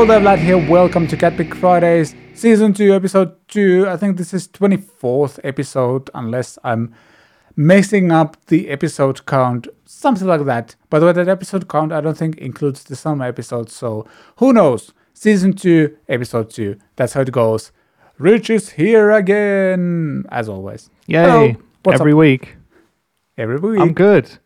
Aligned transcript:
Hello 0.00 0.18
there, 0.18 0.20
Vlad 0.34 0.38
here. 0.38 0.56
Welcome 0.56 1.06
to 1.08 1.14
Catpick 1.14 1.54
Fridays, 1.54 2.14
Season 2.32 2.72
2, 2.72 2.94
Episode 2.94 3.36
2. 3.48 3.86
I 3.86 3.98
think 3.98 4.16
this 4.16 4.32
is 4.32 4.48
24th 4.48 5.38
episode, 5.44 6.08
unless 6.14 6.58
I'm 6.64 6.94
messing 7.54 8.10
up 8.10 8.38
the 8.46 8.70
episode 8.70 9.26
count, 9.26 9.68
something 9.84 10.26
like 10.26 10.46
that. 10.46 10.74
By 10.88 11.00
the 11.00 11.04
way, 11.04 11.12
that 11.12 11.28
episode 11.28 11.68
count 11.68 11.92
I 11.92 12.00
don't 12.00 12.16
think 12.16 12.38
includes 12.38 12.82
the 12.82 12.96
summer 12.96 13.26
episodes, 13.26 13.74
so 13.74 14.06
who 14.36 14.54
knows? 14.54 14.94
Season 15.12 15.52
2, 15.52 15.94
Episode 16.08 16.48
2. 16.48 16.78
That's 16.96 17.12
how 17.12 17.20
it 17.20 17.30
goes. 17.30 17.70
Rich 18.16 18.48
is 18.48 18.70
here 18.70 19.10
again, 19.10 20.24
as 20.30 20.48
always. 20.48 20.88
Yay! 21.08 21.18
Hello. 21.18 21.54
What's 21.82 22.00
Every 22.00 22.12
up? 22.12 22.18
week. 22.18 22.56
Every 23.36 23.58
week. 23.58 23.78
I'm 23.78 23.92
good. 23.92 24.38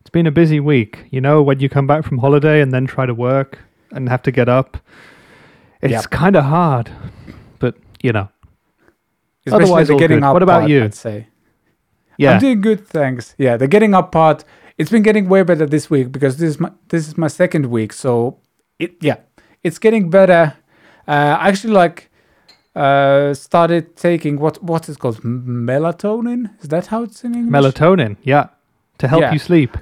It's 0.00 0.10
been 0.10 0.26
a 0.26 0.32
busy 0.32 0.58
week. 0.58 1.04
You 1.10 1.20
know, 1.20 1.42
when 1.42 1.60
you 1.60 1.68
come 1.68 1.86
back 1.86 2.04
from 2.04 2.18
holiday 2.18 2.60
and 2.60 2.72
then 2.72 2.88
try 2.88 3.06
to 3.06 3.14
work 3.14 3.60
and 3.92 4.08
have 4.08 4.22
to 4.22 4.30
get 4.30 4.48
up, 4.48 4.76
it's 5.82 5.92
Yep. 5.92 6.10
kind 6.10 6.36
of 6.36 6.44
hard. 6.44 6.90
But 7.58 7.74
you 8.02 8.12
know, 8.12 8.28
Especially 9.46 9.64
otherwise 9.64 9.88
the 9.88 9.96
getting 9.96 10.18
good. 10.20 10.24
up 10.26 10.32
What 10.34 10.42
about 10.42 10.60
part, 10.60 10.70
you? 10.70 10.84
I'd 10.84 10.94
say. 10.94 11.26
yeah, 12.18 12.32
I'm 12.32 12.40
doing 12.40 12.60
good, 12.60 12.86
thanks. 12.86 13.34
Yeah, 13.38 13.56
the 13.56 13.66
getting 13.68 13.94
up 13.94 14.12
part. 14.12 14.44
It's 14.78 14.90
been 14.90 15.02
getting 15.02 15.28
way 15.28 15.42
better 15.42 15.66
this 15.66 15.90
week 15.90 16.10
because 16.12 16.36
this 16.38 16.50
is 16.50 16.60
my 16.60 16.70
this 16.88 17.06
is 17.08 17.16
my 17.18 17.28
second 17.28 17.66
week. 17.66 17.92
So 17.92 18.38
it 18.78 18.92
yeah, 19.02 19.16
it's 19.62 19.78
getting 19.78 20.08
better. 20.10 20.54
Uh, 21.08 21.36
I 21.40 21.48
actually 21.48 21.74
like 21.74 22.08
uh 22.76 23.34
started 23.34 23.96
taking 23.96 24.38
what 24.38 24.62
what's 24.62 24.88
it 24.88 24.98
called 24.98 25.20
melatonin. 25.22 26.50
Is 26.62 26.68
that 26.68 26.86
how 26.86 27.02
it's 27.02 27.24
in 27.24 27.34
English? 27.34 27.52
melatonin. 27.52 28.16
Yeah, 28.22 28.46
to 28.98 29.08
help 29.08 29.22
Yeah. 29.22 29.32
you 29.32 29.38
sleep. 29.38 29.76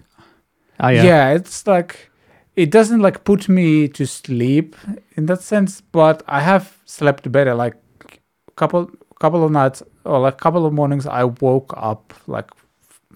Ah, 0.81 0.89
yeah. 0.91 1.03
yeah. 1.05 1.31
it's 1.37 1.67
like 1.67 2.11
it 2.59 2.73
doesn't 2.73 2.99
like 2.99 3.23
put 3.23 3.49
me 3.49 3.87
to 3.87 4.05
sleep 4.05 4.75
in 5.17 5.27
that 5.27 5.43
sense, 5.43 5.81
but 5.81 6.25
I 6.27 6.41
have 6.41 6.77
slept 6.87 7.31
better. 7.31 7.55
Like 7.55 7.77
a 8.49 8.51
couple 8.57 8.91
couple 9.21 9.45
of 9.45 9.53
nights 9.53 9.81
or 10.05 10.19
like 10.19 10.39
couple 10.39 10.67
of 10.67 10.73
mornings, 10.73 11.07
I 11.07 11.23
woke 11.23 11.73
up 11.77 12.13
like 12.27 12.51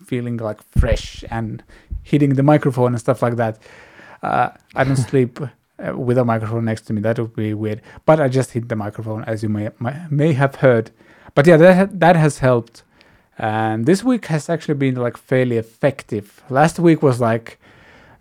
feeling 0.06 0.36
like 0.36 0.62
fresh 0.78 1.24
and 1.28 1.60
hitting 2.04 2.34
the 2.34 2.44
microphone 2.44 2.92
and 2.92 3.00
stuff 3.00 3.20
like 3.20 3.34
that. 3.34 3.60
Uh, 4.22 4.50
I 4.76 4.84
don't 4.84 4.96
sleep 5.10 5.40
uh, 5.40 5.98
with 5.98 6.18
a 6.18 6.24
microphone 6.24 6.64
next 6.64 6.82
to 6.82 6.92
me. 6.92 7.00
That 7.00 7.18
would 7.18 7.34
be 7.34 7.52
weird. 7.52 7.82
But 8.06 8.20
I 8.20 8.28
just 8.28 8.52
hit 8.52 8.68
the 8.68 8.76
microphone, 8.76 9.24
as 9.24 9.42
you 9.42 9.48
may 9.48 9.70
may, 9.80 10.06
may 10.08 10.32
have 10.34 10.54
heard. 10.54 10.92
But 11.34 11.48
yeah, 11.48 11.56
that 11.56 11.98
that 11.98 12.14
has 12.14 12.38
helped. 12.38 12.84
And 13.38 13.86
this 13.86 14.04
week 14.04 14.26
has 14.26 14.48
actually 14.48 14.74
been 14.74 14.94
like 14.94 15.16
fairly 15.16 15.56
effective. 15.56 16.44
Last 16.48 16.78
week 16.78 17.02
was 17.02 17.20
like, 17.20 17.58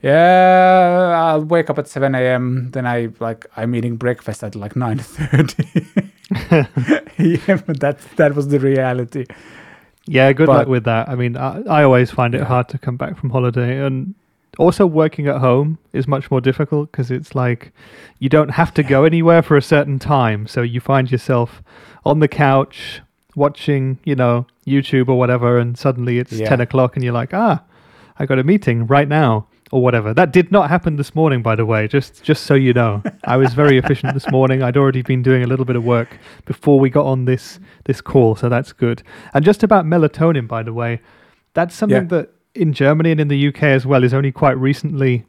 yeah, 0.02 1.14
I'll 1.34 1.44
wake 1.44 1.70
up 1.70 1.78
at 1.80 1.88
7 1.88 2.14
a.m. 2.16 2.70
Then 2.72 2.86
I 2.88 3.10
like 3.20 3.46
I'm 3.58 3.76
eating 3.76 3.98
breakfast 3.98 4.44
at 4.44 4.56
like 4.56 4.74
9:30. 4.74 6.10
yeah, 7.48 7.62
but 7.66 7.80
that 7.80 8.00
that 8.18 8.36
was 8.36 8.48
the 8.48 8.60
reality. 8.60 9.26
Yeah, 10.08 10.34
good 10.34 10.48
But- 10.48 10.58
luck 10.58 10.68
with 10.68 10.84
that. 10.86 11.10
I 11.10 11.16
mean, 11.16 11.38
I, 11.38 11.62
I 11.70 11.84
always 11.84 12.10
find 12.12 12.34
it 12.36 12.40
Yeah. 12.40 12.46
hard 12.46 12.68
to 12.70 12.78
come 12.78 12.98
back 12.98 13.18
from 13.18 13.30
holiday, 13.30 13.86
and 13.86 14.16
also 14.58 14.86
working 14.86 15.28
at 15.28 15.38
home 15.38 15.78
is 15.94 16.08
much 16.08 16.30
more 16.32 16.42
difficult 16.42 16.92
because 16.92 17.12
it's 17.12 17.36
like 17.36 17.72
you 18.20 18.28
don't 18.30 18.50
have 18.52 18.74
to 18.74 18.84
go 18.84 19.06
anywhere 19.06 19.42
for 19.42 19.56
a 19.58 19.62
certain 19.62 20.00
time, 20.00 20.48
so 20.48 20.62
you 20.62 20.80
find 20.80 21.12
yourself 21.12 21.62
on 22.04 22.20
the 22.20 22.28
couch 22.28 23.02
watching, 23.36 23.98
you 24.04 24.16
know, 24.16 24.46
YouTube 24.66 25.08
or 25.08 25.18
whatever, 25.18 25.58
and 25.60 25.78
suddenly 25.78 26.18
it's 26.18 26.34
Yeah. 26.34 26.50
ten 26.50 26.60
o'clock, 26.62 26.96
and 26.96 27.04
you're 27.04 27.14
like, 27.14 27.34
ah, 27.34 27.62
I 28.20 28.26
got 28.26 28.40
a 28.40 28.44
meeting 28.44 28.88
right 28.88 29.08
now. 29.08 29.46
Or 29.74 29.82
whatever. 29.82 30.14
That 30.14 30.34
did 30.34 30.52
not 30.52 30.70
happen 30.70 30.98
this 30.98 31.16
morning, 31.16 31.42
by 31.42 31.56
the 31.56 31.66
way. 31.66 31.88
Just, 31.88 32.24
just 32.24 32.44
so 32.44 32.56
you 32.56 32.74
know, 32.74 33.02
I 33.24 33.38
was 33.38 33.54
very 33.54 33.78
efficient 33.78 34.14
this 34.14 34.30
morning. 34.30 34.62
I'd 34.62 34.76
already 34.76 35.02
been 35.02 35.24
doing 35.24 35.44
a 35.44 35.48
little 35.48 35.64
bit 35.64 35.78
of 35.78 35.84
work 35.86 36.18
before 36.46 36.78
we 36.78 36.90
got 36.90 37.06
on 37.06 37.24
this 37.24 37.58
this 37.86 38.02
call, 38.02 38.36
so 38.36 38.50
that's 38.50 38.74
good. 38.74 39.02
And 39.34 39.46
just 39.46 39.64
about 39.64 39.86
melatonin, 39.86 40.46
by 40.46 40.62
the 40.64 40.74
way, 40.74 41.00
that's 41.54 41.74
something 41.74 42.04
Yeah. 42.04 42.18
that 42.18 42.30
in 42.54 42.74
Germany 42.74 43.12
and 43.12 43.22
in 43.22 43.30
the 43.30 43.48
UK 43.48 43.64
as 43.64 43.86
well 43.86 44.04
is 44.04 44.14
only 44.14 44.32
quite 44.34 44.58
recently 44.58 45.24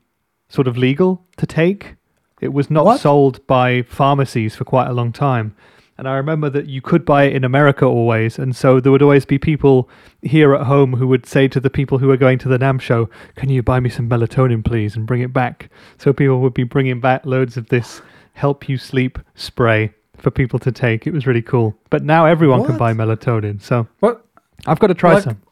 sort 0.49 0.67
of 0.67 0.77
legal 0.77 1.25
to 1.37 1.47
take. 1.47 1.95
It 2.41 2.53
was 2.53 2.69
not 2.69 2.85
What? 2.85 3.01
sold 3.01 3.47
by 3.47 3.83
pharmacies 3.83 4.57
for 4.57 4.65
quite 4.65 4.89
a 4.89 4.93
long 4.93 5.13
time. 5.13 5.55
And 5.99 6.09
I 6.09 6.15
remember 6.17 6.49
that 6.51 6.67
you 6.67 6.81
could 6.81 7.05
buy 7.05 7.25
it 7.25 7.35
in 7.37 7.45
America 7.45 7.85
always. 7.85 8.39
And 8.39 8.57
so 8.57 8.81
there 8.81 8.91
would 8.91 9.03
always 9.03 9.25
be 9.27 9.39
people 9.39 9.89
here 10.23 10.55
at 10.55 10.67
home 10.67 10.95
who 10.95 11.07
would 11.07 11.27
say 11.27 11.49
to 11.49 11.61
the 11.61 11.71
people 11.71 11.99
who 11.99 12.09
were 12.09 12.17
going 12.17 12.39
to 12.39 12.49
the 12.49 12.59
NAMM 12.59 12.81
show, 12.81 13.09
Can 13.37 13.51
you 13.51 13.63
buy 13.63 13.79
me 13.79 13.91
some 13.91 14.09
melatonin, 14.09 14.65
please, 14.65 14.97
and 14.97 15.07
bring 15.07 15.21
it 15.21 15.33
back? 15.33 15.71
So 15.99 16.13
people 16.13 16.41
would 16.41 16.55
be 16.55 16.65
bringing 16.65 16.99
back 17.01 17.27
loads 17.27 17.57
of 17.57 17.69
this 17.69 18.01
help 18.33 18.69
you 18.69 18.79
sleep 18.79 19.19
spray 19.35 19.93
for 20.17 20.31
people 20.31 20.59
to 20.61 20.73
take. 20.73 21.07
It 21.07 21.13
was 21.13 21.27
really 21.27 21.43
cool. 21.43 21.77
But 21.91 22.03
now 22.05 22.25
everyone 22.27 22.65
can 22.65 22.79
buy 22.79 22.95
melatonin. 22.95 23.61
So 23.61 23.87
What 24.01 24.25
I've 24.67 24.79
got 24.79 24.87
to 24.89 24.95
try 24.95 25.15
Like- 25.15 25.25
some. 25.25 25.43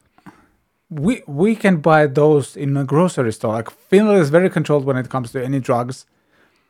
we 0.89 1.23
we 1.27 1.55
can 1.55 1.77
buy 1.79 2.07
those 2.07 2.57
in 2.57 2.77
a 2.77 2.85
grocery 2.85 3.33
store. 3.33 3.55
Like 3.55 3.71
Finland 3.71 4.21
is 4.21 4.31
very 4.31 4.49
controlled 4.51 4.85
when 4.85 4.97
it 4.97 5.09
comes 5.09 5.33
to 5.33 5.45
any 5.45 5.61
drugs, 5.61 6.07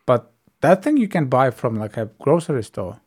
but 0.06 0.32
that 0.60 0.82
thing 0.82 0.96
you 0.98 1.08
can 1.08 1.26
buy 1.26 1.50
from 1.50 1.76
like 1.78 1.96
a 1.96 2.10
grocery 2.20 2.62
store 2.62 3.00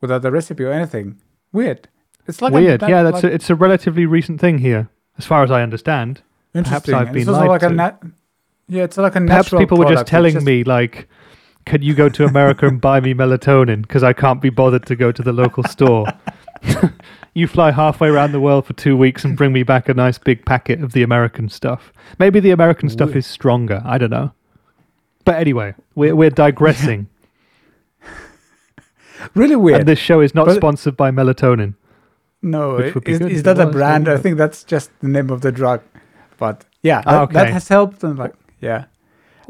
without 0.00 0.22
the 0.22 0.30
recipe 0.30 0.64
or 0.64 0.72
anything. 0.72 1.20
Weird. 1.52 1.88
It's 2.26 2.42
like 2.42 2.52
Weird. 2.52 2.82
A, 2.82 2.88
yeah, 2.88 3.02
that's 3.02 3.22
like, 3.22 3.24
a, 3.24 3.34
it's 3.34 3.50
a 3.50 3.54
relatively 3.54 4.06
recent 4.06 4.40
thing 4.40 4.58
here, 4.58 4.90
as 5.16 5.24
far 5.24 5.42
as 5.42 5.50
I 5.50 5.62
understand. 5.62 6.22
Perhaps. 6.52 6.88
I've 6.88 7.12
been 7.12 7.22
it's 7.22 7.30
lied 7.30 7.48
like 7.48 7.62
a 7.62 7.68
to. 7.68 8.12
yeah, 8.68 8.84
it's 8.84 8.96
like 8.96 9.16
a 9.16 9.20
Perhaps 9.20 9.50
people 9.50 9.78
were 9.78 9.84
just 9.84 10.06
product. 10.06 10.08
Telling 10.08 10.44
me 10.44 10.64
like, 10.64 11.08
"Can 11.64 11.82
you 11.82 11.94
go 11.94 12.08
to 12.08 12.24
America 12.24 12.66
and 12.66 12.80
buy 12.80 13.00
me 13.00 13.14
melatonin? 13.14 13.82
Because 13.82 14.02
I 14.02 14.12
can't 14.12 14.40
be 14.40 14.50
bothered 14.50 14.86
to 14.86 14.96
go 14.96 15.12
to 15.12 15.22
the 15.22 15.32
local 15.32 15.64
store." 15.64 16.06
you 17.34 17.46
fly 17.46 17.70
halfway 17.70 18.08
around 18.08 18.32
the 18.32 18.40
world 18.40 18.66
for 18.66 18.72
two 18.72 18.96
weeks 18.96 19.24
and 19.24 19.36
bring 19.36 19.52
me 19.52 19.62
back 19.62 19.88
a 19.88 19.94
nice 19.94 20.18
big 20.18 20.44
packet 20.44 20.82
of 20.82 20.92
the 20.92 21.02
American 21.02 21.48
stuff. 21.48 21.92
Maybe 22.18 22.40
the 22.40 22.50
American 22.50 22.88
stuff 22.88 23.08
Weird. 23.08 23.18
is 23.18 23.26
stronger. 23.26 23.82
I 23.84 23.96
don't 23.98 24.10
know. 24.10 24.32
But 25.24 25.36
anyway, 25.36 25.74
we're 25.94 26.16
we're 26.16 26.30
digressing, 26.30 27.08
really 29.34 29.56
weird. 29.56 29.80
and 29.80 29.88
this 29.88 29.98
show 29.98 30.20
is 30.20 30.34
not 30.34 30.46
But- 30.46 30.56
sponsored 30.56 30.96
by 30.96 31.10
melatonin. 31.10 31.74
no, 32.42 32.76
which 32.76 32.94
would 32.94 33.04
be 33.04 33.12
is, 33.12 33.20
is 33.20 33.42
that 33.44 33.58
a 33.58 33.66
brand? 33.66 34.08
I 34.08 34.16
think 34.16 34.36
that's 34.38 34.64
just 34.64 34.90
the 35.00 35.08
name 35.08 35.30
of 35.30 35.40
the 35.40 35.50
drug. 35.52 35.80
But 36.38 36.64
yeah, 36.82 37.02
Ah, 37.06 37.26
that, 37.26 37.32
that 37.32 37.42
okay. 37.46 37.52
has 37.52 37.68
helped. 37.68 38.04
And 38.04 38.16
like, 38.18 38.32
yeah. 38.60 38.84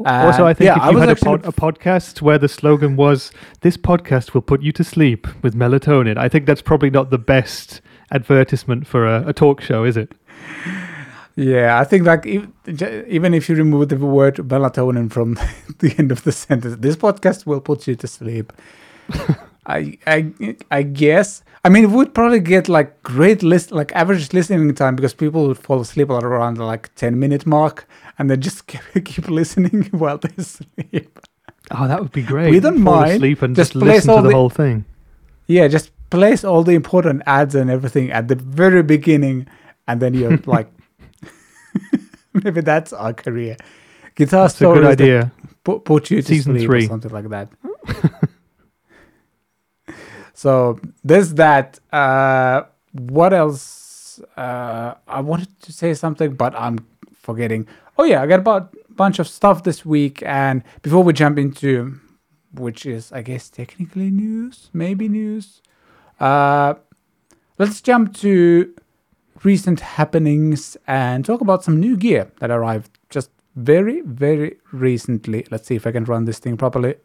also, 0.05 0.47
I 0.47 0.53
think 0.55 0.65
yeah, 0.69 0.87
if 0.87 0.91
you 0.93 0.97
had 0.97 1.09
a, 1.09 1.15
pod, 1.15 1.45
a 1.45 1.51
podcast 1.51 2.21
where 2.21 2.39
the 2.39 2.47
slogan 2.47 2.95
was 2.95 3.31
"This 3.61 3.77
podcast 3.77 4.33
will 4.33 4.41
put 4.41 4.61
you 4.63 4.71
to 4.71 4.83
sleep 4.83 5.27
with 5.43 5.53
melatonin," 5.55 6.17
I 6.17 6.29
think 6.29 6.45
that's 6.47 6.61
probably 6.63 6.89
not 6.89 7.09
the 7.11 7.17
best 7.19 7.81
advertisement 8.11 8.87
for 8.87 9.05
a, 9.05 9.27
a 9.27 9.33
talk 9.33 9.61
show, 9.61 9.83
is 9.83 9.97
it? 9.97 10.13
Yeah, 11.35 11.79
I 11.79 11.83
think 11.83 12.05
like 12.07 12.25
if, 12.25 12.47
j- 12.75 13.05
even 13.07 13.33
if 13.33 13.47
you 13.49 13.55
remove 13.55 13.89
the 13.89 13.97
word 13.97 14.37
melatonin 14.37 15.11
from 15.11 15.37
the 15.79 15.93
end 15.99 16.11
of 16.11 16.23
the 16.23 16.31
sentence, 16.31 16.75
this 16.79 16.95
podcast 16.95 17.45
will 17.45 17.61
put 17.61 17.85
you 17.87 17.95
to 17.95 18.07
sleep. 18.07 18.51
I 19.69 19.97
I 20.07 20.33
I 20.71 20.83
guess. 20.83 21.43
I 21.65 21.69
mean, 21.69 21.83
it 21.83 21.89
would 21.91 22.13
probably 22.13 22.39
get 22.39 22.67
like 22.69 22.89
great 23.03 23.43
list 23.43 23.71
like 23.71 23.91
average 23.95 24.33
listening 24.33 24.73
time 24.75 24.95
because 24.95 25.13
people 25.13 25.47
would 25.47 25.57
fall 25.57 25.81
asleep 25.81 26.09
at 26.09 26.23
around 26.23 26.55
the 26.57 26.63
like 26.65 26.93
ten 26.95 27.19
minute 27.19 27.45
mark 27.45 27.85
and 28.17 28.29
then 28.29 28.39
just 28.41 28.67
keep, 28.71 28.81
keep 29.05 29.27
listening 29.29 29.83
while 29.91 30.17
they 30.17 30.43
sleep. 30.43 31.19
Oh, 31.71 31.87
that 31.87 31.99
would 32.01 32.11
be 32.11 32.23
great. 32.23 32.49
We 32.51 32.59
don't 32.59 32.83
Fall 32.83 32.95
mind. 33.01 33.11
asleep 33.11 33.41
and 33.43 33.55
Just 33.55 33.73
just, 33.73 33.83
listen 33.85 34.15
to 34.15 34.21
the, 34.23 34.29
the- 34.29 34.33
whole 34.35 34.49
thing. 34.49 34.85
Yeah, 35.47 35.67
just 35.67 35.91
place 36.09 36.43
all 36.43 36.63
the 36.63 36.73
important 36.73 37.21
ads 37.27 37.55
and 37.55 37.69
everything 37.69 38.11
at 38.11 38.27
the 38.27 38.35
very 38.35 38.81
beginning, 38.83 39.47
and 39.87 39.99
then 40.01 40.13
you're 40.13 40.37
like, 40.45 40.69
maybe 42.33 42.61
that's 42.61 42.93
our 42.93 43.13
career. 43.13 43.57
Guitar 44.15 44.47
That's 44.47 44.61
a 44.61 44.65
good 44.65 44.73
stories 44.73 44.87
idea. 44.87 45.31
put, 45.63 45.85
put 45.85 46.09
you 46.11 46.21
to 46.21 46.27
Season 46.27 46.53
sleep 46.55 46.67
three. 46.69 46.85
or 46.85 46.87
something 46.87 47.11
like 47.11 47.29
that. 47.29 47.49
So 50.39 50.79
there's 51.03 51.33
that. 51.33 51.79
Uh, 51.91 52.61
what 52.93 53.33
else? 53.33 54.21
Uh, 54.37 54.93
I 55.05 55.19
wanted 55.19 55.49
to 55.63 55.73
say 55.73 55.93
something, 55.93 56.33
but 56.35 56.55
I'm 56.55 56.79
forgetting. 57.13 57.67
Oh 57.97 58.05
yeah, 58.05 58.21
I 58.21 58.25
got 58.25 58.47
a 58.47 58.69
bunch 58.95 59.19
of 59.19 59.27
stuff 59.27 59.63
this 59.63 59.85
week, 59.85 60.23
and 60.23 60.63
before 60.81 61.03
we 61.03 61.11
jump 61.11 61.37
into, 61.37 61.99
which 62.53 62.85
is 62.85 63.11
I 63.11 63.21
guess 63.21 63.49
technically 63.49 64.09
news, 64.09 64.69
maybe 64.71 65.09
news. 65.09 65.61
Uh, 66.21 66.75
let's 67.57 67.81
jump 67.81 68.13
to 68.19 68.73
recent 69.43 69.81
happenings 69.81 70.77
and 70.87 71.25
talk 71.25 71.41
about 71.41 71.65
some 71.65 71.81
new 71.81 71.97
gear 71.97 72.31
that 72.39 72.49
arrived 72.49 72.97
just 73.09 73.29
very, 73.57 73.99
very 74.05 74.55
recently. 74.71 75.45
Let's 75.51 75.67
see 75.67 75.75
if 75.75 75.85
I 75.85 75.91
can 75.91 76.05
run 76.05 76.23
this 76.23 76.39
thing 76.39 76.55
properly. 76.55 76.95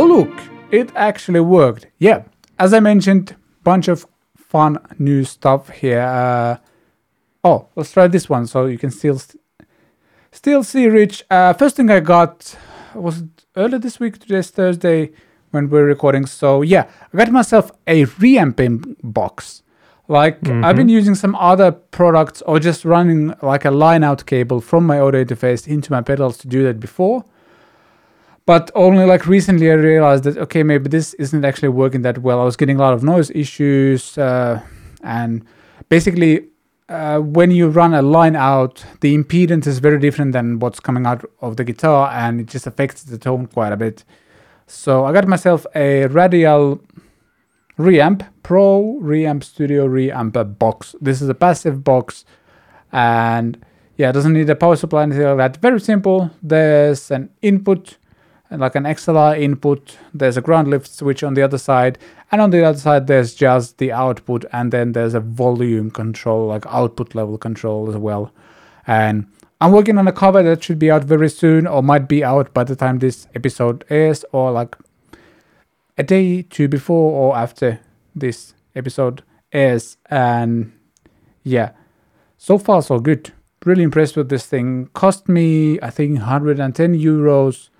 Oh, 0.00 0.04
look, 0.04 0.30
it 0.70 0.92
actually 0.94 1.40
worked. 1.40 1.88
Yeah, 1.98 2.22
as 2.56 2.72
I 2.72 2.78
mentioned, 2.78 3.34
bunch 3.64 3.88
of 3.88 4.06
fun 4.36 4.78
new 4.96 5.24
stuff 5.24 5.70
here. 5.70 6.02
Uh, 6.02 6.58
oh, 7.42 7.66
let's 7.74 7.90
try 7.90 8.06
this 8.06 8.28
one 8.28 8.46
so 8.46 8.66
you 8.66 8.78
can 8.78 8.92
still 8.92 9.18
st- 9.18 9.42
still 10.30 10.62
see 10.62 10.86
Rich. 10.86 11.24
Uh, 11.28 11.52
first 11.52 11.74
thing 11.74 11.90
I 11.90 11.98
got 11.98 12.56
was 12.94 13.22
it 13.22 13.44
earlier 13.56 13.80
this 13.80 13.98
week. 13.98 14.20
Today's 14.20 14.50
Thursday 14.50 15.10
when 15.50 15.68
we're 15.68 15.86
recording. 15.86 16.26
So 16.26 16.62
yeah, 16.62 16.88
I 17.12 17.16
got 17.16 17.32
myself 17.32 17.72
a 17.88 18.04
reamping 18.04 18.94
box. 19.02 19.64
Like 20.06 20.48
I've 20.48 20.76
been 20.76 20.88
using 20.88 21.16
some 21.16 21.34
other 21.34 21.72
products 21.72 22.40
or 22.42 22.60
just 22.60 22.84
running 22.84 23.34
like 23.42 23.64
a 23.64 23.72
line 23.72 24.04
out 24.04 24.26
cable 24.26 24.60
from 24.60 24.86
my 24.86 25.00
audio 25.00 25.24
interface 25.24 25.66
into 25.66 25.90
my 25.90 26.02
pedals 26.02 26.38
to 26.38 26.46
do 26.46 26.62
that 26.62 26.78
before. 26.78 27.24
But 28.48 28.70
only 28.74 29.04
like 29.04 29.26
recently 29.26 29.70
I 29.70 29.74
realized 29.74 30.24
that 30.24 30.38
okay, 30.38 30.62
maybe 30.62 30.88
this 30.88 31.12
isn't 31.24 31.44
actually 31.44 31.68
working 31.68 32.00
that 32.00 32.16
well. 32.16 32.40
I 32.40 32.44
was 32.44 32.56
getting 32.56 32.78
a 32.78 32.80
lot 32.80 32.94
of 32.94 33.02
noise 33.02 33.30
issues, 33.34 34.16
uh, 34.16 34.62
and 35.02 35.44
basically, 35.90 36.46
uh, 36.88 37.18
when 37.18 37.50
you 37.50 37.68
run 37.68 37.92
a 37.92 38.00
line 38.00 38.36
out, 38.36 38.82
the 39.02 39.14
impedance 39.14 39.66
is 39.66 39.80
very 39.80 40.00
different 40.00 40.32
than 40.32 40.60
what's 40.60 40.80
coming 40.80 41.04
out 41.04 41.26
of 41.42 41.58
the 41.58 41.64
guitar, 41.64 42.10
and 42.10 42.40
it 42.40 42.46
just 42.46 42.66
affects 42.66 43.02
the 43.02 43.18
tone 43.18 43.48
quite 43.48 43.70
a 43.70 43.76
bit. 43.76 44.02
So 44.66 45.04
I 45.04 45.12
got 45.12 45.28
myself 45.28 45.66
a 45.74 46.06
radial 46.06 46.80
reamp 47.78 48.26
pro 48.42 48.98
reamp 49.02 49.44
studio 49.44 49.86
reamp 49.86 50.58
box 50.58 50.96
this 51.00 51.22
is 51.22 51.28
a 51.28 51.34
passive 51.34 51.84
box 51.84 52.24
and 52.90 53.64
yeah 53.96 54.08
it 54.08 54.14
doesn't 54.14 54.32
need 54.32 54.50
a 54.50 54.56
power 54.56 54.74
supply 54.74 55.04
anything 55.04 55.22
like 55.22 55.36
that 55.36 55.62
very 55.62 55.78
simple 55.78 56.28
there's 56.42 57.12
an 57.12 57.30
input 57.40 57.97
like 58.50 58.74
an 58.74 58.84
xlr 58.84 59.38
input 59.38 59.98
there's 60.14 60.36
a 60.36 60.40
ground 60.40 60.68
lift 60.68 60.90
switch 60.90 61.22
on 61.22 61.34
the 61.34 61.42
other 61.42 61.58
side 61.58 61.98
and 62.30 62.40
on 62.40 62.50
the 62.50 62.64
other 62.64 62.78
side 62.78 63.06
there's 63.06 63.34
just 63.34 63.78
the 63.78 63.90
output 63.90 64.44
and 64.52 64.72
then 64.72 64.92
there's 64.92 65.14
a 65.14 65.20
volume 65.20 65.90
control 65.90 66.46
like 66.46 66.66
output 66.66 67.14
level 67.14 67.38
control 67.38 67.88
as 67.88 67.96
well. 67.96 68.32
And 68.86 69.26
i'm 69.60 69.72
working 69.72 69.98
on 69.98 70.06
a 70.06 70.12
cover 70.12 70.42
that 70.42 70.62
should 70.62 70.78
be 70.78 70.90
out 70.90 71.04
very 71.04 71.28
soon 71.28 71.66
or 71.66 71.82
might 71.82 72.06
be 72.06 72.22
out 72.22 72.52
by 72.54 72.64
the 72.64 72.76
time 72.76 72.98
this 72.98 73.26
episode 73.34 73.84
airs 73.90 74.24
or 74.32 74.52
like 74.52 74.76
a 75.96 76.02
day 76.02 76.42
two 76.42 76.68
before 76.68 77.12
or 77.12 77.36
after 77.36 77.80
this 78.14 78.54
episode 78.74 79.22
airs. 79.52 79.96
And 80.10 80.72
yeah 81.44 81.72
so 82.36 82.56
far 82.58 82.82
so 82.82 83.00
good. 83.00 83.32
Really 83.64 83.82
impressed 83.82 84.16
with 84.16 84.28
this 84.28 84.46
thing. 84.46 84.90
Cost 84.92 85.28
me 85.28 85.80
i 85.80 85.90
think 85.90 86.18
110 86.18 86.94
euros 86.94 87.70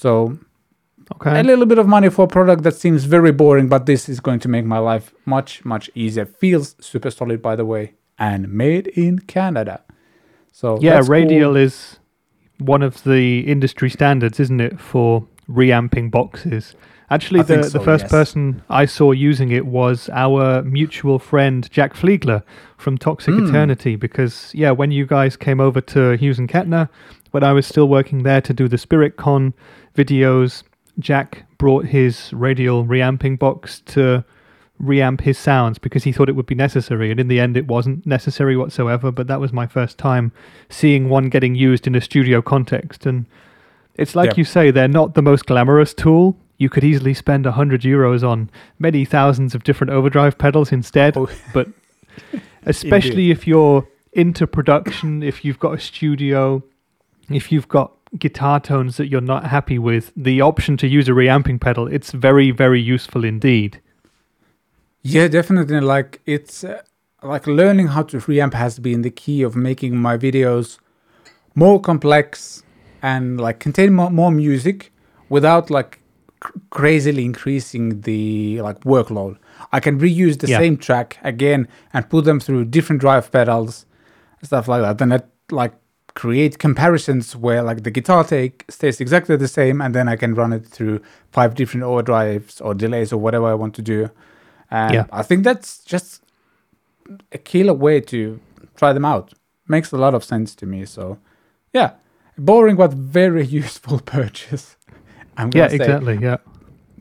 so 0.00 0.38
Okay. 1.16 1.40
a 1.40 1.42
little 1.42 1.66
bit 1.66 1.78
of 1.78 1.86
money 1.86 2.08
for 2.08 2.24
a 2.24 2.28
product 2.28 2.62
that 2.62 2.74
seems 2.74 3.04
very 3.04 3.32
boring 3.32 3.68
but 3.68 3.84
this 3.86 4.08
is 4.08 4.18
going 4.20 4.40
to 4.44 4.48
make 4.48 4.64
my 4.64 4.78
life 4.78 5.06
much 5.26 5.50
much 5.64 5.90
easier 5.94 6.24
feels 6.24 6.74
super 6.80 7.10
solid 7.10 7.42
by 7.42 7.54
the 7.56 7.66
way 7.72 7.84
and 8.18 8.40
made 8.50 8.86
in 9.04 9.18
canada 9.18 9.76
so 10.52 10.78
yeah, 10.80 10.94
that's 10.94 11.06
cool. 11.08 11.12
radial 11.18 11.56
is 11.56 11.98
one 12.58 12.82
of 12.82 13.02
the 13.04 13.40
industry 13.40 13.90
standards, 13.90 14.38
isn't 14.38 14.60
it, 14.60 14.78
for 14.78 15.26
reamping 15.48 16.10
boxes? 16.10 16.74
Actually, 17.10 17.40
I 17.40 17.42
the, 17.44 17.54
think 17.62 17.72
the 17.72 17.80
first 17.80 18.04
yes. 18.04 18.10
person 18.10 18.62
I 18.70 18.84
saw 18.84 19.12
using 19.12 19.50
it 19.50 19.66
was 19.66 20.08
our 20.12 20.62
mutual 20.62 21.18
friend 21.18 21.68
Jack 21.70 21.94
Fliegler 21.94 22.42
from 22.78 22.96
Toxic 22.98 23.34
Hmm. 23.34 23.48
Eternity. 23.48 23.96
Because, 23.96 24.50
yeah, 24.54 24.70
when 24.70 24.90
you 24.90 25.06
guys 25.06 25.36
came 25.36 25.60
over 25.60 25.80
to 25.80 26.16
Hughes 26.16 26.38
and 26.38 26.48
Kettner, 26.48 26.88
when 27.32 27.42
I 27.42 27.52
was 27.52 27.66
still 27.66 27.88
working 27.88 28.22
there 28.22 28.42
to 28.42 28.52
do 28.54 28.68
the 28.68 28.78
Spirit 28.78 29.16
Con 29.16 29.54
videos, 29.94 30.62
Jack 30.98 31.44
brought 31.58 31.86
his 31.86 32.32
radial 32.32 32.84
reamping 32.84 33.36
box 33.36 33.80
to 33.86 34.24
reamp 34.82 35.20
his 35.20 35.38
sounds 35.38 35.78
because 35.78 36.02
he 36.04 36.12
thought 36.12 36.28
it 36.28 36.34
would 36.36 36.46
be 36.46 36.54
necessary. 36.54 37.10
And 37.10 37.20
in 37.20 37.28
the 37.28 37.38
end, 37.38 37.56
it 37.56 37.66
wasn't 37.68 38.04
necessary 38.04 38.56
whatsoever. 38.56 39.12
But 39.12 39.28
that 39.28 39.40
was 39.40 39.52
my 39.52 39.66
first 39.66 39.96
time 39.96 40.32
seeing 40.68 41.08
one 41.08 41.28
getting 41.28 41.54
used 41.54 41.86
in 41.86 41.94
a 41.94 42.00
studio 42.00 42.42
context. 42.42 43.06
And 43.06 43.26
it's 43.94 44.16
like 44.16 44.30
Yeah. 44.30 44.34
you 44.38 44.44
say, 44.44 44.70
they're 44.70 44.88
not 44.88 45.14
the 45.14 45.22
most 45.22 45.46
glamorous 45.46 45.94
tool. 45.94 46.36
You 46.58 46.68
could 46.68 46.84
easily 46.84 47.14
spend 47.14 47.44
100 47.46 47.82
euros 47.82 48.26
on 48.28 48.50
many 48.78 49.04
thousands 49.04 49.54
of 49.54 49.62
different 49.62 49.92
overdrive 49.92 50.36
pedals 50.38 50.72
instead. 50.72 51.16
Oh. 51.16 51.28
But 51.54 51.68
especially 52.66 53.30
if 53.30 53.46
you're 53.46 53.86
into 54.12 54.46
production, 54.46 55.22
if 55.22 55.44
you've 55.44 55.58
got 55.58 55.74
a 55.74 55.78
studio, 55.80 56.62
if 57.30 57.50
you've 57.52 57.68
got 57.68 57.92
guitar 58.18 58.60
tones 58.60 58.96
that 58.98 59.06
you're 59.08 59.20
not 59.20 59.46
happy 59.46 59.78
with, 59.78 60.12
the 60.16 60.40
option 60.40 60.76
to 60.78 60.86
use 60.86 61.08
a 61.08 61.14
reamping 61.14 61.58
pedal, 61.58 61.86
it's 61.86 62.12
very, 62.12 62.50
very 62.50 62.80
useful 62.80 63.24
indeed. 63.24 63.80
Yeah, 65.02 65.28
definitely. 65.28 65.80
Like 65.80 66.20
it's 66.26 66.62
uh, 66.64 66.82
like 67.22 67.46
learning 67.46 67.88
how 67.88 68.02
to 68.04 68.18
reamp 68.18 68.54
has 68.54 68.78
been 68.78 69.02
the 69.02 69.10
key 69.10 69.42
of 69.42 69.56
making 69.56 69.96
my 69.96 70.16
videos 70.16 70.78
more 71.54 71.80
complex 71.80 72.62
and 73.02 73.40
like 73.40 73.58
contain 73.58 73.92
more, 73.94 74.10
more 74.10 74.30
music 74.30 74.92
without 75.28 75.70
like 75.70 75.98
cr- 76.40 76.52
crazily 76.70 77.24
increasing 77.24 78.02
the 78.02 78.60
like 78.62 78.80
workload. 78.80 79.38
I 79.72 79.80
can 79.80 79.98
reuse 79.98 80.38
the 80.38 80.48
Yeah. 80.48 80.58
same 80.58 80.76
track 80.76 81.18
again 81.24 81.66
and 81.92 82.08
put 82.08 82.24
them 82.24 82.38
through 82.38 82.66
different 82.66 83.00
drive 83.00 83.32
pedals, 83.32 83.86
stuff 84.42 84.68
like 84.68 84.82
that. 84.82 84.98
Then 84.98 85.12
I 85.12 85.22
like 85.50 85.72
create 86.14 86.58
comparisons 86.58 87.34
where 87.36 87.62
like 87.62 87.82
the 87.84 87.90
guitar 87.90 88.24
take 88.24 88.64
stays 88.68 89.00
exactly 89.00 89.36
the 89.36 89.48
same, 89.48 89.80
and 89.80 89.94
then 89.94 90.08
I 90.08 90.16
can 90.16 90.34
run 90.34 90.52
it 90.52 90.66
through 90.66 91.00
five 91.30 91.54
different 91.54 91.84
overdrives 91.84 92.60
or 92.64 92.74
delays 92.74 93.12
or 93.12 93.18
whatever 93.18 93.46
I 93.46 93.54
want 93.54 93.74
to 93.76 93.82
do. 93.82 94.10
And 94.70 94.94
Yeah. 94.94 95.06
I 95.12 95.22
think 95.22 95.44
that's 95.44 95.82
just 95.84 96.22
a 97.32 97.38
killer 97.38 97.74
way 97.74 98.00
to 98.00 98.40
try 98.76 98.92
them 98.92 99.04
out. 99.04 99.32
Makes 99.68 99.92
a 99.92 99.96
lot 99.96 100.14
of 100.14 100.24
sense 100.24 100.54
to 100.56 100.66
me. 100.66 100.84
So, 100.84 101.18
yeah, 101.72 101.92
boring 102.36 102.76
but 102.76 102.92
very 102.92 103.44
useful 103.62 104.00
purchase. 104.00 104.76
I'm 105.36 105.50
Yeah, 105.54 105.68
say. 105.68 105.76
exactly. 105.76 106.18
Yeah. 106.20 106.38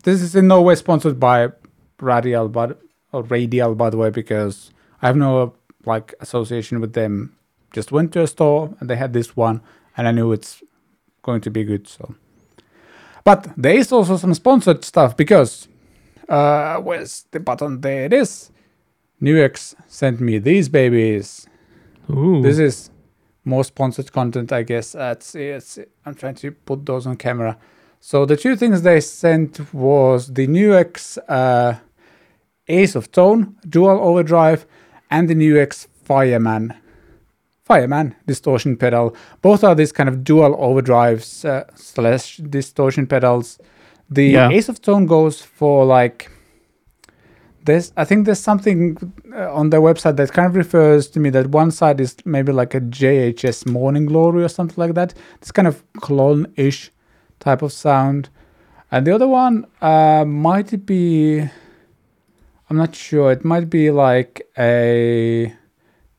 This 0.04 0.22
is 0.22 0.36
in 0.36 0.48
no 0.48 0.62
way 0.62 0.76
sponsored 0.76 1.20
by 1.20 1.50
Radial, 2.00 2.48
but 2.50 2.80
or 3.12 3.24
Radial, 3.24 3.76
by 3.76 3.90
the 3.90 3.98
way, 3.98 4.10
because 4.10 4.72
I 5.02 5.08
have 5.08 5.18
no 5.18 5.54
like 5.86 6.14
association 6.20 6.80
with 6.80 6.94
them. 6.94 7.36
Just 7.72 7.92
went 7.92 8.12
to 8.14 8.22
a 8.22 8.28
store 8.28 8.76
and 8.80 8.90
they 8.90 8.96
had 8.96 9.14
this 9.14 9.36
one, 9.36 9.62
and 9.96 10.08
I 10.08 10.12
knew 10.12 10.32
it's 10.32 10.62
going 11.24 11.42
to 11.42 11.52
be 11.52 11.64
good. 11.64 11.88
So, 11.88 12.16
but 13.24 13.48
there 13.56 13.76
is 13.76 13.92
also 13.92 14.18
some 14.18 14.34
sponsored 14.34 14.84
stuff 14.84 15.16
because 15.16 15.68
uh, 16.28 16.78
where's 16.78 17.26
the 17.32 17.40
button? 17.40 17.82
There 17.82 18.06
it 18.06 18.14
is. 18.14 18.52
Nux 19.20 19.76
sent 19.88 20.20
me 20.20 20.40
these 20.40 20.68
babies. 20.70 21.48
Ooh. 22.10 22.42
This 22.42 22.58
is 22.58 22.90
more 23.46 23.64
sponsored 23.64 24.12
content, 24.12 24.52
I 24.52 24.64
guess. 24.64 24.96
Let's 24.96 25.28
see. 25.28 25.52
I'm 26.06 26.16
trying 26.16 26.36
to 26.36 26.52
put 26.52 26.86
those 26.86 27.08
on 27.08 27.16
camera. 27.18 27.58
So 28.00 28.26
the 28.26 28.36
two 28.36 28.56
things 28.56 28.82
they 28.82 29.00
sent 29.00 29.74
was 29.74 30.34
the 30.34 30.48
Nux 30.48 31.20
uh, 31.28 31.76
Ace 32.68 32.96
of 32.96 33.12
Tone 33.12 33.56
dual 33.68 34.00
overdrive 34.00 34.66
and 35.10 35.30
the 35.30 35.36
Nux 35.36 35.88
Fireman 36.04 36.74
Fireman 37.72 38.16
distortion 38.28 38.76
pedal. 38.76 39.16
Both 39.42 39.64
are 39.64 39.76
these 39.76 39.94
kind 39.94 40.10
of 40.10 40.16
dual 40.24 40.54
overdrives 40.58 41.46
uh, 41.46 41.64
slash 41.76 42.38
distortion 42.38 43.08
pedals. 43.08 43.60
The 44.10 44.26
Yeah. 44.38 44.50
Ace 44.58 44.70
of 44.70 44.82
Tone 44.82 45.06
goes 45.06 45.42
for 45.42 45.86
like 45.86 46.30
there's 47.66 47.94
I 47.96 48.04
think 48.06 48.26
there's 48.26 48.44
something 48.52 48.98
uh, 49.34 49.54
on 49.60 49.70
their 49.70 49.82
website 49.82 50.16
that 50.18 50.34
kind 50.34 50.48
of 50.50 50.56
refers 50.56 51.08
to 51.14 51.20
me 51.20 51.30
that 51.32 51.48
one 51.48 51.72
side 51.72 52.02
is 52.02 52.16
maybe 52.26 52.52
like 52.52 52.74
a 52.76 52.82
JHS 52.82 53.66
Morning 53.68 54.06
Glory 54.08 54.44
or 54.44 54.50
something 54.50 54.80
like 54.84 54.96
that. 54.96 55.14
It's 55.42 55.52
kind 55.52 55.68
of 55.68 55.76
clone-ish 56.02 56.92
type 57.40 57.62
of 57.62 57.72
sound, 57.72 58.30
and 58.92 59.08
the 59.08 59.14
other 59.16 59.28
one 59.28 59.66
uh, 59.82 60.26
might 60.26 60.86
be 60.86 61.40
I'm 62.70 62.78
not 62.78 62.96
sure. 62.96 63.32
It 63.32 63.44
might 63.46 63.70
be 63.70 63.92
like 63.92 64.42
a 64.58 65.54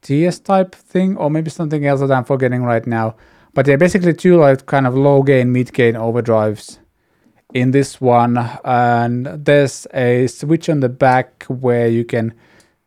TS 0.02 0.40
type 0.40 0.75
thing 0.75 1.16
or 1.16 1.30
maybe 1.30 1.50
something 1.50 1.87
else 1.87 2.00
that 2.00 2.11
I'm 2.11 2.25
forgetting 2.25 2.64
right 2.64 2.87
now. 2.87 3.16
But 3.54 3.66
they're 3.66 3.78
basically 3.78 4.14
two 4.14 4.37
like 4.38 4.66
kind 4.66 4.87
of 4.87 4.94
low 4.94 5.23
gain, 5.23 5.52
mid 5.52 5.73
gain 5.73 5.94
overdrives 5.94 6.78
in 7.54 7.71
this 7.71 8.00
one. 8.00 8.37
And 8.64 9.26
there's 9.26 9.87
a 9.94 10.26
switch 10.26 10.68
on 10.68 10.80
the 10.80 10.88
back 10.88 11.44
where 11.44 11.88
you 11.88 12.04
can 12.04 12.35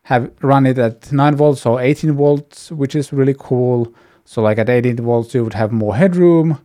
have 0.03 0.31
run 0.41 0.65
it 0.65 0.77
at 0.77 1.11
9 1.11 1.35
volts 1.35 1.65
or 1.65 1.81
18 1.81 2.13
volts 2.13 2.71
which 2.71 2.95
is 2.95 3.13
really 3.13 3.35
cool. 3.37 3.93
So 4.23 4.41
like 4.41 4.57
at 4.57 4.69
18 4.69 4.97
volts 4.97 5.33
you 5.33 5.43
would 5.43 5.53
have 5.53 5.71
more 5.71 5.95
headroom. 5.95 6.59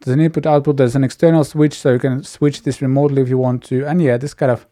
There's 0.00 0.14
an 0.14 0.20
input 0.20 0.46
output 0.46 0.76
there's 0.76 0.96
an 0.96 1.04
external 1.04 1.44
switch 1.44 1.74
so 1.74 1.92
you 1.92 1.98
can 1.98 2.22
switch 2.22 2.62
this 2.62 2.82
remotely 2.82 3.22
if 3.22 3.28
you 3.28 3.38
want 3.38 3.64
to. 3.64 3.84
And 3.86 4.02
yeah 4.02 4.16
this 4.18 4.34
kind 4.34 4.52
of 4.52 4.66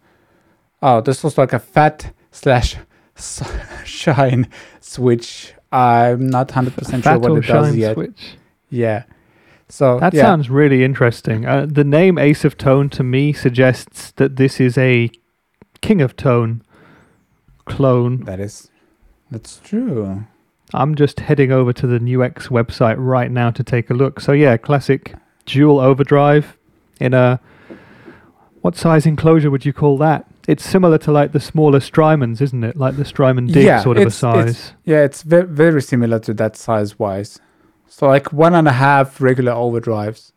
oh 0.83 1.01
this 1.01 1.23
was 1.25 1.39
like 1.39 1.53
a 1.53 1.59
fat 1.59 2.13
slash 2.31 2.77
shine 3.85 4.49
switch 4.81 5.55
i'm 5.73 6.27
not 6.27 6.49
100% 6.49 7.03
sure 7.03 7.19
what 7.19 7.33
it 7.33 7.35
does 7.35 7.45
shine 7.45 7.77
yet 7.79 7.95
switch. 7.95 8.37
yeah 8.71 9.05
so 9.69 9.99
That 9.99 10.15
yeah. 10.15 10.23
sounds 10.23 10.51
really 10.51 10.85
interesting. 10.85 11.47
Uh, 11.47 11.67
the 11.69 11.85
name 11.85 12.19
Ace 12.19 12.45
of 12.45 12.57
Tone 12.57 12.91
to 12.91 13.03
me 13.03 13.33
suggests 13.33 14.13
that 14.13 14.37
this 14.37 14.61
is 14.61 14.77
a 14.77 15.11
King 15.81 16.01
of 16.01 16.17
Tone 16.17 16.63
clone. 17.65 18.25
That 18.25 18.41
is, 18.41 18.71
that's 19.31 19.59
true. 19.65 20.27
I'm 20.73 20.95
just 20.95 21.21
heading 21.21 21.51
over 21.51 21.73
to 21.73 21.87
the 21.87 21.99
Nux 21.99 22.49
website 22.51 22.97
right 22.99 23.31
now 23.31 23.51
to 23.51 23.63
take 23.63 23.91
a 23.91 23.95
look. 23.95 24.21
So 24.21 24.33
yeah, 24.33 24.57
classic 24.57 25.15
dual 25.47 25.81
overdrive 25.81 26.57
in 27.01 27.15
a 27.15 27.41
what 28.61 28.77
size 28.77 29.07
enclosure 29.07 29.51
would 29.51 29.65
you 29.65 29.73
call 29.73 29.99
that? 29.99 30.31
It's 30.47 30.65
similar 30.65 30.99
to 30.99 31.13
like 31.13 31.33
the 31.33 31.41
smaller 31.41 31.81
Strymons, 31.81 32.41
isn't 32.41 32.65
it? 32.65 32.77
Like 32.77 32.97
the 32.97 33.05
Strymon 33.05 33.47
D 33.47 33.65
Yeah, 33.65 33.81
sort 33.81 33.97
of 33.97 34.03
a 34.05 34.07
it's- 34.07 34.23
it's- 34.23 34.57
size. 34.57 34.73
Yeah, 34.85 35.03
it's 35.03 35.23
ve- 35.23 35.43
very 35.49 35.81
similar 35.83 36.19
to 36.21 36.35
that 36.35 36.57
size 36.57 36.99
wise. 36.99 37.41
So 37.87 38.07
like 38.09 38.33
one 38.33 38.55
and 38.55 38.69
a 38.69 38.73
half 38.73 39.21
regular 39.21 39.53
overdrives. 39.53 40.33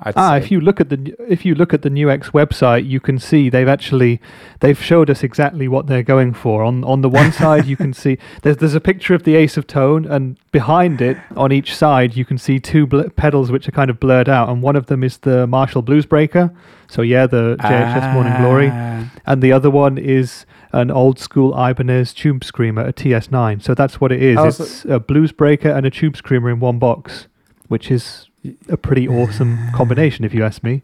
I'd 0.00 0.14
Ah, 0.16 0.30
say. 0.30 0.36
if 0.38 0.50
you 0.52 0.60
look 0.60 0.80
at 0.80 0.90
the 0.90 1.12
if 1.28 1.44
you 1.44 1.56
look 1.56 1.74
at 1.74 1.82
the 1.82 1.90
Nux 1.90 2.30
website, 2.32 2.86
you 2.88 3.00
can 3.00 3.18
see 3.18 3.50
they've 3.50 3.66
actually 3.66 4.20
they've 4.60 4.80
showed 4.80 5.10
us 5.10 5.24
exactly 5.24 5.66
what 5.66 5.88
they're 5.88 6.04
going 6.04 6.32
for. 6.34 6.62
On 6.62 6.84
on 6.84 7.00
the 7.02 7.08
one 7.08 7.32
side, 7.42 7.66
you 7.66 7.76
can 7.76 7.92
see 7.92 8.16
there's 8.42 8.58
there's 8.58 8.76
a 8.76 8.80
picture 8.80 9.12
of 9.12 9.24
the 9.24 9.34
Ace 9.34 9.56
of 9.56 9.66
Tone, 9.66 10.04
and 10.06 10.38
behind 10.52 11.00
it, 11.02 11.16
on 11.36 11.50
each 11.50 11.74
side, 11.74 12.16
you 12.16 12.24
can 12.24 12.38
see 12.38 12.60
two 12.60 12.86
bl- 12.86 13.08
pedals 13.16 13.50
which 13.50 13.66
are 13.66 13.72
kind 13.72 13.90
of 13.90 13.98
blurred 13.98 14.28
out, 14.28 14.48
and 14.48 14.62
one 14.62 14.76
of 14.76 14.86
them 14.86 15.02
is 15.02 15.18
the 15.18 15.48
Marshall 15.48 15.82
Blues 15.82 16.06
Breaker. 16.06 16.52
So 16.88 17.02
yeah, 17.02 17.26
the 17.26 17.56
JHS 17.60 18.14
Morning 18.14 18.32
Glory, 18.40 18.70
Ah, 18.72 19.10
and 19.26 19.42
the 19.42 19.52
other 19.52 19.68
one 19.70 19.98
is 19.98 20.46
an 20.72 20.90
old 20.90 21.18
school 21.18 21.52
Ibanez 21.54 22.14
Tube 22.14 22.42
Screamer, 22.44 22.82
a 22.82 22.92
TS9. 22.92 23.62
So 23.62 23.74
that's 23.74 24.00
what 24.00 24.10
it 24.10 24.22
is. 24.22 24.38
Oh, 24.38 24.50
so- 24.50 24.64
it's 24.64 24.84
a 24.86 24.98
Blues 24.98 25.30
Breaker 25.32 25.68
and 25.70 25.84
a 25.86 25.90
Tube 25.90 26.16
Screamer 26.16 26.50
in 26.50 26.60
one 26.60 26.78
box, 26.78 27.28
which 27.68 27.90
is 27.90 28.28
a 28.68 28.76
pretty 28.76 29.06
awesome 29.06 29.58
combination, 29.74 30.24
if 30.24 30.32
you 30.32 30.44
ask 30.44 30.62
me. 30.62 30.82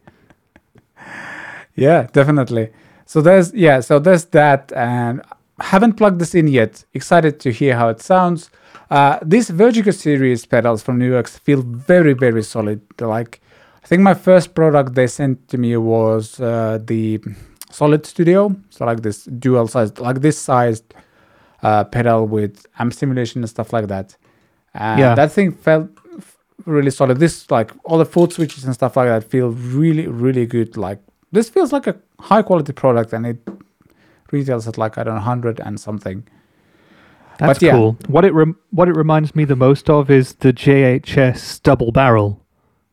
Yeah, 1.74 2.06
definitely. 2.12 2.70
So 3.06 3.20
there's 3.20 3.52
yeah, 3.52 3.80
so 3.80 3.98
there's 3.98 4.24
that, 4.26 4.72
and 4.76 5.22
haven't 5.60 5.94
plugged 5.94 6.20
this 6.20 6.34
in 6.34 6.48
yet. 6.48 6.84
Excited 6.94 7.40
to 7.40 7.50
hear 7.52 7.76
how 7.76 7.88
it 7.88 8.00
sounds. 8.00 8.50
Uh, 8.90 9.18
these 9.22 9.50
Verdugo 9.50 9.90
series 9.90 10.46
pedals 10.46 10.82
from 10.82 10.98
Nux 10.98 11.22
feel 11.42 11.62
very 11.62 12.12
very 12.12 12.42
solid. 12.42 12.80
They're 12.96 13.08
like, 13.08 13.40
I 13.84 13.86
think 13.86 14.02
my 14.02 14.14
first 14.14 14.54
product 14.54 14.94
they 14.94 15.06
sent 15.06 15.46
to 15.48 15.58
me 15.58 15.76
was 15.76 16.40
uh, 16.40 16.78
the 16.84 17.20
Solid 17.70 18.06
Studio, 18.06 18.54
so 18.70 18.86
like 18.86 19.02
this 19.02 19.24
dual 19.24 19.66
sized, 19.68 19.98
like 19.98 20.20
this 20.22 20.38
sized 20.38 20.94
uh, 21.62 21.84
pedal 21.84 22.26
with 22.26 22.64
amp 22.78 22.92
simulation 22.94 23.42
and 23.42 23.50
stuff 23.50 23.72
like 23.72 23.88
that. 23.88 24.16
And 24.74 24.98
Yeah. 25.00 25.14
that 25.14 25.32
thing 25.32 25.52
felt 25.52 25.90
really 26.66 26.90
solid. 26.90 27.18
This 27.18 27.50
like 27.50 27.72
all 27.84 27.98
the 27.98 28.06
foot 28.06 28.32
switches 28.32 28.64
and 28.64 28.72
stuff 28.74 28.96
like 28.96 29.08
that 29.08 29.24
feel 29.24 29.50
really 29.50 30.06
really 30.06 30.46
good. 30.46 30.76
Like 30.76 31.00
this 31.32 31.50
feels 31.50 31.72
like 31.72 31.86
a 31.86 31.96
high 32.20 32.42
quality 32.42 32.72
product 32.72 33.12
and 33.12 33.26
it 33.26 33.38
retails 34.30 34.66
at 34.66 34.78
like 34.78 34.96
I 34.96 35.04
don't 35.04 35.14
know 35.14 35.20
100 35.20 35.60
and 35.60 35.78
something. 35.78 36.26
That's 37.38 37.58
But 37.58 37.62
yeah. 37.62 37.72
cool. 37.72 37.96
What 38.06 38.24
it 38.24 38.32
rem- 38.32 38.56
what 38.70 38.88
it 38.88 38.96
reminds 38.96 39.34
me 39.34 39.44
the 39.44 39.56
most 39.56 39.90
of 39.90 40.10
is 40.10 40.34
the 40.34 40.52
JHS 40.52 41.60
double 41.62 41.90
barrel, 41.92 42.40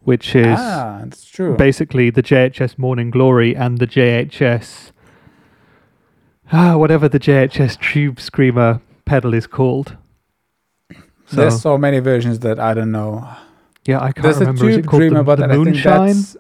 which 0.03 0.36
is 0.36 0.58
ah, 0.60 1.00
that's 1.03 1.25
true. 1.25 1.55
basically 1.55 2.10
the 2.10 2.24
JHS 2.24 2.77
Morning 2.77 3.12
Glory 3.12 3.55
and 3.55 3.77
the 3.79 3.88
JHS 3.88 4.91
ah 6.51 6.75
whatever 6.77 7.08
the 7.08 7.20
JHS 7.20 7.79
Tube 7.79 8.20
Screamer 8.20 8.81
pedal 9.05 9.34
is 9.34 9.48
called. 9.48 9.98
So 11.27 11.38
There's 11.38 11.62
so 11.62 11.77
many 11.77 12.00
versions 12.00 12.39
that 12.39 12.60
I 12.60 12.74
don't 12.74 12.91
know. 12.91 13.25
yeah, 13.86 14.00
I 14.01 14.12
can't 14.12 14.24
There's 14.24 14.36
a 14.38 14.39
remember. 14.41 14.67
Is 14.67 14.75
Tube 14.75 14.84
it 14.84 14.88
called 14.89 15.00
Dreamer, 15.00 15.17
the, 15.20 15.24
but 15.24 15.36
the 15.39 15.46
I 15.46 15.48
think 15.48 15.65
Moonshine 15.67 16.08
that's 16.08 16.38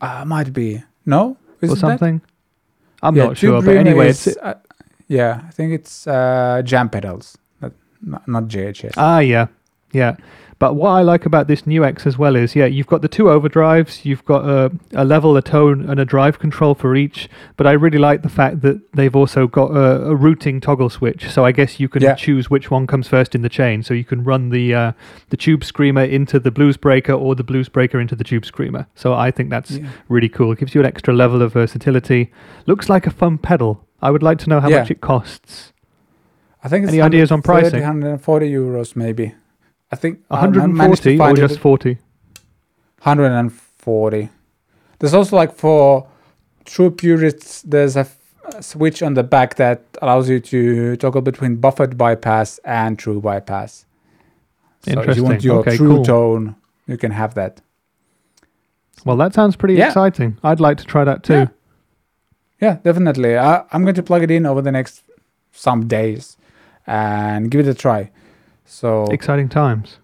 uh, 0.00 0.24
might 0.26 0.52
be 0.52 0.82
no 1.06 1.36
Is 1.60 1.70
or 1.70 1.72
it 1.72 1.76
that? 1.76 1.80
something? 1.80 2.20
I'm 3.00 3.14
Yeah, 3.14 3.26
not 3.26 3.36
sure, 3.38 3.60
Tube 3.60 3.64
but 3.66 3.76
anyway, 3.76 4.08
is, 4.08 4.26
it's 4.26 4.36
uh, 4.38 4.54
yeah, 5.06 5.42
I 5.46 5.50
think 5.52 5.72
it's 5.72 6.06
uh, 6.08 6.62
jam 6.64 6.88
pedals, 6.90 7.38
not, 8.00 8.26
not 8.26 8.44
JHS. 8.48 8.94
Ah, 8.96 9.20
yeah, 9.20 9.46
yeah. 9.92 10.16
But 10.62 10.76
what 10.76 10.90
I 10.90 11.02
like 11.02 11.26
about 11.26 11.48
this 11.48 11.66
Nux 11.66 12.06
as 12.06 12.16
well 12.16 12.36
is, 12.36 12.54
yeah, 12.54 12.66
you've 12.66 12.86
got 12.86 13.02
the 13.02 13.08
two 13.08 13.24
overdrives, 13.24 14.04
you've 14.04 14.24
got 14.24 14.44
a, 14.48 14.70
a 14.94 15.04
level, 15.04 15.36
a 15.36 15.42
tone, 15.42 15.90
and 15.90 15.98
a 15.98 16.04
drive 16.04 16.38
control 16.38 16.76
for 16.76 16.94
each. 16.94 17.28
But 17.56 17.66
I 17.66 17.72
really 17.72 17.98
like 17.98 18.22
the 18.22 18.28
fact 18.28 18.60
that 18.60 18.80
they've 18.92 19.16
also 19.16 19.48
got 19.48 19.72
a, 19.72 20.10
a 20.10 20.14
routing 20.14 20.60
toggle 20.60 20.88
switch. 20.88 21.28
So 21.30 21.44
I 21.44 21.50
guess 21.50 21.80
you 21.80 21.88
can 21.88 22.00
Yeah. 22.00 22.14
choose 22.14 22.48
which 22.48 22.70
one 22.70 22.86
comes 22.86 23.08
first 23.08 23.34
in 23.34 23.42
the 23.42 23.48
chain. 23.48 23.82
So 23.82 23.92
you 23.92 24.04
can 24.04 24.22
run 24.22 24.50
the 24.50 24.72
uh, 24.72 24.92
the 25.30 25.36
Tube 25.36 25.64
Screamer 25.64 26.04
into 26.04 26.38
the 26.38 26.52
Blues 26.52 26.76
Breaker 26.76 27.12
or 27.12 27.34
the 27.34 27.42
Blues 27.42 27.68
Breaker 27.68 27.98
into 27.98 28.14
the 28.14 28.22
Tube 28.22 28.44
Screamer. 28.46 28.86
So 28.94 29.14
I 29.14 29.32
think 29.32 29.50
that's 29.50 29.72
Yeah. 29.72 29.88
really 30.08 30.28
cool. 30.28 30.52
It 30.52 30.60
gives 30.60 30.76
you 30.76 30.80
an 30.80 30.86
extra 30.86 31.12
level 31.12 31.42
of 31.42 31.54
versatility. 31.54 32.30
Looks 32.66 32.88
like 32.88 33.04
a 33.08 33.10
fun 33.10 33.36
pedal. 33.38 33.84
I 34.00 34.12
would 34.12 34.22
like 34.22 34.38
to 34.38 34.48
know 34.48 34.60
how 34.60 34.68
Yeah. 34.68 34.78
much 34.78 34.92
it 34.92 35.00
costs. 35.00 35.72
I 36.62 36.68
think 36.68 36.84
it's 36.84 36.92
Any 36.92 37.02
ideas 37.02 37.32
on 37.32 37.40
130, 37.40 37.70
pricing? 37.70 37.82
140 37.82 38.48
euros 38.48 38.94
maybe. 38.94 39.34
I 39.92 39.96
think 39.96 40.20
I 40.30 40.40
uh, 40.40 40.50
ma- 40.50 40.66
managed 40.66 41.04
140 41.04 41.16
to 41.16 41.22
or 41.44 41.48
just 41.48 41.60
40? 41.60 41.98
140. 43.02 44.28
There's 44.98 45.14
also 45.14 45.36
like 45.36 45.54
for 45.54 46.08
true 46.64 46.90
purists, 46.90 47.62
there's 47.62 47.96
a, 47.96 48.00
f- 48.00 48.18
a 48.44 48.62
switch 48.62 49.02
on 49.02 49.14
the 49.14 49.22
back 49.22 49.56
that 49.56 49.82
allows 50.00 50.28
you 50.28 50.40
to 50.40 50.96
toggle 50.96 51.20
between 51.20 51.56
buffered 51.56 51.98
bypass 51.98 52.58
and 52.64 52.98
true 52.98 53.20
bypass. 53.20 53.84
So 54.82 55.00
if 55.02 55.16
you 55.16 55.24
want 55.24 55.44
your 55.44 55.60
Okay, 55.60 55.76
true 55.76 55.96
cool. 55.96 56.04
tone, 56.04 56.56
you 56.86 56.96
can 56.96 57.10
have 57.12 57.34
that. 57.34 57.60
Well, 59.04 59.16
that 59.16 59.34
sounds 59.34 59.56
pretty 59.56 59.74
Yeah. 59.74 59.88
exciting. 59.88 60.38
I'd 60.42 60.60
like 60.60 60.78
to 60.78 60.84
try 60.84 61.04
that 61.04 61.22
too. 61.22 61.34
Yeah. 61.34 61.48
Yeah, 62.60 62.76
definitely. 62.84 63.36
I, 63.36 63.64
I'm 63.72 63.82
going 63.82 63.96
to 63.96 64.02
plug 64.04 64.22
it 64.22 64.30
in 64.30 64.46
over 64.46 64.62
the 64.62 64.70
next 64.70 65.02
some 65.50 65.88
days 65.88 66.36
and 66.86 67.50
give 67.50 67.66
it 67.66 67.70
a 67.70 67.74
try. 67.74 68.10
So 68.72 69.04
Exciting 69.12 69.48
times. 69.50 69.98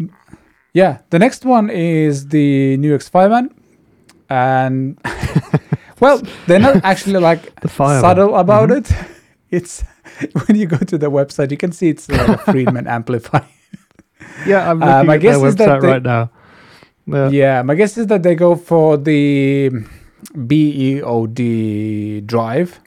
Yeah, 0.75 0.99
the 1.11 1.19
next 1.19 1.45
one 1.47 1.71
is 1.71 2.29
the 2.29 2.77
Nux 2.77 3.09
Fireman, 3.11 3.49
and 4.29 4.99
well, 6.01 6.21
they're 6.47 6.61
not 6.61 6.85
actually 6.85 7.19
like 7.19 7.43
The 7.63 7.69
subtle 7.69 8.37
about 8.37 8.69
Mhm. 8.69 8.79
it. 8.79 8.93
It's 9.51 9.83
when 10.47 10.59
you 10.61 10.67
go 10.67 10.77
to 10.77 10.99
the 10.99 11.11
website, 11.11 11.51
you 11.51 11.57
can 11.57 11.73
see 11.73 11.89
it's 11.89 12.07
like 12.11 12.29
a 12.29 12.37
Friedman 12.53 12.87
amplifier. 12.87 13.47
Yeah, 14.47 14.71
I'm 14.71 14.83
Uh, 14.83 14.87
looking 14.87 15.07
my 15.07 15.15
at 15.15 15.21
guess 15.23 15.39
their 15.39 15.49
is 15.49 15.57
that 15.57 15.69
website 15.69 15.81
they- 15.81 15.89
right 15.89 16.03
now. 16.03 16.31
Yeah. 17.07 17.29
yeah, 17.31 17.63
my 17.63 17.75
guess 17.75 17.97
is 17.97 18.07
that 18.09 18.23
they 18.23 18.35
go 18.35 18.55
for 18.55 18.99
the 18.99 19.71
BEOD 20.47 21.41
drive. 22.27 22.79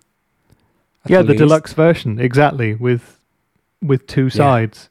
Yeah, 1.08 1.24
the 1.24 1.30
least. 1.34 1.40
deluxe 1.40 1.74
version, 1.74 2.20
exactly, 2.20 2.76
with 2.76 3.18
with 3.82 4.06
two 4.06 4.30
sides. 4.30 4.91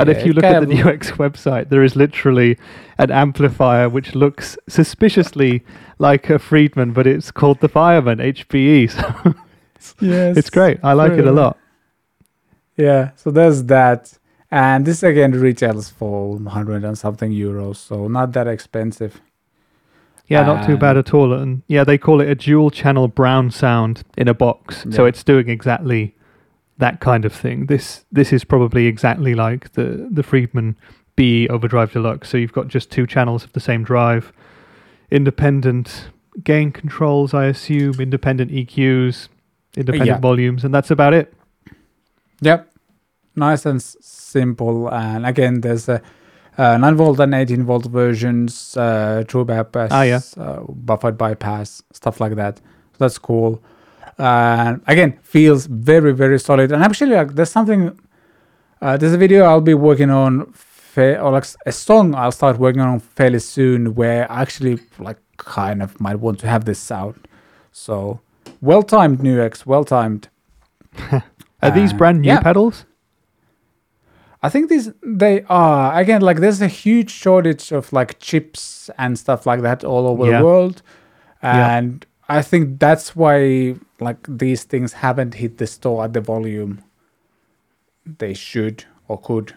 And 0.00 0.08
Yeah, 0.08 0.16
if 0.16 0.26
you 0.26 0.32
look 0.32 0.44
at 0.44 0.60
the 0.60 0.74
Nux 0.74 1.12
website, 1.18 1.68
there 1.68 1.84
is 1.84 1.94
literally 1.94 2.56
an 2.96 3.10
amplifier 3.10 3.88
which 3.88 4.14
looks 4.14 4.56
suspiciously 4.66 5.62
like 5.98 6.30
a 6.30 6.38
Friedman, 6.38 6.92
but 6.92 7.06
it's 7.06 7.30
called 7.30 7.60
the 7.60 7.68
Fireman 7.68 8.18
HPE. 8.18 9.36
So 9.82 9.94
Yes, 10.00 10.36
it's 10.36 10.50
great. 10.50 10.78
I 10.82 10.92
like 10.92 11.12
it 11.12 11.26
a 11.26 11.32
lot. 11.32 11.56
Yeah, 12.76 13.12
so 13.16 13.30
there's 13.30 13.64
that. 13.64 14.18
And 14.50 14.84
this 14.84 15.02
again 15.02 15.32
retails 15.32 15.88
for 15.88 16.32
100 16.32 16.84
and 16.84 16.98
something 16.98 17.32
euros, 17.32 17.76
so 17.76 18.06
not 18.06 18.32
that 18.32 18.46
expensive. 18.46 19.22
Yeah, 20.26 20.44
not 20.44 20.66
too 20.66 20.76
bad 20.76 20.98
at 20.98 21.14
all. 21.14 21.32
And 21.32 21.62
yeah, 21.66 21.82
they 21.82 21.96
call 21.96 22.20
it 22.20 22.28
a 22.28 22.34
dual 22.34 22.70
channel 22.70 23.08
brown 23.08 23.50
sound 23.50 24.02
in 24.18 24.28
a 24.28 24.34
box. 24.34 24.84
So 24.90 25.06
it's 25.06 25.24
doing 25.24 25.48
exactly 25.48 26.14
that 26.80 27.00
kind 27.00 27.24
of 27.24 27.32
thing. 27.32 27.66
This 27.66 28.04
this 28.12 28.32
is 28.32 28.44
probably 28.44 28.86
exactly 28.86 29.34
like 29.34 29.72
the 29.72 30.08
the 30.10 30.22
Friedman 30.22 30.76
BE 31.16 31.48
Overdrive 31.48 31.92
Deluxe. 31.92 32.28
So 32.28 32.36
you've 32.38 32.52
got 32.52 32.68
just 32.68 32.90
two 32.90 33.06
channels 33.06 33.44
of 33.44 33.52
the 33.52 33.60
same 33.60 33.84
drive, 33.84 34.32
independent 35.10 36.10
gain 36.44 36.70
controls, 36.72 37.34
I 37.34 37.46
assume, 37.46 38.00
independent 38.00 38.50
EQs, 38.50 39.28
independent 39.76 40.08
Yeah. 40.08 40.18
volumes, 40.18 40.64
and 40.64 40.72
that's 40.74 40.90
about 40.90 41.12
it. 41.14 41.32
Yep, 42.40 42.70
nice 43.36 43.66
and 43.66 43.76
s- 43.76 43.96
simple. 44.00 44.88
And 44.88 45.26
again, 45.26 45.60
there's 45.60 45.88
a 45.88 46.00
uh, 46.58 46.76
9 46.76 46.94
volt 46.96 47.20
and 47.20 47.34
18 47.34 47.64
volt 47.64 47.86
versions, 47.86 48.76
uh, 48.76 49.24
true 49.26 49.44
bypass, 49.44 49.90
Ah, 49.92 50.02
yeah. 50.02 50.20
uh, 50.36 50.60
buffered 50.68 51.16
bypass, 51.16 51.82
stuff 51.92 52.20
like 52.20 52.34
that. 52.36 52.58
So 52.58 52.98
that's 52.98 53.18
cool. 53.18 53.62
And 54.20 54.82
again, 54.86 55.18
feels 55.22 55.66
very, 55.66 56.12
very 56.12 56.38
solid. 56.38 56.72
And 56.72 56.82
actually, 56.82 57.14
like, 57.16 57.34
there's 57.34 57.50
something, 57.50 57.98
uh, 58.82 58.96
there's 58.96 59.12
a 59.14 59.18
video 59.18 59.44
I'll 59.44 59.60
be 59.60 59.74
working 59.74 60.10
on, 60.10 60.52
fa- 60.52 61.18
or 61.20 61.30
like 61.32 61.46
a 61.66 61.72
song 61.72 62.14
I'll 62.14 62.32
start 62.32 62.58
working 62.58 62.82
on 62.82 63.00
fairly 63.00 63.38
soon 63.38 63.94
where 63.94 64.30
I 64.30 64.42
actually, 64.42 64.78
like, 64.98 65.18
kind 65.38 65.82
of 65.82 65.98
might 66.00 66.16
want 66.20 66.38
to 66.40 66.46
have 66.48 66.64
this 66.66 66.78
sound. 66.78 67.26
So, 67.72 68.20
well 68.60 68.82
timed, 68.82 69.22
Nux, 69.22 69.64
well 69.64 69.84
timed. 69.84 70.28
Are 71.62 71.70
these 71.70 71.92
Uh, 71.92 71.96
brand 71.96 72.20
new 72.20 72.28
yeah. 72.28 72.40
pedals? 72.40 72.84
I 74.42 74.48
think 74.48 74.70
these 74.70 74.90
they 75.02 75.44
are 75.50 75.98
again 76.00 76.22
like 76.22 76.38
there's 76.40 76.62
a 76.62 76.66
huge 76.66 77.10
shortage 77.10 77.72
of 77.72 77.92
like 77.92 78.18
chips 78.20 78.88
and 78.96 79.18
stuff 79.18 79.44
like 79.44 79.60
that 79.60 79.84
all 79.84 80.06
over 80.06 80.24
Yeah. 80.26 80.38
the 80.38 80.44
world, 80.46 80.82
Yeah. 81.42 81.76
and 81.76 82.06
I 82.28 82.40
think 82.40 82.80
that's 82.80 83.14
why 83.14 83.74
like 84.00 84.26
these 84.28 84.64
things 84.64 84.94
haven't 84.94 85.34
hit 85.34 85.58
the 85.58 85.66
store 85.66 86.04
at 86.04 86.12
the 86.12 86.20
volume 86.20 86.82
they 88.18 88.34
should 88.34 88.84
or 89.08 89.18
could. 89.18 89.54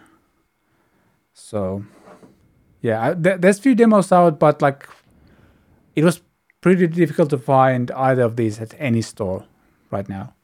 So, 1.32 1.84
yeah, 2.80 3.10
I, 3.10 3.14
th- 3.14 3.40
there's 3.40 3.58
few 3.58 3.74
demos 3.74 4.12
out, 4.12 4.38
but 4.38 4.62
like, 4.62 4.88
it 5.96 6.04
was 6.04 6.20
pretty 6.60 6.86
difficult 6.86 7.30
to 7.30 7.38
find 7.38 7.90
either 7.92 8.22
of 8.22 8.36
these 8.36 8.60
at 8.60 8.74
any 8.78 9.02
store 9.02 9.44
right 9.90 10.08
now. 10.08 10.34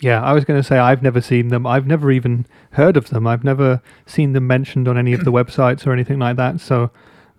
Yeah, 0.00 0.22
I 0.22 0.32
was 0.32 0.44
going 0.44 0.60
to 0.60 0.66
say 0.66 0.78
I've 0.78 1.02
never 1.02 1.20
seen 1.20 1.48
them. 1.48 1.66
I've 1.66 1.86
never 1.86 2.10
even 2.10 2.46
heard 2.72 2.96
of 2.96 3.10
them. 3.10 3.26
I've 3.26 3.44
never 3.44 3.80
seen 4.06 4.32
them 4.32 4.46
mentioned 4.46 4.88
on 4.88 4.98
any 4.98 5.12
of 5.12 5.24
the 5.24 5.32
websites 5.38 5.86
or 5.86 5.92
anything 5.92 6.18
like 6.18 6.36
that. 6.36 6.60
So 6.60 6.90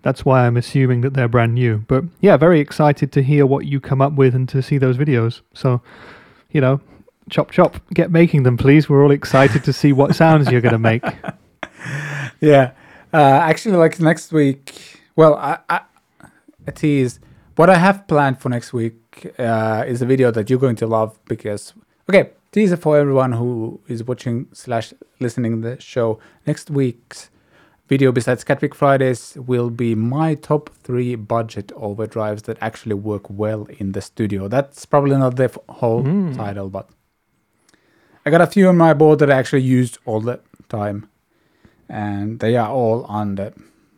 that's 0.02 0.24
why 0.24 0.46
I'm 0.46 0.56
assuming 0.56 1.00
that 1.00 1.14
they're 1.14 1.28
brand 1.28 1.54
new. 1.54 1.84
But 1.88 2.04
yeah, 2.20 2.36
very 2.36 2.60
excited 2.60 3.12
to 3.12 3.22
hear 3.22 3.46
what 3.46 3.66
you 3.66 3.80
come 3.80 4.00
up 4.00 4.12
with 4.12 4.34
and 4.34 4.48
to 4.50 4.62
see 4.62 4.78
those 4.78 4.96
videos. 4.96 5.40
So, 5.54 5.80
you 6.50 6.60
know, 6.60 6.80
chop 7.30 7.50
chop, 7.50 7.80
get 7.92 8.10
making 8.10 8.44
them, 8.44 8.56
please. 8.56 8.88
We're 8.88 9.02
all 9.02 9.10
excited 9.10 9.64
to 9.64 9.72
see 9.72 9.92
what 9.92 10.14
sounds 10.14 10.50
you're 10.50 10.60
going 10.60 10.72
to 10.72 10.78
make. 10.78 11.04
Yeah, 12.40 12.72
uh, 13.12 13.16
actually, 13.16 13.76
like 13.76 13.98
next 13.98 14.32
week. 14.32 15.00
Well, 15.14 15.34
I, 15.36 15.58
I, 15.68 15.80
a 16.66 16.72
tease. 16.72 17.18
What 17.56 17.70
I 17.70 17.76
have 17.76 18.06
planned 18.06 18.38
for 18.40 18.50
next 18.50 18.72
week 18.72 19.32
uh, 19.38 19.84
is 19.86 20.02
a 20.02 20.06
video 20.06 20.30
that 20.30 20.50
you're 20.50 20.58
going 20.58 20.76
to 20.76 20.86
love 20.86 21.18
because 21.24 21.72
okay, 22.08 22.30
teaser 22.52 22.76
for 22.76 22.98
everyone 22.98 23.32
who 23.32 23.80
is 23.88 24.04
watching 24.04 24.48
slash 24.52 24.92
listening 25.18 25.62
the 25.62 25.80
show. 25.80 26.18
Next 26.46 26.70
week's 26.70 27.30
video, 27.88 28.12
besides 28.12 28.44
Catpick 28.44 28.74
Fridays, 28.74 29.36
will 29.36 29.70
be 29.70 29.94
my 29.94 30.34
top 30.34 30.70
three 30.82 31.14
budget 31.14 31.68
overdrives 31.76 32.42
that 32.42 32.58
actually 32.60 32.94
work 32.94 33.28
well 33.30 33.66
in 33.78 33.92
the 33.92 34.00
studio. 34.00 34.48
That's 34.48 34.84
probably 34.86 35.16
not 35.16 35.36
the 35.36 35.44
f- 35.44 35.58
whole 35.68 36.02
Mm. 36.02 36.36
title, 36.36 36.68
but 36.68 36.88
I 38.24 38.30
got 38.30 38.40
a 38.40 38.46
few 38.46 38.68
on 38.68 38.76
my 38.76 38.92
board 38.94 39.18
that 39.20 39.30
I 39.30 39.34
actually 39.38 39.62
used 39.62 39.98
all 40.04 40.20
the 40.20 40.40
time, 40.68 41.08
and 41.88 42.40
they 42.40 42.56
are 42.56 42.68
all 42.68 43.06
under, 43.08 43.52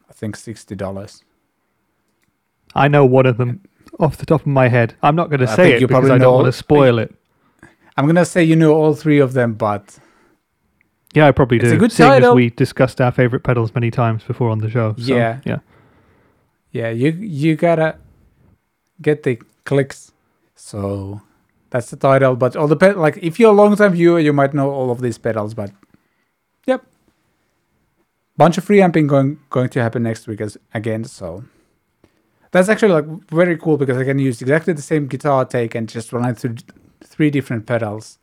I 0.09 0.13
think, 0.13 0.37
sixty 0.37 0.75
dollars. 0.75 1.25
I 2.75 2.89
know 2.89 3.07
one 3.07 3.25
of 3.27 3.39
them 3.39 3.61
off 3.99 4.19
the 4.19 4.27
top 4.27 4.43
of 4.43 4.47
my 4.47 4.69
head. 4.69 4.95
I'm 5.03 5.17
not 5.17 5.31
going 5.31 5.41
to 5.41 5.47
say 5.47 5.73
it 5.73 5.81
you 5.81 5.87
because 5.87 6.01
probably 6.01 6.11
I 6.11 6.19
don't 6.19 6.35
want 6.35 6.47
to 6.47 6.53
spoil 6.53 6.99
it. 6.99 7.15
I'm 7.97 8.07
gonna 8.07 8.25
say 8.25 8.45
you 8.45 8.55
know 8.55 8.75
all 8.75 8.95
three 8.95 9.19
of 9.19 9.33
them, 9.33 9.55
but 9.55 9.99
Yeah, 11.15 11.27
I 11.27 11.33
probably 11.33 11.59
do. 11.59 11.67
It's 11.67 11.75
a 11.75 11.79
good 11.79 11.93
seeing 11.93 12.11
as 12.11 12.15
title. 12.17 12.35
we 12.35 12.51
discussed 12.51 13.01
our 13.01 13.11
favorite 13.13 13.41
pedals 13.43 13.75
many 13.75 13.91
times 13.91 14.23
before 14.25 14.51
on 14.51 14.59
the 14.59 14.69
show. 14.71 14.95
So, 14.99 15.17
Yeah. 15.17 15.41
yeah. 15.45 15.59
yeah, 16.73 16.91
you 16.91 17.11
you 17.13 17.57
gotta 17.57 17.97
get 19.01 19.23
the 19.23 19.41
clicks. 19.65 20.13
So 20.55 21.23
that's 21.71 21.91
the 21.91 21.97
title. 21.97 22.37
But 22.37 22.57
all 22.57 22.67
the 22.69 22.77
ped- 22.77 22.99
like, 22.99 23.17
if 23.23 23.39
you're 23.41 23.53
a 23.53 23.57
long 23.57 23.75
time 23.77 23.93
viewer, 23.93 24.19
you 24.21 24.33
might 24.33 24.53
know 24.53 24.71
all 24.71 24.91
of 24.91 25.01
these 25.01 25.17
pedals. 25.19 25.55
But 25.55 25.71
yep, 26.67 26.85
bunch 28.37 28.59
of 28.59 28.69
reamping 28.69 29.07
going 29.07 29.39
going 29.51 29.71
to 29.71 29.81
happen 29.83 30.03
next 30.03 30.27
week 30.27 30.41
as 30.43 30.59
again. 30.75 31.05
So 31.05 31.45
that's 32.51 32.69
actually 32.69 32.93
like 32.93 33.07
very 33.31 33.57
cool 33.57 33.77
because 33.79 33.97
I 33.97 34.05
can 34.05 34.19
use 34.19 34.43
exactly 34.43 34.75
the 34.75 34.83
same 34.83 35.07
guitar 35.07 35.45
take 35.47 35.75
and 35.75 35.89
just 35.89 36.13
run 36.13 36.29
it 36.29 36.39
through 36.39 36.57
three 37.03 37.31
different 37.31 37.67
pedals 37.67 38.19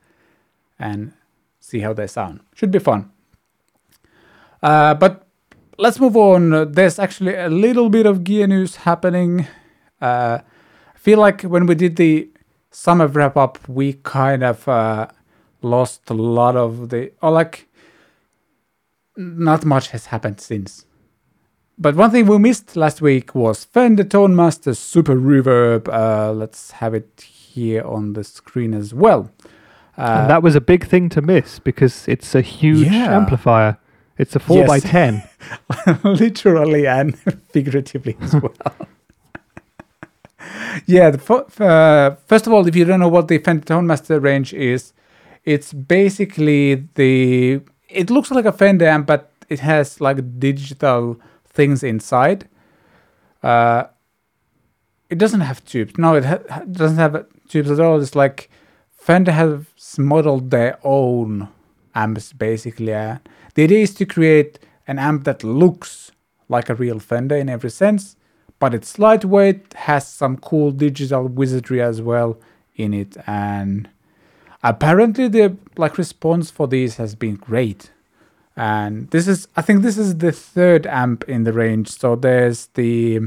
and 0.77 1.13
see 1.65 1.79
how 1.79 1.93
they 1.93 2.07
sound. 2.07 2.41
Should 2.53 2.71
be 2.71 2.79
fun. 2.79 3.11
Uh, 4.61 4.93
but 4.93 5.27
let's 5.77 5.99
move 5.99 6.15
on. 6.15 6.71
There's 6.71 6.99
actually 6.99 7.35
a 7.35 7.49
little 7.49 7.89
bit 7.89 8.05
of 8.05 8.23
gear 8.23 8.47
news 8.47 8.75
happening. 8.77 9.47
Uh, 9.99 10.39
I 10.95 10.97
feel 10.97 11.19
like 11.19 11.41
when 11.41 11.65
we 11.65 11.75
did 11.75 11.95
the 11.95 12.29
summer 12.69 13.07
wrap 13.07 13.35
up, 13.35 13.57
we 13.67 13.93
kind 14.03 14.43
of 14.43 14.67
uh, 14.67 15.07
lost 15.61 16.09
a 16.09 16.13
lot 16.13 16.55
of 16.55 16.89
the, 16.89 17.11
or 17.21 17.31
like, 17.31 17.67
not 19.17 19.65
much 19.65 19.89
has 19.89 20.07
happened 20.07 20.39
since. 20.39 20.85
But 21.77 21.95
one 21.95 22.11
thing 22.11 22.27
we 22.27 22.37
missed 22.37 22.75
last 22.75 23.01
week 23.01 23.33
was 23.33 23.65
Fender 23.65 24.03
Tone 24.03 24.35
Master 24.35 24.73
Super 24.75 25.15
Reverb. 25.15 25.89
Uh, 25.89 26.31
let's 26.31 26.71
have 26.71 26.93
it 26.93 27.21
here 27.21 27.83
on 27.83 28.13
the 28.13 28.23
screen 28.23 28.73
as 28.73 28.93
well. 28.93 29.31
Uh, 29.97 30.17
and 30.21 30.29
that 30.29 30.43
was 30.43 30.55
a 30.55 30.61
big 30.61 30.85
thing 30.85 31.09
to 31.09 31.21
miss 31.21 31.59
because 31.59 32.07
it's 32.07 32.35
a 32.35 32.41
huge 32.41 32.87
Yeah. 32.87 33.15
amplifier. 33.15 33.77
It's 34.17 34.35
a 34.35 34.39
4 34.39 34.65
by 34.65 34.75
Yes. 34.75 34.83
10 34.83 35.23
literally 36.03 36.87
and 36.87 37.17
figuratively 37.53 38.15
as 38.21 38.33
well. 38.41 38.53
yeah, 40.85 41.09
the, 41.11 41.19
uh, 41.63 42.15
first 42.27 42.47
of 42.47 42.53
all, 42.53 42.67
if 42.67 42.75
you 42.75 42.85
don't 42.85 42.99
know 42.99 43.07
what 43.07 43.27
the 43.27 43.37
Fender 43.39 43.65
Tone 43.65 43.87
Master 43.87 44.19
range 44.19 44.53
is, 44.53 44.93
it's 45.43 45.73
basically 45.73 46.75
the. 46.95 47.61
It 47.89 48.09
looks 48.09 48.31
like 48.31 48.45
a 48.45 48.51
Fender 48.51 48.85
amp, 48.87 49.07
but 49.07 49.31
it 49.49 49.59
has 49.59 50.01
like 50.01 50.39
digital 50.39 51.19
things 51.47 51.83
inside. 51.83 52.47
Uh, 53.43 53.85
it 55.09 55.17
doesn't 55.17 55.41
have 55.41 55.63
tubes. 55.65 55.97
No, 55.97 56.15
it 56.15 56.25
ha- 56.25 56.63
doesn't 56.71 56.97
have 56.97 57.25
tubes 57.47 57.69
at 57.71 57.79
all. 57.79 58.01
It's 58.01 58.15
like 58.15 58.49
Fender 59.05 59.33
has 59.33 59.67
modeled 59.99 60.49
their 60.49 60.79
own 60.83 61.47
amps 61.93 62.33
basically. 62.33 62.87
The 62.87 63.19
idea 63.55 63.83
is 63.83 63.93
to 63.93 64.05
create 64.07 64.57
an 64.87 64.97
amp 64.97 65.25
that 65.25 65.43
looks 65.43 66.11
like 66.49 66.69
a 66.69 66.73
real 66.73 66.97
Fender 66.97 67.35
in 67.35 67.47
every 67.47 67.69
sense, 67.69 68.15
but 68.57 68.73
it's 68.73 68.97
lightweight, 68.97 69.73
has 69.75 70.07
some 70.07 70.37
cool 70.37 70.71
digital 70.71 71.27
wizardry 71.27 71.83
as 71.83 72.01
well 72.01 72.39
in 72.77 72.95
it, 72.95 73.15
and 73.27 73.89
apparently 74.63 75.27
the 75.27 75.55
like 75.77 75.99
response 75.99 76.49
for 76.49 76.67
these 76.67 76.95
has 76.95 77.13
been 77.13 77.35
great. 77.35 77.91
And 78.55 79.11
this 79.11 79.27
is, 79.27 79.47
I 79.55 79.61
think, 79.61 79.83
this 79.83 79.99
is 79.99 80.17
the 80.17 80.31
third 80.31 80.87
amp 80.87 81.25
in 81.29 81.43
the 81.43 81.53
range. 81.53 81.89
So 81.89 82.15
there's 82.15 82.69
the 82.73 83.19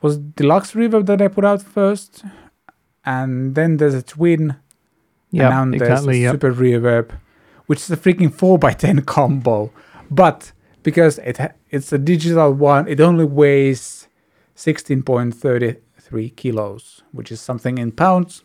was 0.00 0.16
deluxe 0.16 0.72
reverb 0.72 1.04
that 1.06 1.20
I 1.20 1.28
put 1.28 1.44
out 1.44 1.60
first, 1.60 2.24
and 3.06 3.54
then 3.54 3.76
there's 3.78 3.94
a 3.94 4.02
twin 4.02 4.56
Yeah, 5.30 5.60
and 5.60 5.70
now 5.70 5.76
exactly. 5.76 6.06
there's 6.06 6.06
a 6.06 6.22
Yep. 6.24 6.32
super 6.34 6.52
reverb, 6.52 7.10
which 7.66 7.80
is 7.80 7.90
a 7.90 7.96
freaking 7.96 8.32
four 8.32 8.58
x 8.64 8.82
ten 8.82 9.00
combo. 9.14 9.70
But 10.10 10.52
because 10.82 11.18
it 11.18 11.38
ha- 11.38 11.54
it's 11.70 11.92
a 11.92 11.98
digital 11.98 12.52
one, 12.52 12.86
it 12.88 13.00
only 13.00 13.24
weighs 13.24 14.08
sixteen 14.54 15.02
point 15.02 15.34
thirty 15.34 15.76
three 15.98 16.30
kilos, 16.30 17.02
which 17.12 17.32
is 17.32 17.40
something 17.40 17.78
in 17.78 17.90
pounds. 17.92 18.42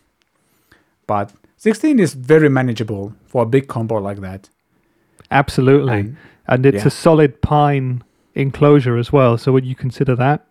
But 1.07 1.33
sixteen 1.57 1.99
is 1.99 2.13
very 2.13 2.49
manageable 2.49 3.13
for 3.25 3.43
a 3.43 3.45
big 3.45 3.67
combo 3.67 3.95
like 3.97 4.21
that. 4.21 4.49
Absolutely. 5.29 5.99
And 5.99 6.17
And 6.47 6.65
it's 6.65 6.83
Yeah. 6.83 6.87
a 6.87 6.91
solid 6.91 7.41
pine 7.41 8.03
enclosure 8.35 8.97
as 8.97 9.13
well. 9.13 9.37
So 9.37 9.51
would 9.53 9.65
you 9.65 9.75
consider 9.75 10.15
that 10.15 10.45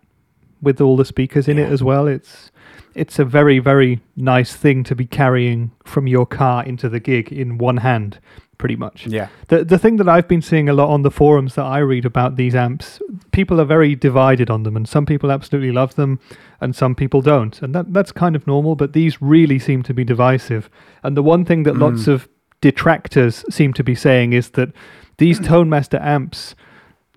with 0.61 0.81
all 0.81 0.95
the 0.97 1.05
speakers 1.05 1.47
in 1.47 1.59
it 1.59 1.69
as 1.71 1.83
well? 1.83 2.07
It's 2.07 2.49
it's 2.95 3.19
a 3.19 3.25
very 3.25 3.59
very 3.59 3.99
nice 4.15 4.55
thing 4.55 4.83
to 4.85 4.95
be 4.95 5.05
carrying 5.05 5.71
from 5.85 6.07
your 6.07 6.25
car 6.25 6.63
into 6.65 6.89
the 6.89 6.99
gig 6.99 7.31
in 7.31 7.57
one 7.57 7.77
hand, 7.77 8.19
pretty 8.57 8.75
much. 8.75 9.07
yeah, 9.07 9.27
The 9.47 9.63
the 9.65 9.77
thing 9.79 9.97
that 9.97 10.07
I've 10.09 10.27
been 10.27 10.41
seeing 10.41 10.69
a 10.69 10.73
lot 10.73 10.89
on 10.89 11.01
the 11.01 11.11
forums 11.11 11.55
that 11.55 11.65
I 11.65 11.79
read 11.79 12.05
about 12.05 12.35
these 12.35 12.55
amps, 12.55 12.99
people 13.31 13.59
are 13.61 13.65
very 13.65 13.95
divided 13.95 14.49
on 14.49 14.63
them, 14.63 14.75
and 14.75 14.87
some 14.87 15.05
people 15.05 15.31
absolutely 15.31 15.71
love 15.71 15.95
them, 15.95 16.19
and 16.59 16.75
some 16.75 16.95
people 16.95 17.21
don't, 17.21 17.61
and 17.61 17.73
that 17.75 17.93
that's 17.93 18.11
kind 18.11 18.35
of 18.35 18.45
normal. 18.47 18.75
But 18.75 18.93
these 18.93 19.21
really 19.21 19.59
seem 19.59 19.83
to 19.83 19.93
be 19.93 20.03
divisive. 20.03 20.69
And 21.03 21.15
the 21.17 21.23
one 21.23 21.45
thing 21.45 21.63
that 21.63 21.75
lots 21.77 22.03
Mm. 22.05 22.13
of 22.13 22.27
detractors 22.61 23.43
seem 23.49 23.73
to 23.73 23.83
be 23.83 23.95
saying 23.95 24.33
is 24.33 24.51
that 24.51 24.69
these 25.17 25.39
Tone 25.49 25.69
Master 25.69 25.99
amps, 26.01 26.55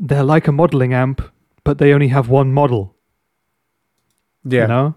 they're 0.00 0.24
like 0.34 0.48
a 0.48 0.52
modeling 0.52 0.94
amp, 0.94 1.20
but 1.64 1.78
they 1.78 1.92
only 1.92 2.08
have 2.08 2.28
one 2.30 2.52
model. 2.52 2.94
yeah, 4.44 4.62
You 4.62 4.68
know, 4.68 4.94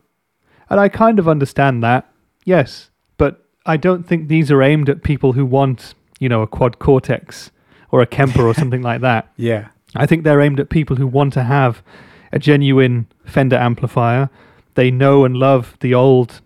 and 0.69 0.79
I 0.79 0.89
kind 0.89 1.19
of 1.19 1.27
understand 1.27 1.83
that. 1.83 2.09
Yes, 2.45 2.89
but 3.17 3.45
I 3.65 3.77
don't 3.77 4.03
think 4.03 4.27
these 4.27 4.51
are 4.51 4.61
aimed 4.61 4.89
at 4.89 5.03
people 5.03 5.33
who 5.33 5.45
want, 5.45 5.93
you 6.19 6.29
know, 6.29 6.41
a 6.41 6.47
quad 6.47 6.79
cortex 6.79 7.51
or 7.91 8.01
a 8.01 8.05
Kemper 8.05 8.45
or 8.45 8.53
something 8.53 8.81
like 8.81 9.01
that. 9.01 9.31
yeah, 9.37 9.69
I 9.95 10.05
think 10.05 10.23
they're 10.23 10.41
aimed 10.41 10.59
at 10.59 10.69
people 10.69 10.95
who 10.95 11.07
want 11.07 11.33
to 11.33 11.43
have 11.43 11.81
a 12.31 12.39
genuine 12.39 13.07
Fender 13.25 13.57
amplifier. 13.57 14.29
They 14.75 14.91
know 14.91 15.25
and 15.25 15.35
love 15.35 15.75
the 15.79 15.93
old 15.93 16.41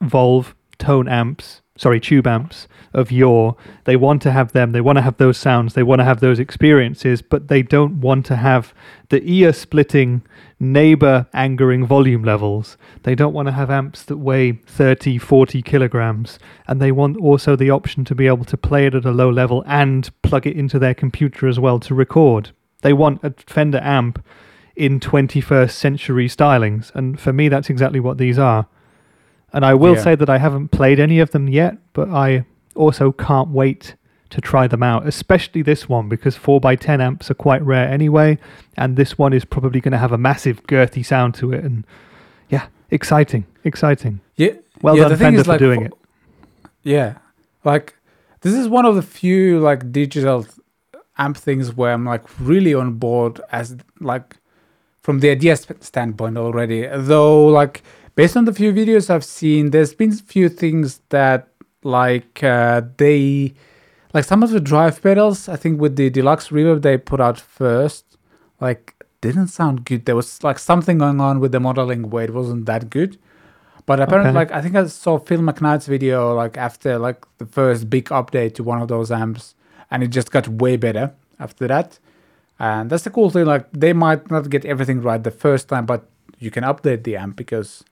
valve 0.00 0.54
tone 0.78 1.08
amps, 1.08 1.62
sorry, 1.76 2.00
tube 2.00 2.26
amps 2.26 2.68
of 2.92 3.10
yore. 3.10 3.56
They 3.84 3.96
want 3.96 4.22
to 4.22 4.30
have 4.30 4.52
them. 4.52 4.70
They 4.70 4.80
want 4.80 4.96
to 4.96 5.02
have 5.02 5.16
those 5.16 5.36
sounds. 5.36 5.74
They 5.74 5.82
want 5.82 6.00
to 6.00 6.04
have 6.04 6.20
those 6.20 6.38
experiences, 6.38 7.22
but 7.22 7.48
they 7.48 7.62
don't 7.62 8.00
want 8.00 8.24
to 8.26 8.36
have 8.36 8.72
the 9.08 9.20
ear 9.28 9.52
splitting, 9.52 10.22
neighbor 10.60 11.26
angering 11.34 11.84
volume 11.86 12.22
levels. 12.22 12.76
They 13.02 13.14
don't 13.14 13.34
want 13.34 13.46
to 13.46 13.52
have 13.52 13.70
amps 13.70 14.04
that 14.04 14.18
weigh 14.18 14.52
30, 14.52 15.18
40 15.18 15.62
kilograms. 15.62 16.38
And 16.68 16.80
they 16.80 16.92
want 16.92 17.16
also 17.16 17.56
the 17.56 17.70
option 17.70 18.04
to 18.04 18.14
be 18.14 18.28
able 18.28 18.44
to 18.46 18.56
play 18.56 18.86
it 18.86 18.94
at 18.94 19.04
a 19.04 19.10
low 19.10 19.30
level 19.30 19.64
and 19.66 20.10
plug 20.22 20.46
it 20.46 20.56
into 20.56 20.78
their 20.78 20.94
computer 20.94 21.48
as 21.48 21.58
well 21.58 21.80
to 21.80 21.94
record. 21.94 22.50
They 22.82 22.92
want 22.92 23.24
a 23.24 23.34
Fender 23.46 23.80
amp 23.82 24.24
in 24.76 25.00
21st 25.00 25.70
century 25.70 26.28
stylings. 26.28 26.94
And 26.94 27.18
for 27.18 27.32
me, 27.32 27.48
that's 27.48 27.70
exactly 27.70 28.00
what 28.00 28.18
these 28.18 28.38
are. 28.38 28.66
And 29.54 29.64
I 29.64 29.72
will 29.72 29.94
Yeah. 29.94 30.02
say 30.02 30.14
that 30.16 30.28
I 30.28 30.36
haven't 30.38 30.68
played 30.70 31.00
any 31.00 31.20
of 31.20 31.30
them 31.30 31.48
yet, 31.48 31.78
but 31.94 32.08
I 32.10 32.44
also 32.74 33.12
can't 33.12 33.48
wait 33.50 33.94
to 34.30 34.40
try 34.40 34.66
them 34.66 34.82
out, 34.82 35.06
especially 35.06 35.62
this 35.62 35.88
one 35.88 36.08
because 36.08 36.36
4x10 36.36 37.00
amps 37.00 37.30
are 37.30 37.34
quite 37.34 37.62
rare 37.64 37.88
anyway, 37.88 38.36
and 38.76 38.96
this 38.96 39.16
one 39.16 39.32
is 39.32 39.44
probably 39.44 39.80
going 39.80 39.92
to 39.92 39.98
have 39.98 40.10
a 40.12 40.18
massive 40.18 40.62
girthy 40.66 41.06
sound 41.06 41.34
to 41.36 41.52
it. 41.52 41.62
And 41.64 41.86
yeah, 42.50 42.66
exciting, 42.90 43.44
exciting. 43.62 44.20
Yeah. 44.36 44.54
Well 44.82 44.96
yeah, 44.96 45.02
done, 45.04 45.12
the 45.12 45.16
thing 45.18 45.24
Fender, 45.26 45.40
is, 45.40 45.46
for 45.46 45.52
like, 45.52 45.58
doing 45.60 45.80
for- 45.80 45.86
it. 45.86 45.92
Yeah, 46.82 47.14
like 47.62 47.94
this 48.40 48.54
is 48.54 48.68
one 48.68 48.84
of 48.84 48.96
the 48.96 49.02
few 49.02 49.60
like 49.60 49.92
digital 49.92 50.46
amp 51.16 51.36
things 51.36 51.72
where 51.76 51.92
I'm 51.92 52.04
like 52.04 52.24
really 52.40 52.74
on 52.74 52.94
board 52.94 53.40
as 53.52 53.76
like 54.00 54.36
from 55.00 55.20
the 55.20 55.30
idea 55.30 55.54
standpoint 55.56 56.36
already. 56.36 56.88
Though 56.92 57.46
like 57.46 57.82
based 58.14 58.36
on 58.36 58.44
the 58.44 58.52
few 58.52 58.72
videos 58.72 59.10
I've 59.10 59.24
seen, 59.24 59.70
there's 59.70 59.94
been 59.94 60.12
a 60.12 60.16
few 60.16 60.48
things 60.48 61.00
that 61.10 61.48
like 61.82 62.42
uh, 62.42 62.82
they 62.96 63.54
like 64.12 64.24
some 64.24 64.42
of 64.42 64.50
the 64.50 64.60
drive 64.60 65.02
pedals. 65.02 65.48
I 65.48 65.56
think 65.56 65.80
with 65.80 65.96
the 65.96 66.10
deluxe 66.10 66.48
reverb 66.48 66.82
they 66.82 66.96
put 66.98 67.20
out 67.20 67.38
first, 67.38 68.04
like 68.60 68.94
didn't 69.20 69.48
sound 69.48 69.84
good. 69.84 70.04
There 70.04 70.16
was 70.16 70.42
like 70.42 70.58
something 70.58 70.98
going 70.98 71.20
on 71.20 71.40
with 71.40 71.52
the 71.52 71.60
modeling 71.60 72.10
where 72.10 72.24
it 72.24 72.34
wasn't 72.34 72.66
that 72.66 72.90
good. 72.90 73.18
But 73.86 74.00
apparently, 74.00 74.30
Okay. 74.30 74.38
like 74.38 74.52
I 74.52 74.62
think 74.62 74.76
I 74.76 74.86
saw 74.86 75.18
Phil 75.18 75.40
McKnight's 75.40 75.86
video 75.86 76.34
like 76.34 76.56
after 76.56 76.98
like 76.98 77.24
the 77.38 77.46
first 77.46 77.90
big 77.90 78.06
update 78.06 78.54
to 78.54 78.64
one 78.64 78.80
of 78.80 78.88
those 78.88 79.10
amps, 79.10 79.54
and 79.90 80.02
it 80.02 80.08
just 80.08 80.30
got 80.30 80.48
way 80.48 80.76
better 80.76 81.12
after 81.38 81.66
that. 81.68 81.98
And 82.58 82.88
that's 82.88 83.02
the 83.04 83.10
cool 83.10 83.28
thing. 83.30 83.44
Like 83.44 83.66
they 83.72 83.92
might 83.92 84.30
not 84.30 84.48
get 84.48 84.64
everything 84.64 85.02
right 85.02 85.22
the 85.22 85.30
first 85.30 85.68
time, 85.68 85.84
but 85.84 86.08
you 86.38 86.50
can 86.50 86.64
update 86.64 87.04
the 87.04 87.16
amp 87.16 87.36
because 87.36 87.84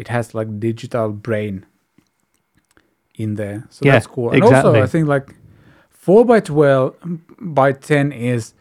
it 0.00 0.08
has 0.08 0.34
like 0.34 0.48
digital 0.58 1.10
brain 1.10 1.66
in 3.16 3.34
there. 3.34 3.66
So 3.68 3.84
Yeah, 3.84 3.92
that's 3.92 4.06
cool. 4.06 4.30
And 4.30 4.42
also. 4.42 4.74
I 4.82 4.86
think 4.86 5.06
like 5.06 5.34
four 5.90 6.24
by 6.24 6.40
twelve 6.40 6.98
mm, 7.00 7.20
by 7.38 7.72
ten 7.72 8.10
is 8.10 8.54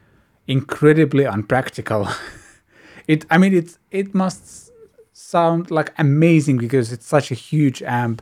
incredibly 0.47 1.23
unpractical. 1.23 2.09
it, 3.07 3.25
I 3.29 3.37
mean, 3.37 3.53
it's 3.53 3.79
it 3.89 4.13
must 4.13 4.71
sound 5.13 5.71
like 5.71 5.93
amazing 5.97 6.57
because 6.57 6.91
it's 6.91 7.07
such 7.07 7.31
a 7.31 7.35
huge 7.35 7.81
amp, 7.83 8.21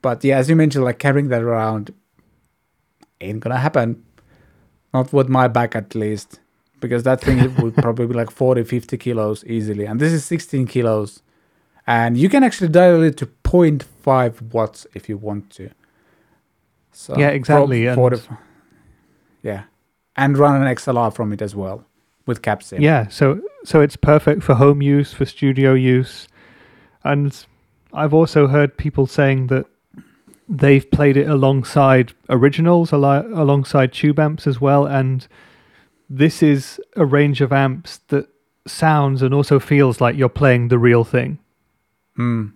but 0.00 0.24
yeah, 0.24 0.38
as 0.38 0.48
you 0.48 0.56
mentioned, 0.56 0.84
like 0.84 0.98
carrying 0.98 1.28
that 1.28 1.42
around 1.42 1.92
ain't 3.20 3.40
gonna 3.40 3.58
happen. 3.58 4.02
Not 4.94 5.12
with 5.12 5.28
my 5.28 5.48
back 5.48 5.76
at 5.76 5.94
least, 5.94 6.40
because 6.80 7.02
that 7.02 7.20
thing 7.20 7.54
would 7.56 7.74
probably 7.84 8.06
be 8.06 8.14
like 8.14 8.30
40, 8.30 8.62
50 8.62 8.96
kilos 8.96 9.44
easily, 9.44 9.84
and 9.84 10.00
this 10.00 10.14
is 10.14 10.24
16 10.24 10.66
kilos, 10.66 11.20
and 11.86 12.16
you 12.16 12.28
can 12.28 12.42
actually 12.42 12.68
dial 12.68 13.02
it 13.02 13.16
to 13.18 13.26
0.5 13.26 14.52
watts 14.52 14.86
if 14.94 15.08
you 15.08 15.16
want 15.16 15.50
to. 15.50 15.70
So 16.92 17.16
Yeah, 17.18 17.28
exactly, 17.28 17.86
and- 17.86 17.94
40 17.96 18.20
yeah, 19.42 19.64
and 20.16 20.38
run 20.38 20.60
an 20.62 20.68
XLR 20.68 21.10
from 21.14 21.32
it 21.32 21.42
as 21.42 21.54
well 21.54 21.84
with 22.26 22.40
capsule. 22.42 22.80
Yeah, 22.80 23.08
so 23.08 23.40
so 23.64 23.80
it's 23.80 23.96
perfect 23.96 24.42
for 24.42 24.54
home 24.54 24.80
use, 24.82 25.12
for 25.12 25.24
studio 25.26 25.74
use, 25.74 26.28
and 27.02 27.44
I've 27.92 28.14
also 28.14 28.46
heard 28.48 28.76
people 28.76 29.06
saying 29.06 29.48
that 29.48 29.66
they've 30.48 30.88
played 30.90 31.16
it 31.16 31.28
alongside 31.28 32.12
originals, 32.28 32.92
ali- 32.92 33.26
alongside 33.32 33.92
tube 33.92 34.18
amps 34.18 34.46
as 34.46 34.60
well, 34.60 34.86
and 34.86 35.26
this 36.08 36.42
is 36.42 36.80
a 36.96 37.04
range 37.04 37.40
of 37.40 37.52
amps 37.52 37.98
that 38.08 38.28
sounds 38.66 39.20
and 39.22 39.34
also 39.34 39.58
feels 39.58 40.00
like 40.00 40.16
you're 40.16 40.28
playing 40.28 40.68
the 40.68 40.78
real 40.78 41.04
thing. 41.04 41.38
Mm. 42.18 42.52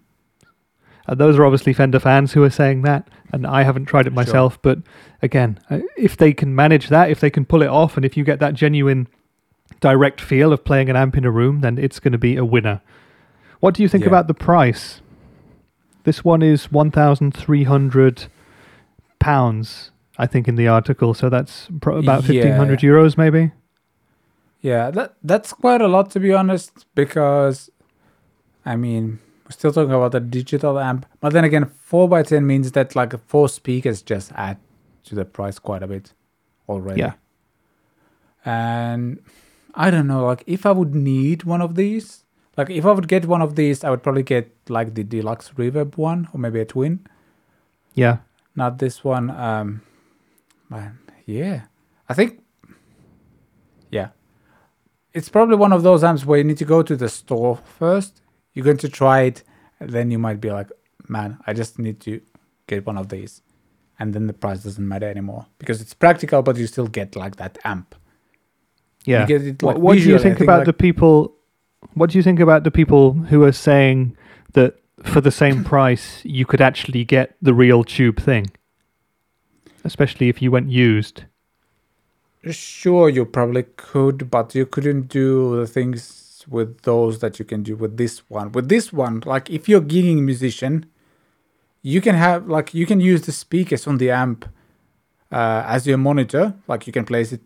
And 1.06 1.18
those 1.18 1.38
are 1.38 1.44
obviously 1.44 1.72
Fender 1.72 1.98
fans 2.00 2.32
who 2.34 2.42
are 2.42 2.50
saying 2.50 2.82
that, 2.82 3.08
and 3.32 3.46
I 3.46 3.62
haven't 3.62 3.86
tried 3.86 4.06
it 4.06 4.10
Sure. 4.10 4.14
myself. 4.16 4.60
But 4.60 4.78
again, 5.22 5.58
uh, 5.70 5.80
if 5.96 6.16
they 6.16 6.32
can 6.34 6.54
manage 6.54 6.88
that, 6.88 7.10
if 7.10 7.20
they 7.20 7.30
can 7.30 7.44
pull 7.46 7.62
it 7.62 7.68
off, 7.68 7.96
and 7.96 8.04
if 8.04 8.16
you 8.16 8.24
get 8.24 8.40
that 8.40 8.54
genuine 8.54 9.08
direct 9.80 10.20
feel 10.20 10.52
of 10.52 10.64
playing 10.64 10.90
an 10.90 10.96
amp 10.96 11.16
in 11.16 11.24
a 11.24 11.30
room, 11.30 11.60
then 11.60 11.78
it's 11.78 11.98
going 11.98 12.12
to 12.12 12.18
be 12.18 12.36
a 12.36 12.44
winner. 12.44 12.80
What 13.60 13.74
do 13.74 13.82
you 13.82 13.88
think 13.88 14.04
Yeah. 14.04 14.08
about 14.08 14.26
the 14.28 14.34
price? 14.34 15.00
This 16.04 16.24
one 16.24 16.42
is 16.42 16.70
one 16.70 16.90
thousand 16.90 17.32
three 17.34 17.64
hundred 17.64 18.26
pounds, 19.18 19.90
I 20.18 20.26
think, 20.26 20.46
in 20.48 20.54
the 20.56 20.68
article. 20.68 21.14
So 21.14 21.28
that's 21.28 21.68
pro- 21.80 21.96
about 21.98 22.24
fifteen 22.24 22.52
hundred 22.52 22.80
euros, 22.80 23.16
maybe. 23.18 23.52
Yeah, 24.60 24.90
that 24.90 25.14
that's 25.22 25.52
quite 25.52 25.80
a 25.80 25.88
lot 25.88 26.10
to 26.12 26.20
be 26.20 26.32
honest, 26.32 26.86
because 26.94 27.70
I 28.64 28.76
mean 28.76 29.18
we're 29.48 29.52
still 29.52 29.72
talking 29.72 29.94
about 29.94 30.14
a 30.14 30.20
digital 30.20 30.78
amp, 30.78 31.06
but 31.20 31.32
then 31.32 31.42
again, 31.42 31.64
four 31.64 32.18
x 32.18 32.28
ten 32.28 32.46
means 32.46 32.72
that 32.72 32.94
like 32.94 33.18
four 33.26 33.48
speakers 33.48 34.02
just 34.02 34.30
add 34.34 34.58
to 35.04 35.14
the 35.14 35.24
price 35.24 35.58
quite 35.58 35.82
a 35.82 35.86
bit 35.86 36.12
already. 36.68 37.00
Yeah. 37.00 37.14
And 38.44 39.22
I 39.74 39.90
don't 39.90 40.06
know, 40.06 40.26
like 40.26 40.44
if 40.46 40.66
I 40.66 40.72
would 40.72 40.94
need 40.94 41.44
one 41.44 41.62
of 41.62 41.76
these, 41.76 42.24
like 42.58 42.68
if 42.68 42.84
I 42.84 42.92
would 42.92 43.08
get 43.08 43.24
one 43.24 43.40
of 43.40 43.56
these, 43.56 43.84
I 43.84 43.90
would 43.90 44.02
probably 44.02 44.22
get 44.22 44.54
like 44.68 44.94
the 44.94 45.02
deluxe 45.02 45.50
reverb 45.56 45.96
one 45.96 46.28
or 46.34 46.38
maybe 46.40 46.60
a 46.60 46.66
twin, 46.66 47.06
Yeah, 47.94 48.18
not 48.54 48.78
this 48.78 49.02
one. 49.02 49.30
Um, 49.30 49.80
man, 50.68 50.98
yeah, 51.24 51.62
I 52.06 52.12
think, 52.12 52.42
yeah, 53.90 54.08
it's 55.14 55.30
probably 55.30 55.56
one 55.56 55.72
of 55.72 55.82
those 55.82 56.04
amps 56.04 56.26
where 56.26 56.36
you 56.36 56.44
need 56.44 56.58
to 56.58 56.66
go 56.66 56.82
to 56.82 56.96
the 56.96 57.08
store 57.08 57.56
first. 57.56 58.20
You're 58.58 58.64
going 58.64 58.78
to 58.78 58.88
try 58.88 59.20
it, 59.20 59.44
then 59.80 60.10
you 60.10 60.18
might 60.18 60.40
be 60.40 60.50
like, 60.50 60.68
man, 61.06 61.38
I 61.46 61.52
just 61.52 61.78
need 61.78 62.00
to 62.00 62.20
get 62.66 62.84
one 62.84 62.98
of 62.98 63.08
these, 63.08 63.40
and 64.00 64.12
then 64.12 64.26
the 64.26 64.32
price 64.32 64.64
doesn't 64.64 64.86
matter 64.86 65.08
anymore 65.08 65.46
because 65.60 65.80
it's 65.80 65.94
practical, 65.94 66.42
but 66.42 66.56
you 66.56 66.66
still 66.66 66.88
get 66.88 67.14
like 67.14 67.36
that 67.36 67.56
amp. 67.64 67.94
yeah. 69.04 69.26
It, 69.28 69.62
What, 69.62 69.76
like, 69.76 69.82
what 69.84 69.92
do 69.96 70.00
you 70.08 70.16
I 70.16 70.18
think 70.18 70.40
about 70.40 70.58
like- 70.58 70.66
the 70.66 70.72
people? 70.72 71.36
What 71.94 72.10
do 72.10 72.18
you 72.18 72.24
think 72.24 72.40
about 72.40 72.64
the 72.64 72.72
people 72.72 73.12
who 73.12 73.44
are 73.44 73.52
saying 73.52 74.16
that 74.54 74.74
for 75.04 75.20
the 75.20 75.30
same 75.30 75.62
price 75.72 76.20
you 76.24 76.44
could 76.44 76.60
actually 76.60 77.04
get 77.04 77.36
the 77.40 77.54
real 77.54 77.84
tube 77.84 78.18
thing, 78.20 78.48
especially 79.84 80.28
if 80.28 80.42
you 80.42 80.50
went 80.50 80.68
used? 80.68 81.22
Sure, 82.50 83.08
you 83.08 83.24
probably 83.24 83.64
could, 83.76 84.30
but 84.30 84.54
you 84.56 84.66
couldn't 84.66 85.02
do 85.08 85.56
the 85.60 85.66
things 85.68 86.00
with 86.48 86.82
those 86.82 87.18
that 87.20 87.38
you 87.38 87.44
can 87.44 87.62
do 87.62 87.76
with 87.76 87.96
this 87.96 88.28
one. 88.30 88.52
With 88.52 88.68
this 88.68 88.92
one, 88.92 89.22
like 89.26 89.50
if 89.50 89.68
you're 89.68 89.80
gigging 89.80 90.22
musician, 90.22 90.86
you 91.82 92.00
can 92.00 92.14
have 92.14 92.48
like 92.48 92.74
you 92.74 92.86
can 92.86 93.00
use 93.00 93.22
the 93.22 93.32
speakers 93.32 93.86
on 93.86 93.98
the 93.98 94.10
amp 94.10 94.46
uh, 95.30 95.62
as 95.66 95.86
your 95.86 95.98
monitor. 95.98 96.54
Like 96.66 96.86
you 96.86 96.92
can 96.92 97.04
place 97.04 97.32
it, 97.32 97.40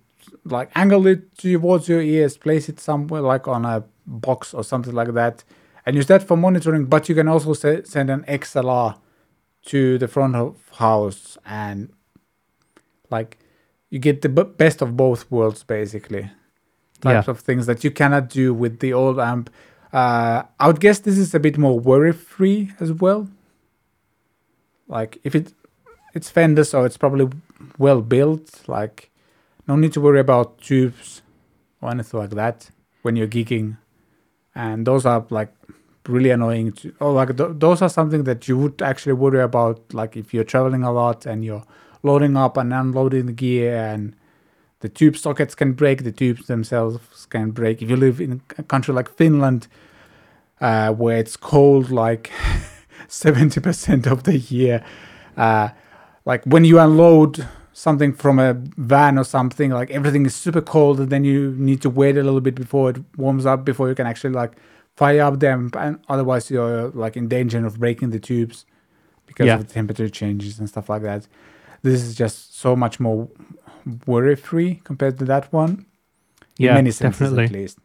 like 0.45 0.71
angle 0.75 1.07
it 1.07 1.37
towards 1.37 1.88
your 1.88 2.01
ears, 2.01 2.37
place 2.37 2.69
it 2.69 2.81
somewhere 2.81 3.21
like 3.21 3.49
on 3.49 3.65
a 3.65 3.85
box 4.07 4.55
or 4.55 4.65
something 4.65 4.95
like 4.95 5.12
that, 5.15 5.45
and 5.85 5.97
use 5.97 6.07
that 6.07 6.23
for 6.23 6.37
monitoring. 6.37 6.87
But 6.87 7.09
you 7.09 7.15
can 7.15 7.29
also 7.29 7.53
se- 7.55 7.85
send 7.85 8.11
an 8.11 8.25
XLR 8.29 8.99
to 9.67 9.99
the 9.99 10.09
front 10.09 10.37
of 10.37 10.57
house 10.73 11.38
and 11.47 11.91
like 13.11 13.38
you 13.91 13.99
get 13.99 14.23
the 14.23 14.29
b- 14.29 14.43
best 14.43 14.83
of 14.83 14.97
both 14.97 15.31
worlds 15.31 15.62
basically 15.62 16.31
types 17.03 17.29
of 17.29 17.41
things 17.41 17.67
that 17.67 17.85
you 17.85 17.91
cannot 17.91 18.29
do 18.29 18.55
with 18.55 18.79
the 18.81 18.93
old 18.93 19.19
amp. 19.21 19.51
Uh, 19.93 20.43
i 20.59 20.67
would 20.67 20.81
guess 20.81 21.01
this 21.01 21.19
is 21.19 21.35
a 21.35 21.41
bit 21.41 21.59
more 21.59 21.79
worry 21.79 22.12
free 22.12 22.71
as 22.81 22.93
well. 22.93 23.29
Like 24.88 25.19
if 25.25 25.35
it 25.35 25.53
it's 26.15 26.31
fender 26.31 26.65
so 26.65 26.85
it's 26.85 26.97
probably 26.97 27.29
well 27.79 28.03
built 28.03 28.69
like 28.69 29.11
no 29.67 29.77
need 29.77 29.93
to 29.95 30.01
worry 30.01 30.21
about 30.21 30.59
tubes 30.61 31.23
or 31.81 31.91
anything 31.91 32.21
like 32.21 32.31
that 32.31 32.71
when 33.03 33.17
you're 33.17 33.29
gigging. 33.29 33.77
And 34.55 34.87
those 34.87 35.07
are 35.07 35.27
like 35.31 35.53
really 36.09 36.31
annoying 36.31 36.73
to 36.73 36.95
or 37.01 37.12
like 37.12 37.37
th- 37.37 37.51
those 37.55 37.83
are 37.83 37.88
something 37.88 38.25
that 38.25 38.49
you 38.49 38.59
would 38.59 38.81
actually 38.83 39.12
worry 39.12 39.41
about 39.41 39.81
like 39.93 40.17
if 40.17 40.35
you're 40.35 40.45
traveling 40.45 40.83
a 40.83 40.93
lot 40.93 41.27
and 41.27 41.45
you're 41.45 41.65
loading 42.03 42.37
up 42.37 42.57
and 42.57 42.73
unloading 42.73 43.27
the 43.27 43.33
gear 43.33 43.77
and 43.77 44.15
the 44.83 44.88
tube 44.88 45.16
sockets 45.16 45.55
can 45.55 45.73
break 45.73 46.05
the 46.05 46.12
tubes 46.12 46.47
themselves 46.47 47.27
can 47.27 47.51
break. 47.51 47.81
If 47.83 47.88
you 47.90 47.97
live 47.97 48.21
in 48.21 48.40
a 48.59 48.62
country 48.64 48.92
like 48.95 49.09
finland 49.21 49.66
uh, 50.61 50.92
where 50.92 51.18
it's 51.18 51.37
cold 51.37 51.90
like 51.90 52.31
70% 53.09 54.07
of 54.07 54.23
the 54.25 54.38
year 54.38 54.85
uh, 55.37 55.68
like 56.25 56.45
when 56.45 56.64
you 56.64 56.79
unload 56.79 57.47
something 57.73 58.12
from 58.12 58.38
a 58.38 58.55
van 58.77 59.18
or 59.18 59.25
something 59.25 59.71
like 59.71 59.90
everything 59.90 60.27
is 60.27 60.35
super 60.35 60.61
cold 60.61 61.01
and 61.01 61.11
then 61.11 61.25
you 61.25 61.55
need 61.57 61.81
to 61.83 61.90
wait 61.90 62.16
a 62.16 62.23
little 62.23 62.40
bit 62.40 62.55
before 62.55 62.90
it 62.90 62.99
warms 63.16 63.47
up 63.47 63.64
before 63.64 63.88
you 63.88 63.95
can 63.95 64.07
actually 64.07 64.33
like 64.35 64.53
fire 64.97 65.23
up 65.23 65.40
them. 65.40 65.71
And 65.79 65.99
otherwise 66.09 66.51
you're 66.51 66.88
like 66.90 67.16
in 67.16 67.29
danger 67.29 67.64
of 67.66 67.79
breaking 67.81 68.11
the 68.11 68.21
tubes 68.21 68.66
because 69.27 69.47
Yeah. 69.47 69.55
of 69.57 69.66
the 69.66 69.73
temperature 69.73 70.09
changes 70.09 70.59
and 70.59 70.68
stuff 70.68 70.88
like 70.88 71.03
that. 71.03 71.27
This 71.83 72.03
is 72.03 72.14
just 72.14 72.57
so 72.59 72.77
much 72.77 73.01
more 73.01 73.29
worry 74.07 74.37
free 74.37 74.81
compared 74.85 75.18
to 75.18 75.25
that 75.25 75.53
one 75.53 75.87
Yeah, 76.59 76.75
many 76.75 76.90
definitely. 76.90 77.45
at 77.45 77.53
least 77.53 77.79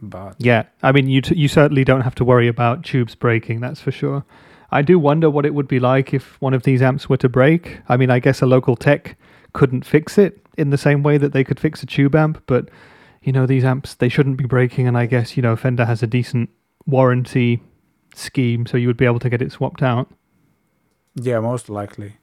but 0.00 0.34
Yeah, 0.38 0.64
I 0.82 0.92
mean, 0.92 1.08
you 1.08 1.20
t- 1.22 1.34
you 1.36 1.48
certainly 1.48 1.84
don't 1.84 2.02
have 2.02 2.14
to 2.16 2.24
worry 2.24 2.48
about 2.48 2.84
tubes 2.84 3.14
breaking. 3.14 3.60
That's 3.60 3.80
for 3.80 3.90
sure. 3.90 4.24
I 4.70 4.82
do 4.82 4.98
wonder 4.98 5.30
what 5.30 5.46
it 5.46 5.54
would 5.54 5.68
be 5.68 5.80
like 5.80 6.12
if 6.12 6.40
one 6.40 6.52
of 6.52 6.64
these 6.64 6.82
amps 6.82 7.08
were 7.08 7.16
to 7.18 7.28
break. 7.28 7.80
I 7.88 7.96
mean, 7.96 8.10
I 8.10 8.18
guess 8.18 8.42
a 8.42 8.46
local 8.46 8.76
tech 8.76 9.16
couldn't 9.52 9.86
fix 9.86 10.18
it 10.18 10.44
in 10.58 10.70
the 10.70 10.78
same 10.78 11.02
way 11.02 11.18
that 11.18 11.32
they 11.32 11.44
could 11.44 11.60
fix 11.60 11.82
a 11.82 11.86
tube 11.86 12.14
amp, 12.14 12.42
but 12.46 12.68
you 13.22 13.32
know, 13.32 13.46
these 13.46 13.64
amps 13.64 13.94
they 13.94 14.08
shouldn't 14.08 14.36
be 14.36 14.44
breaking 14.44 14.86
and 14.86 14.98
I 14.98 15.06
guess, 15.06 15.36
you 15.36 15.42
know, 15.42 15.56
Fender 15.56 15.84
has 15.86 16.02
a 16.02 16.06
decent 16.06 16.50
warranty 16.84 17.62
scheme 18.14 18.66
so 18.66 18.76
you 18.76 18.86
would 18.86 18.96
be 18.96 19.06
able 19.06 19.18
to 19.20 19.30
get 19.30 19.42
it 19.42 19.52
swapped 19.52 19.82
out. 19.82 20.10
Yeah, 21.14 21.40
most 21.40 21.70
likely. 21.70 22.16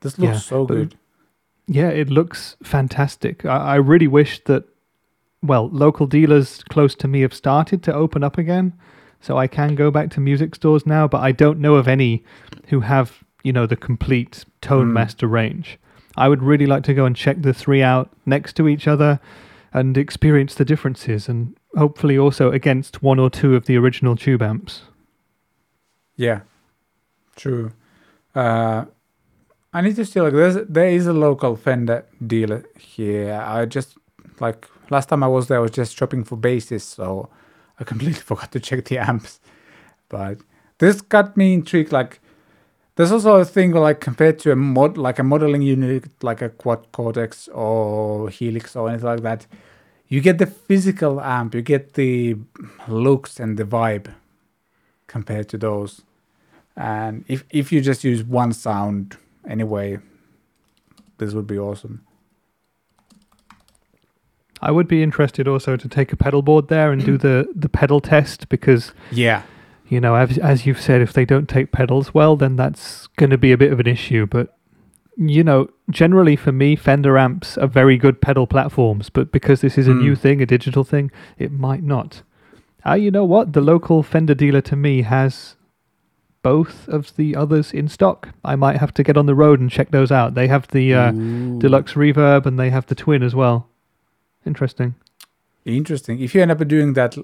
This 0.00 0.18
looks 0.18 0.34
Yeah, 0.34 0.38
so 0.40 0.66
good. 0.66 0.94
Yeah, 1.70 1.90
it 1.90 2.08
looks 2.08 2.56
fantastic. 2.62 3.44
I, 3.44 3.56
I 3.56 3.74
really 3.76 4.06
wish 4.08 4.42
that, 4.44 4.64
well, 5.42 5.68
local 5.68 6.06
dealers 6.06 6.62
close 6.70 6.94
to 6.96 7.06
me 7.08 7.20
have 7.20 7.34
started 7.34 7.82
to 7.84 7.94
open 7.94 8.24
up 8.24 8.38
again, 8.38 8.72
so 9.20 9.36
I 9.36 9.48
can 9.48 9.74
go 9.74 9.90
back 9.90 10.10
to 10.12 10.20
music 10.20 10.54
stores 10.54 10.86
now. 10.86 11.06
But 11.06 11.20
I 11.20 11.30
don't 11.32 11.60
know 11.60 11.74
of 11.74 11.86
any 11.86 12.24
who 12.68 12.80
have, 12.80 13.22
you 13.42 13.52
know, 13.52 13.66
the 13.66 13.76
complete 13.76 14.46
Tone 14.62 14.86
Hmm. 14.86 14.94
Master 14.94 15.26
range. 15.26 15.78
I 16.16 16.28
would 16.28 16.42
really 16.42 16.66
like 16.66 16.84
to 16.84 16.94
go 16.94 17.04
and 17.04 17.14
check 17.14 17.42
the 17.42 17.52
three 17.52 17.82
out 17.82 18.10
next 18.24 18.54
to 18.56 18.66
each 18.66 18.88
other 18.88 19.20
and 19.72 19.98
experience 19.98 20.54
the 20.54 20.64
differences, 20.64 21.28
and 21.28 21.54
hopefully 21.76 22.16
also 22.16 22.50
against 22.50 23.02
one 23.02 23.18
or 23.18 23.28
two 23.28 23.54
of 23.54 23.66
the 23.66 23.76
original 23.76 24.16
tube 24.16 24.40
amps. 24.40 24.82
Yeah, 26.16 26.40
true. 27.36 27.72
Uh, 28.34 28.86
I 29.72 29.82
need 29.82 29.96
to 29.96 30.04
see 30.04 30.20
like 30.20 30.32
there's 30.32 30.56
there 30.66 30.88
is 30.88 31.06
a 31.06 31.12
local 31.12 31.56
Fender 31.56 32.06
dealer 32.26 32.64
here. 32.78 33.34
I 33.34 33.66
just 33.66 33.98
like 34.40 34.66
last 34.90 35.08
time 35.08 35.22
I 35.22 35.28
was 35.28 35.48
there, 35.48 35.58
I 35.58 35.60
was 35.60 35.72
just 35.72 35.96
shopping 35.96 36.24
for 36.24 36.36
basses, 36.36 36.84
so 36.84 37.28
I 37.78 37.84
completely 37.92 38.20
forgot 38.20 38.52
to 38.52 38.60
check 38.60 38.84
the 38.86 38.98
amps. 38.98 39.40
But 40.08 40.38
this 40.78 41.00
got 41.00 41.36
me 41.36 41.54
intrigued. 41.54 41.92
Like, 41.92 42.20
there's 42.96 43.12
also 43.12 43.36
a 43.36 43.44
thing 43.44 43.72
like 43.72 44.00
compared 44.00 44.38
to 44.40 44.52
a 44.52 44.56
mod, 44.56 44.96
like 44.96 45.18
a 45.18 45.22
modeling 45.22 45.62
unit, 45.62 46.04
like 46.22 46.40
a 46.40 46.48
Quad 46.48 46.90
Cortex 46.92 47.48
or 47.48 48.30
Helix 48.30 48.74
or 48.74 48.88
anything 48.88 49.06
like 49.06 49.22
that. 49.22 49.46
You 50.08 50.22
get 50.22 50.38
the 50.38 50.46
physical 50.46 51.20
amp, 51.20 51.54
you 51.54 51.60
get 51.60 51.92
the 51.92 52.36
looks 52.88 53.38
and 53.38 53.58
the 53.58 53.64
vibe 53.64 54.14
compared 55.06 55.50
to 55.50 55.58
those. 55.58 56.02
And 56.74 57.24
if 57.28 57.44
if 57.50 57.70
you 57.70 57.82
just 57.82 58.04
use 58.04 58.24
one 58.24 58.52
sound 58.54 59.18
anyway, 59.48 59.98
this 61.18 61.34
would 61.34 61.46
be 61.48 61.58
awesome. 61.58 62.04
I 64.60 64.70
would 64.72 64.88
be 64.88 65.02
interested 65.02 65.46
also 65.46 65.76
to 65.76 65.88
take 65.88 66.12
a 66.12 66.16
pedal 66.16 66.42
board 66.42 66.68
there 66.68 66.90
and 66.90 67.04
do 67.04 67.16
the, 67.16 67.46
the 67.54 67.68
pedal 67.68 68.00
test 68.00 68.48
because 68.48 68.92
Yeah. 69.12 69.42
you 69.88 70.00
know, 70.00 70.16
as, 70.16 70.36
as 70.38 70.66
you've 70.66 70.80
said, 70.80 71.00
if 71.00 71.12
they 71.12 71.24
don't 71.24 71.48
take 71.48 71.70
pedals 71.70 72.12
well, 72.12 72.34
then 72.36 72.56
that's 72.56 73.06
going 73.16 73.30
to 73.30 73.38
be 73.38 73.52
a 73.52 73.56
bit 73.58 73.72
of 73.72 73.78
an 73.78 73.86
issue. 73.86 74.26
But, 74.26 74.56
you 75.16 75.44
know, 75.44 75.68
generally 75.90 76.34
for 76.34 76.50
me, 76.50 76.74
Fender 76.74 77.16
amps 77.16 77.56
are 77.56 77.68
very 77.68 77.96
good 77.96 78.20
pedal 78.20 78.48
platforms. 78.48 79.10
But 79.10 79.30
because 79.30 79.60
this 79.60 79.78
is 79.78 79.86
a 79.86 79.94
new 79.94 80.12
Mm. 80.14 80.18
thing, 80.18 80.42
a 80.42 80.46
digital 80.46 80.82
thing, 80.82 81.12
it 81.38 81.52
might 81.52 81.84
not. 81.84 82.22
Ah, 82.84 82.94
you 82.94 83.12
know 83.12 83.24
what? 83.24 83.52
The 83.52 83.60
local 83.60 84.02
Fender 84.02 84.34
dealer 84.34 84.60
to 84.62 84.74
me 84.76 85.02
has 85.02 85.54
both 86.42 86.88
of 86.88 87.14
the 87.16 87.34
others 87.36 87.72
in 87.72 87.88
stock. 87.88 88.28
I 88.44 88.56
might 88.56 88.76
have 88.78 88.94
to 88.94 89.02
get 89.02 89.16
on 89.16 89.26
the 89.26 89.34
road 89.34 89.60
and 89.60 89.70
check 89.70 89.90
those 89.90 90.10
out. 90.12 90.34
They 90.34 90.48
have 90.48 90.68
the 90.68 90.94
uh, 90.94 91.10
deluxe 91.58 91.94
reverb 91.94 92.46
and 92.46 92.58
they 92.58 92.70
have 92.70 92.86
the 92.86 92.94
twin 92.94 93.22
as 93.22 93.34
well. 93.34 93.68
Interesting. 94.46 94.94
Interesting. 95.64 96.20
If 96.20 96.34
you 96.34 96.42
end 96.42 96.50
up 96.50 96.66
doing 96.66 96.94
that, 96.94 97.16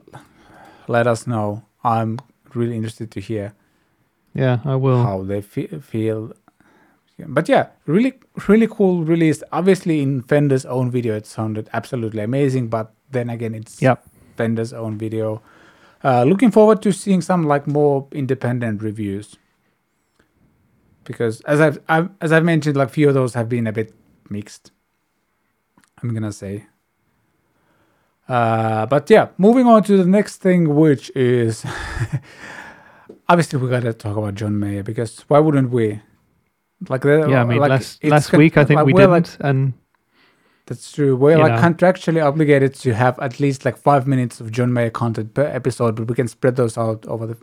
let 0.88 1.06
us 1.06 1.26
know. 1.26 1.64
I'm 1.82 2.18
really 2.54 2.76
interested 2.76 3.10
to 3.12 3.20
hear 3.20 3.52
Yeah, 4.34 4.58
I 4.64 4.76
will. 4.76 5.02
how 5.02 5.22
they 5.22 5.40
fe- 5.42 5.78
feel. 5.80 6.32
But 7.18 7.48
yeah, 7.48 7.68
really, 7.86 8.14
really 8.48 8.66
cool 8.66 9.04
release. 9.04 9.42
Obviously, 9.52 10.02
in 10.02 10.22
Fender's 10.22 10.66
own 10.66 10.90
video, 10.90 11.14
it 11.16 11.26
sounded 11.26 11.70
absolutely 11.72 12.22
amazing. 12.22 12.68
But 12.68 12.92
then 13.10 13.30
again, 13.30 13.54
it's 13.54 13.80
Yep. 13.80 14.04
Fender's 14.36 14.72
own 14.72 14.98
video. 14.98 15.40
Uh, 16.04 16.22
looking 16.24 16.50
forward 16.50 16.82
to 16.82 16.92
seeing 16.92 17.22
some 17.22 17.44
like 17.44 17.66
more 17.66 18.06
independent 18.12 18.82
reviews. 18.82 19.36
Because 21.04 21.40
as 21.42 21.60
I've, 21.60 21.78
I've 21.88 22.10
as 22.20 22.30
I've 22.30 22.44
mentioned, 22.44 22.76
like 22.76 22.90
few 22.90 23.08
of 23.08 23.14
those 23.14 23.32
have 23.34 23.48
been 23.48 23.66
a 23.66 23.72
bit 23.72 23.94
mixed. 24.28 24.70
I'm 26.02 26.12
gonna 26.12 26.32
say. 26.32 26.66
Uh, 28.28 28.84
but 28.86 29.08
yeah, 29.08 29.28
moving 29.38 29.66
on 29.66 29.82
to 29.84 29.96
the 29.96 30.06
next 30.06 30.36
thing, 30.36 30.74
which 30.74 31.10
is 31.14 31.64
obviously 33.28 33.58
we 33.58 33.70
gotta 33.70 33.94
talk 33.94 34.16
about 34.16 34.34
John 34.34 34.58
Mayer 34.58 34.82
because 34.82 35.20
why 35.28 35.38
wouldn't 35.38 35.70
we? 35.70 36.00
Like, 36.88 37.02
the, 37.02 37.26
Yeah, 37.28 37.42
I 37.42 37.44
mean, 37.44 37.58
like, 37.58 37.70
last 37.70 38.04
last 38.04 38.32
week 38.32 38.58
I 38.58 38.64
think 38.64 38.76
like, 38.76 38.86
we 38.86 38.92
we're, 38.92 39.06
like, 39.06 39.24
didn't, 39.24 39.40
and 39.40 39.72
that's 40.66 40.90
true. 40.92 41.14
We're 41.14 41.36
you 41.36 41.42
like 41.42 41.52
know. 41.52 41.68
contractually 41.68 42.24
obligated 42.24 42.74
to 42.76 42.94
have 42.94 43.18
at 43.18 43.38
least 43.38 43.64
like 43.64 43.76
five 43.76 44.06
minutes 44.06 44.40
of 44.40 44.50
John 44.50 44.72
Mayer 44.72 44.90
content 44.90 45.34
per 45.34 45.46
episode, 45.46 45.94
but 45.94 46.08
we 46.08 46.14
can 46.14 46.28
spread 46.28 46.56
those 46.56 46.78
out 46.78 47.04
over 47.06 47.26
the 47.26 47.36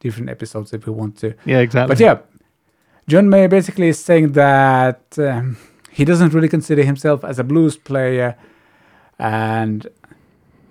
different 0.00 0.28
episodes 0.28 0.72
if 0.72 0.86
we 0.86 0.92
want 0.92 1.16
to. 1.18 1.34
yeah, 1.44 1.58
exactly. 1.58 1.94
But 1.94 2.00
yeah, 2.00 2.18
John 3.08 3.30
Mayer 3.30 3.48
basically 3.48 3.88
is 3.88 3.98
saying 3.98 4.32
that 4.32 5.02
um, 5.18 5.56
he 5.90 6.04
doesn't 6.04 6.34
really 6.34 6.48
consider 6.48 6.84
himself 6.84 7.24
as 7.24 7.38
a 7.38 7.44
blues 7.44 7.76
player, 7.76 8.36
and 9.18 9.86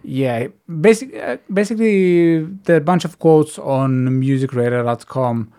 yeah, 0.04 0.48
basic, 0.80 1.16
uh, 1.16 1.38
basically 1.52 2.44
there 2.44 2.76
are 2.76 2.80
a 2.80 2.82
bunch 2.82 3.06
of 3.06 3.18
quotes 3.18 3.58
on 3.58 4.08
musicradar.com 4.22 5.52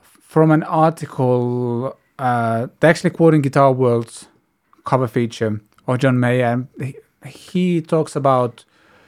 from 0.00 0.50
an 0.52 0.62
article. 0.62 1.98
Uh, 2.16 2.68
they're 2.78 2.90
actually 2.90 3.10
quoting 3.10 3.42
Guitar 3.42 3.72
World's 3.72 4.28
cover 4.84 5.08
feature 5.08 5.60
of 5.86 5.98
John 5.98 6.18
Mayer, 6.20 6.46
and 6.46 6.94
he, 7.26 7.80
talks 7.80 8.16
about 8.16 8.64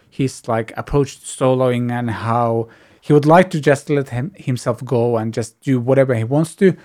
his 0.08 0.48
like 0.48 0.72
approach 0.76 1.20
to 1.20 1.26
soloing 1.26 1.90
and 1.90 2.10
how 2.10 2.68
he 3.00 3.12
would 3.12 3.26
like 3.26 3.50
to 3.50 3.60
just 3.60 3.90
let 3.90 4.08
him, 4.08 4.32
himself 4.36 4.84
go 4.84 5.16
and 5.16 5.32
just 5.34 5.60
do 5.60 5.78
whatever 5.78 6.14
he 6.14 6.24
wants 6.24 6.54
to 6.56 6.76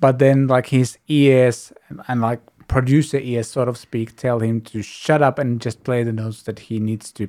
but 0.00 0.18
then 0.18 0.46
like 0.46 0.66
his 0.66 0.98
ears 1.08 1.72
and, 1.88 2.00
and 2.08 2.20
like 2.20 2.40
producer 2.66 3.18
ears 3.18 3.48
sort 3.48 3.68
of 3.68 3.76
speak 3.76 4.16
tell 4.16 4.40
him 4.40 4.60
to 4.62 4.82
shut 4.82 5.22
up 5.22 5.38
and 5.38 5.60
just 5.60 5.84
play 5.84 6.02
the 6.02 6.12
notes 6.12 6.42
that 6.42 6.58
he 6.58 6.78
needs 6.78 7.12
to 7.12 7.28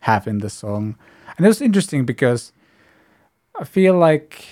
have 0.00 0.26
in 0.26 0.38
the 0.38 0.50
song. 0.50 0.96
And 1.36 1.46
it 1.46 1.48
was 1.48 1.62
interesting 1.62 2.04
because 2.04 2.52
i 3.60 3.64
feel 3.64 3.96
like 3.96 4.44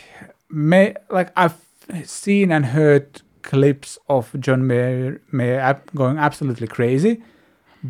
may 0.51 0.95
like 1.11 1.31
i've 1.37 1.57
seen 2.05 2.51
and 2.51 2.67
heard 2.67 3.23
clips 3.51 3.99
of 4.09 4.25
john 4.45 4.67
mayer, 4.67 5.21
mayer 5.33 5.81
going 5.95 6.19
absolutely 6.19 6.67
crazy 6.77 7.15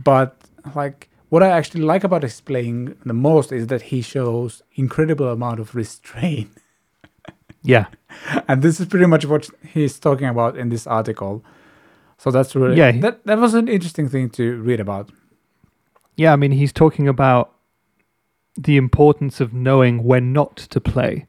but 0.09 0.31
like 0.75 1.09
what 1.29 1.43
I 1.43 1.49
actually 1.59 1.83
like 1.93 2.05
about 2.05 2.23
his 2.23 2.41
playing 2.41 2.95
the 3.05 3.13
most 3.29 3.51
is 3.51 3.67
that 3.67 3.83
he 3.91 4.01
shows 4.01 4.63
incredible 4.77 5.29
amount 5.29 5.59
of 5.59 5.75
restraint. 5.75 6.51
yeah, 7.63 7.87
and 8.47 8.63
this 8.63 8.79
is 8.81 8.87
pretty 8.87 9.07
much 9.07 9.25
what 9.27 9.49
he's 9.75 9.99
talking 9.99 10.29
about 10.29 10.57
in 10.57 10.69
this 10.69 10.87
article. 10.87 11.43
So 12.19 12.31
that's 12.31 12.55
really 12.55 12.77
Yeah, 12.79 12.93
that 13.01 13.25
that 13.27 13.39
was 13.39 13.55
an 13.55 13.67
interesting 13.69 14.09
thing 14.09 14.31
to 14.39 14.45
read 14.69 14.81
about. 14.81 15.11
yeah. 16.17 16.33
I 16.33 16.37
mean, 16.37 16.53
he's 16.53 16.73
talking 16.73 17.09
about 17.09 17.51
the 18.57 18.77
importance 18.77 19.41
of 19.45 19.53
knowing 19.53 20.05
when 20.05 20.33
not 20.33 20.57
to 20.71 20.81
play, 20.81 21.27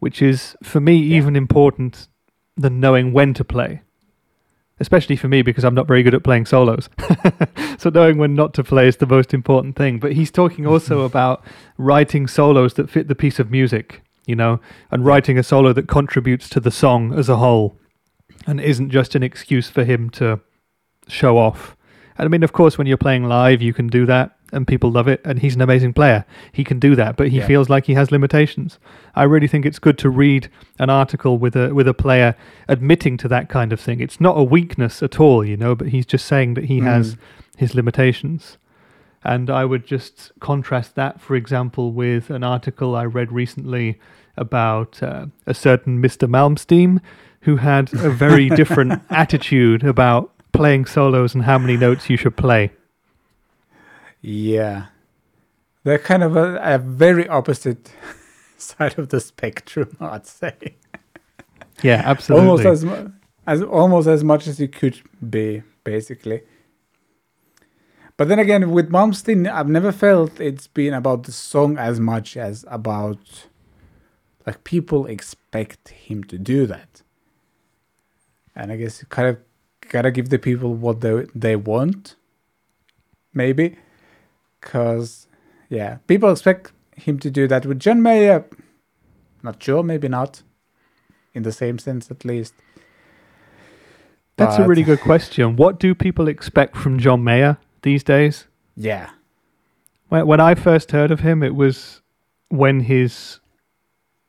which 0.00 0.20
is 0.20 0.56
for 0.62 0.80
me 0.80 0.94
Yeah. 0.96 1.18
even 1.18 1.36
important 1.36 2.08
than 2.56 2.80
knowing 2.80 3.12
when 3.12 3.34
to 3.34 3.44
play. 3.44 3.82
Especially 4.78 5.16
for 5.16 5.28
me 5.28 5.40
because 5.40 5.64
I'm 5.64 5.74
not 5.74 5.86
very 5.86 6.02
good 6.02 6.14
at 6.14 6.24
playing 6.24 6.46
solos. 6.46 6.90
so 7.78 7.88
knowing 7.88 8.18
when 8.18 8.34
not 8.34 8.52
to 8.54 8.64
play 8.64 8.88
is 8.88 8.98
the 8.98 9.06
most 9.06 9.32
important 9.32 9.76
thing. 9.76 9.98
But 9.98 10.12
he's 10.12 10.30
talking 10.30 10.66
also 10.66 11.00
about 11.04 11.44
writing 11.78 12.26
solos 12.26 12.74
that 12.74 12.90
fit 12.90 13.08
the 13.08 13.14
piece 13.14 13.38
of 13.38 13.50
music, 13.50 14.02
you 14.26 14.36
know, 14.36 14.60
and 14.90 15.04
writing 15.04 15.38
a 15.38 15.42
solo 15.42 15.72
that 15.72 15.88
contributes 15.88 16.48
to 16.50 16.60
the 16.60 16.70
song 16.70 17.14
as 17.18 17.28
a 17.28 17.36
whole 17.36 17.78
and 18.46 18.60
isn't 18.60 18.90
just 18.90 19.14
an 19.14 19.22
excuse 19.22 19.70
for 19.70 19.84
him 19.84 20.10
to 20.10 20.40
show 21.08 21.38
off. 21.38 21.76
And 22.18 22.26
I 22.26 22.28
mean, 22.28 22.42
of 22.42 22.52
course, 22.52 22.76
when 22.78 22.86
you're 22.86 22.96
playing 22.96 23.24
live, 23.24 23.62
you 23.62 23.72
can 23.72 23.88
do 23.88 24.06
that 24.06 24.35
and 24.52 24.66
people 24.66 24.90
love 24.90 25.08
it. 25.08 25.20
And 25.24 25.38
he's 25.40 25.54
an 25.54 25.60
amazing 25.60 25.92
player. 25.92 26.24
He 26.52 26.64
can 26.64 26.78
do 26.78 26.94
that, 26.96 27.16
but 27.16 27.28
he 27.28 27.38
Yeah. 27.38 27.46
feels 27.46 27.68
like 27.68 27.86
he 27.86 27.94
has 27.94 28.10
limitations. 28.12 28.78
I 29.14 29.24
really 29.24 29.48
think 29.48 29.66
it's 29.66 29.78
good 29.78 29.98
to 29.98 30.10
read 30.10 30.48
an 30.78 30.90
article 30.90 31.38
with 31.38 31.56
a 31.56 31.74
with 31.74 31.88
a 31.88 31.94
player 31.94 32.34
admitting 32.68 33.16
to 33.18 33.28
that 33.28 33.48
kind 33.48 33.72
of 33.72 33.80
thing. 33.80 34.00
It's 34.00 34.20
not 34.20 34.38
a 34.38 34.42
weakness 34.44 35.02
at 35.02 35.18
all, 35.20 35.44
you 35.44 35.56
know, 35.56 35.74
but 35.74 35.88
he's 35.88 36.06
just 36.06 36.26
saying 36.26 36.54
that 36.54 36.64
he 36.64 36.80
has 36.80 37.14
Mm. 37.14 37.18
his 37.56 37.74
limitations. 37.74 38.58
And 39.24 39.50
I 39.50 39.64
would 39.64 39.86
just 39.86 40.30
contrast 40.40 40.94
that, 40.94 41.20
for 41.20 41.34
example, 41.34 41.92
with 41.92 42.30
an 42.30 42.44
article 42.44 42.94
I 42.94 43.04
read 43.06 43.32
recently 43.32 43.98
about 44.36 45.02
uh, 45.02 45.26
a 45.46 45.54
certain 45.54 46.00
Mr. 46.00 46.28
Malmsteen 46.28 47.00
who 47.40 47.56
had 47.56 47.92
a 47.94 48.10
very 48.10 48.48
different 48.60 49.02
attitude 49.10 49.82
about 49.82 50.30
playing 50.52 50.84
solos 50.86 51.34
and 51.34 51.42
how 51.44 51.58
many 51.58 51.76
notes 51.76 52.08
you 52.08 52.16
should 52.16 52.36
play. 52.36 52.70
Yeah, 54.28 54.86
they're 55.84 56.00
kind 56.00 56.24
of 56.24 56.34
a, 56.36 56.56
a 56.60 56.78
very 56.78 57.28
opposite 57.28 57.92
side 58.58 58.98
of 58.98 59.10
the 59.10 59.20
spectrum, 59.20 59.96
I'd 60.00 60.26
say. 60.26 60.74
Yeah, 61.80 62.02
absolutely. 62.04 62.48
almost 62.48 62.66
as, 62.66 62.84
mu- 62.84 63.12
as 63.46 63.62
almost 63.62 64.08
as 64.08 64.24
much 64.24 64.48
as 64.48 64.58
you 64.58 64.66
could 64.66 65.00
be, 65.30 65.62
basically. 65.84 66.42
But 68.16 68.26
then 68.26 68.40
again, 68.40 68.72
with 68.72 68.90
Malmsteen, 68.90 69.48
I've 69.48 69.68
never 69.68 69.92
felt 69.92 70.40
it's 70.40 70.66
been 70.66 70.92
about 70.92 71.22
the 71.22 71.32
song 71.32 71.78
as 71.78 72.00
much 72.00 72.36
as 72.36 72.64
about 72.68 73.46
like 74.44 74.64
people 74.64 75.06
expect 75.06 75.90
him 75.90 76.24
to 76.24 76.36
do 76.36 76.66
that. 76.66 77.02
And 78.56 78.72
I 78.72 78.76
guess 78.76 79.00
you 79.00 79.06
kind 79.06 79.28
of 79.28 79.38
gotta 79.88 80.10
give 80.10 80.30
the 80.30 80.38
people 80.40 80.74
what 80.74 81.00
they 81.00 81.26
they 81.32 81.54
want, 81.54 82.16
maybe, 83.32 83.76
because 84.66 85.28
yeah, 85.70 85.98
people 86.08 86.30
expect 86.32 86.72
him 86.96 87.18
to 87.20 87.30
do 87.30 87.46
that 87.46 87.64
with 87.64 87.78
John 87.78 88.02
Mayer. 88.02 88.44
Not 89.42 89.62
sure, 89.62 89.82
maybe 89.84 90.08
not, 90.08 90.42
in 91.34 91.44
the 91.44 91.52
same 91.52 91.78
sense 91.78 92.10
at 92.10 92.24
least. 92.24 92.52
That's 94.36 94.58
a 94.58 94.66
really 94.66 94.82
good 94.82 95.00
question. 95.00 95.56
What 95.56 95.78
do 95.78 95.94
people 95.94 96.28
expect 96.28 96.76
from 96.76 96.98
John 96.98 97.24
Mayer 97.24 97.56
these 97.82 98.02
days? 98.04 98.46
Yeah, 98.76 99.10
When, 100.08 100.26
when 100.26 100.40
I 100.40 100.54
first 100.54 100.90
heard 100.92 101.10
of 101.10 101.20
him, 101.20 101.42
it 101.42 101.54
was 101.54 102.02
when 102.50 102.80
his, 102.80 103.40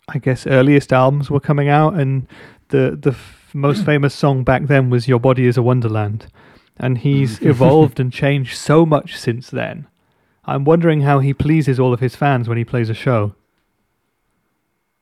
I 0.07 0.19
guess, 0.19 0.47
earliest 0.47 0.93
albums 0.93 1.29
were 1.29 1.41
coming 1.41 1.67
out, 1.67 1.95
and 1.95 2.27
the 2.69 2.97
the 3.01 3.11
f- 3.11 3.49
most 3.53 3.83
famous 3.91 4.13
song 4.13 4.43
back 4.45 4.67
then 4.67 4.89
was 4.89 5.07
"Your 5.09 5.19
Body 5.19 5.45
Is 5.45 5.57
a 5.57 5.61
Wonderland," 5.61 6.27
and 6.77 6.99
he's 6.99 7.41
evolved 7.53 7.99
and 7.99 8.13
changed 8.13 8.55
so 8.55 8.85
much 8.85 9.17
since 9.17 9.49
then. 9.49 9.87
I'm 10.47 10.63
wondering 10.63 11.01
how 11.01 11.19
he 11.19 11.33
pleases 11.33 11.79
all 11.79 11.93
of 11.93 11.99
his 11.99 12.15
fans 12.15 12.47
when 12.47 12.57
he 12.57 12.63
plays 12.63 12.89
a 12.89 12.93
show. 12.93 13.35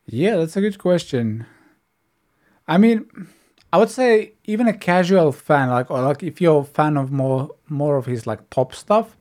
Yeah, 0.08 0.38
that's 0.38 0.58
a 0.58 0.62
good 0.62 0.79
question. 0.79 1.45
I 2.67 2.79
mean, 2.79 3.05
I 3.71 3.77
would 3.77 3.91
say 3.91 4.34
even 4.45 4.67
a 4.67 4.73
casual 4.73 5.31
fan, 5.31 5.69
like 5.69 5.91
or 5.91 6.01
like 6.01 6.23
if 6.23 6.41
you're 6.41 6.62
a 6.62 6.65
fan 6.65 6.97
of 6.97 7.12
more 7.12 7.51
more 7.69 7.97
of 7.97 8.08
his 8.08 8.25
like 8.25 8.49
pop 8.49 8.73
stuff, 8.73 9.15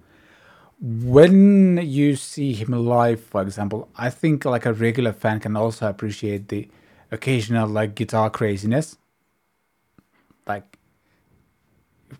when 0.80 1.78
you 1.78 2.16
see 2.16 2.54
him 2.54 2.72
live, 2.72 3.20
for 3.20 3.42
example, 3.42 3.88
I 3.96 4.08
think 4.10 4.44
like 4.46 4.64
a 4.64 4.72
regular 4.72 5.12
fan 5.12 5.40
can 5.40 5.56
also 5.56 5.88
appreciate 5.88 6.48
the 6.48 6.68
occasional 7.10 7.68
like 7.68 7.94
guitar 7.94 8.30
craziness. 8.30 8.96
Like 10.46 10.78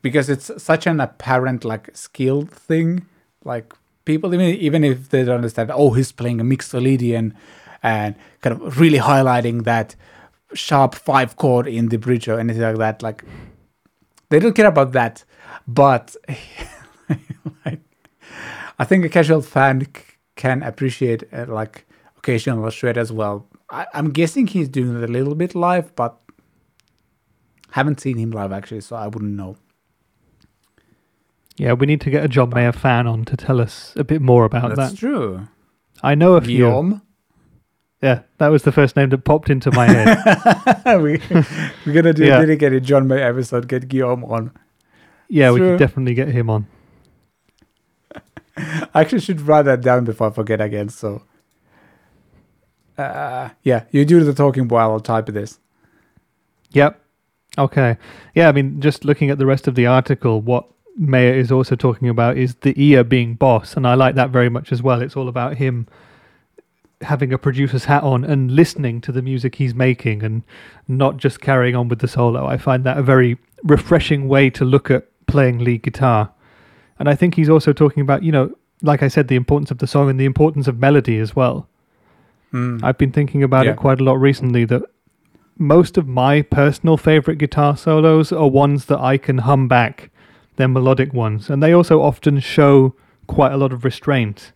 because 0.02 0.28
it's 0.28 0.50
such 0.62 0.86
an 0.86 1.00
apparent 1.00 1.64
like 1.64 1.96
skill 1.96 2.42
thing. 2.42 3.06
Like 3.44 3.74
people 4.04 4.34
even 4.34 4.54
even 4.54 4.84
if 4.84 5.08
they 5.10 5.24
don't 5.24 5.36
understand, 5.36 5.70
oh 5.72 5.92
he's 5.92 6.12
playing 6.12 6.40
a 6.40 6.44
Mixolydian 6.44 7.32
and 7.82 8.14
kind 8.40 8.60
of 8.60 8.80
really 8.80 8.98
highlighting 8.98 9.64
that 9.64 9.96
sharp 10.54 10.94
five 10.94 11.36
chord 11.36 11.66
in 11.66 11.88
the 11.88 11.98
bridge 11.98 12.28
or 12.28 12.38
anything 12.38 12.62
like 12.62 12.78
that. 12.78 13.02
Like 13.02 13.24
they 14.30 14.38
don't 14.38 14.54
care 14.54 14.66
about 14.66 14.92
that, 14.92 15.24
but 15.66 16.16
like, 17.64 17.80
I 18.78 18.84
think 18.84 19.04
a 19.04 19.08
casual 19.08 19.42
fan 19.42 19.86
can 20.36 20.62
appreciate 20.62 21.24
uh, 21.32 21.46
like 21.48 21.86
occasional 22.16 22.68
shred 22.70 22.98
as 22.98 23.12
well. 23.12 23.46
I, 23.70 23.86
I'm 23.94 24.10
guessing 24.10 24.46
he's 24.46 24.68
doing 24.68 25.00
it 25.02 25.08
a 25.08 25.12
little 25.12 25.34
bit 25.34 25.54
live, 25.54 25.94
but 25.94 26.18
haven't 27.70 28.00
seen 28.00 28.18
him 28.18 28.30
live 28.30 28.52
actually, 28.52 28.80
so 28.80 28.96
I 28.96 29.08
wouldn't 29.08 29.32
know. 29.32 29.56
Yeah, 31.56 31.72
we 31.74 31.86
need 31.86 32.00
to 32.02 32.10
get 32.10 32.24
a 32.24 32.28
John 32.28 32.50
Mayer 32.50 32.72
fan 32.72 33.06
on 33.06 33.24
to 33.26 33.36
tell 33.36 33.60
us 33.60 33.92
a 33.96 34.04
bit 34.04 34.20
more 34.20 34.44
about 34.44 34.70
that. 34.70 34.76
That's 34.76 34.92
that. 34.92 34.98
true. 34.98 35.48
I 36.02 36.14
know 36.14 36.34
a 36.34 36.40
few. 36.40 36.58
Guillaume. 36.58 37.02
Yeah, 38.02 38.22
that 38.38 38.48
was 38.48 38.64
the 38.64 38.72
first 38.72 38.96
name 38.96 39.08
that 39.10 39.24
popped 39.24 39.48
into 39.48 39.70
my 39.70 39.86
head. 39.86 40.84
we, 41.00 41.20
we're 41.86 41.92
gonna 41.94 42.12
do 42.12 42.24
Yeah. 42.24 42.38
a 42.38 42.40
dedicated 42.40 42.84
John 42.84 43.08
Mayer 43.08 43.28
episode. 43.30 43.68
Get 43.68 43.88
Guillaume 43.88 44.24
on. 44.24 44.50
Yeah, 45.28 45.52
we 45.52 45.60
could 45.60 45.78
definitely 45.78 46.14
get 46.14 46.28
him 46.28 46.50
on. 46.50 46.66
I 48.56 49.00
actually 49.00 49.20
should 49.20 49.40
write 49.40 49.62
that 49.62 49.80
down 49.80 50.04
before 50.04 50.28
I 50.28 50.30
forget 50.30 50.60
again. 50.60 50.88
So, 50.90 51.22
uh, 52.98 53.50
yeah, 53.62 53.84
you 53.90 54.04
do 54.04 54.22
the 54.22 54.34
talking 54.34 54.68
while 54.68 54.90
I'll 54.92 55.00
type 55.00 55.26
this. 55.26 55.58
Yep. 56.72 57.00
Okay. 57.56 57.96
Yeah, 58.34 58.48
I 58.48 58.52
mean, 58.52 58.80
just 58.80 59.04
looking 59.04 59.30
at 59.30 59.38
the 59.38 59.46
rest 59.46 59.66
of 59.66 59.76
the 59.76 59.86
article, 59.86 60.40
what 60.42 60.66
Mayer 60.96 61.34
is 61.34 61.50
also 61.50 61.74
talking 61.74 62.08
about 62.08 62.36
is 62.36 62.54
the 62.56 62.72
ear 62.76 63.02
being 63.04 63.34
boss, 63.34 63.76
and 63.76 63.86
I 63.86 63.94
like 63.94 64.14
that 64.14 64.30
very 64.30 64.48
much 64.48 64.72
as 64.72 64.82
well. 64.82 65.02
It's 65.02 65.16
all 65.16 65.28
about 65.28 65.56
him 65.56 65.86
having 67.00 67.32
a 67.32 67.38
producer's 67.38 67.84
hat 67.84 68.02
on 68.02 68.24
and 68.24 68.50
listening 68.52 69.00
to 69.02 69.12
the 69.12 69.20
music 69.20 69.56
he's 69.56 69.74
making 69.74 70.22
and 70.22 70.42
not 70.88 71.16
just 71.16 71.40
carrying 71.40 71.74
on 71.74 71.88
with 71.88 71.98
the 71.98 72.08
solo. 72.08 72.46
I 72.46 72.56
find 72.56 72.84
that 72.84 72.96
a 72.96 73.02
very 73.02 73.36
refreshing 73.62 74.28
way 74.28 74.50
to 74.50 74.64
look 74.64 74.90
at 74.90 75.06
playing 75.26 75.58
lead 75.58 75.82
guitar. 75.82 76.30
And 76.98 77.08
I 77.08 77.14
think 77.14 77.34
he's 77.34 77.48
also 77.48 77.72
talking 77.72 78.00
about, 78.00 78.22
you 78.22 78.32
know, 78.32 78.56
like 78.82 79.02
I 79.02 79.08
said, 79.08 79.28
the 79.28 79.36
importance 79.36 79.70
of 79.70 79.78
the 79.78 79.86
song 79.86 80.08
and 80.08 80.18
the 80.18 80.24
importance 80.24 80.68
of 80.68 80.78
melody 80.78 81.18
as 81.18 81.34
well. 81.34 81.68
Mm. 82.52 82.82
I've 82.82 82.98
been 82.98 83.12
thinking 83.12 83.42
about 83.42 83.66
Yeah. 83.66 83.72
it 83.72 83.76
quite 83.76 84.00
a 84.00 84.04
lot 84.04 84.20
recently 84.20 84.64
that 84.66 84.82
most 85.58 85.98
of 85.98 86.06
my 86.06 86.42
personal 86.42 86.96
favorite 86.96 87.36
guitar 87.36 87.76
solos 87.76 88.32
are 88.32 88.48
ones 88.48 88.86
that 88.86 89.00
I 89.00 89.18
can 89.18 89.38
hum 89.38 89.68
back. 89.68 90.10
They're 90.56 90.68
melodic 90.68 91.12
ones. 91.12 91.50
And 91.50 91.62
they 91.62 91.72
also 91.72 92.00
often 92.00 92.40
show 92.40 92.94
quite 93.26 93.52
a 93.52 93.56
lot 93.56 93.72
of 93.72 93.84
restraint. 93.84 94.52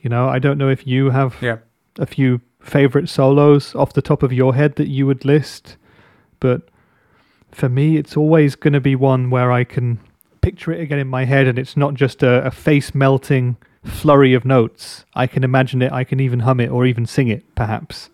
You 0.00 0.10
know, 0.10 0.28
I 0.28 0.38
don't 0.38 0.58
know 0.58 0.68
if 0.68 0.86
you 0.86 1.10
have 1.10 1.36
yeah, 1.40 1.58
a 1.98 2.06
few 2.06 2.40
favorite 2.60 3.08
solos 3.08 3.74
off 3.74 3.92
the 3.92 4.02
top 4.02 4.22
of 4.22 4.32
your 4.32 4.54
head 4.54 4.76
that 4.76 4.88
you 4.88 5.06
would 5.06 5.24
list, 5.24 5.76
but 6.40 6.68
for 7.50 7.68
me, 7.68 7.96
it's 7.96 8.16
always 8.16 8.54
going 8.54 8.74
to 8.74 8.80
be 8.80 8.94
one 8.94 9.30
where 9.30 9.50
I 9.50 9.64
can 9.64 9.98
picture 10.40 10.72
it 10.72 10.80
again 10.80 10.98
in 10.98 11.08
my 11.08 11.24
head 11.24 11.46
and 11.46 11.58
it's 11.58 11.76
not 11.76 11.94
just 11.94 12.22
a, 12.22 12.44
a 12.44 12.50
face 12.50 12.94
melting 12.94 13.56
flurry 13.84 14.34
of 14.34 14.44
notes. 14.44 15.04
I 15.14 15.26
can 15.26 15.42
imagine 15.42 15.82
it, 15.82 15.92
I 15.92 16.04
can 16.04 16.20
even 16.20 16.40
hum 16.40 16.60
it 16.60 16.68
or 16.68 16.86
even 16.86 17.06
sing 17.06 17.28
it, 17.28 17.54
perhaps. 17.54 18.10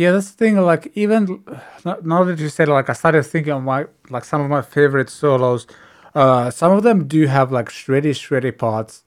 Yeah. 0.00 0.12
That's 0.12 0.30
the 0.30 0.36
thing. 0.42 0.56
Like 0.72 0.90
even 0.94 1.44
now 2.02 2.24
that 2.24 2.38
you 2.38 2.48
said, 2.48 2.68
like 2.68 2.88
I 2.88 2.94
started 2.94 3.22
thinking 3.24 3.52
of 3.52 3.62
my 3.62 3.86
like 4.08 4.24
some 4.24 4.40
of 4.40 4.48
my 4.48 4.62
favorite 4.62 5.10
solos. 5.10 5.66
Uh, 6.14 6.50
some 6.50 6.72
of 6.72 6.82
them 6.82 7.06
do 7.06 7.26
have 7.26 7.52
like 7.52 7.68
shreddy, 7.68 8.12
shreddy 8.22 8.56
parts, 8.56 9.04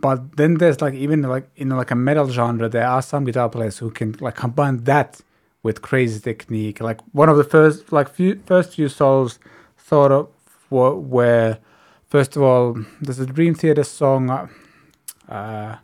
but 0.00 0.36
then 0.36 0.54
there's 0.54 0.80
like 0.80 0.94
even 0.94 1.22
like 1.22 1.46
in 1.56 1.68
like 1.70 1.90
a 1.90 1.94
metal 1.94 2.28
genre, 2.28 2.68
there 2.68 2.86
are 2.86 3.02
some 3.02 3.24
guitar 3.24 3.48
players 3.48 3.78
who 3.78 3.90
can 3.90 4.16
like 4.20 4.34
combine 4.34 4.76
that 4.84 5.20
with 5.62 5.80
crazy 5.80 6.20
technique. 6.20 6.80
Like 6.80 7.00
one 7.12 7.28
of 7.28 7.36
the 7.36 7.44
first 7.44 7.92
like 7.92 8.08
few 8.10 8.42
first 8.44 8.74
few 8.74 8.88
solos 8.88 9.38
thought 9.78 10.12
of 10.12 10.28
were, 10.70 10.96
were 10.96 11.58
first 12.08 12.36
of 12.36 12.42
all 12.42 12.76
there's 13.00 13.20
a 13.20 13.26
Dream 13.26 13.54
Theater 13.54 13.84
song. 13.84 14.50
Uh, 15.28 15.76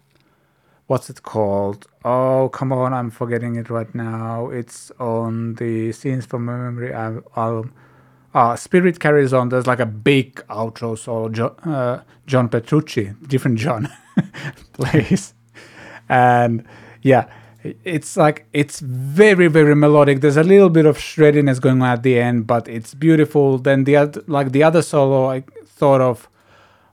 what's 0.88 1.08
it 1.08 1.22
called? 1.22 1.86
Oh, 2.04 2.50
come 2.52 2.72
on, 2.72 2.92
I'm 2.92 3.10
forgetting 3.10 3.54
it 3.56 3.70
right 3.70 3.94
now. 3.94 4.48
It's 4.48 4.90
on 4.98 5.54
the 5.54 5.92
Scenes 5.92 6.26
from 6.26 6.46
Memory 6.46 6.92
al- 6.92 7.22
album. 7.36 7.72
Uh, 8.34 8.56
Spirit 8.56 8.98
Carries 8.98 9.32
On. 9.32 9.48
There's 9.48 9.66
like 9.66 9.80
a 9.80 9.86
big 9.86 10.36
outro 10.48 10.98
solo. 10.98 11.28
Jo- 11.28 11.56
uh, 11.64 12.00
John 12.26 12.48
Petrucci, 12.48 13.12
different 13.26 13.58
John, 13.58 13.88
plays. 14.72 15.34
And 16.08 16.64
yeah, 17.02 17.26
it's 17.84 18.16
like, 18.16 18.46
it's 18.52 18.80
very, 18.80 19.48
very 19.48 19.74
melodic. 19.74 20.20
There's 20.20 20.36
a 20.36 20.42
little 20.42 20.70
bit 20.70 20.86
of 20.86 20.96
shreddiness 20.98 21.60
going 21.60 21.82
on 21.82 21.88
at 21.88 22.02
the 22.02 22.18
end, 22.18 22.46
but 22.46 22.66
it's 22.68 22.94
beautiful. 22.94 23.58
Then 23.58 23.84
the 23.84 23.96
other, 23.96 24.22
like 24.26 24.52
the 24.52 24.62
other 24.62 24.82
solo 24.82 25.30
I 25.30 25.44
thought 25.66 26.00
of, 26.00 26.28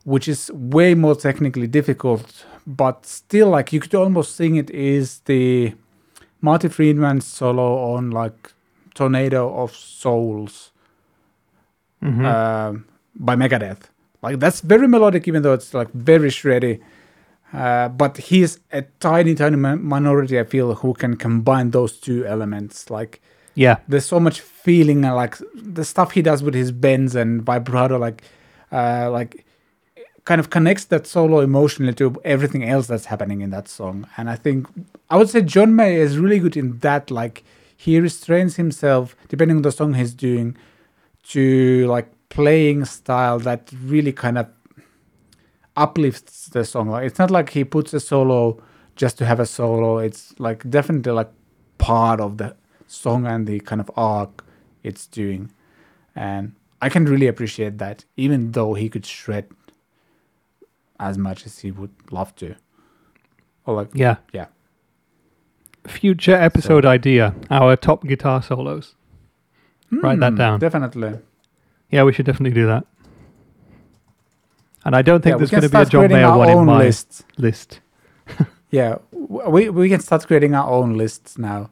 which 0.03 0.27
is 0.27 0.51
way 0.53 0.95
more 0.95 1.15
technically 1.15 1.67
difficult, 1.67 2.45
but 2.67 3.05
still 3.05 3.49
like 3.49 3.71
you 3.73 3.79
could 3.79 3.95
almost 3.95 4.35
sing 4.35 4.55
it 4.55 4.69
is 4.71 5.19
the 5.25 5.73
Marty 6.41 6.67
Friedman 6.67 7.21
solo 7.21 7.93
on 7.95 8.11
like 8.11 8.51
Tornado 8.93 9.53
of 9.55 9.75
Souls 9.75 10.71
Mhm. 12.01 12.25
um, 12.25 12.85
by 13.15 13.35
Megadeth. 13.35 13.89
Like 14.21 14.39
that's 14.39 14.61
very 14.61 14.87
melodic, 14.87 15.27
even 15.27 15.41
though 15.43 15.53
it's 15.53 15.73
like 15.73 15.91
very 15.93 16.29
shreddy. 16.29 16.79
Uh, 17.53 17.87
but 17.89 18.17
he's 18.17 18.59
a 18.71 18.81
tiny, 18.99 19.33
tiny 19.35 19.55
mi- 19.55 19.75
minority. 19.75 20.39
I 20.39 20.43
feel 20.43 20.73
who 20.75 20.93
can 20.93 21.15
combine 21.15 21.71
those 21.71 21.93
two 21.97 22.25
elements. 22.25 22.89
Like 22.89 23.21
yeah, 23.53 23.77
there's 23.87 24.05
so 24.05 24.19
much 24.19 24.41
feeling 24.41 25.05
and 25.05 25.15
like 25.15 25.37
the 25.55 25.85
stuff 25.85 26.11
he 26.11 26.21
does 26.21 26.43
with 26.43 26.53
his 26.55 26.71
bends 26.71 27.15
and 27.15 27.41
vibrato 27.43 27.97
like 27.97 28.23
uh 28.71 29.09
like 29.11 29.44
kind 30.25 30.39
of 30.39 30.49
connects 30.49 30.85
that 30.85 31.07
solo 31.07 31.39
emotionally 31.39 31.93
to 31.93 32.19
everything 32.23 32.63
else 32.63 32.87
that's 32.87 33.05
happening 33.05 33.41
in 33.41 33.51
that 33.51 33.67
song. 33.67 34.07
And 34.17 34.29
i 34.29 34.35
think 34.35 34.67
i 35.09 35.17
would 35.17 35.29
say 35.29 35.41
john 35.41 35.75
may 35.75 35.95
is 35.95 36.17
really 36.17 36.39
good 36.39 36.57
in 36.57 36.79
that 36.79 37.11
like 37.11 37.43
he 37.77 37.99
restrains 37.99 38.55
himself 38.55 39.15
depending 39.29 39.57
on 39.57 39.63
the 39.63 39.71
song 39.71 39.93
he's 39.93 40.13
doing 40.13 40.57
to 41.29 41.85
like 41.87 42.11
playing 42.29 42.85
style 42.85 43.39
that 43.39 43.71
really 43.83 44.11
kind 44.11 44.37
of 44.37 44.47
uplifts 45.75 46.47
the 46.49 46.63
song. 46.63 46.89
Like 46.89 47.05
it's 47.05 47.19
not 47.19 47.31
like 47.31 47.49
he 47.49 47.63
puts 47.63 47.93
a 47.93 47.99
solo 47.99 48.61
just 48.95 49.17
to 49.17 49.25
have 49.25 49.39
a 49.39 49.45
solo. 49.45 49.97
It's 49.97 50.37
like 50.39 50.69
definitely 50.69 51.11
like 51.11 51.31
part 51.77 52.19
of 52.19 52.37
the 52.37 52.55
song 52.87 53.25
and 53.25 53.47
the 53.47 53.59
kind 53.59 53.81
of 53.81 53.91
arc 53.95 54.43
it's 54.83 55.07
doing, 55.07 55.51
and 56.15 56.53
I 56.81 56.89
can 56.89 57.05
really 57.05 57.27
appreciate 57.27 57.79
that, 57.79 58.05
even 58.15 58.51
though 58.51 58.75
he 58.75 58.89
could 58.89 59.05
shred 59.05 59.47
as 60.99 61.17
much 61.17 61.45
as 61.45 61.59
he 61.59 61.71
would 61.71 61.91
love 62.11 62.35
to, 62.35 62.55
or 63.65 63.75
like 63.75 63.89
Yeah. 63.93 64.17
Yeah. 64.33 64.47
Future 65.87 66.35
episode 66.35 66.85
idea: 66.85 67.35
our 67.51 67.75
top 67.75 68.03
guitar 68.07 68.41
solos. 68.41 68.95
Write 69.91 70.19
that 70.19 70.31
Hmm, 70.33 70.37
down. 70.37 70.59
Definitely. 70.59 71.19
Yeah, 71.91 72.03
we 72.03 72.11
should 72.11 72.25
definitely 72.25 72.55
do 72.59 72.65
that. 72.67 72.85
And 74.83 74.95
I 74.95 75.01
don't 75.01 75.21
think 75.21 75.33
yeah, 75.33 75.37
there's 75.37 75.51
going 75.51 75.63
to 75.63 75.69
be 75.69 75.77
a 75.77 75.85
John 75.85 76.07
Mayer 76.11 76.35
one 76.37 76.49
in 76.49 76.65
my 76.65 76.77
list. 76.79 77.23
list. 77.37 77.79
Yeah, 78.71 78.97
we 79.11 79.69
we 79.69 79.87
can 79.87 80.01
start 80.01 80.25
creating 80.27 80.53
our 80.53 80.69
own 80.69 80.97
lists 80.97 81.37
now. 81.37 81.69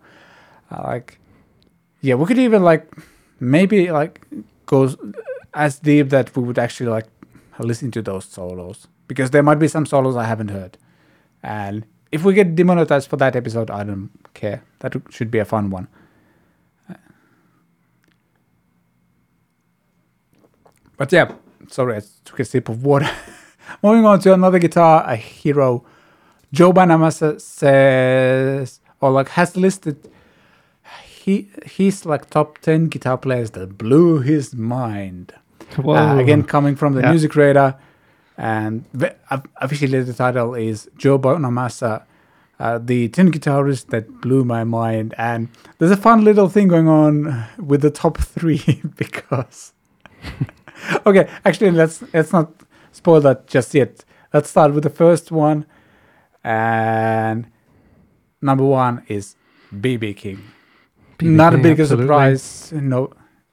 Uh, 0.71 0.84
like, 0.84 1.17
yeah, 2.01 2.15
we 2.15 2.26
could 2.26 2.38
even 2.38 2.63
like 2.63 2.88
maybe 3.39 3.91
like 3.91 4.21
go 4.67 4.89
as 5.53 5.80
deep 5.80 6.09
that 6.09 6.34
we 6.36 6.43
would 6.43 6.57
actually 6.59 6.89
like 6.91 7.07
listen 7.60 7.91
to 7.91 8.01
those 8.01 8.26
solos 8.26 8.88
because 9.08 9.32
there 9.32 9.43
might 9.43 9.60
be 9.60 9.68
some 9.68 9.86
solos 9.86 10.16
I 10.16 10.26
haven't 10.26 10.49
heard, 10.49 10.78
and 11.41 11.86
if 12.12 12.24
we 12.24 12.34
get 12.34 12.56
demonetized 12.56 13.10
for 13.10 13.18
that 13.18 13.36
episode, 13.36 13.72
I 13.72 13.84
don't 13.84 14.12
care. 14.34 14.64
That 14.80 14.95
should 15.10 15.32
be 15.32 15.39
a 15.39 15.45
fun 15.45 15.70
one. 15.70 15.88
But 20.97 21.12
yeah, 21.12 21.34
sorry, 21.70 21.97
I 21.97 22.01
took 22.24 22.39
a 22.39 22.45
sip 22.45 22.70
of 22.70 22.86
water. 22.86 23.10
Moving 23.84 24.06
on 24.06 24.20
to 24.20 24.34
another 24.34 24.60
guitar, 24.60 25.04
a 25.08 25.16
hero. 25.16 25.84
Joe 26.51 26.72
Bonamassa 26.72 27.41
says, 27.41 28.80
or 29.01 29.12
like 29.12 29.30
has 29.30 29.58
listed, 29.58 30.10
he 31.10 31.49
he's 31.66 32.06
like 32.06 32.30
top 32.30 32.60
ten 32.60 32.88
guitar 32.89 33.18
players 33.18 33.51
that 33.51 33.78
blew 33.78 34.20
his 34.20 34.54
mind. 34.54 35.34
Uh, 35.80 36.17
again, 36.19 36.43
coming 36.43 36.76
from 36.76 36.93
the 36.93 37.01
Yeah. 37.01 37.11
music 37.11 37.36
radar, 37.36 37.76
and 38.38 38.86
the, 38.93 39.15
of- 39.30 39.45
officially 39.61 40.01
the 40.03 40.13
title 40.13 40.53
is 40.55 40.89
Joe 40.97 41.17
Bonamassa, 41.19 42.03
uh, 42.59 42.80
the 42.84 43.09
tin 43.09 43.32
guitarist 43.32 43.88
that 43.88 44.21
blew 44.21 44.43
my 44.45 44.63
mind. 44.63 45.13
And 45.17 45.49
there's 45.78 45.91
a 45.91 45.97
fun 45.97 46.24
little 46.24 46.49
thing 46.49 46.67
going 46.67 46.88
on 46.88 47.45
with 47.57 47.82
the 47.82 47.89
top 47.91 48.17
three 48.17 48.82
because. 48.95 49.74
okay, 51.05 51.28
actually, 51.45 51.71
let's 51.71 52.03
let's 52.13 52.32
not 52.32 52.51
spoil 52.91 53.21
that 53.21 53.47
just 53.47 53.74
yet. 53.74 54.05
Let's 54.34 54.49
start 54.49 54.74
with 54.74 54.84
the 54.84 54.89
first 54.89 55.32
one, 55.32 55.65
and 56.43 57.47
number 58.41 58.63
one 58.63 59.03
is 59.07 59.36
BB 59.74 60.15
King. 60.17 60.39
BB 61.19 61.30
Not 61.36 61.53
a 61.53 61.57
big 61.57 61.80
absolutely. 61.80 62.05
surprise, 62.05 62.71
no, 62.74 63.11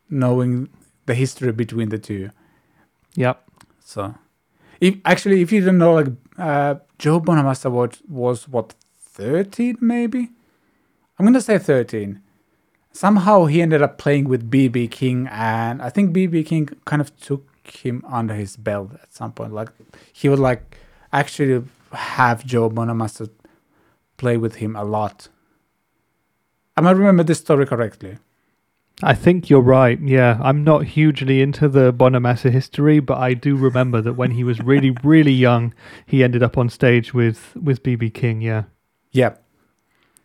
knowing 0.08 0.68
the 1.06 1.14
history 1.14 1.52
between 1.52 1.88
the 1.88 1.98
two. 1.98 2.30
Yep. 3.16 3.44
So, 3.84 4.14
if 4.80 4.96
actually, 5.04 5.42
if 5.42 5.52
you 5.52 5.64
don't 5.64 5.78
know, 5.78 5.94
like 5.94 6.08
uh, 6.38 6.76
Joe 6.98 7.20
Bonamassa 7.20 7.70
was 7.70 8.00
was 8.08 8.48
what 8.48 8.74
thirteen, 8.98 9.78
maybe. 9.80 10.30
I'm 11.18 11.26
gonna 11.26 11.40
say 11.40 11.58
thirteen. 11.58 12.22
Somehow 12.92 13.44
he 13.44 13.62
ended 13.62 13.82
up 13.82 13.98
playing 13.98 14.28
with 14.28 14.50
BB 14.50 14.90
King, 14.90 15.28
and 15.30 15.80
I 15.80 15.90
think 15.90 16.14
BB 16.14 16.46
King 16.46 16.68
kind 16.84 17.00
of 17.00 17.16
took 17.20 17.46
him 17.64 18.04
under 18.08 18.34
his 18.34 18.56
belt 18.56 18.92
at 19.02 19.12
some 19.12 19.32
point. 19.32 19.52
Like 19.52 19.70
he 20.12 20.28
would 20.28 20.38
like 20.38 20.78
actually 21.12 21.64
have 21.92 22.44
Joe 22.44 22.70
Bonamassa 22.70 23.30
play 24.16 24.36
with 24.36 24.56
him 24.56 24.76
a 24.76 24.84
lot. 24.84 25.28
Am 26.76 26.86
I 26.86 26.92
remember 26.92 27.22
this 27.22 27.38
story 27.38 27.66
correctly. 27.66 28.18
I 29.02 29.14
think 29.14 29.48
you're 29.48 29.60
right. 29.62 29.98
Yeah, 30.00 30.38
I'm 30.42 30.62
not 30.62 30.84
hugely 30.84 31.40
into 31.40 31.68
the 31.68 31.92
Bonamassa 31.92 32.50
history, 32.50 33.00
but 33.00 33.18
I 33.18 33.34
do 33.34 33.56
remember 33.56 34.00
that 34.02 34.12
when 34.14 34.32
he 34.32 34.44
was 34.44 34.60
really, 34.60 34.90
really 35.04 35.32
young, 35.32 35.72
he 36.06 36.22
ended 36.22 36.42
up 36.42 36.58
on 36.58 36.68
stage 36.68 37.14
with 37.14 37.56
with 37.56 37.82
BB 37.82 38.12
King. 38.12 38.40
Yeah, 38.42 38.64
Yeah, 39.12 39.34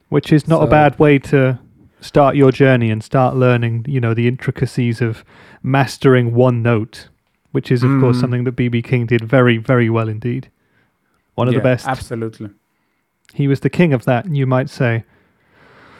which 0.09 0.32
is 0.34 0.47
not 0.47 0.63
a 0.63 0.67
bad 0.67 0.99
way 0.99 1.19
to 1.19 1.59
start 2.01 2.36
your 2.36 2.51
journey 2.51 2.91
and 2.91 3.03
start 3.03 3.36
learning. 3.36 3.86
You 3.88 4.01
know 4.01 4.13
the 4.13 4.28
intricacies 4.28 5.01
of 5.01 5.23
mastering 5.63 6.34
one 6.36 6.61
note, 6.61 7.07
which 7.51 7.71
is 7.71 7.82
of 7.84 7.89
course 8.01 8.17
Mm. 8.17 8.21
something 8.21 8.43
that 8.43 8.55
BB 8.55 8.84
King 8.84 9.05
did 9.05 9.23
very, 9.23 9.57
very 9.57 9.89
well 9.89 10.09
indeed. 10.09 10.49
One 11.36 11.47
of 11.47 11.53
yeah, 11.53 11.59
the 11.59 11.63
best. 11.63 11.88
Absolutely. 11.88 12.49
He 13.34 13.47
was 13.47 13.59
the 13.61 13.69
king 13.69 13.93
of 13.93 14.05
that, 14.05 14.30
you 14.30 14.45
might 14.45 14.69
say. 14.69 15.03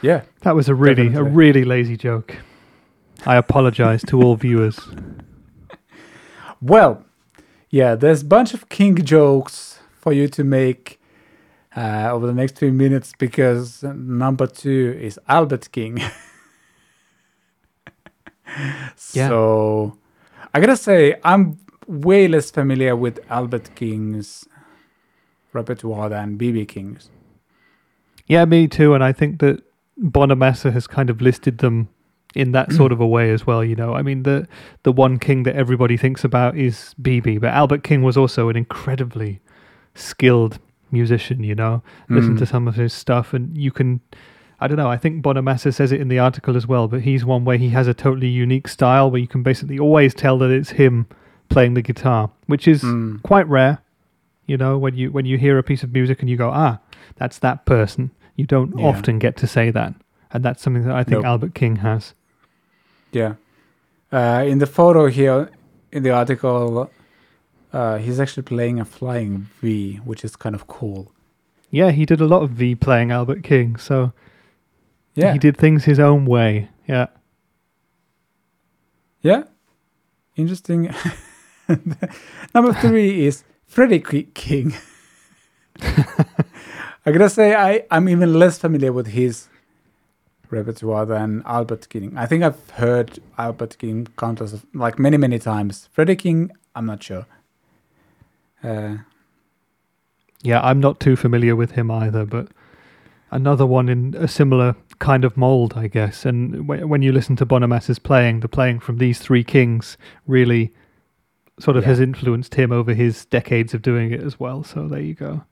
Yeah. 0.00 0.22
That 0.42 0.54
was 0.54 0.68
a 0.68 0.74
really, 0.74 1.12
a 1.14 1.22
really 1.22 1.64
lazy 1.64 1.96
joke. 1.96 2.36
I 3.24 3.36
apologize 3.36 4.02
to 4.04 4.22
all 4.22 4.36
viewers. 4.36 4.78
Well, 6.62 7.04
yeah, 7.68 7.96
there's 7.96 8.22
a 8.22 8.24
bunch 8.24 8.54
of 8.54 8.70
king 8.70 8.96
jokes 9.04 9.78
for 9.92 10.10
you 10.14 10.26
to 10.28 10.42
make 10.42 10.98
uh, 11.76 12.08
over 12.10 12.26
the 12.26 12.32
next 12.32 12.58
few 12.58 12.72
minutes 12.72 13.12
because 13.18 13.82
number 13.82 14.46
two 14.46 14.96
is 14.98 15.20
Albert 15.28 15.70
King. 15.72 16.00
Yeah. 19.12 19.28
So 19.28 19.98
I 20.54 20.60
gotta 20.60 20.76
say, 20.76 21.16
I'm 21.24 21.58
way 21.86 22.28
less 22.28 22.50
familiar 22.50 22.96
with 22.96 23.20
Albert 23.30 23.74
King's 23.74 24.48
repertoire 25.52 26.08
than 26.08 26.38
BB 26.38 26.68
King's. 26.68 27.10
Yeah, 28.26 28.44
me 28.44 28.66
too. 28.68 28.94
And 28.94 29.04
I 29.04 29.12
think 29.12 29.40
that 29.40 29.62
Bonamassa 30.00 30.72
has 30.72 30.86
kind 30.86 31.10
of 31.10 31.20
listed 31.20 31.58
them 31.58 31.88
in 32.36 32.52
that 32.52 32.72
sort 32.72 32.92
of 32.92 33.00
a 33.00 33.06
way 33.06 33.30
as 33.30 33.46
well. 33.46 33.64
You 33.64 33.74
know, 33.76 33.94
I 33.94 34.02
mean, 34.02 34.22
the 34.24 34.46
the 34.82 34.92
one 34.92 35.18
king 35.18 35.42
that 35.44 35.56
everybody 35.56 35.96
thinks 35.96 36.24
about 36.24 36.56
is 36.56 36.94
BB, 37.00 37.40
but 37.40 37.48
Albert 37.54 37.82
King 37.82 38.02
was 38.02 38.16
also 38.16 38.48
an 38.48 38.56
incredibly 38.56 39.40
skilled 39.94 40.58
musician. 40.90 41.42
You 41.42 41.54
know, 41.54 41.82
listen 42.08 42.34
Mm. 42.34 42.38
to 42.38 42.46
some 42.46 42.68
of 42.68 42.74
his 42.76 42.92
stuff, 42.92 43.34
and 43.34 43.56
you 43.56 43.70
can. 43.70 44.00
I 44.58 44.68
don't 44.68 44.78
know. 44.78 44.88
I 44.90 44.96
think 44.96 45.22
Bonamassa 45.22 45.74
says 45.74 45.92
it 45.92 46.00
in 46.00 46.08
the 46.08 46.18
article 46.18 46.56
as 46.56 46.66
well, 46.66 46.88
but 46.88 47.02
he's 47.02 47.26
one 47.26 47.44
where 47.44 47.58
he 47.58 47.68
has 47.70 47.86
a 47.88 47.92
totally 47.92 48.28
unique 48.28 48.68
style 48.68 49.10
where 49.10 49.20
you 49.20 49.28
can 49.28 49.42
basically 49.42 49.78
always 49.78 50.14
tell 50.14 50.38
that 50.38 50.50
it's 50.50 50.70
him 50.70 51.06
playing 51.50 51.74
the 51.74 51.82
guitar, 51.82 52.30
which 52.46 52.66
is 52.66 52.82
Mm. 52.82 53.22
quite 53.22 53.46
rare. 53.48 53.78
You 54.46 54.56
know, 54.56 54.78
when 54.78 54.94
you 54.96 55.10
when 55.10 55.26
you 55.26 55.36
hear 55.38 55.58
a 55.58 55.62
piece 55.62 55.82
of 55.82 55.92
music 55.92 56.20
and 56.20 56.30
you 56.30 56.36
go, 56.38 56.50
ah, 56.50 56.78
that's 57.16 57.38
that 57.40 57.66
person. 57.66 58.10
You 58.34 58.46
don't 58.46 58.78
Yeah. 58.78 58.86
often 58.86 59.18
get 59.18 59.36
to 59.38 59.46
say 59.46 59.70
that, 59.70 59.94
and 60.32 60.42
that's 60.44 60.62
something 60.62 60.84
that 60.84 60.94
I 60.94 61.04
think 61.04 61.18
Nope. 61.18 61.24
Albert 61.26 61.54
King 61.54 61.76
has. 61.76 62.14
Yeah. 63.12 63.34
Uh, 64.12 64.44
in 64.46 64.58
the 64.58 64.66
photo 64.66 65.06
here, 65.08 65.50
in 65.92 66.02
the 66.02 66.10
article, 66.10 66.90
uh, 67.72 67.98
he's 67.98 68.20
actually 68.20 68.42
playing 68.44 68.78
a 68.80 68.84
flying 68.84 69.48
V, 69.60 69.96
which 70.04 70.24
is 70.24 70.36
kind 70.36 70.54
of 70.54 70.66
cool. 70.66 71.12
Yeah, 71.70 71.90
he 71.90 72.06
did 72.06 72.20
a 72.20 72.26
lot 72.26 72.42
of 72.42 72.50
V 72.50 72.74
playing 72.74 73.10
Albert 73.10 73.42
King, 73.42 73.76
so 73.76 74.12
Yeah. 75.14 75.32
he 75.32 75.38
did 75.38 75.56
things 75.56 75.84
his 75.84 75.98
own 75.98 76.24
way. 76.26 76.68
Yeah, 76.88 77.06
Yeah. 79.22 79.44
Interesting. 80.36 80.94
Number 82.54 82.72
three 82.74 83.26
is 83.26 83.42
Freddie 83.66 84.00
King. 84.34 84.74
I 85.80 87.12
gotta 87.12 87.28
say, 87.30 87.54
I, 87.54 87.84
I'm 87.90 88.08
even 88.08 88.34
less 88.34 88.58
familiar 88.58 88.92
with 88.92 89.08
his 89.08 89.48
repertoire 90.50 91.06
than 91.06 91.42
Albert 91.46 91.88
King. 91.88 92.16
I 92.16 92.26
think 92.26 92.42
I've 92.42 92.70
heard 92.70 93.18
Albert 93.38 93.78
King 93.78 94.06
countless 94.18 94.52
of, 94.52 94.66
like 94.74 94.98
many, 94.98 95.16
many 95.16 95.38
times. 95.38 95.88
Freddie 95.92 96.16
King, 96.16 96.50
I'm 96.74 96.86
not 96.86 97.02
sure. 97.02 97.26
Uh, 98.62 98.96
yeah, 100.42 100.60
I'm 100.60 100.80
not 100.80 101.00
too 101.00 101.16
familiar 101.16 101.56
with 101.56 101.72
him 101.72 101.90
either, 101.90 102.24
but 102.24 102.48
another 103.30 103.66
one 103.66 103.88
in 103.88 104.14
a 104.16 104.28
similar 104.28 104.76
kind 104.98 105.24
of 105.24 105.36
mold, 105.36 105.74
I 105.76 105.88
guess. 105.88 106.24
And 106.24 106.66
wh- 106.66 106.88
when 106.88 107.02
you 107.02 107.12
listen 107.12 107.36
to 107.36 107.46
Bonamassa's 107.46 107.98
playing, 107.98 108.40
the 108.40 108.48
playing 108.48 108.80
from 108.80 108.98
these 108.98 109.18
three 109.18 109.44
kings 109.44 109.96
really 110.26 110.72
sort 111.58 111.76
of 111.76 111.84
Yeah. 111.84 111.88
has 111.90 112.00
influenced 112.00 112.54
him 112.54 112.70
over 112.72 112.92
his 112.94 113.24
decades 113.26 113.72
of 113.74 113.82
doing 113.82 114.10
it 114.12 114.22
as 114.22 114.38
well. 114.38 114.62
So 114.62 114.88
there 114.88 115.00
you 115.00 115.14
go. 115.14 115.44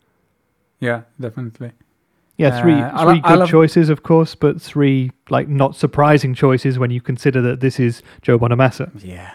yeah, 0.81 1.03
definitely. 1.19 1.73
Yeah, 2.37 2.61
three 2.61 2.75
Uh, 2.75 3.05
three 3.05 3.21
I 3.23 3.37
good 3.37 3.49
choices, 3.49 3.89
of 3.89 4.03
course, 4.03 4.35
but 4.35 4.61
three 4.61 5.13
like 5.31 5.49
not 5.49 5.77
surprising 5.77 6.35
choices 6.35 6.79
when 6.79 6.91
you 6.91 7.01
consider 7.01 7.41
that 7.43 7.61
this 7.61 7.79
is 7.79 8.03
Joe 8.23 8.39
Bonamassa. 8.39 8.91
Yeah. 9.03 9.35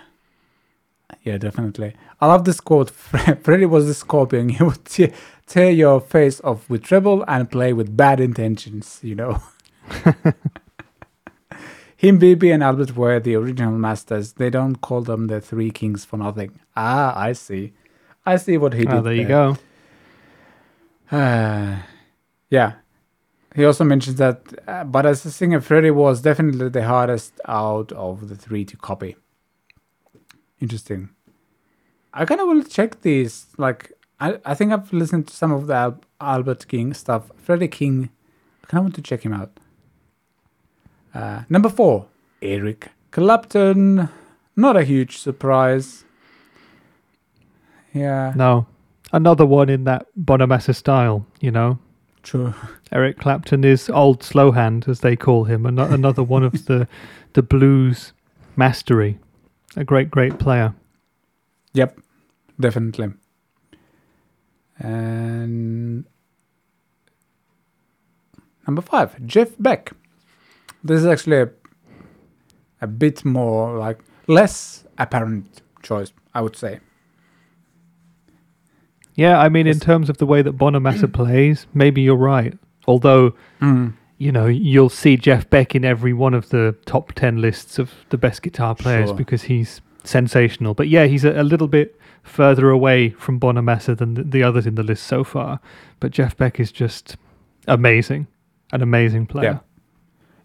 Yeah, 1.24 1.38
definitely. 1.38 1.96
I 2.22 2.28
love 2.28 2.46
this 2.46 2.60
quote. 2.60 2.90
Freddie 3.44 3.66
was 3.66 3.88
the 3.88 3.94
scorpion. 3.94 4.50
He 4.58 4.64
would 4.64 4.84
te- 4.86 5.12
tear 5.48 5.72
your 5.72 6.00
face 6.02 6.42
off 6.44 6.70
with 6.70 6.84
trouble 6.84 7.24
and 7.28 7.50
play 7.50 7.74
with 7.74 7.96
bad 7.96 8.20
intentions, 8.20 9.00
you 9.02 9.16
know. 9.16 9.42
Him, 11.98 12.18
BB, 12.18 12.54
and 12.54 12.64
Albert 12.64 12.96
were 12.96 13.20
the 13.20 13.36
original 13.36 13.74
masters. 13.78 14.34
They 14.34 14.50
don't 14.50 14.78
call 14.80 15.02
them 15.02 15.28
the 15.28 15.42
Three 15.42 15.70
Kings 15.70 16.06
for 16.06 16.16
nothing. 16.16 16.58
Ah, 16.74 17.14
I 17.20 17.34
see. 17.34 17.74
I 18.26 18.38
see 18.38 18.58
what 18.58 18.74
he 18.74 18.86
did. 18.86 18.94
Oh, 18.94 19.02
there 19.02 19.14
you 19.14 19.28
go. 19.28 19.58
Uh, 21.12 21.80
yeah. 22.50 22.74
He 23.60 23.66
also 23.66 23.84
mentions 23.84 24.16
that, 24.18 24.42
uh, 24.68 24.84
but 24.84 25.06
as 25.06 25.26
a 25.26 25.32
singer, 25.32 25.60
Freddie 25.62 25.92
was 25.92 26.22
definitely 26.22 26.70
the 26.70 26.84
hardest 26.86 27.40
out 27.48 27.92
of 27.92 28.30
the 28.30 28.36
three 28.36 28.66
to 28.66 28.78
copy. 28.78 29.16
Interesting. 30.60 31.10
I 32.14 32.26
kind 32.26 32.42
of 32.42 32.48
will 32.48 32.64
check 32.64 33.02
these. 33.02 33.48
Like, 33.58 33.94
I, 34.20 34.40
I 34.46 34.54
think 34.54 34.72
I've 34.74 34.92
listened 34.92 35.28
to 35.28 35.36
some 35.36 35.52
of 35.52 35.68
the 35.68 35.74
Al- 35.76 36.02
Albert 36.20 36.68
King 36.68 36.94
stuff. 36.94 37.32
Freddie 37.38 37.68
King, 37.68 38.10
I 38.64 38.68
kind 38.68 38.80
of 38.80 38.86
want 38.86 38.96
to 38.96 39.02
check 39.02 39.22
him 39.24 39.34
out. 39.34 39.52
Uh, 41.14 41.44
number 41.50 41.70
four, 41.70 42.08
Eric 42.42 42.90
Clapton. 43.12 44.10
Not 44.56 44.76
a 44.76 44.84
huge 44.84 45.18
surprise. 45.18 46.04
Yeah, 47.94 48.34
No, 48.36 48.68
another 49.12 49.46
one 49.46 49.70
in 49.70 49.86
that 49.86 50.06
Bonamassa 50.18 50.76
style. 50.76 51.26
You 51.40 51.52
know, 51.52 51.80
true. 52.24 52.54
Eric 52.92 53.18
Clapton 53.18 53.64
is 53.64 53.90
old 53.90 54.24
slow 54.24 54.52
hand, 54.52 54.86
as 54.88 55.00
they 55.02 55.16
call 55.16 55.46
him. 55.46 55.66
An- 55.66 55.80
another 56.00 56.24
one 56.24 56.44
of 56.44 56.66
the 56.66 56.88
the 57.34 57.42
blues 57.44 58.14
mastery. 58.56 59.20
A 59.76 59.84
great, 59.84 60.10
great 60.10 60.40
player. 60.40 60.74
Yep, 61.74 62.00
definitely. 62.60 63.14
And 64.80 66.06
number 68.66 68.82
five, 68.82 69.24
Jeff 69.26 69.50
Beck. 69.60 69.92
This 70.84 71.02
is 71.02 71.06
actually 71.06 71.38
a, 71.42 71.50
a 72.82 72.88
bit 72.88 73.26
more 73.26 73.78
like 73.78 74.00
less 74.28 74.86
apparent 74.98 75.62
choice, 75.84 76.12
I 76.34 76.42
would 76.42 76.56
say. 76.56 76.80
Yeah, 79.20 79.38
I 79.38 79.50
mean, 79.50 79.68
in 79.68 79.82
terms 79.82 80.10
of 80.10 80.18
the 80.18 80.26
way 80.26 80.42
that 80.42 80.58
Bonamassa 80.58 81.12
plays, 81.14 81.68
maybe 81.74 82.02
you're 82.02 82.16
right. 82.16 82.58
Although, 82.88 83.36
hmm. 83.60 83.90
you 84.18 84.32
know, 84.32 84.46
you'll 84.46 84.88
see 84.88 85.18
Jeff 85.18 85.50
Beck 85.50 85.76
in 85.76 85.84
every 85.84 86.14
one 86.14 86.34
of 86.34 86.48
the 86.50 86.74
top 86.86 87.12
10 87.14 87.42
lists 87.42 87.78
of 87.78 87.92
the 88.12 88.18
best 88.18 88.42
guitar 88.42 88.76
players 88.76 89.10
Sure. 89.10 89.18
because 89.18 89.44
he's 89.44 89.82
sensational. 90.06 90.74
But 90.74 90.88
yeah, 90.88 91.06
he's 91.06 91.26
a, 91.26 91.34
a 91.34 91.44
little 91.44 91.68
bit 91.68 92.00
further 92.24 92.70
away 92.70 93.10
from 93.10 93.42
Bonamassa 93.42 93.98
than 93.98 94.14
the, 94.14 94.24
the 94.24 94.42
others 94.42 94.66
in 94.66 94.76
the 94.76 94.84
list 94.84 95.04
so 95.04 95.26
far. 95.26 95.60
But 96.00 96.12
Jeff 96.12 96.38
Beck 96.38 96.58
is 96.58 96.72
just 96.72 97.18
amazing. 97.68 98.28
An 98.72 98.82
amazing 98.82 99.26
player. 99.26 99.60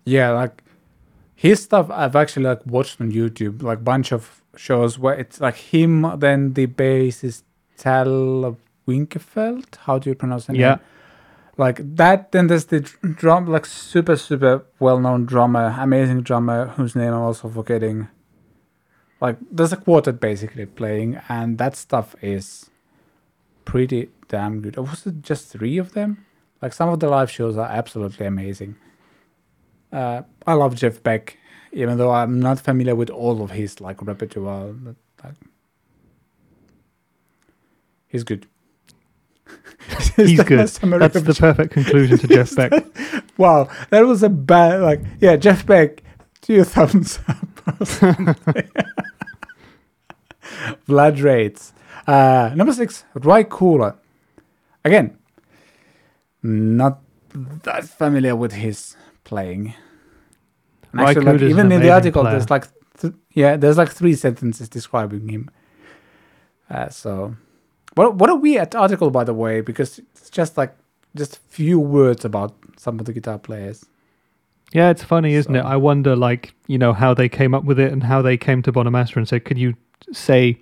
Yeah, 0.05 0.31
like 0.31 0.65
his 1.37 1.63
stuff 1.63 1.91
I've 1.91 2.17
actually 2.17 2.47
like 2.47 2.67
watched 2.67 3.01
on 3.01 3.13
YouTube, 3.13 3.63
like 3.63 3.85
bunch 3.85 4.13
of 4.13 4.43
shows 4.57 4.99
where 4.99 5.15
it's 5.15 5.41
like 5.41 5.57
him, 5.57 6.19
then 6.19 6.55
the 6.55 6.67
bassist 6.67 7.43
Tal 7.77 8.57
Wilkenfeld. 8.87 9.77
How 9.77 9.99
do 9.99 10.11
you 10.11 10.15
pronounce 10.17 10.47
the 10.47 10.53
name? 10.53 10.61
Yeah. 10.61 10.79
like 11.57 11.79
that 11.97 12.33
then 12.33 12.49
there's 12.49 12.65
the 12.67 12.81
drum 12.81 13.47
like 13.47 13.65
super 13.65 14.17
super 14.17 14.65
well-known 14.81 15.25
drummer 15.25 15.75
amazing 15.79 16.21
drummer 16.21 16.67
whose 16.77 16.97
name 16.97 17.13
i'm 17.13 17.21
also 17.23 17.49
forgetting 17.49 18.09
like 19.21 19.37
there's 19.51 19.73
a 19.73 19.77
quartet 19.77 20.19
basically 20.21 20.67
playing 20.67 21.21
and 21.29 21.59
that 21.59 21.77
stuff 21.77 22.17
is 22.21 22.71
pretty 23.65 24.11
damn 24.29 24.61
good 24.61 24.77
or 24.77 24.83
was 24.83 25.07
it 25.07 25.23
just 25.23 25.47
three 25.49 25.79
of 25.79 25.93
them 25.93 26.25
like 26.61 26.73
some 26.73 26.89
of 26.89 26.99
the 26.99 27.09
live 27.09 27.31
shows 27.31 27.57
are 27.57 27.69
absolutely 27.71 28.27
amazing 28.27 28.75
uh, 29.93 30.23
i 30.47 30.53
love 30.55 30.75
jeff 30.75 31.01
beck 31.05 31.39
even 31.73 31.99
though 31.99 32.11
i'm 32.11 32.41
not 32.41 32.59
familiar 32.59 32.97
with 32.97 33.11
all 33.11 33.43
of 33.43 33.53
his 33.53 33.81
like 33.81 34.03
repertoire 34.03 34.73
but 34.73 34.97
like 35.23 35.35
he's 38.09 38.25
good 38.25 38.47
He's 40.17 40.43
good. 40.43 40.59
That's 40.59 40.79
the 40.79 41.37
perfect 41.39 41.73
conclusion 41.73 42.19
to 42.19 42.29
Jeff 42.29 42.55
Beck. 42.57 42.73
Wow, 43.37 43.69
that 43.91 44.07
was 44.07 44.23
a 44.23 44.29
bad 44.29 44.81
like 44.81 45.01
yeah, 45.21 45.35
Jeff 45.35 45.67
Beck, 45.67 46.05
two 46.41 46.63
thumbs 46.63 47.19
up. 47.27 47.37
Vlad 50.87 51.21
rates. 51.23 51.73
Uh 52.07 52.53
number 52.55 52.73
six, 52.73 53.05
Ry 53.15 53.43
Cooder. 53.43 53.97
Again, 54.85 55.19
not 56.43 57.01
that 57.35 57.85
familiar 57.85 58.37
with 58.37 58.53
his 58.53 58.97
playing. 59.25 59.75
Actually, 60.97 61.25
like, 61.25 61.43
even 61.43 61.73
in 61.73 61.81
the 61.81 61.91
article, 61.91 62.23
player. 62.23 62.35
there's 62.35 62.51
like 62.51 62.69
th- 62.99 63.15
yeah, 63.33 63.57
there's 63.57 63.79
like 63.79 63.91
three 63.91 64.15
sentences 64.15 64.69
describing 64.69 65.29
him. 65.29 65.51
Uh, 66.71 66.89
so, 66.89 67.37
what 67.95 68.17
what 68.17 68.31
a 68.31 68.35
weird 68.35 68.75
article, 68.75 69.11
by 69.11 69.25
the 69.25 69.35
way, 69.35 69.61
because 69.61 69.99
it's 69.99 70.31
just 70.31 70.57
like 70.57 70.75
just 71.15 71.37
a 71.37 71.41
few 71.49 71.79
words 71.79 72.25
about 72.25 72.55
some 72.77 72.99
of 72.99 73.07
the 73.07 73.13
guitar 73.13 73.39
players. 73.39 73.87
Yeah, 74.73 74.91
it's 74.91 75.05
funny, 75.05 75.35
isn't 75.35 75.55
it? 75.55 75.65
I 75.65 75.77
wonder, 75.77 76.17
like, 76.17 76.53
you 76.67 76.79
know, 76.79 76.93
how 76.93 77.15
they 77.15 77.29
came 77.29 77.55
up 77.55 77.63
with 77.63 77.79
it 77.79 77.93
and 77.93 78.03
how 78.03 78.23
they 78.23 78.37
came 78.37 78.61
to 78.63 78.73
Bonamassa 78.73 79.17
and 79.17 79.29
said, 79.29 79.45
could 79.45 79.57
you 79.57 79.75
say, 80.13 80.59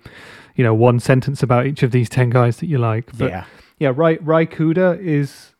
you 0.55 0.63
know, 0.63 0.73
one 0.73 0.99
sentence 0.99 1.41
about 1.41 1.65
each 1.65 1.81
of 1.81 1.89
these 1.89 2.09
10 2.09 2.29
guys 2.29 2.57
that 2.57 2.67
you 2.67 2.77
like? 2.77 3.17
But 3.17 3.31
yeah, 3.31 3.45
yeah, 3.79 3.91
Ry, 3.95 4.19
Ry 4.21 4.45
Cooder 4.45 4.99
is 4.99 5.53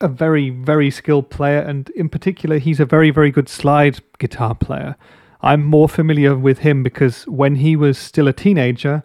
a 0.00 0.08
very, 0.08 0.50
very 0.50 0.90
skilled 0.90 1.30
player. 1.30 1.60
And 1.60 1.88
in 1.90 2.08
particular, 2.08 2.58
he's 2.58 2.80
a 2.80 2.84
very, 2.84 3.10
very 3.10 3.30
good 3.30 3.48
slide 3.48 4.00
guitar 4.18 4.56
player. 4.56 4.96
I'm 5.40 5.64
more 5.64 5.88
familiar 5.88 6.36
with 6.36 6.58
him 6.58 6.82
because 6.82 7.28
when 7.28 7.56
he 7.56 7.76
was 7.76 7.96
still 7.96 8.26
a 8.26 8.32
teenager, 8.32 9.04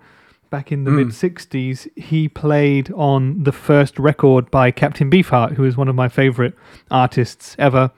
back 0.55 0.71
in 0.71 0.85
the 0.85 0.91
Mm. 0.91 0.95
mid 0.95 1.13
60s, 1.13 1.85
he 1.97 2.29
played 2.29 2.89
on 2.93 3.43
the 3.43 3.51
first 3.51 3.99
record 3.99 4.49
by 4.51 4.71
Captain 4.71 5.09
Beefheart, 5.11 5.51
who 5.55 5.65
is 5.65 5.75
one 5.75 5.89
of 5.89 5.95
my 5.95 6.07
favorite 6.07 6.53
artists 6.89 7.57
ever. 7.59 7.91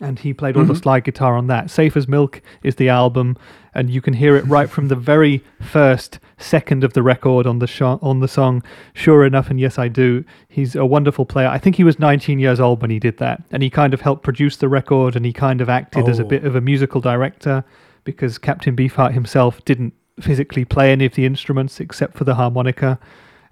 And 0.00 0.20
he 0.20 0.32
played 0.32 0.56
all 0.56 0.64
the 0.64 0.74
Mhm. 0.74 0.82
slide 0.82 1.02
guitar 1.02 1.36
on 1.36 1.48
that. 1.48 1.68
Safe 1.68 1.96
as 1.96 2.06
Milk 2.06 2.42
is 2.62 2.76
the 2.76 2.88
album, 2.88 3.36
and 3.74 3.90
you 3.90 4.00
can 4.00 4.14
hear 4.14 4.36
it 4.36 4.46
right 4.46 4.70
from 4.70 4.86
the 4.86 4.94
very 4.94 5.42
first 5.60 6.20
second 6.38 6.84
of 6.84 6.92
the 6.92 7.02
record 7.02 7.44
on 7.44 7.58
the 7.58 7.66
sho- 7.66 7.98
on 8.00 8.20
the 8.20 8.28
song. 8.28 8.62
Sure 8.94 9.24
enough, 9.26 9.50
and 9.50 9.58
yes, 9.58 9.76
I 9.76 9.88
do. 9.88 10.22
He's 10.48 10.76
a 10.76 10.86
wonderful 10.86 11.26
player. 11.26 11.48
I 11.48 11.58
think 11.58 11.74
he 11.74 11.82
was 11.84 11.98
19 11.98 12.38
years 12.38 12.60
old 12.60 12.80
when 12.82 12.92
he 12.92 13.00
did 13.00 13.18
that, 13.18 13.42
and 13.50 13.64
he 13.64 13.68
kind 13.68 13.92
of 13.92 14.02
helped 14.02 14.22
produce 14.22 14.56
the 14.56 14.68
record, 14.68 15.16
and 15.16 15.26
he 15.26 15.32
kind 15.32 15.60
of 15.60 15.68
acted 15.68 16.08
as 16.08 16.20
a 16.20 16.24
Oh. 16.24 16.28
bit 16.28 16.44
of 16.44 16.54
a 16.54 16.60
musical 16.60 17.00
director 17.00 17.64
because 18.04 18.38
Captain 18.38 18.76
Beefheart 18.76 19.10
himself 19.12 19.62
didn't 19.64 19.92
physically 20.20 20.64
play 20.64 20.92
any 20.92 21.06
of 21.06 21.14
the 21.14 21.26
instruments 21.26 21.80
except 21.80 22.16
for 22.16 22.24
the 22.24 22.34
harmonica, 22.34 22.98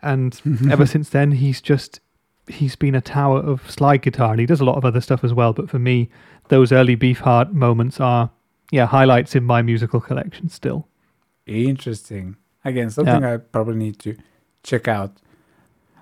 and 0.03 0.41
ever 0.71 0.87
since 0.87 1.09
then 1.11 1.33
he's 1.33 1.61
just 1.61 2.01
he's 2.47 2.77
been 2.77 2.95
a 2.95 3.01
tower 3.01 3.39
of 3.39 3.71
slide 3.71 4.03
guitar, 4.03 4.33
and 4.33 4.41
he 4.41 4.47
does 4.47 4.61
a 4.61 4.65
lot 4.65 4.77
of 4.77 4.85
other 4.85 5.01
stuff 5.01 5.25
as 5.25 5.35
well. 5.35 5.53
But 5.53 5.71
for 5.71 5.79
me, 5.79 6.09
those 6.49 6.73
early 6.73 6.97
Beefheart 6.97 7.53
moments 7.53 8.01
are 8.01 8.31
yeah 8.71 8.87
highlights 8.87 9.35
in 9.35 9.45
my 9.45 9.63
musical 9.63 10.01
collection 10.01 10.49
still. 10.49 10.89
interesting. 11.47 12.37
Again, 12.65 12.91
something 12.91 13.25
I 13.25 13.39
probably 13.39 13.77
need 13.77 13.99
to 14.01 14.17
check 14.63 14.89
out. 14.89 15.21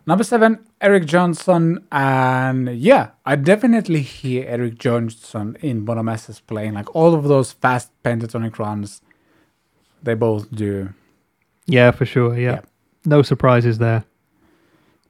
Number 0.08 0.22
seven, 0.22 0.64
Eric 0.80 1.06
Johnson, 1.06 1.84
and 1.90 2.78
yeah, 2.78 3.10
I 3.24 3.34
definitely 3.34 4.02
hear 4.02 4.46
Eric 4.46 4.78
Johnson 4.78 5.56
in 5.60 5.84
Bonamassa's 5.84 6.38
playing 6.38 6.74
like 6.74 6.94
all 6.94 7.12
of 7.12 7.24
those 7.24 7.52
fast 7.52 7.90
pentatonic 8.04 8.56
runs. 8.58 9.02
They 10.02 10.14
both 10.14 10.50
do. 10.54 10.90
Yeah, 11.66 11.90
for 11.90 12.06
sure. 12.06 12.34
Yeah, 12.38 12.50
Yeah. 12.52 12.60
no 13.04 13.22
surprises 13.22 13.78
there. 13.78 14.04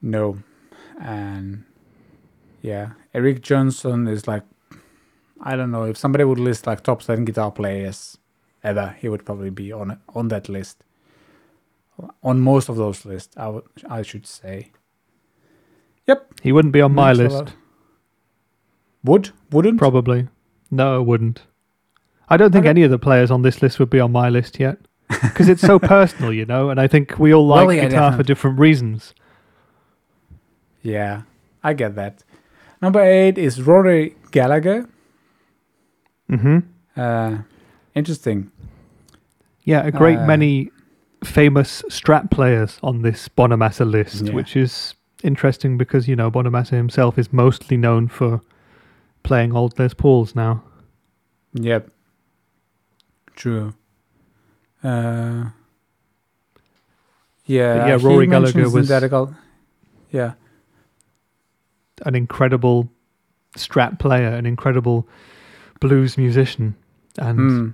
No. 0.00 0.38
And 1.00 1.64
yeah, 2.62 2.90
Eric 3.12 3.42
Johnson 3.42 4.08
is 4.08 4.26
like, 4.26 4.42
I 5.40 5.54
don't 5.56 5.70
know, 5.70 5.84
if 5.84 5.96
somebody 5.98 6.24
would 6.24 6.38
list 6.38 6.66
like 6.66 6.82
top 6.82 7.02
10 7.02 7.24
guitar 7.26 7.50
players 7.50 8.16
ever, 8.64 8.96
he 8.98 9.08
would 9.08 9.24
probably 9.26 9.50
be 9.50 9.72
on 9.72 9.98
on 10.14 10.28
that 10.28 10.48
list. 10.48 10.82
On 12.22 12.40
most 12.40 12.68
of 12.68 12.76
those 12.76 13.04
lists, 13.04 13.36
I 13.36 13.48
would 13.48 13.64
I 13.88 14.02
should 14.02 14.26
say. 14.26 14.72
Yep. 16.06 16.40
He 16.42 16.52
wouldn't 16.52 16.72
be 16.72 16.80
on 16.80 16.94
my 16.94 17.12
makes 17.12 17.18
a 17.18 17.22
list, 17.38 17.54
Would? 19.04 19.30
Wouldn't? 19.50 19.78
probably. 19.78 20.28
No, 20.70 21.00
it 21.00 21.04
wouldn't. 21.04 21.42
I 22.28 22.36
don't 22.36 22.50
think 22.52 22.64
Okay. 22.64 22.70
any 22.70 22.82
of 22.82 22.90
the 22.90 22.98
players 22.98 23.30
on 23.30 23.42
this 23.42 23.62
list 23.62 23.78
would 23.78 23.90
be 23.90 24.00
on 24.00 24.10
my 24.12 24.28
list 24.28 24.58
yet 24.58 24.78
because 25.08 25.48
it's 25.48 25.60
so 25.62 25.78
personal, 25.94 26.32
you 26.32 26.44
know. 26.44 26.70
And 26.70 26.80
I 26.80 26.88
think 26.88 27.18
we 27.18 27.32
all 27.32 27.46
like 27.46 27.66
Well, 27.66 27.76
yeah, 27.76 27.88
guitar 27.88 28.16
for 28.16 28.22
different 28.22 28.58
reasons. 28.58 29.14
Yeah, 30.82 31.22
I 31.62 31.72
get 31.72 31.94
that. 31.96 32.22
Number 32.82 33.00
eight 33.00 33.38
is 33.38 33.62
Rory 33.62 34.16
Gallagher. 34.30 34.88
hmm 36.28 36.58
Uh, 36.96 37.38
interesting. 37.94 38.50
Yeah, 39.64 39.84
a 39.86 39.90
great 39.90 40.18
Uh, 40.18 40.26
many 40.26 40.70
famous 41.24 41.82
Strat 41.90 42.30
players 42.30 42.78
on 42.82 43.02
this 43.02 43.28
Bonamassa 43.28 43.84
list, 43.90 44.26
Yeah. 44.26 44.34
which 44.34 44.56
is 44.56 44.94
interesting 45.22 45.76
because 45.78 46.08
you 46.08 46.16
know 46.16 46.30
Bonamassa 46.30 46.76
himself 46.76 47.18
is 47.18 47.32
mostly 47.32 47.76
known 47.76 48.08
for 48.08 48.40
playing 49.22 49.52
old 49.56 49.78
Les 49.78 49.94
Pauls 49.94 50.34
now. 50.34 50.62
Yep. 51.54 51.88
True. 53.36 53.74
Uh, 54.82 55.50
yeah. 57.44 57.78
But 57.78 57.86
yeah, 57.88 57.98
Rory 58.02 58.26
Gallagher 58.26 58.68
was-. 58.70 58.88
Yeah. 60.10 60.32
An 62.04 62.14
incredible 62.14 62.88
Strat 63.56 63.98
player, 63.98 64.28
an 64.28 64.44
incredible 64.44 65.08
blues 65.80 66.18
musician, 66.18 66.74
and 67.18 67.38
Mm. 67.38 67.72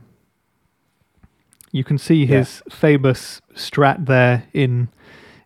you 1.73 1.83
can 1.83 1.99
see 1.99 2.25
Yeah. 2.25 2.39
his 2.39 2.63
famous 2.71 3.41
Strat 3.55 4.07
there 4.07 4.45
in 4.53 4.89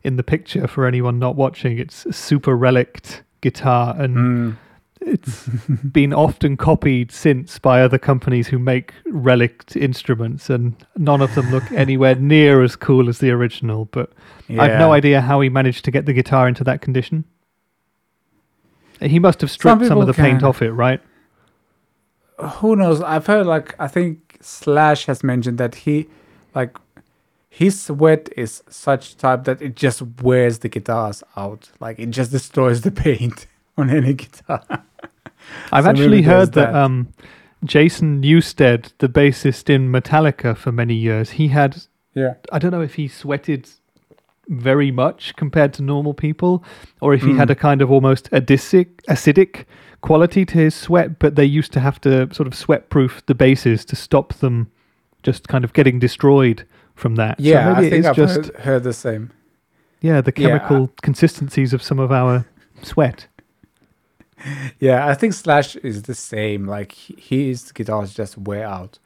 in 0.02 0.16
the 0.16 0.22
picture 0.22 0.66
for 0.68 0.86
anyone 0.86 1.18
not 1.18 1.34
watching. 1.36 1.78
It's 1.78 2.06
a 2.06 2.12
super 2.12 2.56
relict 2.56 3.22
guitar, 3.40 3.96
and 3.98 4.16
Mm. 4.16 4.56
It's 5.00 5.48
been 5.92 6.12
often 6.12 6.56
copied 6.56 7.12
since 7.12 7.58
by 7.58 7.82
other 7.82 7.98
companies 7.98 8.48
who 8.48 8.58
make 8.58 8.94
relict 9.06 9.76
instruments, 9.76 10.50
and 10.50 10.74
none 10.96 11.20
of 11.20 11.34
them 11.34 11.50
look 11.50 11.70
anywhere 11.72 12.14
near 12.14 12.62
as 12.62 12.76
cool 12.76 13.08
as 13.08 13.18
the 13.18 13.30
original. 13.30 13.86
But 13.86 14.12
I've 14.48 14.78
no 14.78 14.92
idea 14.92 15.20
how 15.20 15.40
he 15.40 15.48
managed 15.48 15.84
to 15.86 15.90
get 15.90 16.06
the 16.06 16.12
guitar 16.12 16.48
into 16.48 16.64
that 16.64 16.80
condition. 16.80 17.24
He 19.00 19.18
must 19.18 19.42
have 19.42 19.50
Some 19.50 19.54
stripped 19.54 19.86
some, 19.86 19.98
of 19.98 20.06
people 20.06 20.06
the 20.06 20.14
paint 20.14 20.42
off 20.42 20.62
it, 20.62 20.72
right? 20.72 21.00
who 22.38 22.76
knows 22.76 23.00
i've 23.02 23.26
heard 23.26 23.46
like 23.46 23.74
i 23.78 23.88
think 23.88 24.36
slash 24.40 25.06
has 25.06 25.24
mentioned 25.24 25.58
that 25.58 25.74
he 25.74 26.06
like 26.54 26.76
his 27.48 27.80
sweat 27.80 28.28
is 28.36 28.62
such 28.68 29.16
type 29.16 29.44
that 29.44 29.62
it 29.62 29.74
just 29.74 30.02
wears 30.22 30.58
the 30.58 30.68
guitars 30.68 31.22
out 31.36 31.70
like 31.80 31.98
it 31.98 32.10
just 32.10 32.30
destroys 32.30 32.82
the 32.82 32.90
paint 33.06 33.46
on 33.76 33.90
any 33.90 34.14
guitar 34.14 34.62
I've 35.72 35.84
So 35.84 35.90
actually 35.90 36.22
heard 36.22 36.52
that, 36.52 36.72
that. 36.72 36.74
um, 36.74 37.12
Jason 37.64 38.20
Newsted, 38.22 38.92
the 38.98 39.08
bassist 39.08 39.70
in 39.70 39.90
Metallica 39.90 40.56
for 40.56 40.72
many 40.72 40.94
years, 40.94 41.30
he 41.30 41.48
had 41.48 41.82
yeah 42.14 42.34
I 42.52 42.58
don't 42.58 42.70
know 42.72 42.80
if 42.82 42.94
he 42.94 43.06
sweated 43.08 43.68
very 44.48 44.90
much 44.92 45.34
compared 45.36 45.72
to 45.74 45.82
normal 45.82 46.14
people, 46.14 46.62
or 47.00 47.14
if 47.14 47.22
he 47.22 47.30
Mm. 47.32 47.36
had 47.36 47.50
a 47.50 47.54
kind 47.56 47.82
of 47.82 47.90
almost 47.90 48.30
acidic, 48.30 48.86
acidic 49.08 49.64
quality 50.02 50.44
to 50.46 50.58
his 50.58 50.74
sweat. 50.74 51.18
But 51.18 51.34
they 51.34 51.44
used 51.44 51.72
to 51.72 51.80
have 51.80 52.00
to 52.02 52.32
sort 52.32 52.46
of 52.46 52.54
sweat-proof 52.54 53.24
the 53.26 53.34
basses 53.34 53.84
to 53.86 53.96
stop 53.96 54.34
them 54.34 54.70
just 55.24 55.48
kind 55.48 55.64
of 55.64 55.72
getting 55.72 55.98
destroyed 55.98 56.64
from 56.94 57.16
that. 57.16 57.38
yeah 57.40 57.64
so 57.64 57.74
maybe 57.74 57.86
i 57.86 57.90
think 57.90 58.06
i've 58.06 58.16
just 58.16 58.36
heard, 58.36 58.56
heard 58.56 58.82
the 58.84 58.92
same 58.92 59.30
yeah 60.00 60.20
the 60.20 60.32
Yeah. 60.36 60.48
chemical 60.58 60.90
consistencies 61.02 61.72
of 61.72 61.82
some 61.82 61.98
of 61.98 62.10
our 62.12 62.46
sweat. 62.82 63.26
Yeah 64.80 65.06
i 65.06 65.14
think 65.14 65.32
slash 65.32 65.76
is 65.76 66.02
the 66.02 66.14
same 66.14 66.66
like 66.66 66.92
he, 66.92 67.48
his 67.48 67.72
guitars 67.72 68.12
just 68.14 68.36
wear 68.36 68.66
out 68.66 68.98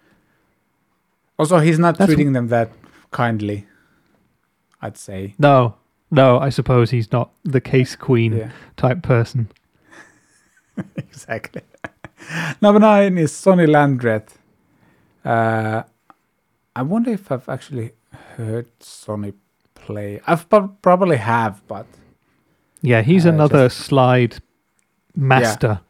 also 1.38 1.58
he's 1.58 1.78
not 1.78 1.96
That's- 1.98 2.08
treating 2.14 2.32
them 2.32 2.48
that 2.48 2.70
kindly 3.10 3.66
i'd 4.82 4.96
say 4.96 5.34
No, 5.38 5.76
no, 6.10 6.38
I 6.40 6.48
suppose 6.50 6.90
he's 6.90 7.12
not 7.12 7.30
the 7.44 7.60
case 7.60 7.94
queen 7.96 8.32
yeah 8.36 8.50
type 8.76 9.02
person. 9.02 9.48
exactly. 10.96 11.62
Number 12.60 12.80
nine 12.80 13.16
is 13.18 13.32
Sonny 13.32 13.66
Landreth. 13.66 14.38
Uh, 15.24 15.82
I 16.74 16.82
wonder 16.82 17.10
if 17.12 17.30
I've 17.30 17.48
actually 17.48 17.92
heard 18.36 18.66
Sonny 18.80 19.32
play. 19.74 20.20
I've 20.26 20.48
prob- 20.48 20.80
probably 20.82 21.16
have, 21.18 21.62
but 21.68 21.86
Yeah, 22.82 23.02
he's 23.02 23.26
Uh, 23.26 23.30
another 23.30 23.68
slide 23.68 24.38
master 25.20 25.80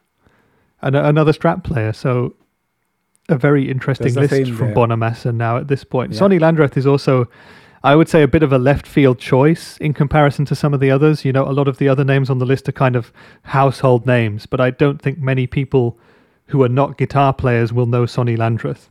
and 0.81 0.95
another 0.95 1.31
Strat 1.31 1.63
player. 1.63 1.93
So 1.93 2.35
a 3.29 3.37
very 3.37 3.69
interesting 3.69 4.13
There's 4.13 4.31
list 4.31 4.51
from. 4.51 4.73
Bonamassa 4.73 5.33
now 5.33 5.57
at 5.57 5.67
this 5.67 5.83
point. 5.83 6.11
Yeah. 6.13 6.19
Sonny 6.19 6.39
Landreth 6.39 6.75
is 6.75 6.85
also, 6.85 7.29
I 7.83 7.95
would 7.95 8.09
say, 8.09 8.23
a 8.23 8.27
bit 8.27 8.43
of 8.43 8.51
a 8.51 8.57
left 8.57 8.85
field 8.87 9.19
choice 9.19 9.77
in 9.77 9.93
comparison 9.93 10.45
to 10.45 10.55
some 10.55 10.73
of 10.73 10.79
the 10.79 10.91
others. 10.91 11.23
You 11.23 11.31
know, 11.31 11.47
a 11.47 11.53
lot 11.53 11.67
of 11.67 11.77
the 11.77 11.87
other 11.87 12.03
names 12.03 12.29
on 12.29 12.39
the 12.39 12.45
list 12.45 12.67
are 12.67 12.73
kind 12.73 12.95
of 12.95 13.13
household 13.43 14.05
names, 14.05 14.45
but 14.45 14.59
I 14.59 14.71
don't 14.71 15.01
think 15.01 15.19
many 15.19 15.47
people 15.47 15.97
who 16.47 16.61
are 16.63 16.69
not 16.69 16.97
guitar 16.97 17.33
players 17.33 17.71
will 17.71 17.85
know 17.85 18.05
Sonny 18.05 18.35
Landreth. 18.35 18.89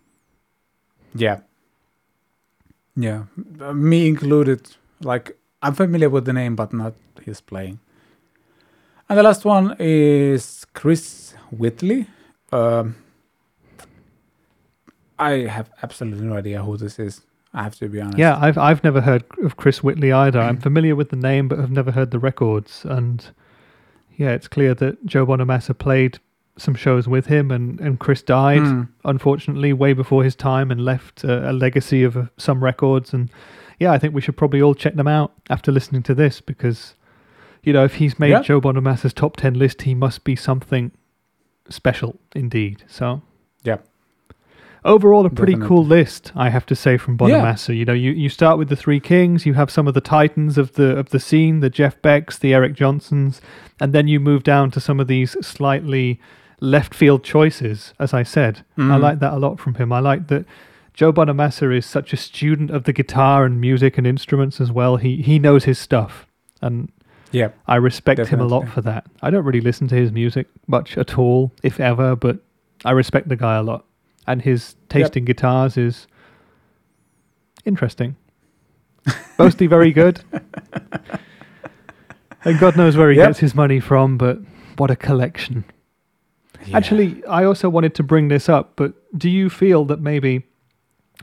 yeah, 1.14 1.41
yeah, 2.97 3.24
Uh, 3.61 3.72
me 3.72 4.09
included. 4.09 4.76
Like 5.03 5.36
I'm 5.62 5.74
familiar 5.74 6.09
with 6.09 6.24
the 6.24 6.32
name, 6.32 6.57
but 6.57 6.72
not 6.72 6.95
his 7.24 7.41
playing. 7.41 7.78
And 9.11 9.18
the 9.18 9.24
last 9.24 9.44
one 9.44 9.74
is 9.80 10.64
Chris 10.72 11.34
Whitley. 11.50 12.06
Um, 12.52 12.94
I 15.18 15.30
have 15.48 15.68
absolutely 15.82 16.24
no 16.26 16.36
idea 16.36 16.62
who 16.62 16.76
this 16.76 17.00
is. 17.00 17.22
I 17.52 17.64
have 17.64 17.74
to 17.80 17.88
be 17.88 18.00
honest. 18.00 18.18
Yeah, 18.18 18.38
I've 18.40 18.56
I've 18.56 18.84
never 18.84 19.00
heard 19.00 19.24
of 19.42 19.56
Chris 19.56 19.82
Whitley 19.82 20.12
either. 20.12 20.38
I'm 20.40 20.58
familiar 20.58 20.94
with 20.94 21.11
the 21.11 21.16
name, 21.16 21.48
but 21.48 21.58
have 21.58 21.72
never 21.72 21.90
heard 21.90 22.12
the 22.12 22.20
records. 22.20 22.84
And 22.84 23.26
yeah, 24.16 24.30
it's 24.30 24.46
clear 24.46 24.74
that 24.74 25.04
Joe 25.04 25.26
Bonamassa 25.26 25.76
played 25.76 26.20
some 26.56 26.76
shows 26.76 27.08
with 27.08 27.26
him, 27.26 27.50
and 27.50 27.80
and 27.80 27.98
Chris 27.98 28.22
died 28.22 28.61
Mm. 28.62 28.88
unfortunately 29.04 29.72
way 29.72 29.92
before 29.92 30.22
his 30.22 30.36
time 30.36 30.70
and 30.70 30.84
left 30.84 31.24
a, 31.24 31.50
a 31.50 31.52
legacy 31.52 32.04
of 32.04 32.16
uh, 32.16 32.26
some 32.36 32.62
records. 32.62 33.12
And 33.12 33.28
yeah, 33.80 33.90
I 33.90 33.98
think 33.98 34.14
we 34.14 34.20
should 34.20 34.36
probably 34.36 34.62
all 34.62 34.74
check 34.76 34.94
them 34.94 35.08
out 35.08 35.32
after 35.50 35.72
listening 35.72 36.04
to 36.04 36.14
this 36.14 36.40
because 36.40 36.94
you 37.62 37.72
know 37.72 37.84
if 37.84 37.94
he's 37.94 38.18
made 38.18 38.30
Yeah. 38.30 38.42
Joe 38.42 38.61
Bonamassa's 38.61 39.12
top 39.12 39.36
ten 39.36 39.54
list, 39.54 39.82
he 39.82 39.94
must 39.94 40.24
be 40.24 40.34
something 40.36 40.90
special 41.68 42.16
indeed. 42.34 42.82
So 42.88 43.22
Yeah. 43.64 43.76
overall 44.84 45.26
a 45.26 45.30
pretty 45.30 45.52
Definitely. 45.52 45.68
cool 45.76 45.84
list 45.84 46.32
i 46.34 46.48
have 46.48 46.64
to 46.64 46.74
say 46.74 46.96
from 46.96 47.14
Yeah. 47.20 47.26
bonamassa 47.28 47.76
you 47.76 47.84
know 47.84 47.92
you, 47.92 48.12
you 48.12 48.28
start 48.30 48.56
with 48.58 48.70
the 48.70 48.76
three 48.76 48.98
kings 48.98 49.44
you 49.44 49.52
have 49.54 49.70
some 49.70 49.86
of 49.86 49.92
the 49.92 50.00
titans 50.00 50.56
of 50.56 50.72
the 50.72 50.96
of 50.96 51.11
the 51.11 51.20
scene 51.20 51.61
the 51.61 51.68
jeff 51.68 52.00
becks 52.00 52.38
the 52.38 52.54
eric 52.54 52.72
johnsons 52.74 53.42
and 53.78 53.92
then 53.92 54.08
you 54.08 54.18
move 54.18 54.42
down 54.42 54.70
to 54.70 54.80
some 54.80 54.98
of 54.98 55.06
these 55.06 55.36
slightly 55.46 56.18
left 56.61 56.94
field 56.94 57.22
choices 57.22 57.92
as 57.98 58.14
i 58.14 58.22
said 58.22 58.64
i 58.78 58.80
Mhm. 58.80 59.00
like 59.02 59.18
that 59.18 59.34
a 59.34 59.38
lot 59.38 59.61
from 59.61 59.74
him 59.74 59.92
i 59.92 59.98
like 60.00 60.28
that 60.28 60.46
joe 60.94 61.12
bonamassa 61.12 61.76
is 61.76 61.84
such 61.84 62.14
a 62.14 62.16
student 62.16 62.70
of 62.70 62.84
the 62.84 62.92
guitar 62.94 63.44
and 63.44 63.61
music 63.61 63.98
and 63.98 64.06
instruments 64.06 64.62
as 64.62 64.72
well 64.72 64.96
he 64.96 65.20
he 65.20 65.38
knows 65.38 65.64
his 65.64 65.78
stuff 65.78 66.26
and 66.62 66.90
Yeah. 67.33 67.49
I 67.66 67.76
respect 67.76 68.26
him 68.26 68.41
a 68.41 68.47
lot 68.47 68.68
for 68.68 68.81
that. 68.83 69.07
I 69.22 69.31
don't 69.31 69.45
really 69.45 69.61
listen 69.61 69.89
to 69.89 69.95
his 69.95 70.12
music 70.12 70.49
much 70.66 70.97
at 70.99 71.18
all, 71.18 71.53
if 71.62 71.81
ever, 71.81 72.16
but 72.16 72.39
I 72.85 72.91
respect 72.93 73.28
the 73.28 73.37
guy 73.37 73.57
a 73.57 73.62
lot. 73.62 73.85
And 74.26 74.43
his 74.43 74.76
taste 74.89 75.16
in 75.16 75.24
guitars 75.24 75.76
is 75.76 76.07
interesting. 77.64 78.16
Mostly 79.39 79.66
very 79.66 79.93
good. 79.93 80.20
and 82.45 82.59
God 82.59 82.76
knows 82.76 82.97
where 82.97 83.11
he 83.11 83.16
Yep. 83.18 83.28
gets 83.28 83.39
his 83.41 83.55
money 83.55 83.81
from, 83.81 84.18
but 84.18 84.39
what 84.76 84.91
a 84.91 84.97
collection. 84.97 85.64
Yeah. 86.66 86.76
Actually, 86.76 87.24
I 87.26 87.45
also 87.45 87.68
wanted 87.68 87.95
to 87.97 88.03
bring 88.03 88.28
this 88.28 88.49
up, 88.49 88.72
but 88.76 88.93
do 89.16 89.28
you 89.31 89.49
feel 89.49 89.85
that 89.87 90.01
maybe 90.01 90.45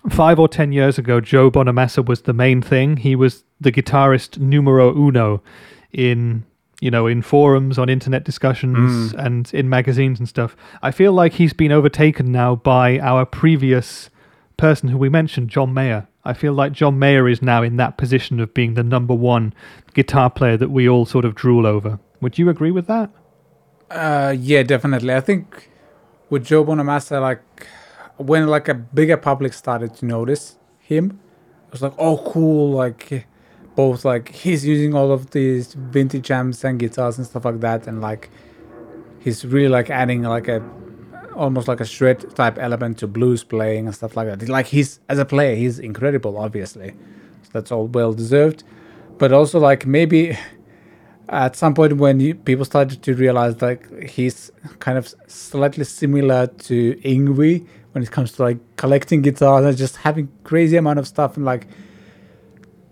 five 0.09 0.39
or 0.39 0.47
ten 0.47 0.71
years 0.71 0.97
ago, 0.97 1.21
Joe 1.21 1.51
Bonamassa 1.51 2.05
was 2.05 2.23
the 2.23 2.33
main 2.33 2.61
thing? 2.61 2.97
He 2.97 3.15
was 3.15 3.43
the 3.59 3.71
guitarist 3.71 4.39
numero 4.39 4.95
uno 4.95 5.41
in 5.97 6.45
you 6.79 6.91
know 6.91 7.07
in 7.07 7.21
forums, 7.23 7.77
on 7.77 7.89
internet 7.89 8.23
discussions, 8.23 9.11
Mm. 9.13 9.25
and 9.25 9.53
in 9.53 9.67
magazines 9.67 10.19
and 10.19 10.29
stuff. 10.29 10.55
I 10.81 10.91
feel 10.91 11.11
like 11.11 11.33
he's 11.33 11.51
been 11.53 11.71
overtaken 11.73 12.31
now 12.31 12.55
by 12.55 12.99
our 12.99 13.25
previous 13.25 14.09
person 14.57 14.89
who 14.89 14.97
we 14.97 15.09
mentioned, 15.09 15.49
John 15.49 15.73
Mayer. 15.73 16.07
I 16.23 16.33
feel 16.33 16.53
like 16.53 16.71
John 16.73 16.99
Mayer 16.99 17.27
is 17.27 17.41
now 17.41 17.63
in 17.63 17.77
that 17.77 17.97
position 17.97 18.39
of 18.39 18.53
being 18.53 18.75
the 18.75 18.83
number 18.83 19.13
one 19.15 19.53
guitar 19.93 20.29
player 20.29 20.57
that 20.57 20.69
we 20.69 20.87
all 20.87 21.05
sort 21.05 21.25
of 21.25 21.33
drool 21.35 21.65
over. 21.65 21.99
Would 22.21 22.37
you 22.37 22.49
agree 22.49 22.71
with 22.71 22.85
that? 22.87 23.09
Uh, 23.89 24.35
yeah, 24.37 24.63
definitely. 24.63 25.13
I 25.15 25.21
think 25.21 25.69
with 26.29 26.45
Joe 26.45 26.63
Bonamassa, 26.65 27.21
like 27.21 27.41
when 28.17 28.47
like 28.47 28.67
a 28.67 28.73
bigger 28.73 29.15
public 29.17 29.53
started 29.53 29.93
to 29.95 30.05
notice 30.05 30.57
him, 30.79 31.19
it 31.67 31.71
was 31.71 31.81
like, 31.81 31.93
oh, 31.97 32.17
cool. 32.31 32.71
Like 32.71 33.25
both 33.77 34.03
like 34.03 34.29
he's 34.29 34.65
using 34.65 34.95
all 34.95 35.11
of 35.11 35.29
these 35.29 35.75
vintage 35.75 36.31
amps 36.31 36.63
and 36.63 36.79
guitars 36.79 37.19
and 37.19 37.27
stuff 37.27 37.45
like 37.45 37.59
that, 37.59 37.85
and 37.85 38.01
like 38.01 38.31
he's 39.19 39.45
really 39.45 39.69
like 39.69 39.91
adding 39.91 40.23
like 40.23 40.47
a 40.47 40.67
almost 41.35 41.67
like 41.67 41.79
a 41.79 41.85
shred 41.85 42.35
type 42.35 42.57
element 42.57 42.97
to 42.97 43.07
blues 43.07 43.43
playing 43.43 43.85
and 43.85 43.93
stuff 43.93 44.17
like 44.17 44.27
that. 44.27 44.49
Like 44.49 44.65
he's 44.65 44.99
as 45.09 45.19
a 45.19 45.25
player, 45.25 45.55
he's 45.55 45.77
incredible, 45.77 46.39
obviously. 46.39 46.89
So 47.43 47.49
that's 47.53 47.71
all 47.71 47.85
well 47.85 48.13
deserved. 48.13 48.63
But 49.19 49.31
also 49.31 49.59
like 49.59 49.85
maybe 49.85 50.35
at 51.29 51.55
some 51.55 51.75
point 51.75 51.97
when 51.97 52.19
you, 52.19 52.33
people 52.33 52.65
started 52.65 53.03
to 53.03 53.13
realize 53.13 53.61
like 53.61 54.09
he's 54.09 54.51
kind 54.79 54.97
of 54.97 55.13
slightly 55.27 55.83
similar 55.83 56.47
to 56.47 56.95
Yngwie 56.95 57.67
when 57.91 58.03
it 58.03 58.09
comes 58.09 58.31
to 58.33 58.41
like 58.41 58.57
collecting 58.75 59.21
guitars 59.21 59.65
and 59.65 59.77
just 59.77 59.97
having 59.97 60.29
crazy 60.43 60.77
amount 60.77 60.97
of 60.97 61.07
stuff 61.07 61.37
and 61.37 61.45
like 61.45 61.67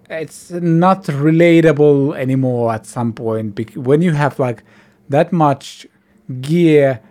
it's 0.09 0.51
not 0.51 1.03
relatable 1.05 2.15
anymore 2.17 2.73
at 2.73 2.85
some 2.85 3.13
point 3.13 3.75
when 3.75 4.01
you 4.01 4.11
have 4.11 4.37
like 4.39 4.63
that 5.09 5.31
much 5.31 5.87
gear 6.41 7.01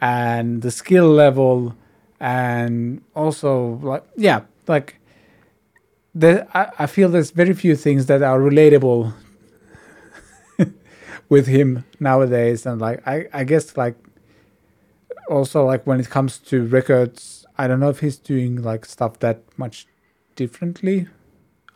and 0.00 0.62
the 0.62 0.70
skill 0.70 1.08
level 1.08 1.74
and 2.20 3.02
also 3.14 3.80
like 3.82 4.04
yeah 4.16 4.40
like 4.68 4.96
there 6.14 6.46
I, 6.54 6.70
I 6.80 6.86
feel 6.86 7.08
there's 7.08 7.30
very 7.30 7.54
few 7.54 7.74
things 7.76 8.06
that 8.06 8.22
are 8.22 8.38
relatable 8.38 9.12
with 11.28 11.46
him 11.46 11.84
nowadays 12.00 12.66
and 12.66 12.80
like 12.80 13.06
I, 13.06 13.28
I 13.32 13.44
guess 13.44 13.76
like 13.76 13.96
also 15.28 15.64
like 15.64 15.86
when 15.86 16.00
it 16.00 16.10
comes 16.10 16.38
to 16.38 16.66
records, 16.66 17.46
I 17.58 17.66
don't 17.66 17.80
know 17.80 17.88
if 17.88 18.00
he's 18.00 18.18
doing 18.18 18.62
like 18.62 18.84
stuff 18.84 19.18
that 19.20 19.42
much 19.56 19.86
differently. 20.36 21.08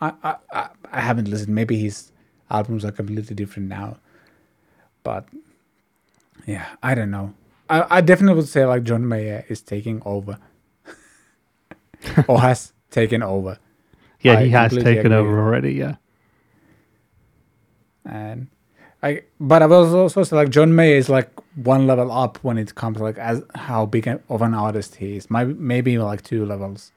I 0.00 0.12
I 0.22 0.68
I, 0.92 1.00
haven't 1.00 1.28
listened. 1.28 1.54
Maybe 1.54 1.78
his 1.78 2.12
albums 2.50 2.84
are 2.84 2.92
completely 2.92 3.34
different 3.34 3.68
now, 3.68 3.98
but 5.02 5.26
yeah, 6.46 6.66
I 6.82 6.94
don't 6.94 7.10
know. 7.10 7.34
I 7.70 7.98
I 7.98 8.00
definitely 8.00 8.36
would 8.36 8.48
say 8.48 8.64
like 8.66 8.82
John 8.84 9.08
Mayer 9.08 9.44
is 9.48 9.60
taking 9.62 10.02
over, 10.04 10.38
or 12.28 12.40
has 12.40 12.72
taken 12.90 13.22
over, 13.22 13.58
Yeah, 14.20 14.38
I 14.38 14.44
he 14.44 14.50
has 14.50 14.72
taken 14.72 15.12
agree. 15.12 15.16
over 15.16 15.38
already. 15.40 15.74
Yeah. 15.74 15.96
and 18.04 18.48
I. 19.02 19.22
But 19.40 19.62
I 19.62 19.66
was 19.66 19.94
also 19.94 20.22
say 20.22 20.36
like 20.36 20.50
John 20.50 20.74
Mayer 20.74 20.96
is 20.96 21.08
like 21.08 21.30
one 21.56 21.86
level 21.86 22.10
up 22.12 22.38
when 22.42 22.58
it 22.58 22.74
comes 22.74 22.98
like 23.00 23.18
as 23.18 23.42
how 23.54 23.86
big 23.86 24.06
of 24.08 24.42
an 24.42 24.54
artist 24.54 24.96
he 24.96 25.16
is. 25.16 25.30
Maybe 25.30 25.54
maybe 25.54 25.98
like 25.98 26.22
two 26.22 26.44
levels. 26.46 26.92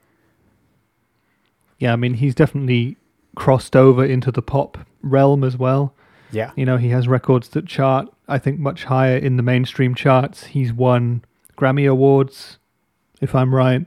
Yeah, 1.80 1.94
I 1.94 1.96
mean, 1.96 2.16
he's 2.16 2.36
definitely 2.36 2.98
crossed 3.36 3.76
over 3.76 4.06
into 4.06 4.32
the 4.32 4.42
pop 4.42 4.78
realm 5.02 5.44
as 5.44 5.58
well. 5.58 5.94
Yeah. 6.32 6.52
You 6.56 6.66
know, 6.66 6.78
he 6.78 6.90
has 6.90 7.08
records 7.08 7.50
that 7.50 7.66
chart, 7.66 8.08
I 8.28 8.38
think, 8.38 8.60
much 8.60 8.84
higher 8.84 9.18
in 9.18 9.38
the 9.38 9.44
mainstream 9.44 9.96
charts. 9.96 10.46
He's 10.46 10.72
won 10.72 11.24
Grammy 11.58 11.90
Awards, 11.90 12.60
if 13.22 13.34
I'm 13.34 13.56
right. 13.56 13.86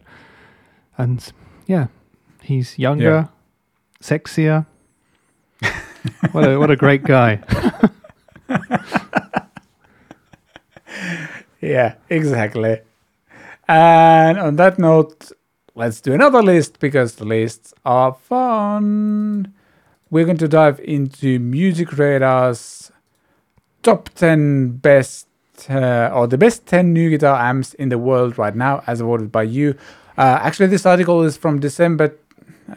And 0.99 1.33
yeah, 1.67 1.87
he's 2.43 2.79
younger, 2.79 3.29
sexier. 4.03 4.67
what 6.33 6.49
a 6.49 6.59
what 6.59 6.71
a 6.71 6.77
great 6.77 7.05
guy. 7.05 7.41
Yeah, 11.63 11.95
exactly. 12.11 12.81
And 13.69 14.39
on 14.39 14.57
that 14.57 14.79
note, 14.79 15.31
let's 15.75 16.01
do 16.01 16.13
another 16.13 16.43
list 16.43 16.79
because 16.81 17.17
the 17.17 17.25
lists 17.25 17.73
are 17.85 18.13
fun. 18.13 19.53
We're 20.11 20.25
going 20.25 20.39
to 20.39 20.49
dive 20.49 20.81
into 20.81 21.39
Music 21.39 21.97
Radar's 21.97 22.93
top 23.83 24.11
10 24.11 24.77
best 24.79 25.27
uh, 25.69 26.11
or 26.13 26.27
the 26.27 26.39
best 26.39 26.67
10 26.67 26.93
new 26.93 27.11
guitar 27.11 27.41
amps 27.41 27.75
in 27.75 27.89
the 27.89 27.99
world 27.99 28.39
right 28.39 28.55
now, 28.55 28.83
as 28.87 29.01
voted 29.01 29.33
by 29.33 29.45
you. 29.45 29.77
Uh, 30.19 30.39
actually, 30.43 30.67
this 30.67 30.85
article 30.85 31.23
is 31.23 31.37
from 31.37 31.61
December 31.61 32.17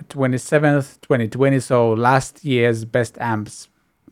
27th, 0.09 1.01
2020, 1.01 1.59
so 1.59 1.91
last 1.91 2.43
year's 2.43 2.85
best 2.85 3.17
amps. 3.19 3.69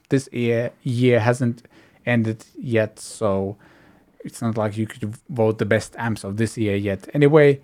This 0.10 0.30
year 0.32 0.72
year 0.84 1.20
hasn't 1.20 1.64
ended 2.06 2.46
yet, 2.58 3.00
so 3.00 3.58
it's 4.24 4.42
not 4.42 4.58
like 4.58 4.78
you 4.78 4.86
could 4.86 5.16
vote 5.30 5.58
the 5.58 5.66
best 5.66 5.96
amps 5.98 6.24
of 6.24 6.38
this 6.38 6.58
year 6.58 6.76
yet. 6.76 7.08
Anyway, 7.14 7.62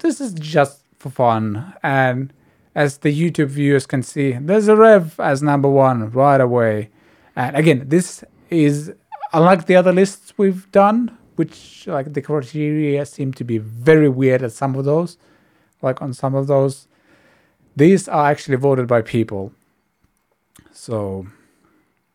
this 0.00 0.20
is 0.20 0.34
just 0.34 0.82
for 0.98 1.10
fun. 1.10 1.74
And 1.82 2.32
as 2.74 2.98
the 2.98 3.08
YouTube 3.12 3.48
viewers 3.48 3.86
can 3.86 4.02
see, 4.02 4.32
there's 4.32 4.68
a 4.68 4.74
Revv 4.74 5.22
as 5.22 5.42
number 5.42 5.68
one 5.68 6.10
right 6.10 6.40
away. 6.40 6.90
And 7.36 7.56
again, 7.56 7.84
this 7.88 8.24
is 8.50 8.92
unlike 9.32 9.66
the 9.66 9.76
other 9.76 9.92
lists 9.92 10.34
we've 10.36 10.70
done, 10.72 11.16
which 11.36 11.86
like 11.86 12.12
the 12.14 12.22
criteria 12.22 13.04
seem 13.06 13.32
to 13.34 13.44
be 13.44 13.58
very 13.58 14.08
weird 14.08 14.42
at 14.42 14.52
some 14.52 14.74
of 14.74 14.84
those. 14.84 15.18
Like 15.82 16.02
on 16.02 16.12
some 16.12 16.34
of 16.34 16.48
those, 16.48 16.88
these 17.76 18.08
are 18.08 18.30
actually 18.30 18.56
voted 18.56 18.88
by 18.88 19.02
people. 19.02 19.52
So, 20.72 21.26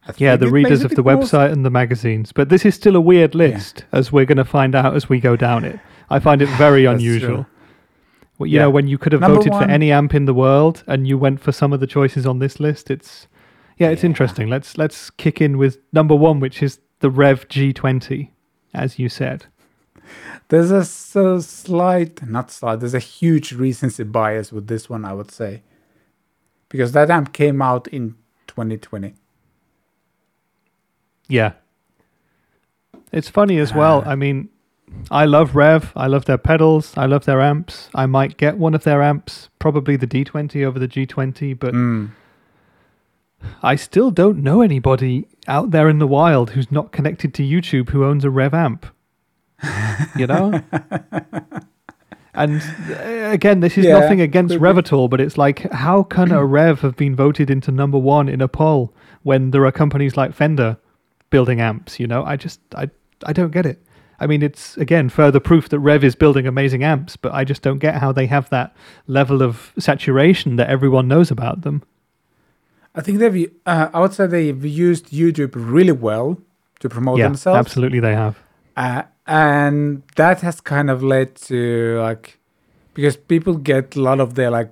I 0.06 0.14
Yeah, 0.18 0.36
the 0.36 0.50
readers 0.50 0.84
of 0.84 0.92
the 0.96 1.04
website 1.04 1.52
and 1.52 1.66
the 1.66 1.70
magazines. 1.70 2.34
But 2.34 2.50
this 2.50 2.66
is 2.66 2.76
still 2.76 2.96
a 2.96 3.02
weird 3.02 3.36
list, 3.36 3.86
as 3.94 4.12
we're 4.12 4.26
going 4.26 4.38
to 4.38 4.46
find 4.46 4.76
out 4.76 4.96
as 4.96 5.08
we 5.08 5.20
go 5.20 5.36
down 5.38 5.64
it. 5.64 5.80
I 6.10 6.20
find 6.20 6.42
it 6.42 6.50
very 6.50 6.86
unusual. 6.94 7.44
true. 7.44 7.46
Well, 8.38 8.48
you 8.48 8.56
Yeah. 8.56 8.64
know, 8.64 8.70
when 8.72 8.88
you 8.88 8.98
could 8.98 9.12
have 9.12 9.22
Number 9.22 9.36
voted 9.36 9.54
for 9.54 9.64
any 9.64 9.92
amp 9.92 10.14
in 10.14 10.26
the 10.26 10.34
world 10.34 10.84
and 10.88 11.08
you 11.08 11.18
went 11.18 11.40
for 11.40 11.52
some 11.52 11.72
of 11.72 11.80
the 11.80 11.88
choices 11.88 12.26
on 12.26 12.40
this 12.40 12.60
list, 12.60 12.90
it's 12.90 13.28
yeah, 13.78 13.90
it's 13.90 14.04
Yeah. 14.04 14.10
interesting. 14.10 14.48
Let's 14.50 14.78
let's 14.78 15.10
kick 15.10 15.40
in 15.42 15.58
with 15.58 15.78
number 15.92 16.16
one, 16.16 16.40
which 16.40 16.62
is 16.64 16.80
the 17.00 17.10
Revv 17.10 17.48
G20, 17.48 18.30
as 18.74 18.98
you 19.00 19.10
said. 19.10 19.46
There's 20.50 20.70
a, 20.72 20.84
slight, 21.42 22.28
not 22.28 22.52
slight, 22.52 22.80
there's 22.82 22.94
a 22.94 23.00
huge 23.00 23.54
recency 23.54 24.04
bias 24.04 24.52
with 24.52 24.68
this 24.68 24.90
one, 24.90 25.06
I 25.06 25.14
would 25.14 25.32
say. 25.32 25.64
Because 26.70 26.92
that 26.92 27.10
amp 27.10 27.34
came 27.34 27.62
out 27.62 27.88
in 27.88 28.16
2020. 28.48 29.16
Yeah. 31.28 31.54
It's 33.12 33.30
funny 33.30 33.58
as 33.60 33.74
well. 33.74 34.04
Ah. 34.06 34.12
I 34.12 34.16
mean, 34.16 34.50
I 35.12 35.26
love 35.26 35.52
Revv. 35.52 35.92
I 35.96 36.08
love 36.08 36.26
their 36.26 36.38
pedals. 36.38 36.94
I 36.98 37.06
love 37.06 37.26
their 37.26 37.42
amps. 37.42 37.90
I 37.94 38.06
might 38.06 38.38
get 38.38 38.58
one 38.58 38.74
of 38.74 38.84
their 38.84 39.02
amps, 39.02 39.50
probably 39.60 39.96
the 39.96 40.08
D20 40.08 40.64
over 40.66 40.80
the 40.80 40.88
G20, 40.88 41.60
but 41.60 41.74
Mm. 41.74 42.12
I 43.62 43.76
still 43.76 44.10
don't 44.10 44.42
know 44.42 44.62
anybody 44.62 45.28
out 45.50 45.72
there 45.72 45.90
in 45.90 46.00
the 46.00 46.08
wild 46.08 46.52
who's 46.52 46.72
not 46.72 46.94
connected 46.94 47.34
to 47.34 47.44
YouTube 47.44 47.90
who 47.90 48.06
owns 48.06 48.24
a 48.24 48.30
Revv 48.30 48.54
amp. 48.54 48.86
You 50.18 50.28
know? 50.28 50.62
and 52.34 52.62
uh, 52.90 53.30
again, 53.32 53.60
this 53.60 53.78
is 53.78 53.86
Yeah, 53.86 54.00
nothing 54.00 54.22
against 54.22 54.56
Revv 54.56 54.78
at 54.78 54.94
all, 54.94 55.08
but 55.08 55.22
it's 55.22 55.38
like, 55.38 55.72
how 55.72 56.04
can 56.04 56.32
a 56.32 56.38
Revv 56.58 56.80
have 56.80 56.96
been 56.96 57.16
voted 57.16 57.50
into 57.50 57.72
number 57.72 57.98
one 57.98 58.28
in 58.30 58.42
a 58.42 58.48
poll 58.48 58.94
when 59.24 59.52
there 59.52 59.66
are 59.66 59.72
companies 59.72 60.18
like 60.18 60.34
Fender 60.34 60.78
building 61.30 61.60
amps? 61.62 62.00
You 62.00 62.08
know, 62.08 62.24
I 62.24 62.38
just, 62.38 62.60
I, 62.76 62.90
I 63.26 63.34
don't 63.34 63.52
get 63.52 63.66
it. 63.66 63.82
I 64.20 64.28
mean, 64.28 64.42
it's 64.42 64.78
again 64.78 65.10
further 65.10 65.40
proof 65.40 65.70
that 65.70 65.78
Revv 65.78 66.04
is 66.04 66.16
building 66.16 66.48
amazing 66.48 66.84
amps, 66.84 67.18
but 67.18 67.34
I 67.34 67.44
just 67.44 67.62
don't 67.62 67.80
get 67.80 67.96
how 67.96 68.12
they 68.12 68.28
have 68.28 68.50
that 68.50 68.76
level 69.08 69.42
of 69.42 69.74
saturation 69.78 70.56
that 70.58 70.70
everyone 70.70 71.08
knows 71.08 71.32
about 71.32 71.62
them. 71.62 71.84
I 72.96 73.02
think 73.02 73.18
they've, 73.20 73.52
uh, 73.66 73.90
I 73.94 74.00
would 74.00 74.14
say 74.14 74.28
they've 74.28 74.66
used 74.66 75.08
YouTube 75.08 75.54
really 75.56 75.92
well 75.92 76.38
to 76.80 76.90
promote 76.90 77.18
yeah, 77.18 77.26
themselves. 77.26 77.58
absolutely, 77.58 78.00
they 78.00 78.14
have. 78.14 78.38
Uh, 78.78 79.04
and 79.26 80.04
that 80.16 80.42
has 80.42 80.62
kind 80.62 80.90
of 80.90 81.02
led 81.02 81.36
to 81.36 81.98
like, 82.00 82.40
because 82.94 83.18
people 83.18 83.56
get 83.56 83.96
a 83.96 84.02
lot 84.02 84.20
of 84.20 84.36
their 84.36 84.52
like 84.52 84.70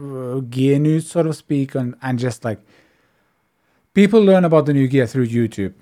uh, 0.00 0.40
gear 0.40 0.78
news, 0.78 1.08
so 1.08 1.22
to 1.22 1.32
speak, 1.32 1.74
and, 1.74 1.94
and 2.02 2.18
just 2.18 2.44
like 2.44 2.58
people 3.94 4.20
learn 4.20 4.44
about 4.44 4.66
the 4.66 4.72
new 4.72 4.88
gear 4.88 5.06
through 5.06 5.26
YouTube. 5.26 5.74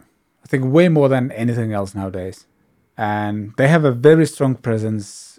I 0.45 0.47
think 0.47 0.65
way 0.73 0.89
more 0.89 1.09
than 1.09 1.33
anything 1.33 1.73
else 1.73 1.95
nowadays. 1.95 2.47
And 2.99 3.55
they 3.57 3.69
have 3.69 3.85
a 3.85 3.93
very 3.93 4.27
strong 4.27 4.57
presence 4.57 5.39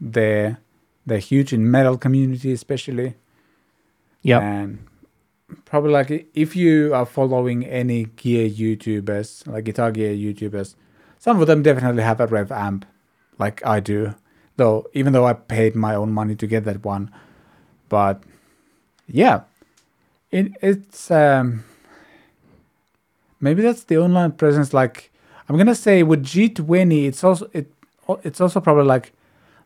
there. 0.00 0.58
They're 1.04 1.18
huge 1.18 1.52
in 1.52 1.68
metal 1.68 1.98
community, 1.98 2.52
especially. 2.52 3.16
Yeah, 4.22 4.38
And 4.38 4.86
probably 5.64 5.90
like 5.90 6.28
if 6.32 6.54
you 6.54 6.94
are 6.94 7.04
following 7.04 7.66
any 7.66 8.04
gear 8.04 8.48
YouTubers, 8.48 9.46
like 9.48 9.64
guitar 9.64 9.90
gear 9.90 10.14
YouTubers, 10.14 10.76
some 11.18 11.40
of 11.40 11.46
them 11.48 11.62
definitely 11.62 12.04
have 12.04 12.20
a 12.20 12.28
Revv 12.28 12.50
amp, 12.52 12.86
like 13.38 13.64
I 13.66 13.80
do. 13.80 14.14
Though 14.56 14.86
even 14.92 15.12
though 15.12 15.26
I 15.26 15.32
paid 15.32 15.74
my 15.74 15.94
own 15.96 16.12
money 16.12 16.36
to 16.36 16.46
get 16.46 16.64
that 16.64 16.84
one, 16.84 17.10
but 17.88 18.22
yeah, 19.08 19.42
it 20.30 20.52
it's 20.62 21.10
um 21.10 21.64
maybe 23.40 23.62
that's 23.62 23.84
the 23.84 23.98
online 23.98 24.32
presence. 24.32 24.72
Like 24.72 25.11
I'm 25.48 25.56
gonna 25.56 25.74
say 25.74 26.02
with 26.02 26.24
G20, 26.24 27.06
it's 27.06 27.24
also 27.24 27.48
it 27.52 27.72
it's 28.22 28.40
also 28.40 28.60
probably 28.60 28.84
like 28.84 29.12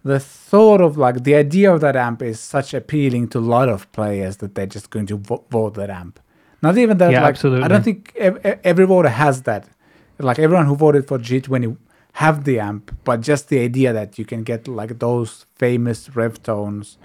the 0.02 0.20
thought 0.20 0.80
of 0.80 0.96
like 0.96 1.24
the 1.24 1.34
idea 1.34 1.72
of 1.72 1.80
that 1.80 1.96
amp 1.96 2.22
is 2.22 2.38
such 2.38 2.72
appealing 2.74 3.28
to 3.28 3.38
a 3.38 3.40
lot 3.40 3.68
of 3.68 3.90
players 3.92 4.36
that 4.38 4.54
they're 4.54 4.66
just 4.66 4.90
going 4.90 5.06
to 5.06 5.16
vo- 5.16 5.44
vote 5.50 5.74
that 5.74 5.90
amp. 5.90 6.20
Not 6.62 6.78
even 6.78 6.98
that. 6.98 7.10
Yeah, 7.10 7.22
like, 7.22 7.44
I 7.44 7.68
don't 7.68 7.82
think 7.82 8.12
ev- 8.16 8.60
every 8.64 8.86
voter 8.86 9.08
has 9.08 9.42
that. 9.42 9.68
Like 10.18 10.38
everyone 10.38 10.66
who 10.66 10.76
voted 10.76 11.06
for 11.06 11.18
G20 11.18 11.76
have 12.12 12.44
the 12.44 12.58
amp, 12.60 12.96
but 13.04 13.20
just 13.20 13.48
the 13.48 13.58
idea 13.58 13.92
that 13.92 14.18
you 14.18 14.24
can 14.24 14.42
get 14.42 14.66
like 14.66 14.98
those 15.00 15.44
famous 15.56 16.08
Revv 16.08 16.42
tones 16.42 16.96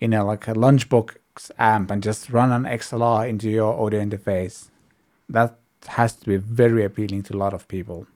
in 0.00 0.12
a 0.12 0.24
like 0.24 0.46
a 0.46 0.52
lunchbox 0.52 1.50
amp 1.58 1.90
and 1.90 2.02
just 2.02 2.28
run 2.30 2.52
an 2.52 2.64
XLR 2.64 3.28
into 3.28 3.48
your 3.48 3.72
audio 3.80 4.00
interface. 4.04 4.68
That 5.28 5.58
has 5.86 6.14
to 6.16 6.26
be 6.26 6.36
very 6.36 6.84
appealing 6.84 7.22
to 7.24 7.34
a 7.34 7.38
lot 7.38 7.52
of 7.54 7.66
people. 7.68 8.06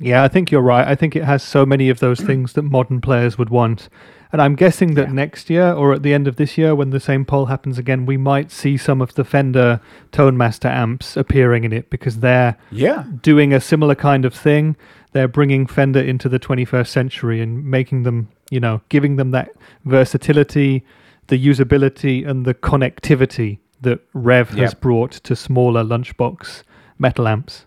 Yeah, 0.00 0.24
I 0.24 0.28
think 0.28 0.50
you're 0.50 0.60
right. 0.60 0.86
I 0.88 0.96
think 0.96 1.14
it 1.14 1.22
has 1.24 1.42
so 1.42 1.64
many 1.64 1.88
of 1.88 2.00
those 2.00 2.20
things 2.20 2.54
that 2.54 2.62
modern 2.62 3.00
players 3.00 3.38
would 3.38 3.50
want. 3.50 3.88
And 4.32 4.42
I'm 4.42 4.56
guessing 4.56 4.94
that 4.94 5.06
Yeah. 5.06 5.12
next 5.12 5.48
year 5.48 5.70
or 5.72 5.92
at 5.92 6.02
the 6.02 6.12
end 6.12 6.26
of 6.26 6.34
this 6.34 6.58
year, 6.58 6.74
when 6.74 6.90
the 6.90 6.98
same 6.98 7.24
poll 7.24 7.46
happens 7.46 7.78
again, 7.78 8.04
we 8.04 8.16
might 8.16 8.50
see 8.50 8.76
some 8.76 9.00
of 9.00 9.14
the 9.14 9.22
Fender 9.22 9.80
Tone 10.10 10.36
Master 10.36 10.66
amps 10.66 11.16
appearing 11.16 11.62
in 11.62 11.72
it 11.72 11.90
because 11.90 12.18
they're 12.18 12.56
Yeah. 12.72 13.04
doing 13.22 13.52
a 13.52 13.60
similar 13.60 13.94
kind 13.94 14.24
of 14.24 14.34
thing. 14.34 14.74
They're 15.12 15.28
bringing 15.28 15.66
Fender 15.68 16.00
into 16.00 16.28
the 16.28 16.40
21st 16.40 16.92
century 16.92 17.40
and 17.40 17.64
making 17.64 18.02
them, 18.02 18.26
you 18.50 18.58
know, 18.58 18.80
giving 18.88 19.14
them 19.14 19.30
that 19.30 19.50
versatility, 19.84 20.82
the 21.28 21.38
usability, 21.38 22.26
and 22.28 22.44
the 22.44 22.54
connectivity 22.54 23.58
that 23.82 24.00
Revv 24.12 24.56
has 24.58 24.74
brought 24.74 25.12
to 25.12 25.36
smaller 25.36 25.84
lunchbox 25.84 26.64
metal 26.98 27.26
amps. 27.28 27.66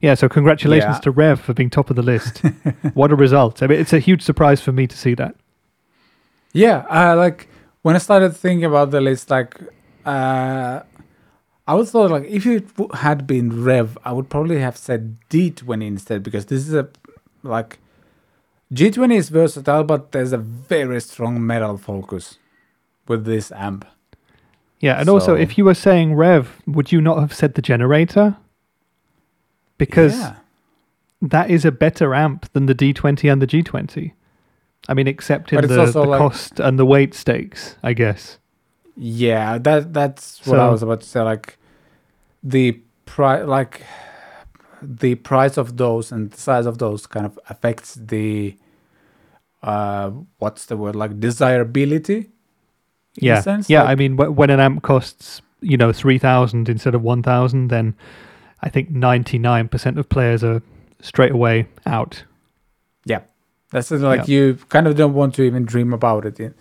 Yeah, 0.00 0.14
so 0.14 0.28
congratulations 0.28 0.96
Yeah. 0.96 1.00
to 1.00 1.12
Revv 1.12 1.38
for 1.40 1.54
being 1.54 1.70
top 1.70 1.90
of 1.90 1.96
the 1.96 2.02
list. 2.02 2.38
what 2.94 3.10
a 3.10 3.16
result. 3.16 3.62
I 3.62 3.66
mean, 3.66 3.80
it's 3.80 3.92
a 3.92 3.98
huge 3.98 4.22
surprise 4.22 4.60
for 4.60 4.70
me 4.72 4.86
to 4.86 4.96
see 4.96 5.14
that. 5.14 5.34
Yeah, 6.52 6.84
uh, 6.90 7.16
like 7.16 7.48
when 7.82 7.94
I 7.96 7.98
started 7.98 8.36
thinking 8.36 8.64
about 8.64 8.90
the 8.90 9.00
list, 9.00 9.28
like 9.30 9.56
uh, 10.06 10.80
I 11.66 11.74
would 11.74 11.88
thought 11.88 12.10
like 12.10 12.24
if 12.24 12.46
it 12.46 12.74
w- 12.76 12.90
had 12.94 13.26
been 13.26 13.50
Revv, 13.50 13.96
I 14.04 14.12
would 14.12 14.28
probably 14.30 14.60
have 14.60 14.76
said 14.76 15.16
D20 15.30 15.86
instead 15.86 16.22
because 16.22 16.46
this 16.46 16.66
is 16.66 16.74
a 16.74 16.88
like 17.42 17.78
G20 18.72 19.16
is 19.16 19.28
versatile, 19.30 19.84
but 19.84 20.12
there's 20.12 20.32
a 20.32 20.38
very 20.38 21.00
strong 21.00 21.44
metal 21.44 21.76
focus 21.76 22.38
with 23.08 23.24
this 23.24 23.50
amp. 23.52 23.84
Yeah, 24.80 25.00
and 25.00 25.08
also 25.08 25.34
if 25.34 25.58
you 25.58 25.64
were 25.64 25.74
saying 25.74 26.12
Revv, 26.14 26.46
would 26.66 26.92
you 26.92 27.00
not 27.00 27.18
have 27.18 27.34
said 27.34 27.54
the 27.54 27.62
generator? 27.62 28.36
Because 29.78 30.18
yeah, 30.18 30.36
that 31.22 31.50
is 31.50 31.64
a 31.64 31.72
better 31.72 32.14
amp 32.14 32.52
than 32.52 32.66
the 32.66 32.74
D20 32.74 33.30
and 33.32 33.40
the 33.40 33.46
G20. 33.46 34.12
I 34.88 34.94
mean, 34.94 35.06
except 35.08 35.52
in 35.52 35.60
the, 35.66 35.86
the 35.86 36.04
like- 36.04 36.18
cost 36.18 36.60
and 36.60 36.78
the 36.78 36.86
weight 36.86 37.14
stakes, 37.14 37.76
I 37.82 37.92
guess. 37.92 38.38
yeah, 38.96 39.58
that 39.58 39.92
that's 39.92 40.44
what 40.46 40.58
I 40.58 40.68
was 40.68 40.82
about 40.82 41.00
to 41.02 41.06
say. 41.06 41.20
Like 41.20 41.58
the 42.42 42.72
price, 43.06 43.46
like 43.46 43.82
the 44.82 45.14
price 45.16 45.56
of 45.56 45.76
those 45.76 46.10
and 46.12 46.30
the 46.30 46.38
size 46.38 46.66
of 46.66 46.78
those 46.78 47.06
kind 47.06 47.26
of 47.26 47.38
affects 47.48 47.94
the 47.94 48.56
uh 49.62 50.10
what's 50.38 50.66
the 50.66 50.76
word 50.76 50.94
like 50.94 51.18
desirability 51.18 52.30
Yeah, 53.16 53.40
sense, 53.40 53.68
yeah. 53.68 53.82
like- 53.82 53.90
I 53.90 53.94
mean, 53.96 54.16
wh- 54.16 54.36
when 54.36 54.50
an 54.50 54.60
amp 54.60 54.82
costs 54.82 55.42
you 55.60 55.76
know 55.76 55.92
three 55.92 56.18
thousand 56.18 56.68
instead 56.68 56.94
of 56.94 57.02
one 57.02 57.22
thousand, 57.22 57.68
then 57.68 57.94
I 58.62 58.68
think 58.68 58.90
ninety 58.90 59.38
nine 59.38 59.68
percent 59.68 59.98
of 59.98 60.08
players 60.08 60.42
are 60.44 60.62
straight 61.00 61.32
away 61.32 61.66
out. 61.86 62.24
Yeah. 63.04 63.20
That's 63.70 63.90
like 63.90 64.26
Yeah. 64.28 64.34
you 64.34 64.58
kind 64.68 64.86
of 64.86 64.96
don't 64.96 65.14
want 65.14 65.34
to 65.36 65.42
even 65.42 65.64
dream 65.64 65.92
about 65.92 66.24
it. 66.24 66.54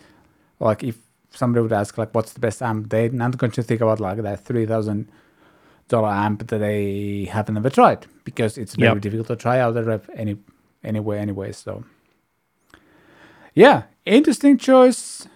Like 0.59 0.83
if 0.83 0.97
somebody 1.31 1.61
would 1.63 1.73
ask 1.73 1.97
like 1.97 2.13
what's 2.13 2.33
the 2.33 2.39
best 2.39 2.61
amp, 2.61 2.89
they're 2.89 3.09
not 3.09 3.37
going 3.37 3.51
to 3.51 3.63
think 3.63 3.81
about 3.81 3.99
like 3.99 4.21
that 4.21 4.43
three 4.45 4.65
thousand 4.65 5.09
dollar 5.87 6.09
amp 6.09 6.47
that 6.49 6.57
they 6.59 7.25
have 7.31 7.49
never 7.49 7.69
tried 7.69 8.05
because 8.25 8.57
it's 8.57 8.75
very 8.75 8.93
Yep. 8.93 9.01
difficult 9.01 9.27
to 9.27 9.35
try 9.37 9.59
out 9.59 9.73
the 9.73 9.83
rep 9.83 10.05
any 10.15 10.37
anyway 10.83 11.17
anyway. 11.19 11.51
So 11.53 11.83
yeah, 13.53 13.83
interesting 14.05 14.57
choice. 14.57 15.27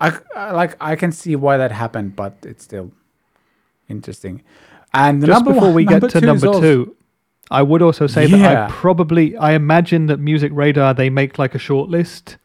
I, 0.00 0.18
I 0.36 0.50
like 0.52 0.76
I 0.80 0.96
can 0.96 1.12
see 1.12 1.36
why 1.36 1.56
that 1.56 1.72
happened, 1.72 2.16
but 2.16 2.34
it's 2.42 2.64
still 2.64 2.92
interesting. 3.88 4.42
And 4.94 5.22
the 5.22 5.26
Just 5.28 5.38
number 5.44 5.52
before 5.54 5.68
one, 5.68 5.74
we 5.76 5.84
get 5.84 6.08
to 6.10 6.20
number 6.20 6.52
two, 6.60 6.96
I 7.50 7.62
would 7.62 7.82
also 7.82 8.06
say 8.06 8.26
that 8.26 8.56
I 8.68 8.70
probably 8.70 9.36
I 9.36 9.52
imagine 9.52 10.06
that 10.06 10.18
Music 10.18 10.52
Radar 10.54 10.94
they 10.94 11.10
make 11.10 11.38
like 11.38 11.54
a 11.54 11.58
short 11.58 11.88
list 11.88 12.36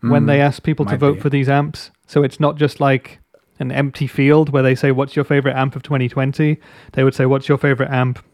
when 0.00 0.24
Mm, 0.24 0.26
they 0.26 0.40
ask 0.40 0.62
people 0.62 0.84
to 0.86 0.96
vote 0.96 1.14
be. 1.14 1.20
for 1.20 1.30
these 1.30 1.48
amps. 1.48 1.90
So 2.06 2.22
it's 2.22 2.38
not 2.38 2.56
just 2.56 2.80
like 2.80 3.18
an 3.58 3.72
empty 3.72 4.06
field 4.06 4.50
where 4.50 4.62
they 4.62 4.74
say, 4.74 4.92
What's 4.92 5.16
your 5.16 5.24
favorite 5.24 5.56
amp 5.56 5.74
of 5.74 5.82
2020? 5.82 6.58
They 6.92 7.02
would 7.04 7.14
say, 7.14 7.26
What's 7.26 7.48
your 7.48 7.58
favorite 7.58 7.90
amp? 7.90 8.24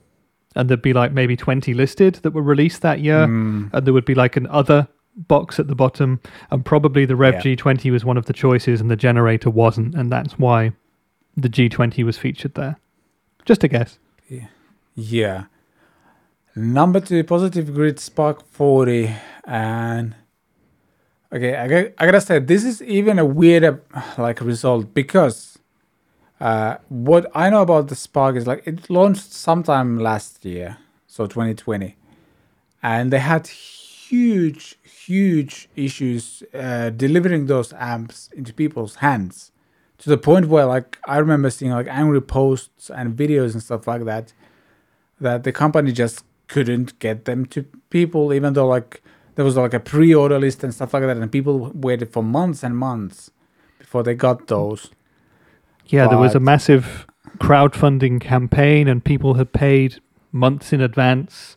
And 0.55 0.69
there'd 0.69 0.83
be 0.83 0.93
like 0.93 1.13
maybe 1.13 1.35
20 1.37 1.73
listed 1.73 2.17
that 2.17 2.33
were 2.35 2.43
released 2.43 2.83
that 2.83 3.01
year. 3.01 3.27
Mm, 3.27 3.71
And 3.73 3.87
there 3.87 3.95
would 3.95 4.05
be 4.05 4.15
like 4.15 4.37
an 4.37 4.47
other 4.49 4.89
box 5.17 5.59
at 5.59 5.69
the 5.69 5.75
bottom. 5.75 6.21
And 6.51 6.63
probably 6.65 7.07
the 7.07 7.15
Revv 7.15 7.43
Yeah. 7.45 7.55
G20 7.57 7.91
was 7.91 8.05
one 8.05 8.19
of 8.19 8.27
the 8.27 8.35
choices 8.35 8.81
and 8.81 8.91
the 8.91 8.97
generator 8.97 9.49
wasn't. 9.49 9.95
And 9.95 10.13
that's 10.13 10.39
why 10.39 10.73
the 11.37 11.49
G20 11.49 12.05
was 12.05 12.19
featured 12.19 12.55
there. 12.55 12.77
Just 13.45 13.65
a 13.65 13.69
guess. 13.69 13.99
Yeah. 14.29 14.47
yeah. 14.95 15.45
Number 16.55 17.01
two, 17.01 17.25
Positive 17.25 17.73
Grid 17.75 17.99
Spark 17.99 18.45
40. 18.47 19.15
And 19.45 20.15
okay, 21.33 21.57
I, 21.57 21.67
got, 21.67 21.93
I 21.99 22.07
gotta 22.07 22.21
say, 22.21 22.39
this 22.39 22.65
is 22.65 22.83
even 22.83 23.19
a 23.19 23.25
weirder 23.25 23.83
like 24.19 24.41
result 24.41 24.95
because 24.95 25.59
uh, 26.41 26.77
what 26.89 27.31
I 27.35 27.51
know 27.51 27.63
about 27.63 27.89
the 27.89 27.95
Spark 27.95 28.35
is 28.37 28.47
like 28.49 28.67
it 28.67 28.91
launched 28.91 29.33
sometime 29.33 29.99
last 29.99 30.45
year, 30.45 30.79
so 31.07 31.27
2020, 31.27 31.97
and 32.83 33.13
they 33.13 33.21
had 33.21 33.47
huge, 33.47 34.77
huge 34.83 35.69
issues 35.77 36.43
uh, 36.53 36.91
delivering 36.91 37.47
those 37.47 37.73
amps 37.75 38.29
into 38.35 38.53
people's 38.53 38.97
hands 38.97 39.52
to 40.03 40.09
the 40.11 40.19
point 40.19 40.47
where 40.49 40.67
like 40.67 40.99
I 41.07 41.19
remember 41.19 41.49
seeing 41.51 41.73
like 41.73 41.87
angry 41.89 42.21
posts 42.21 42.91
and 42.91 43.17
videos 43.17 43.53
and 43.55 43.63
stuff 43.63 43.87
like 43.87 44.05
that 44.05 44.33
that 45.21 45.45
the 45.45 45.53
company 45.53 45.93
just 45.93 46.25
couldn't 46.49 46.99
get 46.99 47.25
them 47.25 47.47
to 47.47 47.65
people 47.91 48.33
even 48.33 48.53
though 48.55 48.67
like 48.67 49.01
there 49.37 49.45
was 49.45 49.57
like 49.57 49.73
a 49.75 49.81
pre-order 49.81 50.39
list 50.39 50.63
and 50.65 50.75
stuff 50.75 50.93
like 50.93 51.03
that 51.05 51.17
and 51.17 51.31
people 51.33 51.71
waited 51.75 52.13
for 52.13 52.23
months 52.23 52.63
and 52.65 52.77
months 52.77 53.31
before 53.79 54.03
they 54.03 54.15
got 54.15 54.49
those 54.49 54.91
Yeah, 55.87 56.07
there 56.09 56.19
was 56.19 56.35
a 56.35 56.41
massive 56.41 57.07
crowdfunding 57.39 58.21
campaign, 58.21 58.89
and 58.89 59.05
people 59.05 59.35
had 59.35 59.53
paid 59.53 60.01
months 60.31 60.73
in 60.73 60.81
advance, 60.81 61.57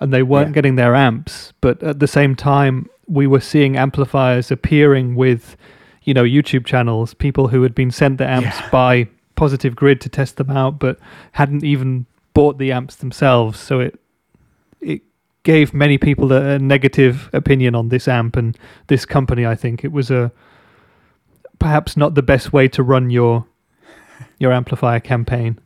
and 0.00 0.12
they 0.12 0.22
weren't 0.22 0.48
Yeah. 0.50 0.54
getting 0.54 0.76
their 0.76 0.94
amps. 0.94 1.52
But 1.60 1.82
at 1.82 1.98
the 1.98 2.06
same 2.06 2.34
time, 2.36 2.86
we 3.08 3.26
were 3.26 3.40
seeing 3.40 3.76
amplifiers 3.76 4.50
appearing 4.50 5.14
with, 5.16 5.56
you 6.04 6.14
know, 6.14 6.22
YouTube 6.22 6.64
channels, 6.66 7.14
people 7.14 7.48
who 7.48 7.62
had 7.62 7.74
been 7.74 7.90
sent 7.90 8.18
the 8.18 8.26
amps 8.28 8.56
Yeah. 8.60 8.70
by 8.70 9.08
Positive 9.36 9.74
Grid 9.74 10.00
to 10.02 10.08
test 10.08 10.36
them 10.36 10.50
out, 10.50 10.78
but 10.78 10.98
hadn't 11.32 11.64
even 11.64 12.06
bought 12.34 12.58
the 12.58 12.70
amps 12.72 12.96
themselves. 12.96 13.58
So 13.58 13.80
it 13.80 13.98
it 14.80 15.02
gave 15.42 15.74
many 15.74 15.98
people 15.98 16.32
a, 16.32 16.54
a 16.54 16.58
negative 16.58 17.28
opinion 17.32 17.74
on 17.74 17.88
this 17.88 18.06
amp 18.06 18.36
and 18.36 18.56
this 18.86 19.04
company. 19.04 19.44
I 19.46 19.54
think 19.56 19.82
it 19.84 19.92
was 19.92 20.10
a 20.10 20.30
perhaps 21.58 21.96
not 21.96 22.14
the 22.14 22.22
best 22.22 22.52
way 22.52 22.68
to 22.68 22.82
run 22.82 23.10
your 23.10 23.46
your 24.38 24.52
amplifier 24.52 25.00
campaign. 25.00 25.58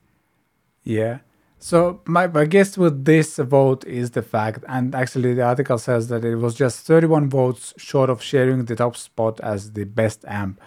yeah 0.84 1.18
so 1.58 2.00
my, 2.06 2.26
my 2.28 2.44
guess 2.44 2.78
with 2.78 3.04
this 3.04 3.36
vote 3.36 3.84
is 3.86 4.12
the 4.12 4.22
fact 4.22 4.64
and 4.68 4.94
actually 4.94 5.34
the 5.34 5.42
article 5.42 5.78
says 5.78 6.08
that 6.08 6.24
it 6.24 6.36
was 6.36 6.54
just 6.54 6.86
31 6.86 7.28
votes 7.28 7.74
short 7.76 8.10
of 8.10 8.22
sharing 8.22 8.64
the 8.64 8.76
top 8.76 8.96
spot 8.96 9.40
as 9.40 9.72
the 9.72 9.84
best 9.84 10.24
amp 10.26 10.60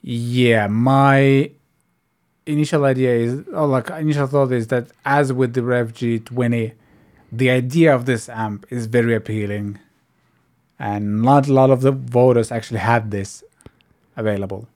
yeah 0.00 0.66
my 0.66 1.50
initial 2.46 2.84
idea 2.84 3.14
is 3.14 3.48
or 3.48 3.66
like 3.66 3.90
initial 3.90 4.26
thought 4.26 4.52
is 4.52 4.68
that 4.68 4.88
as 5.04 5.32
with 5.32 5.54
the 5.54 5.60
Revv 5.60 5.92
g20 5.92 6.72
the 7.32 7.50
idea 7.50 7.94
of 7.94 8.06
this 8.06 8.28
amp 8.28 8.66
is 8.70 8.86
very 8.86 9.14
appealing 9.14 9.78
and 10.78 11.22
not 11.22 11.48
a 11.48 11.52
lot 11.52 11.70
of 11.70 11.80
the 11.82 11.92
voters 11.92 12.50
actually 12.52 12.80
had 12.80 13.10
this 13.10 13.44
available 14.16 14.68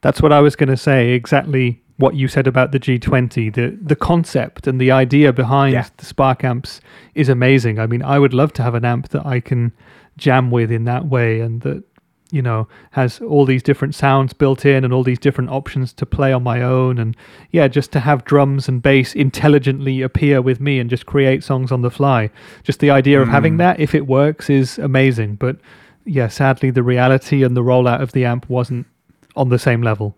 That's 0.00 0.22
what 0.22 0.32
I 0.32 0.40
was 0.40 0.56
going 0.56 0.70
to 0.70 0.76
say. 0.76 1.10
Exactly 1.10 1.82
what 2.00 2.14
you 2.16 2.26
said 2.28 2.46
about 2.46 2.72
the 2.72 2.80
G20. 2.80 3.52
The 3.54 3.78
the 3.80 3.96
concept 3.96 4.66
and 4.66 4.80
the 4.80 4.90
idea 4.90 5.32
behind 5.32 5.72
Yeah. 5.74 5.86
the 5.96 6.04
Spark 6.04 6.42
amps 6.44 6.80
is 7.14 7.28
amazing. 7.28 7.78
I 7.78 7.86
mean, 7.86 8.02
I 8.02 8.18
would 8.18 8.34
love 8.34 8.52
to 8.54 8.62
have 8.62 8.74
an 8.74 8.84
amp 8.84 9.08
that 9.10 9.24
I 9.24 9.40
can 9.40 9.72
jam 10.16 10.50
with 10.50 10.70
in 10.72 10.84
that 10.84 11.06
way, 11.06 11.40
and 11.40 11.60
that 11.62 11.82
you 12.32 12.42
know 12.42 12.68
has 12.92 13.20
all 13.20 13.44
these 13.44 13.62
different 13.62 13.94
sounds 13.94 14.32
built 14.32 14.64
in 14.64 14.84
and 14.84 14.92
all 14.94 15.02
these 15.02 15.18
different 15.18 15.50
options 15.50 15.92
to 15.94 16.06
play 16.06 16.32
on 16.32 16.42
my 16.42 16.62
own, 16.62 16.98
and 16.98 17.16
yeah, 17.50 17.68
just 17.68 17.90
to 17.92 18.00
have 18.00 18.24
drums 18.24 18.68
and 18.68 18.82
bass 18.82 19.14
intelligently 19.14 20.00
appear 20.02 20.40
with 20.40 20.60
me 20.60 20.78
and 20.80 20.90
just 20.90 21.06
create 21.06 21.42
songs 21.44 21.72
on 21.72 21.82
the 21.82 21.90
fly. 21.90 22.30
Just 22.62 22.80
the 22.80 22.90
idea 22.90 23.20
of 23.20 23.28
having 23.28 23.54
Mm. 23.54 23.58
that, 23.58 23.80
if 23.80 23.94
it 23.94 24.06
works, 24.06 24.48
is 24.48 24.78
amazing. 24.78 25.34
But 25.36 25.56
yeah, 26.04 26.28
sadly, 26.28 26.70
the 26.70 26.82
reality 26.84 27.42
and 27.44 27.56
the 27.56 27.62
rollout 27.64 28.00
of 28.00 28.12
the 28.12 28.24
amp 28.24 28.48
wasn't 28.48 28.86
on 29.36 29.48
the 29.48 29.58
same 29.58 29.82
level. 29.82 30.16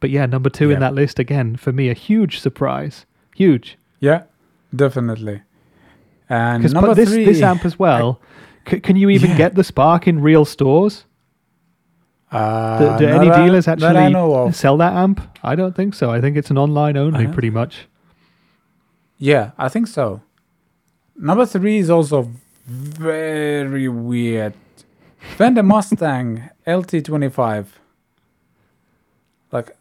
But 0.00 0.10
yeah, 0.10 0.26
number 0.26 0.50
two 0.50 0.68
Yeah. 0.68 0.74
in 0.74 0.80
that 0.80 0.94
list 0.94 1.18
again 1.18 1.56
for 1.56 1.72
me, 1.72 1.88
a 1.90 1.94
huge 1.94 2.40
surprise, 2.40 3.06
huge. 3.36 3.76
yeah 4.00 4.22
definitely 4.74 5.42
and 6.28 6.62
Because 6.62 6.72
number 6.74 6.94
this 6.94 7.10
three 7.12 7.24
this 7.24 7.42
amp 7.42 7.64
as 7.66 7.76
well. 7.78 8.18
c- 8.68 8.80
can 8.80 8.96
you 8.96 9.10
even 9.10 9.30
Yeah. 9.30 9.36
get 9.36 9.54
the 9.56 9.64
Spark 9.64 10.06
in 10.08 10.20
real 10.22 10.44
stores? 10.44 11.04
uh, 12.32 12.78
Do, 12.96 13.04
do 13.06 13.10
any 13.12 13.28
I- 13.30 13.44
dealers 13.44 13.64
that 13.66 13.82
I 13.82 13.88
actually 13.88 14.14
of. 14.14 14.54
sell 14.54 14.76
that 14.76 14.92
amp? 14.92 15.20
I 15.42 15.56
don't 15.56 15.74
think 15.74 15.94
so. 15.94 16.10
I 16.10 16.20
think 16.20 16.36
it's 16.36 16.50
an 16.50 16.56
online 16.58 16.96
only, 16.96 17.24
Uh-huh. 17.24 17.32
pretty 17.32 17.50
much. 17.50 17.88
Yeah, 19.18 19.50
I 19.58 19.68
think 19.68 19.86
so. 19.88 20.22
Number 21.16 21.44
three 21.44 21.78
is 21.78 21.90
also 21.90 22.30
very 22.68 23.88
weird. 23.88 24.54
Fender 25.36 25.62
Mustang 25.64 26.48
LT25. 26.66 27.66
Like 29.52 29.76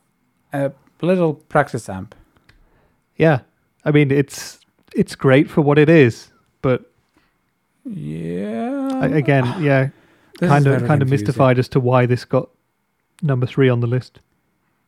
a 0.53 0.71
little 1.01 1.33
practice 1.35 1.89
amp. 1.89 2.15
Yeah, 3.15 3.41
I 3.85 3.91
mean 3.91 4.11
it's 4.11 4.59
it's 4.95 5.15
great 5.15 5.49
for 5.49 5.61
what 5.61 5.77
it 5.77 5.89
is, 5.89 6.31
but 6.61 6.91
Yeah. 7.85 9.05
Again, 9.05 9.45
yeah, 9.61 9.89
this 10.39 10.49
kind 10.49 10.67
of 10.67 10.85
kind 10.85 11.01
of 11.01 11.09
mystified 11.09 11.59
as 11.59 11.67
to 11.69 11.79
why 11.79 12.05
this 12.05 12.25
got 12.25 12.49
number 13.21 13.45
three 13.45 13.69
on 13.69 13.79
the 13.79 13.87
list. 13.87 14.19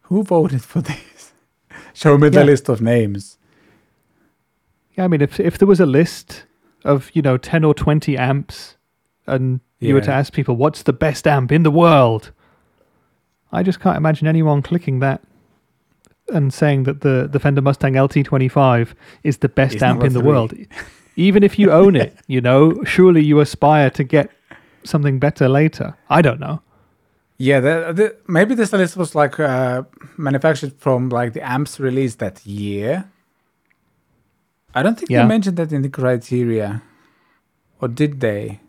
Who 0.03 0.23
voted 0.23 0.63
for 0.63 0.81
this? 0.81 1.33
Show 1.93 2.17
me 2.17 2.29
the 2.29 2.43
list 2.43 2.69
of 2.69 2.81
names. 2.81 3.37
Yeah, 4.97 5.05
I 5.05 5.07
mean, 5.07 5.21
if 5.21 5.39
if 5.39 5.57
there 5.57 5.67
was 5.67 5.79
a 5.79 5.85
list 5.85 6.45
of 6.83 7.09
you 7.13 7.21
know 7.21 7.37
ten 7.37 7.63
or 7.63 7.73
twenty 7.73 8.17
amps, 8.17 8.75
and 9.27 9.61
you 9.79 9.93
were 9.93 10.01
to 10.01 10.11
ask 10.11 10.33
people 10.33 10.55
what's 10.55 10.83
the 10.83 10.93
best 10.93 11.27
amp 11.27 11.51
in 11.51 11.63
the 11.63 11.71
world, 11.71 12.31
I 13.51 13.63
just 13.63 13.79
can't 13.79 13.97
imagine 13.97 14.27
anyone 14.27 14.61
clicking 14.61 14.99
that 14.99 15.21
and 16.31 16.53
saying 16.53 16.83
that 16.83 17.01
the 17.01 17.27
the 17.31 17.39
Fender 17.39 17.61
Mustang 17.61 17.93
LT25 17.93 18.93
is 19.23 19.37
the 19.37 19.49
best 19.49 19.81
amp 19.83 20.03
in 20.03 20.13
the 20.13 20.21
world. 20.21 20.53
Even 21.15 21.43
if 21.43 21.59
you 21.59 21.71
own 21.71 21.95
it, 21.95 22.15
you 22.27 22.41
know, 22.41 22.83
surely 22.85 23.21
you 23.23 23.39
aspire 23.39 23.89
to 23.91 24.03
get 24.03 24.29
something 24.83 25.19
better 25.19 25.47
later. 25.49 25.95
I 26.09 26.21
don't 26.21 26.39
know. 26.39 26.61
Yeah, 27.37 27.59
the, 27.59 27.93
the, 27.93 28.15
maybe 28.27 28.53
this 28.53 28.71
list 28.71 28.95
was 28.95 29.15
like 29.15 29.39
uh, 29.39 29.81
manufactured 30.17 30.73
from 30.77 31.09
like 31.09 31.33
the 31.33 31.41
amps 31.41 31.79
released 31.79 32.19
that 32.19 32.45
year. 32.45 33.05
I 34.75 34.83
don't 34.83 34.95
think 34.97 35.09
Yeah. 35.09 35.23
they 35.23 35.27
mentioned 35.27 35.57
that 35.57 35.71
in 35.71 35.81
the 35.81 35.89
criteria, 35.89 36.83
or 37.81 37.87
did 37.87 38.19
they? 38.19 38.59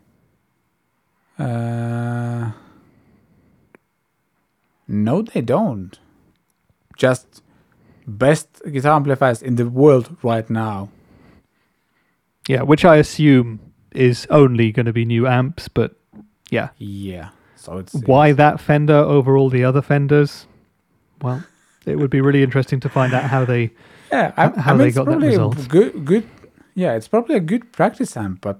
Uh, 1.37 2.51
no, 4.87 5.21
they 5.21 5.41
don't. 5.41 5.99
Just 6.97 7.42
best 8.07 8.61
guitar 8.71 8.95
amplifiers 8.95 9.41
in 9.41 9.55
the 9.55 9.67
world 9.69 10.15
right 10.23 10.49
now. 10.49 10.89
Yeah, 12.47 12.63
which 12.63 12.83
I 12.85 12.97
assume 12.97 13.59
is 13.91 14.27
only 14.29 14.71
going 14.71 14.85
to 14.85 14.93
be 14.93 15.05
new 15.05 15.27
amps, 15.27 15.67
but 15.67 15.95
yeah. 16.49 16.69
Yeah, 16.77 17.29
so 17.55 17.77
it's 17.77 17.93
Why 17.93 18.31
that 18.33 18.59
Fender 18.59 18.95
over 18.97 19.37
all 19.37 19.49
the 19.49 19.63
other 19.63 19.81
Fenders? 19.81 20.45
Well, 21.21 21.43
it 21.85 21.97
would 21.97 22.09
be 22.09 22.21
really 22.21 22.43
interesting 22.43 22.79
to 22.81 22.89
find 22.89 23.13
out 23.13 23.23
how 23.23 23.45
they. 23.45 23.71
Yeah, 24.11 24.33
I, 24.35 24.47
how 24.49 24.73
I 24.73 24.77
mean, 24.77 24.87
they 24.87 24.91
got 24.91 25.05
that 25.05 25.19
result. 25.19 25.67
good, 25.69 26.03
good. 26.05 26.27
Yeah, 26.75 26.93
it's 26.95 27.07
probably 27.07 27.35
a 27.35 27.39
good 27.39 27.71
practice 27.71 28.17
amp, 28.17 28.41
but 28.41 28.59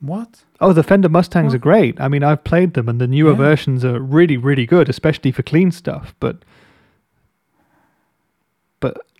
what? 0.00 0.44
Oh, 0.60 0.72
the 0.72 0.82
Fender 0.82 1.08
Mustangs 1.08 1.48
Well- 1.48 1.56
are 1.56 1.58
great. 1.58 2.00
I 2.00 2.06
mean, 2.08 2.22
I've 2.22 2.44
played 2.44 2.74
them, 2.74 2.88
and 2.88 3.00
the 3.00 3.06
newer 3.08 3.30
Yeah. 3.32 3.36
versions 3.38 3.84
are 3.84 3.98
really, 4.00 4.36
really 4.36 4.66
good, 4.66 4.88
especially 4.88 5.32
for 5.32 5.42
clean 5.42 5.70
stuff. 5.72 6.14
But 6.20 6.44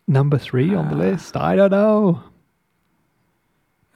number 0.07 0.39
three 0.39 0.75
on 0.75 0.89
the 0.89 0.95
Ah. 0.97 1.11
list, 1.11 1.37
I 1.37 1.57
don't 1.57 1.71
know. 1.71 2.23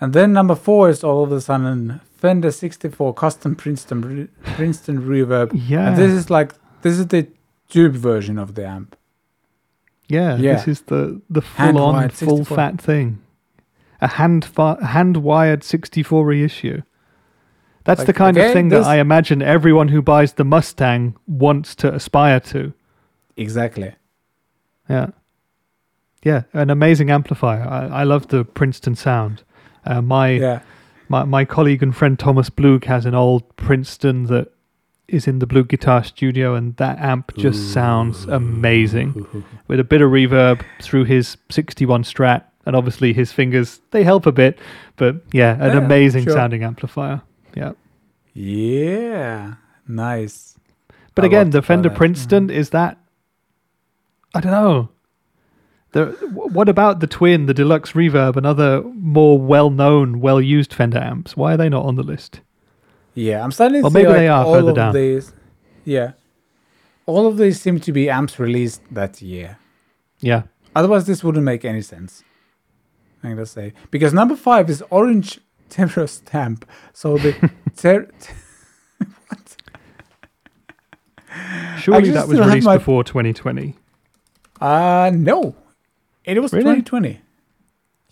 And 0.00 0.12
then 0.12 0.32
number 0.32 0.54
four 0.54 0.88
is 0.88 1.04
all 1.04 1.22
of 1.24 1.32
a 1.32 1.40
sudden 1.40 2.00
Fender 2.16 2.50
64 2.50 3.14
custom 3.14 3.54
Princeton 3.54 4.00
re- 4.02 4.28
Princeton 4.54 5.02
reverb. 5.02 5.50
Yeah, 5.54 5.88
And 5.88 5.96
this 5.96 6.12
is 6.12 6.30
like 6.30 6.54
this 6.82 6.98
is 6.98 7.06
the 7.08 7.28
tube 7.68 7.94
version 7.94 8.38
of 8.38 8.54
the 8.54 8.66
amp. 8.66 8.96
yeah, 10.08 10.36
yeah. 10.36 10.54
This 10.54 10.68
is 10.68 10.80
the 10.82 11.20
the 11.30 11.42
full 11.42 11.78
on, 11.78 12.08
full 12.10 12.44
fat 12.44 12.80
thing. 12.80 13.18
A 14.00 14.08
hand 14.08 14.44
fa- 14.44 14.84
hand 14.84 15.18
wired 15.18 15.62
sixty 15.62 16.02
four 16.02 16.24
reissue. 16.26 16.82
That's 17.84 18.00
Like, 18.00 18.06
the 18.06 18.12
kind 18.12 18.36
okay, 18.36 18.46
of 18.48 18.52
thing 18.52 18.68
that 18.70 18.84
I 18.84 18.98
imagine 18.98 19.40
everyone 19.42 19.88
who 19.88 20.02
buys 20.02 20.34
the 20.34 20.44
Mustang 20.44 21.16
wants 21.26 21.74
to 21.76 21.92
aspire 21.94 22.38
to. 22.40 22.72
Exactly. 23.36 23.94
Yeah. 24.88 25.08
Yeah, 26.22 26.42
an 26.52 26.70
amazing 26.70 27.10
amplifier. 27.10 27.62
I, 27.66 28.00
I 28.00 28.04
love 28.04 28.28
the 28.28 28.44
Princeton 28.44 28.94
sound. 28.94 29.42
Uh, 29.86 30.02
my, 30.02 30.28
Yeah. 30.30 30.60
my 31.08 31.24
my 31.24 31.44
colleague 31.44 31.82
and 31.82 31.96
friend 31.96 32.18
Thomas 32.18 32.50
Blug 32.50 32.84
has 32.84 33.06
an 33.06 33.14
old 33.14 33.56
Princeton 33.56 34.24
that 34.24 34.48
is 35.08 35.26
in 35.26 35.38
the 35.40 35.46
BluGuitar 35.46 36.04
Studio, 36.04 36.54
and 36.54 36.76
that 36.76 36.98
amp 36.98 37.34
just 37.36 37.72
sounds 37.72 38.24
amazing 38.26 39.44
with 39.66 39.80
a 39.80 39.84
bit 39.84 40.02
of 40.02 40.10
reverb 40.10 40.62
through 40.82 41.04
his 41.04 41.36
61 41.50 42.04
Strat, 42.04 42.44
and 42.66 42.76
obviously 42.76 43.12
his 43.12 43.32
fingers 43.32 43.80
they 43.90 44.04
help 44.04 44.26
a 44.26 44.30
bit, 44.32 44.58
but 44.96 45.16
yeah, 45.32 45.54
an 45.54 45.72
Yeah, 45.72 45.78
amazing 45.84 46.24
sure. 46.24 46.34
sounding 46.34 46.62
amplifier. 46.62 47.22
Yeah, 47.56 47.72
Yeah. 48.34 49.54
Nice. 49.88 50.56
but 51.16 51.24
I 51.24 51.26
again, 51.26 51.50
the 51.50 51.62
Fender. 51.62 51.90
Princeton 51.90 52.50
is 52.50 52.70
that. 52.70 52.98
I 54.34 54.40
don't 54.40 54.52
know. 54.52 54.90
The, 55.92 56.06
what 56.32 56.68
about 56.68 57.00
the 57.00 57.08
Twin, 57.08 57.46
the 57.46 57.54
Deluxe 57.54 57.92
Reverb, 57.92 58.36
and 58.36 58.46
other 58.46 58.82
more 58.94 59.38
well-known, 59.40 60.20
well-used 60.20 60.72
Fender 60.72 60.98
amps? 60.98 61.36
Why 61.36 61.54
are 61.54 61.56
they 61.56 61.68
not 61.68 61.84
on 61.84 61.96
the 61.96 62.04
list? 62.04 62.40
Yeah, 63.14 63.42
I'm 63.42 63.50
starting 63.50 63.80
to 63.82 63.88
Or 63.88 63.90
see 63.90 63.94
maybe 63.94 64.08
like 64.08 64.16
they 64.18 64.28
are 64.28 64.44
all 64.44 64.54
further 64.54 64.70
of 64.70 64.76
down. 64.76 64.94
these. 64.94 65.32
Yeah. 65.84 66.12
All 67.06 67.26
of 67.26 67.38
these 67.38 67.60
seem 67.60 67.80
to 67.80 67.92
be 67.92 68.08
amps 68.08 68.38
released 68.38 68.82
that 68.92 69.20
year. 69.20 69.58
Yeah, 70.20 70.42
Otherwise, 70.76 71.06
this 71.06 71.24
wouldn't 71.24 71.44
make 71.44 71.64
any 71.64 71.82
sense. 71.82 72.22
I'm 73.24 73.30
gonna 73.30 73.44
say 73.46 73.72
because 73.90 74.14
number 74.14 74.36
five 74.36 74.70
is 74.70 74.84
orange 74.90 75.40
terror 75.68 76.06
stamp. 76.06 76.64
So 76.92 77.18
the 77.18 77.50
ter- 77.76 78.08
surely 81.78 82.10
that 82.10 82.28
was 82.28 82.38
released 82.38 82.66
my- 82.66 82.76
before 82.78 83.04
2020. 83.04 83.74
uh 84.60 85.10
no, 85.14 85.54
it 86.24 86.40
was 86.40 86.52
Really? 86.52 86.64
2020. 86.82 87.20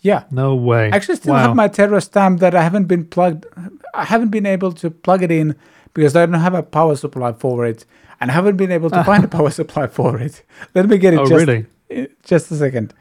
Yeah, 0.01 0.23
No 0.31 0.55
way. 0.55 0.85
I 0.91 0.95
actually 0.95 1.17
still 1.17 1.33
Wow. 1.33 1.47
have 1.47 1.55
my 1.55 1.67
Terror 1.67 1.99
Stamp 1.99 2.39
that 2.39 2.55
I 2.55 2.61
haven't 2.61 2.85
been 2.85 3.03
plugged. 3.05 3.45
I 3.93 4.05
haven't 4.05 4.29
been 4.29 4.45
able 4.45 4.71
to 4.73 4.89
plug 4.89 5.23
it 5.23 5.31
in 5.31 5.55
because 5.93 6.15
I 6.15 6.25
don't 6.25 6.39
have 6.39 6.53
a 6.53 6.63
power 6.63 6.95
supply 6.95 7.33
for 7.33 7.65
it, 7.65 7.85
and 8.21 8.31
I 8.31 8.33
haven't 8.33 8.55
been 8.55 8.71
able 8.71 8.89
to 8.91 9.03
find 9.03 9.23
a 9.25 9.27
power 9.37 9.49
supply 9.51 9.87
for 9.87 10.17
it. 10.17 10.43
Let 10.75 10.87
me 10.87 10.97
get 10.97 11.13
it 11.13 11.19
Oh, 11.19 11.25
just 11.27 11.45
really? 11.45 11.65
just 12.23 12.49
a 12.51 12.55
second. 12.55 12.93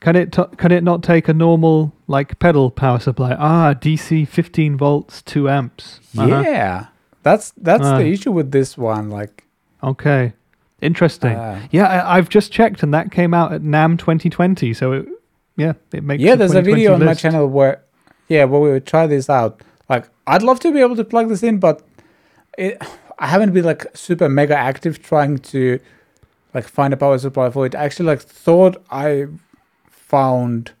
Can 0.00 0.14
it 0.14 0.30
t- 0.30 0.44
can 0.56 0.70
it 0.70 0.84
not 0.84 1.02
take 1.02 1.26
a 1.28 1.34
normal 1.34 1.92
like 2.06 2.38
pedal 2.38 2.70
power 2.70 3.00
supply? 3.00 3.34
Ah, 3.36 3.74
DC 3.74 4.28
15 4.28 4.76
volts, 4.76 5.22
two 5.22 5.48
amps. 5.48 5.98
Uh-huh. 6.16 6.42
Yeah, 6.46 6.86
that's 7.24 7.50
that's 7.56 7.84
Ah. 7.84 7.98
the 7.98 8.06
issue 8.06 8.30
with 8.30 8.52
this 8.52 8.78
one. 8.78 9.10
Like, 9.10 9.42
Okay. 9.82 10.34
Interesting. 10.80 11.34
uh, 11.36 11.60
yeah, 11.70 11.86
I, 11.86 12.16
I've 12.18 12.28
just 12.28 12.52
checked, 12.52 12.82
and 12.82 12.94
that 12.94 13.10
came 13.10 13.34
out 13.34 13.52
at 13.52 13.62
NAMM 13.62 13.98
2020. 13.98 14.72
So 14.74 14.92
it, 14.92 15.08
yeah, 15.56 15.72
it 15.92 16.04
makes. 16.04 16.22
yeah, 16.22 16.32
the 16.32 16.38
there's 16.46 16.52
a 16.52 16.62
2020 16.62 16.74
video 16.74 16.94
on 16.94 17.04
my 17.04 17.14
channel 17.14 17.46
where, 17.48 17.82
yeah, 18.28 18.44
where 18.44 18.60
we 18.60 18.70
would 18.70 18.86
try 18.86 19.06
this 19.06 19.28
out. 19.28 19.60
Like, 19.88 20.08
I'd 20.26 20.42
love 20.42 20.60
to 20.60 20.72
be 20.72 20.80
able 20.80 20.96
to 20.96 21.04
plug 21.04 21.28
this 21.28 21.42
in, 21.42 21.58
but 21.58 21.82
it, 22.56 22.80
I 23.18 23.26
haven't 23.26 23.52
been 23.52 23.64
like 23.64 23.86
super 23.96 24.28
mega 24.28 24.56
active 24.56 25.02
trying 25.02 25.38
to 25.38 25.80
like 26.54 26.68
find 26.68 26.92
a 26.94 26.96
power 26.96 27.18
supply 27.18 27.50
for 27.50 27.66
it. 27.66 27.74
I 27.74 27.84
actually 27.84 28.06
like 28.06 28.20
thought 28.22 28.76
I 28.90 29.26
found 29.90 30.72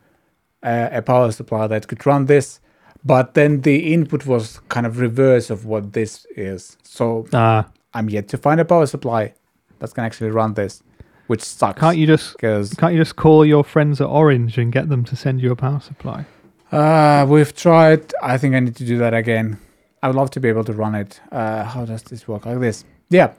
uh, 0.62 0.88
a 0.92 1.02
power 1.02 1.30
supply 1.32 1.66
that 1.66 1.88
could 1.88 2.04
run 2.06 2.26
this, 2.26 2.60
but 3.04 3.34
then 3.34 3.62
the 3.62 3.92
input 3.92 4.26
was 4.26 4.60
kind 4.68 4.86
of 4.86 5.00
reverse 5.00 5.50
of 5.50 5.64
what 5.64 5.92
this 5.92 6.26
is. 6.36 6.76
So 6.84 7.26
Ah, 7.32 7.66
I'm 7.94 8.08
yet 8.08 8.28
to 8.28 8.38
find 8.38 8.60
a 8.60 8.64
power 8.64 8.86
supply 8.86 9.34
that 9.78 9.94
can 9.94 10.04
actually 10.04 10.30
run 10.30 10.54
this, 10.54 10.82
which 11.26 11.42
sucks. 11.42 11.80
can't 11.80 11.96
you 11.96 12.06
just 12.06 12.32
Because 12.32 12.74
can't 12.74 12.92
you 12.94 13.00
just 13.00 13.16
call 13.16 13.44
your 13.44 13.64
friends 13.64 14.00
at 14.00 14.06
Orange 14.06 14.58
and 14.58 14.72
get 14.72 14.88
them 14.88 15.04
to 15.04 15.16
send 15.16 15.40
you 15.40 15.50
a 15.52 15.56
power 15.56 15.80
supply? 15.80 16.24
Uh, 16.70 17.26
we've 17.28 17.54
tried. 17.54 18.12
I 18.22 18.36
think 18.38 18.54
I 18.54 18.60
need 18.60 18.76
to 18.76 18.84
do 18.84 18.98
that 18.98 19.14
again. 19.14 19.58
I 20.02 20.08
would 20.08 20.16
love 20.16 20.30
to 20.32 20.40
be 20.40 20.48
able 20.48 20.64
to 20.64 20.72
run 20.72 20.94
it. 20.94 21.20
Uh, 21.32 21.64
how 21.64 21.84
does 21.84 22.02
this 22.02 22.28
work? 22.28 22.46
Like 22.46 22.60
this? 22.60 22.84
Yeah, 23.10 23.32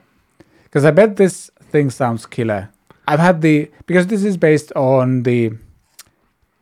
because 0.64 0.84
I 0.84 0.90
bet 0.90 1.16
this 1.16 1.50
thing 1.70 1.90
sounds 1.90 2.26
killer. 2.26 2.70
I've 3.06 3.20
had 3.20 3.40
the 3.40 3.70
because 3.86 4.08
this 4.08 4.24
is 4.24 4.36
based 4.36 4.72
on 4.76 5.22
the 5.22 5.52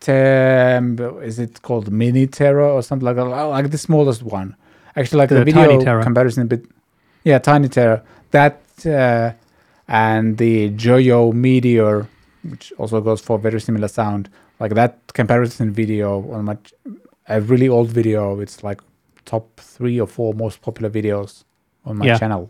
is 0.07 1.39
it 1.39 1.61
called 1.61 1.91
Mini 1.91 2.25
terror 2.27 2.67
or 2.67 2.81
something 2.81 3.05
like 3.05 3.15
that? 3.17 3.23
Like 3.23 3.69
the 3.71 3.77
smallest 3.77 4.23
one. 4.23 4.55
Actually, 4.95 5.19
like 5.19 5.29
the, 5.29 5.35
The 5.35 5.45
video 5.45 6.01
comparison, 6.03 6.47
bit. 6.47 6.65
Yeah, 7.23 7.39
Tiny 7.39 7.67
terror. 7.69 8.01
That 8.31 8.61
uh, 8.85 9.33
and 9.89 10.37
the 10.37 10.69
Joyo 10.69 11.33
Meteor, 11.33 12.07
which 12.43 12.71
also 12.77 13.01
goes 13.01 13.19
for 13.21 13.37
very 13.39 13.59
similar 13.59 13.87
sound. 13.87 14.29
Like 14.59 14.73
that 14.75 14.99
comparison 15.13 15.71
video 15.71 16.31
on 16.31 16.45
my 16.45 16.57
a 17.27 17.41
really 17.41 17.67
old 17.67 17.89
video. 17.89 18.39
It's 18.39 18.63
like 18.63 18.81
top 19.25 19.59
three 19.59 19.99
or 19.99 20.07
four 20.07 20.33
most 20.33 20.61
popular 20.61 20.89
videos 20.89 21.43
on 21.85 21.97
my 21.97 22.05
Yeah. 22.05 22.17
channel. 22.17 22.49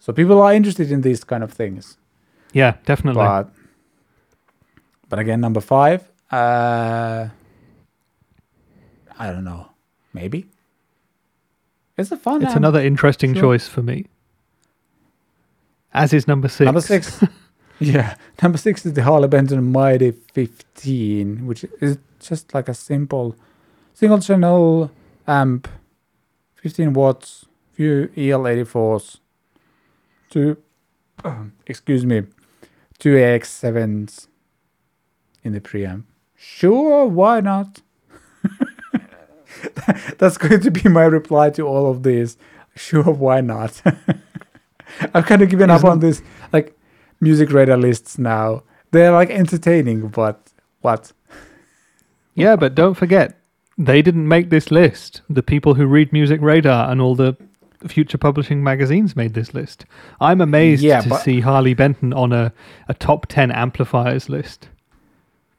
So 0.00 0.12
people 0.12 0.40
are 0.42 0.52
interested 0.54 0.90
in 0.92 1.00
these 1.02 1.24
kind 1.24 1.42
of 1.44 1.52
things. 1.52 1.98
Yeah, 2.52 2.74
definitely. 2.86 3.22
But 3.22 3.50
but 5.08 5.18
again, 5.18 5.40
number 5.40 5.60
five. 5.60 6.00
Uh, 6.30 7.28
I 9.18 9.30
don't 9.32 9.44
know. 9.44 9.68
Maybe 10.12 10.46
it's 11.98 12.10
a 12.12 12.16
fun. 12.16 12.42
it's 12.42 12.54
another 12.56 12.80
interesting 12.80 13.34
Sure. 13.34 13.42
choice 13.42 13.68
for 13.68 13.82
me. 13.82 14.06
As 15.96 16.12
is 16.12 16.28
number 16.28 16.48
six. 16.48 16.66
Number 16.66 16.82
six. 16.82 17.24
yeah, 17.78 18.16
number 18.42 18.58
six 18.58 18.84
is 18.84 18.92
the 18.92 19.02
Harley 19.02 19.28
Benton 19.28 19.72
Mighty 19.72 20.10
15, 20.10 21.46
which 21.46 21.64
is 21.80 21.96
just 22.20 22.52
like 22.52 22.68
a 22.68 22.74
simple 22.74 23.34
single 23.94 24.20
channel 24.20 24.90
amp, 25.26 25.68
15 26.56 26.92
watts, 26.92 27.46
few 27.72 28.08
EL84s, 28.14 29.20
two, 30.28 30.58
excuse 31.66 32.04
me, 32.04 32.24
two 32.98 33.14
AX7s 33.14 34.28
in 35.42 35.54
the 35.54 35.60
preamp. 35.60 36.04
Sure, 36.34 37.06
why 37.06 37.40
not? 37.40 37.80
That's 40.18 40.36
going 40.36 40.60
to 40.60 40.70
be 40.70 40.90
my 40.90 41.04
reply 41.04 41.48
to 41.50 41.66
all 41.66 41.90
of 41.90 42.02
this. 42.02 42.36
Sure, 42.74 43.04
why 43.04 43.40
not? 43.40 43.80
I've 45.14 45.26
kind 45.26 45.42
of 45.42 45.48
given 45.48 45.70
up 45.70 45.84
on 45.84 46.00
this 46.00 46.22
like 46.52 46.76
music 47.20 47.50
radar 47.52 47.76
lists 47.76 48.18
now. 48.18 48.62
They're 48.90 49.12
like 49.12 49.30
entertaining, 49.30 50.08
but 50.08 50.40
what? 50.80 51.12
Yeah, 52.38 52.54
but 52.56 52.74
don't 52.74 52.92
forget, 52.92 53.40
they 53.78 54.02
didn't 54.02 54.28
make 54.28 54.50
this 54.50 54.70
list. 54.70 55.22
The 55.30 55.42
people 55.42 55.72
who 55.72 55.86
read 55.86 56.12
Music 56.12 56.38
Radar 56.42 56.90
and 56.90 57.00
all 57.00 57.14
the 57.14 57.34
future 57.88 58.18
publishing 58.18 58.62
magazines 58.62 59.16
made 59.16 59.32
this 59.32 59.54
list. 59.54 59.86
I'm 60.20 60.42
amazed 60.42 60.82
Yeah, 60.82 61.00
to 61.00 61.18
see 61.20 61.40
Harley 61.40 61.72
Benton 61.72 62.12
on 62.12 62.34
a, 62.34 62.52
a 62.88 62.94
top 62.94 63.24
10 63.26 63.50
amplifiers 63.50 64.28
list. 64.28 64.68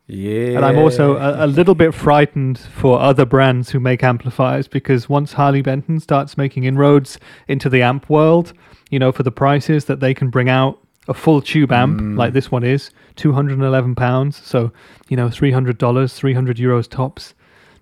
Yeah. 0.07 0.55
And 0.55 0.65
I'm 0.65 0.77
also 0.77 1.17
a, 1.17 1.45
a 1.45 1.47
little 1.47 1.75
bit 1.75 1.93
frightened 1.93 2.57
for 2.57 2.99
other 2.99 3.25
brands 3.25 3.71
who 3.71 3.79
make 3.79 4.03
amplifiers 4.03 4.67
because 4.67 5.09
once 5.09 5.33
Harley 5.33 5.61
Benton 5.61 5.99
starts 5.99 6.37
making 6.37 6.63
inroads 6.63 7.19
into 7.47 7.69
the 7.69 7.81
amp 7.81 8.09
world, 8.09 8.53
you 8.89 8.99
know, 8.99 9.11
for 9.11 9.23
the 9.23 9.31
prices 9.31 9.85
that 9.85 9.99
they 9.99 10.13
can 10.13 10.29
bring 10.29 10.49
out 10.49 10.79
a 11.09 11.13
full 11.13 11.41
tube 11.41 11.71
amp 11.71 11.99
Mm. 11.99 12.17
like 12.17 12.33
this 12.33 12.49
one 12.51 12.63
is, 12.63 12.89
211 13.17 13.95
pounds, 13.95 14.37
so 14.45 14.71
you 15.09 15.17
know, 15.17 15.29
300 15.29 15.77
dollars, 15.77 16.13
300 16.13 16.57
euros 16.57 16.87
tops. 16.89 17.33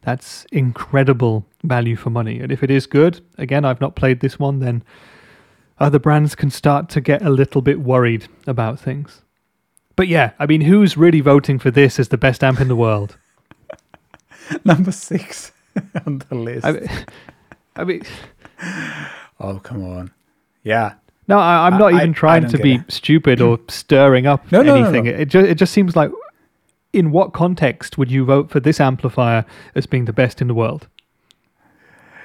That's 0.01 0.45
incredible 0.51 1.45
value 1.63 1.95
for 1.95 2.11
money. 2.11 2.39
And 2.39 2.51
if 2.51 2.61
it 2.61 2.69
is 2.69 2.86
good, 2.86 3.21
again, 3.39 3.65
I've 3.65 3.82
not 3.82 3.95
played 3.95 4.19
this 4.19 4.38
one, 4.39 4.59
then 4.59 4.84
other 5.80 5.97
brands 5.99 6.36
can 6.36 6.49
start 6.51 6.89
to 6.89 7.01
get 7.01 7.23
a 7.23 7.30
little 7.32 7.61
bit 7.61 7.82
worried 7.82 8.28
about 8.45 8.80
things. 8.80 9.23
But 9.96 10.08
yeah, 10.08 10.32
I 10.39 10.46
mean, 10.46 10.62
who's 10.62 10.98
really 10.98 11.22
voting 11.22 11.58
for 11.60 11.72
this 11.72 12.00
as 12.00 12.10
the 12.10 12.18
best 12.18 12.43
amp 12.43 12.60
in 12.60 12.68
the 12.68 12.76
world? 12.76 13.18
number 14.66 14.91
six 14.91 15.52
on 16.06 16.20
the 16.30 16.36
list. 16.36 16.66
I, 16.66 17.06
I 17.76 17.84
mean, 17.84 18.02
oh 19.39 19.60
come 19.60 19.84
on. 19.84 20.12
Yeah. 20.64 20.93
no, 21.28 21.38
I, 21.39 21.68
I'm 21.68 21.78
not 21.78 21.93
I- 21.93 21.98
even 21.98 22.14
trying 22.14 22.48
to 22.50 22.58
be 22.58 22.76
it. 22.76 22.91
stupid 22.91 23.41
or 23.41 23.60
stirring 23.70 24.26
up 24.28 24.52
No, 24.52 24.62
no, 24.62 24.76
no, 24.76 24.84
anything. 24.84 25.06
no. 25.06 25.12
It 25.12 25.26
just 25.30 25.48
it 25.48 25.56
just 25.56 25.74
seems 25.74 25.96
like, 25.96 26.12
in 26.93 27.12
what 27.12 27.34
context 27.34 27.98
would 27.98 28.10
you 28.12 28.26
vote 28.26 28.50
for 28.50 28.60
this 28.60 28.80
amplifier 28.80 29.46
as 29.76 29.86
being 29.86 30.06
the 30.06 30.14
best 30.14 30.41
in 30.41 30.48
the 30.48 30.54
world? 30.54 30.88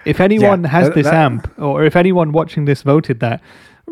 If 0.06 0.18
anyone 0.20 0.64
has 0.64 0.88
that- 0.88 0.94
this 0.94 1.04
that- 1.06 1.14
amp, 1.14 1.52
or 1.58 1.84
if 1.84 1.94
anyone 1.96 2.32
watching 2.32 2.64
this 2.64 2.82
voted 2.82 3.20
that, 3.20 3.40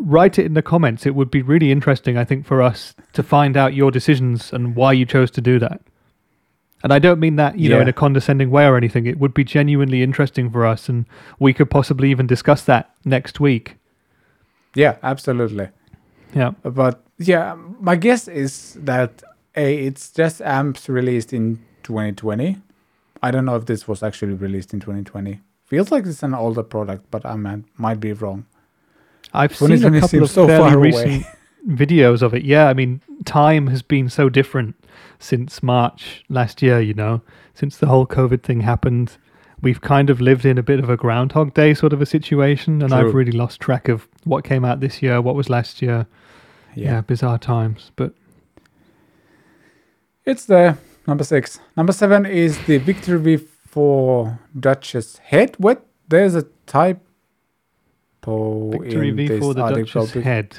write 0.01 0.39
it 0.39 0.47
in 0.47 0.55
the 0.55 0.63
comments. 0.63 1.07
It 1.07 1.15
would 1.15 1.31
be 1.31 1.43
really 1.43 1.71
interesting, 1.73 2.17
I 2.17 2.25
think, 2.25 2.47
for 2.47 2.63
us 2.63 2.95
to 3.13 3.23
find 3.23 3.57
out 3.57 3.75
your 3.75 3.91
decisions 3.91 4.53
and 4.53 4.75
why 4.75 4.93
you 4.93 5.07
chose 5.07 5.31
to 5.33 5.41
do 5.41 5.59
that. 5.59 5.81
And 6.83 6.93
I 6.93 6.99
don't 6.99 7.19
mean 7.19 7.37
that, 7.37 7.59
you 7.59 7.69
know, 7.69 7.81
in 7.81 7.89
a 7.89 7.93
condescending 7.93 8.51
way 8.51 8.65
or 8.65 8.77
anything. 8.77 9.07
It 9.07 9.19
would 9.19 9.35
be 9.35 9.43
genuinely 9.43 10.03
interesting 10.03 10.49
for 10.49 10.65
us, 10.65 10.89
and 10.89 11.07
we 11.41 11.53
could 11.53 11.71
possibly 11.71 12.11
even 12.11 12.27
discuss 12.27 12.63
that 12.63 12.95
next 13.05 13.41
week. 13.41 13.77
Yeah, 14.75 14.97
absolutely. 15.03 15.71
Yeah. 16.35 16.53
But 16.63 17.03
yeah, 17.19 17.57
my 17.81 17.97
guess 17.97 18.29
is 18.29 18.75
that 18.81 19.23
a 19.57 19.87
it's 19.87 20.11
just 20.13 20.41
amps 20.41 20.89
released 20.89 21.33
in 21.33 21.57
2020. 21.83 22.59
I 23.23 23.31
don't 23.33 23.45
know 23.45 23.57
if 23.57 23.67
this 23.67 23.89
was 23.89 24.03
actually 24.05 24.35
released 24.35 24.73
in 24.73 24.79
2020. 24.79 25.41
Feels 25.65 25.91
like 25.91 26.07
it's 26.07 26.23
an 26.23 26.35
older 26.35 26.63
product, 26.63 27.07
but 27.11 27.27
I 27.27 27.35
might, 27.35 27.65
might 27.77 27.99
be 27.99 28.13
wrong. 28.13 28.47
I've 29.33 29.55
seen 29.57 29.73
a 29.85 30.01
couple 30.01 30.23
of 30.23 30.31
so 30.31 30.47
fairly 30.47 30.77
recent 30.77 31.25
videos 31.69 32.23
of 32.23 32.35
it. 32.35 32.45
Yeah, 32.45 32.69
I 32.69 32.75
mean, 32.75 33.01
time 33.25 33.67
has 33.69 33.83
been 33.83 34.09
so 34.09 34.29
different 34.29 34.75
since 35.19 35.63
March 35.63 36.25
last 36.29 36.63
year, 36.63 36.81
you 36.81 36.95
know, 36.95 37.23
since 37.55 37.77
the 37.77 37.87
whole 37.87 38.07
COVID 38.07 38.43
thing 38.43 38.61
happened. 38.61 39.17
We've 39.61 39.81
kind 39.81 40.09
of 40.09 40.21
lived 40.21 40.45
in 40.45 40.57
a 40.57 40.63
bit 40.63 40.79
of 40.79 40.89
a 40.89 40.97
Groundhog 40.97 41.53
Day 41.53 41.75
sort 41.75 41.93
of 41.93 42.01
a 42.01 42.07
situation, 42.07 42.81
and 42.81 42.93
I've 42.93 43.13
really 43.13 43.33
lost 43.33 43.61
track 43.61 43.89
of 43.89 44.07
what 44.25 44.45
came 44.45 44.65
out 44.65 44.79
this 44.81 45.03
year, 45.03 45.21
what 45.21 45.35
was 45.35 45.51
last 45.51 45.83
year. 45.83 46.07
Yeah, 46.77 46.85
Yeah, 46.85 47.01
bizarre 47.01 47.39
times. 47.39 47.91
But 47.97 48.15
it's 50.25 50.45
there. 50.45 50.79
Number 51.09 51.25
six. 51.25 51.59
Number 51.77 51.93
seven 51.93 52.25
is 52.25 52.65
the 52.67 52.79
Victory 52.79 53.39
V4 53.39 54.39
Duchess 54.61 55.19
head. 55.19 55.57
What? 55.59 55.87
There's 56.09 56.35
a 56.35 56.47
typo 58.21 58.71
Victory 58.71 59.09
in 59.11 59.17
V 59.17 59.29
this 59.29 59.39
for 59.41 59.55
the 59.55 59.63
article, 59.63 60.07
Duchess 60.07 60.23
head. 60.25 60.59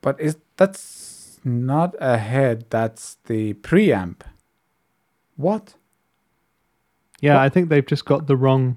but 0.00 0.20
is 0.20 0.36
that's 0.56 1.40
not 1.44 1.94
a 2.00 2.18
head? 2.18 2.64
That's 2.70 3.16
the 3.26 3.54
preamp. 3.54 4.20
What? 5.36 5.74
Yeah, 7.20 7.34
What? 7.34 7.42
I 7.42 7.48
think 7.48 7.68
they've 7.68 7.86
just 7.86 8.04
got 8.04 8.26
the 8.26 8.36
wrong. 8.36 8.76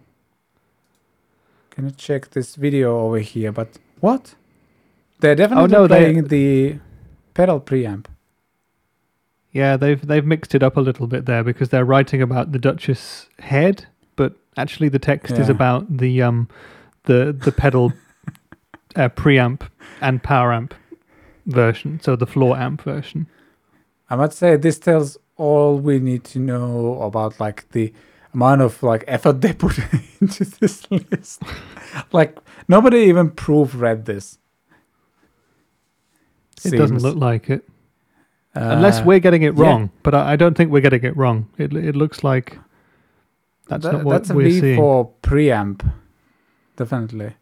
Can 1.71 1.85
you 1.85 1.91
check 1.91 2.31
this 2.31 2.55
video 2.55 2.99
over 2.99 3.19
here? 3.19 3.51
But 3.51 3.77
what? 3.99 4.35
They're 5.19 5.35
definitely 5.35 5.75
oh, 5.75 5.81
no, 5.81 5.87
they- 5.87 5.99
playing 6.11 6.27
the 6.27 6.79
pedal 7.33 7.59
preamp. 7.59 8.05
Yeah, 9.53 9.75
they've 9.75 10.05
they've 10.05 10.25
mixed 10.25 10.55
it 10.55 10.63
up 10.63 10.77
a 10.77 10.81
little 10.81 11.07
bit 11.07 11.25
there 11.25 11.43
because 11.43 11.69
they're 11.69 11.83
writing 11.85 12.21
about 12.21 12.53
the 12.53 12.59
Duchess 12.59 13.27
head, 13.39 13.85
actually 14.57 14.89
the 14.89 14.99
text 14.99 15.33
is 15.37 15.49
about 15.49 15.97
the 15.97 16.21
um 16.21 16.47
the 17.05 17.31
the 17.33 17.51
pedal 17.51 17.93
uh, 18.95 19.09
preamp 19.09 19.61
and 20.01 20.21
power 20.23 20.53
amp 20.53 20.73
version, 21.45 21.99
so 22.01 22.15
the 22.15 22.27
floor 22.27 22.57
amp 22.57 22.81
version. 22.83 23.27
I 24.09 24.15
must 24.15 24.37
say 24.37 24.57
this 24.57 24.77
tells 24.79 25.17
all 25.37 25.77
we 25.79 25.99
need 25.99 26.23
to 26.25 26.39
know 26.39 27.01
about 27.01 27.39
like 27.39 27.69
the 27.71 27.93
amount 28.33 28.61
of 28.61 28.83
like 28.83 29.03
effort 29.07 29.41
they 29.41 29.53
put 29.53 29.79
into 30.21 30.43
this 30.45 30.89
list. 30.91 31.41
like 32.11 32.37
nobody 32.67 32.97
even 32.99 33.31
proofread 33.31 34.05
this. 34.05 34.37
It 36.63 36.77
doesn't 36.77 37.01
look 37.01 37.15
like 37.15 37.49
it, 37.49 37.67
unless 38.53 38.99
Uh, 38.99 39.03
we're 39.05 39.19
getting 39.19 39.41
it 39.41 39.55
yeah. 39.55 39.63
wrong. 39.63 39.89
But 40.03 40.13
I, 40.13 40.33
I 40.33 40.35
don't 40.35 40.55
think 40.55 40.71
we're 40.71 40.81
getting 40.81 41.03
it 41.03 41.17
wrong. 41.17 41.47
It 41.57 41.73
it 41.73 41.95
looks 41.95 42.23
like 42.23 42.59
that's 43.71 43.83
That- 43.85 43.93
not 43.93 44.03
what 44.03 44.13
that's 44.13 44.29
a 44.31 44.33
we're 44.33 44.51
seeing. 44.51 44.77
preamp. 45.23 45.89
Definitely. 46.75 47.35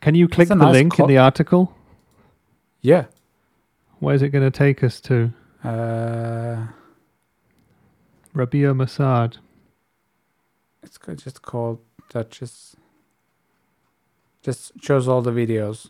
Can 0.00 0.14
you 0.14 0.28
click 0.28 0.48
the 0.48 0.54
nice 0.54 0.72
link 0.72 0.98
in 1.00 1.06
the 1.08 1.18
article? 1.18 1.74
Yeah. 2.80 3.06
Where's 3.98 4.22
it 4.22 4.28
going 4.30 4.44
to 4.44 4.56
take 4.56 4.82
us 4.84 5.00
to? 5.02 5.32
Uh, 5.64 6.66
Rabea 8.34 8.72
Massaad. 8.74 9.38
it's 10.82 10.98
just 11.24 11.42
called 11.42 11.80
Duchess. 12.08 12.76
Just 14.42 14.72
shows 14.82 15.06
all 15.08 15.22
the 15.22 15.30
videos 15.30 15.88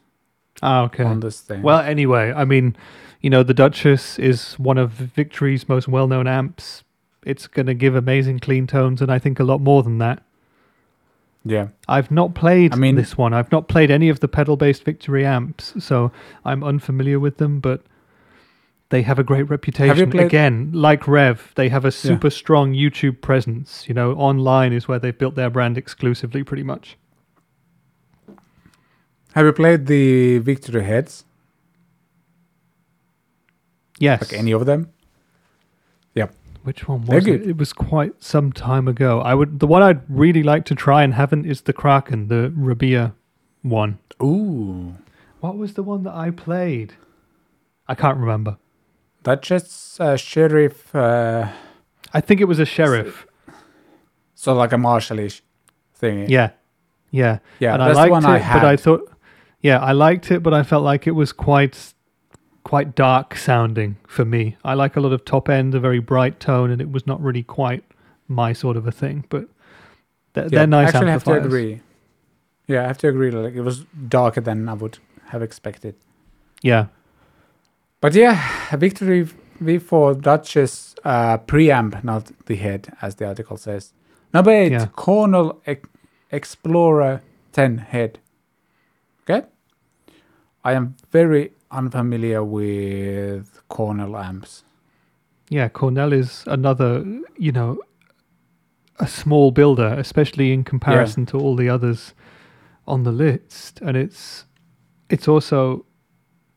Ah, 0.62 0.82
okay. 0.84 1.04
on 1.04 1.20
this 1.20 1.40
thing. 1.40 1.62
Well, 1.62 1.80
anyway, 1.80 2.32
I 2.36 2.44
mean, 2.44 2.76
you 3.20 3.30
know, 3.30 3.42
the 3.42 3.54
Duchess 3.54 4.18
is 4.18 4.54
one 4.58 4.76
of 4.78 4.90
Victory's 4.92 5.68
most 5.68 5.88
well-known 5.88 6.26
amps. 6.26 6.84
It's 7.24 7.46
going 7.46 7.66
to 7.66 7.74
give 7.74 7.94
amazing 7.94 8.40
clean 8.40 8.66
tones, 8.66 9.00
and 9.00 9.10
I 9.12 9.18
think 9.18 9.38
a 9.38 9.44
lot 9.44 9.60
more 9.60 9.82
than 9.82 9.98
that. 9.98 10.22
yeah. 11.44 11.68
I've 11.88 12.10
not 12.10 12.34
played 12.34 12.72
I 12.72 12.76
mean- 12.76 12.96
this 12.96 13.16
one. 13.18 13.32
I've 13.32 13.50
not 13.52 13.68
played 13.68 13.90
any 13.90 14.08
of 14.08 14.20
the 14.20 14.28
pedal-based 14.28 14.84
Victory 14.84 15.24
amps, 15.26 15.74
so 15.78 16.10
I'm 16.44 16.62
unfamiliar 16.64 17.18
with 17.20 17.36
them. 17.38 17.60
But 17.60 17.82
they 18.90 19.02
have 19.02 19.18
a 19.18 19.24
great 19.24 19.48
reputation. 19.48 20.10
played- 20.10 20.26
Again, 20.26 20.70
like 20.72 21.02
Revv, 21.02 21.54
they 21.54 21.68
have 21.70 21.84
a 21.84 21.90
super 21.90 22.28
strong 22.30 22.74
YouTube 22.74 23.20
presence. 23.20 23.88
You 23.88 23.94
know, 23.94 24.12
online 24.12 24.72
is 24.72 24.86
where 24.88 24.98
they've 24.98 25.16
built 25.16 25.34
their 25.34 25.50
brand 25.50 25.78
exclusively, 25.78 26.42
pretty 26.44 26.62
much. 26.62 26.96
Have 29.34 29.46
you 29.46 29.52
played 29.52 29.86
the 29.86 30.38
Victory 30.40 30.84
heads? 30.84 31.24
Yes. 33.98 34.20
Like 34.20 34.38
any 34.38 34.52
of 34.52 34.66
them? 34.66 34.90
Which 36.62 36.86
one 36.86 37.02
was 37.02 37.26
it? 37.26 37.42
It 37.42 37.56
was 37.56 37.72
quite 37.72 38.22
some 38.22 38.52
time 38.52 38.86
ago. 38.86 39.20
I 39.20 39.34
would 39.34 39.58
the 39.58 39.66
one 39.66 39.82
I'd 39.82 40.02
really 40.08 40.42
like 40.42 40.64
to 40.66 40.74
try 40.74 41.02
and 41.02 41.14
haven't 41.14 41.44
is 41.44 41.62
the 41.62 41.72
Kraken, 41.72 42.28
the 42.28 42.52
Rabea 42.56 43.14
one. 43.62 43.98
Ooh. 44.22 44.94
What 45.40 45.56
was 45.56 45.74
the 45.74 45.82
one 45.82 46.04
that 46.04 46.14
I 46.14 46.30
played? 46.30 46.94
I 47.88 47.96
can't 47.96 48.18
remember. 48.18 48.58
Duchess 49.24 49.98
uh, 50.00 50.16
Sheriff. 50.16 50.94
Uh, 50.94 51.48
I 52.12 52.20
think 52.20 52.40
it 52.40 52.44
was 52.44 52.58
a 52.58 52.64
sheriff. 52.64 53.26
so 54.34 54.54
like 54.54 54.72
a 54.72 54.76
marshalish 54.76 55.40
thingy. 56.00 56.28
Yeah, 56.28 56.50
yeah. 57.10 57.38
Yeah, 57.58 57.74
and 57.74 57.82
I 57.82 57.92
liked 57.92 58.08
the 58.08 58.12
one 58.12 58.24
it, 58.24 58.28
I 58.28 58.38
had. 58.38 58.60
but 58.60 58.64
I 58.66 58.76
thought, 58.76 59.12
yeah, 59.60 59.78
I 59.80 59.92
liked 59.92 60.30
it, 60.30 60.42
but 60.42 60.52
I 60.54 60.62
felt 60.62 60.84
like 60.84 61.06
it 61.06 61.12
was 61.12 61.32
quite, 61.32 61.91
quite 62.64 62.94
dark 62.94 63.36
sounding 63.36 63.96
for 64.06 64.24
me. 64.24 64.56
I 64.64 64.74
like 64.74 64.96
a 64.96 65.00
lot 65.00 65.12
of 65.12 65.24
top 65.24 65.48
end, 65.48 65.74
a 65.74 65.80
very 65.80 65.98
bright 65.98 66.40
tone, 66.40 66.70
and 66.70 66.80
it 66.80 66.90
was 66.90 67.06
not 67.06 67.20
really 67.22 67.42
quite 67.42 67.84
my 68.28 68.52
sort 68.52 68.76
of 68.76 68.86
a 68.86 68.92
thing. 68.92 69.24
But 69.28 69.48
they're, 70.34 70.44
yeah, 70.44 70.48
they're 70.50 70.66
nice 70.66 70.94
I 70.94 70.98
Actually, 70.98 71.08
I 71.08 71.12
have 71.12 71.24
to 71.24 71.32
agree. 71.32 71.80
Yeah, 72.68 72.84
I 72.84 72.86
have 72.86 72.98
to 72.98 73.08
agree. 73.08 73.30
Like 73.30 73.54
it 73.54 73.62
was 73.62 73.84
darker 74.08 74.40
than 74.40 74.68
I 74.68 74.74
would 74.74 74.98
have 75.26 75.42
expected. 75.42 75.94
Yeah, 76.62 76.86
But 78.00 78.14
yeah, 78.14 78.40
Victory 78.76 79.28
V4 79.60 80.20
Duchess 80.20 80.94
uh, 81.04 81.38
preamp, 81.38 82.04
not 82.04 82.30
the 82.46 82.54
head, 82.56 82.96
as 83.02 83.16
the 83.16 83.26
article 83.26 83.56
says. 83.56 83.92
Number 84.32 84.52
eight, 84.52 84.72
Yeah. 84.72 84.86
Cornell 84.94 85.60
Ex- 85.66 85.88
Explorer 86.30 87.20
10 87.52 87.78
head. 87.78 88.20
Okay. 89.28 89.46
I 90.64 90.72
am 90.74 90.94
very 91.10 91.52
unfamiliar 91.72 92.44
with 92.44 93.60
Cornell 93.68 94.16
amps. 94.16 94.64
Yeah, 95.48 95.68
Cornell 95.68 96.12
is 96.12 96.44
another, 96.46 97.04
you 97.36 97.52
know, 97.52 97.78
a 99.00 99.06
small 99.06 99.50
builder, 99.50 99.94
especially 99.98 100.52
in 100.52 100.64
comparison 100.64 101.26
to 101.26 101.38
all 101.38 101.56
the 101.56 101.68
others 101.68 102.14
on 102.86 103.02
the 103.04 103.12
list, 103.12 103.80
and 103.80 103.96
it's 103.96 104.44
it's 105.08 105.28
also 105.28 105.84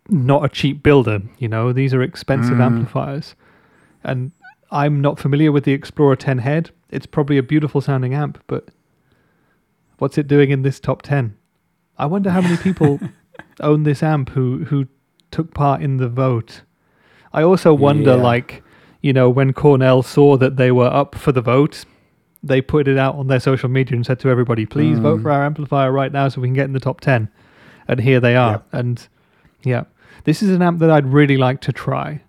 not 0.09 0.45
a 0.45 0.49
cheap 0.49 0.83
builder. 0.83 1.21
You 1.39 1.47
know, 1.49 1.73
these 1.73 1.93
are 1.93 2.01
expensive 2.01 2.57
Mm. 2.57 2.65
amplifiers, 2.65 3.35
and 4.03 4.31
I'm 4.71 5.01
not 5.01 5.19
familiar 5.19 5.51
with 5.51 5.63
the 5.63 5.73
Explorer 5.73 6.15
10 6.15 6.39
head. 6.39 6.71
It's 6.89 7.05
probably 7.05 7.37
a 7.37 7.43
beautiful 7.43 7.81
sounding 7.81 8.13
amp, 8.13 8.37
but 8.47 8.69
what's 9.97 10.17
it 10.17 10.27
doing 10.27 10.51
in 10.51 10.61
this 10.61 10.79
top 10.79 11.01
10? 11.01 11.35
I 11.97 12.05
wonder 12.05 12.29
how 12.29 12.41
many 12.41 12.57
people 12.57 12.99
own 13.59 13.83
this 13.83 14.03
amp 14.03 14.29
who 14.29 14.65
who 14.65 14.87
took 15.35 15.53
part 15.53 15.81
in 15.81 15.97
the 15.97 16.07
vote. 16.07 16.61
I 17.33 17.41
also 17.43 17.73
wonder, 17.73 18.15
Yeah. 18.15 18.23
like, 18.31 18.63
you 19.01 19.13
know, 19.13 19.29
when 19.29 19.53
Cornell 19.53 20.01
saw 20.01 20.37
that 20.37 20.55
they 20.57 20.71
were 20.71 20.91
up 21.01 21.15
for 21.15 21.31
the 21.31 21.41
vote, 21.41 21.85
they 22.41 22.61
put 22.61 22.87
it 22.87 22.97
out 22.97 23.15
on 23.15 23.27
their 23.27 23.39
social 23.39 23.69
media 23.69 23.95
and 23.95 24.05
said 24.05 24.19
to 24.19 24.29
everybody, 24.29 24.65
please 24.65 24.99
vote 24.99 25.19
Mm. 25.19 25.23
for 25.23 25.31
our 25.31 25.43
amplifier 25.45 25.91
right 25.91 26.11
now 26.11 26.27
so 26.29 26.41
we 26.41 26.47
can 26.47 26.53
get 26.53 26.65
in 26.65 26.73
the 26.73 26.79
top 26.79 27.01
10. 27.01 27.27
And 27.87 27.99
here 27.99 28.19
they 28.19 28.35
are. 28.35 28.51
Yep. 28.53 28.63
And 28.71 29.07
yeah, 29.63 29.83
this 30.23 30.41
is 30.43 30.49
an 30.51 30.61
amp 30.61 30.79
that 30.79 30.89
I'd 30.91 31.07
really 31.07 31.37
like 31.37 31.59
to 31.61 31.71
try. 31.71 32.21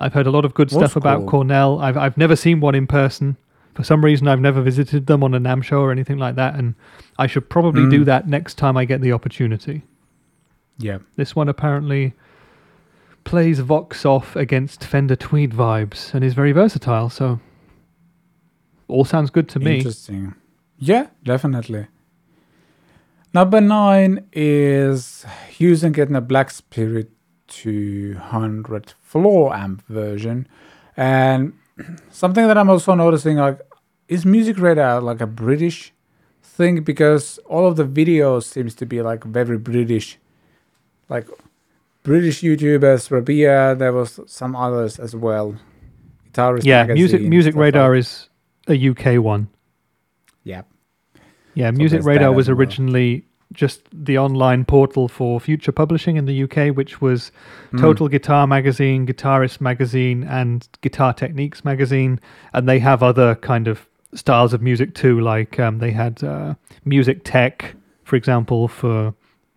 I've 0.00 0.12
heard 0.14 0.26
a 0.26 0.30
lot 0.30 0.44
of 0.44 0.54
good 0.54 0.70
That's 0.70 0.76
stuff 0.78 0.96
about 0.96 1.20
cool. 1.20 1.28
Cornell. 1.30 1.78
I've, 1.80 1.96
I've 1.96 2.16
never 2.16 2.34
seen 2.36 2.60
one 2.60 2.74
in 2.74 2.86
person. 2.86 3.36
For 3.74 3.82
some 3.84 4.04
reason, 4.04 4.28
I've 4.28 4.40
never 4.40 4.60
visited 4.62 5.06
them 5.06 5.22
on 5.24 5.34
a 5.34 5.40
NAMM 5.40 5.62
show 5.62 5.80
or 5.80 5.90
anything 5.92 6.18
like 6.18 6.36
that. 6.36 6.54
And 6.54 6.74
I 7.18 7.26
should 7.26 7.48
probably 7.50 7.88
do 7.90 8.02
Mm. 8.02 8.06
that 8.06 8.28
next 8.28 8.54
time 8.54 8.76
I 8.76 8.84
get 8.86 9.00
the 9.00 9.12
opportunity. 9.12 9.82
Yeah. 10.78 10.98
This 11.16 11.34
one 11.36 11.48
apparently 11.48 12.14
plays 13.24 13.60
Vox 13.60 14.04
off 14.04 14.36
against 14.36 14.84
Fender 14.84 15.16
Tweed 15.16 15.52
vibes 15.52 16.14
and 16.14 16.22
is 16.22 16.34
very 16.34 16.52
versatile. 16.52 17.10
So 17.10 17.40
all 18.88 19.04
sounds 19.04 19.30
good 19.30 19.48
to 19.50 19.58
me. 19.58 19.78
Interesting. 19.78 20.34
Yeah, 20.78 21.08
definitely. 21.22 21.86
Number 23.32 23.60
nine 23.60 24.26
is 24.32 25.26
Hughes 25.48 25.82
& 25.82 25.84
Kettner 25.84 26.18
a 26.18 26.20
Black 26.20 26.50
Spirit 26.50 27.10
200 27.48 28.94
floor 29.02 29.54
amp 29.54 29.84
version. 29.88 30.46
And 30.96 31.54
something 32.10 32.46
that 32.46 32.56
I'm 32.56 32.70
also 32.70 32.94
noticing 32.94 33.38
like 33.38 33.60
is 34.08 34.24
music 34.24 34.58
radar 34.58 35.00
like 35.00 35.20
a 35.20 35.26
British 35.26 35.92
thing 36.42 36.84
because 36.84 37.38
all 37.46 37.66
of 37.66 37.76
the 37.76 37.84
videos 37.84 38.44
seems 38.44 38.74
to 38.76 38.86
be 38.86 39.02
like 39.02 39.24
very 39.24 39.58
British. 39.58 40.18
Like 41.08 41.28
British 42.04 42.42
YouTubers, 42.42 43.08
Rabea, 43.10 43.76
there 43.78 43.92
was 43.92 44.20
some 44.26 44.54
others 44.54 44.98
as 45.00 45.16
well. 45.16 45.56
Guitarist 46.32 46.64
yeah, 46.64 46.84
music 46.84 47.20
Magazine, 47.20 47.30
music 47.30 47.52
stuff 47.52 47.58
like- 47.60 47.64
radar 47.74 47.94
is 47.96 48.28
a 48.68 48.74
UK 48.90 49.18
one. 49.22 49.48
Yeah. 50.44 50.62
Yeah, 51.54 51.70
So 51.70 51.76
Music 51.78 52.04
Radar 52.04 52.32
was 52.32 52.46
as 52.46 52.50
well. 52.50 52.58
originally 52.58 53.24
just 53.52 53.82
the 53.92 54.18
online 54.18 54.64
portal 54.64 55.06
for 55.08 55.38
future 55.38 55.70
publishing 55.72 56.16
in 56.16 56.26
the 56.26 56.42
UK, 56.42 56.70
which 56.76 57.00
was 57.00 57.30
Mm. 57.72 57.80
Total 57.80 58.08
Guitar 58.08 58.46
Magazine, 58.48 59.06
Guitarist 59.06 59.60
Magazine, 59.60 60.24
and 60.24 60.66
Guitar 60.82 61.12
Techniques 61.14 61.64
Magazine. 61.64 62.18
And 62.52 62.68
they 62.68 62.80
have 62.80 63.02
other 63.02 63.36
kind 63.36 63.68
of 63.68 63.86
styles 64.14 64.52
of 64.52 64.60
music 64.60 64.94
too, 64.94 65.20
like 65.20 65.58
um, 65.60 65.78
they 65.78 65.92
had 65.92 66.22
uh, 66.24 66.54
Music 66.84 67.20
Tech, 67.24 67.76
for 68.02 68.16
example, 68.16 68.66
for 68.68 69.14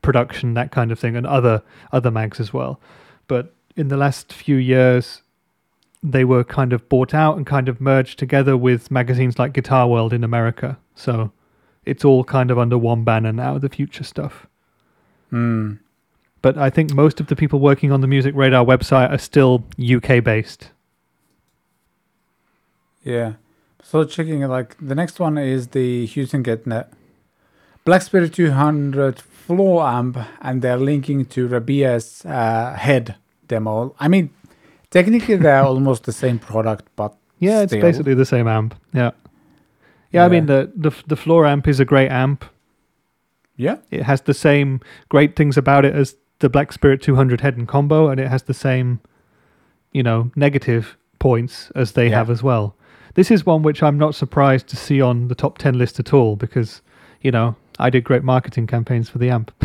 production, 0.08 0.54
that 0.54 0.72
kind 0.72 0.90
of 0.90 0.98
thing, 0.98 1.18
and 1.18 1.28
other 1.28 1.62
other 1.92 2.10
mags 2.10 2.40
as 2.40 2.54
well. 2.54 2.80
But 3.28 3.54
in 3.76 3.90
the 3.90 3.98
last 3.98 4.32
few 4.32 4.56
years, 4.56 5.22
they 6.02 6.24
were 6.24 6.46
kind 6.46 6.72
of 6.72 6.88
bought 6.88 7.14
out 7.14 7.36
and 7.36 7.46
kind 7.46 7.68
of 7.68 7.82
merged 7.82 8.18
together 8.18 8.56
with 8.56 8.90
magazines 8.90 9.38
like 9.38 9.52
Guitar 9.52 9.86
World 9.90 10.14
in 10.14 10.24
America. 10.24 10.78
So 10.96 11.34
it's 11.86 12.06
all 12.06 12.24
kind 12.24 12.50
of 12.52 12.58
under 12.58 12.78
one 12.78 13.04
banner 13.04 13.34
now, 13.34 13.58
the 13.58 13.68
future 13.68 14.06
stuff. 14.06 14.48
Mm. 15.30 15.80
But 16.42 16.58
I 16.58 16.70
think 16.70 16.94
most 16.94 17.20
of 17.20 17.28
the 17.28 17.36
people 17.36 17.60
working 17.60 17.92
on 17.92 18.00
the 18.00 18.08
Music 18.08 18.34
Radar 18.34 18.64
website 18.64 19.12
are 19.12 19.18
still 19.18 19.66
UK 19.78 20.24
based. 20.24 20.70
Yeah. 23.04 23.34
So 23.84 24.06
checking 24.06 24.42
like 24.48 24.78
the 24.80 24.96
next 24.96 25.20
one 25.20 25.38
is 25.38 25.68
the 25.70 26.06
Hughes 26.06 26.32
& 26.32 26.48
Kettner 26.48 26.88
Black 27.84 28.02
Spirit 28.02 28.34
200 28.34 29.22
floor 29.48 29.88
amp, 29.88 30.18
and 30.42 30.62
they're 30.62 30.78
linking 30.80 31.26
to 31.26 31.48
Rabea's 31.48 32.26
uh, 32.26 32.74
head 32.78 33.16
demo. 33.48 33.96
I 34.00 34.08
mean, 34.08 34.30
technically 34.90 35.36
they're 35.38 35.64
almost 35.74 36.04
the 36.04 36.12
same 36.14 36.40
product, 36.40 36.86
but 36.96 37.16
Yeah, 37.40 37.62
it's 37.64 37.72
still. 37.72 37.82
basically 37.82 38.14
the 38.16 38.26
same 38.26 38.48
amp. 38.48 38.76
Yeah. 38.94 39.12
Yeah, 40.12 40.26
I 40.26 40.30
mean 40.30 40.46
the, 40.46 40.72
the 40.76 40.92
the 41.08 41.16
floor 41.16 41.46
amp 41.46 41.68
is 41.68 41.80
a 41.80 41.86
great 41.86 42.10
amp. 42.12 42.46
yeah, 43.58 43.78
It 43.92 44.04
has 44.04 44.22
the 44.22 44.34
same 44.34 44.80
great 45.10 45.36
things 45.36 45.58
about 45.58 45.86
it 45.86 45.94
as 45.96 46.16
the 46.40 46.50
Black 46.50 46.72
Spirit 46.72 47.02
200 47.02 47.42
head 47.42 47.58
and 47.58 47.68
combo, 47.68 48.10
and 48.10 48.20
it 48.20 48.28
has 48.30 48.44
the 48.44 48.54
same, 48.54 49.00
you 49.92 50.04
know, 50.04 50.32
negative 50.36 50.96
points 51.20 51.72
as 51.76 51.92
they 51.92 52.08
Yeah. 52.10 52.18
have 52.18 52.30
as 52.32 52.42
well. 52.44 52.74
This 53.14 53.32
is 53.32 53.46
one 53.46 53.64
which 53.64 53.82
I'm 53.84 53.98
not 53.98 54.16
surprised 54.16 54.68
to 54.68 54.76
see 54.76 55.02
on 55.02 55.28
the 55.28 55.36
top 55.36 55.58
10 55.58 55.78
list 55.78 56.00
at 56.00 56.14
all 56.14 56.36
because, 56.36 56.82
you 57.22 57.32
know, 57.32 57.56
I 57.80 57.90
did 57.90 58.04
great 58.04 58.24
marketing 58.24 58.68
campaigns 58.68 59.10
for 59.10 59.18
the 59.18 59.30
amp. 59.30 59.52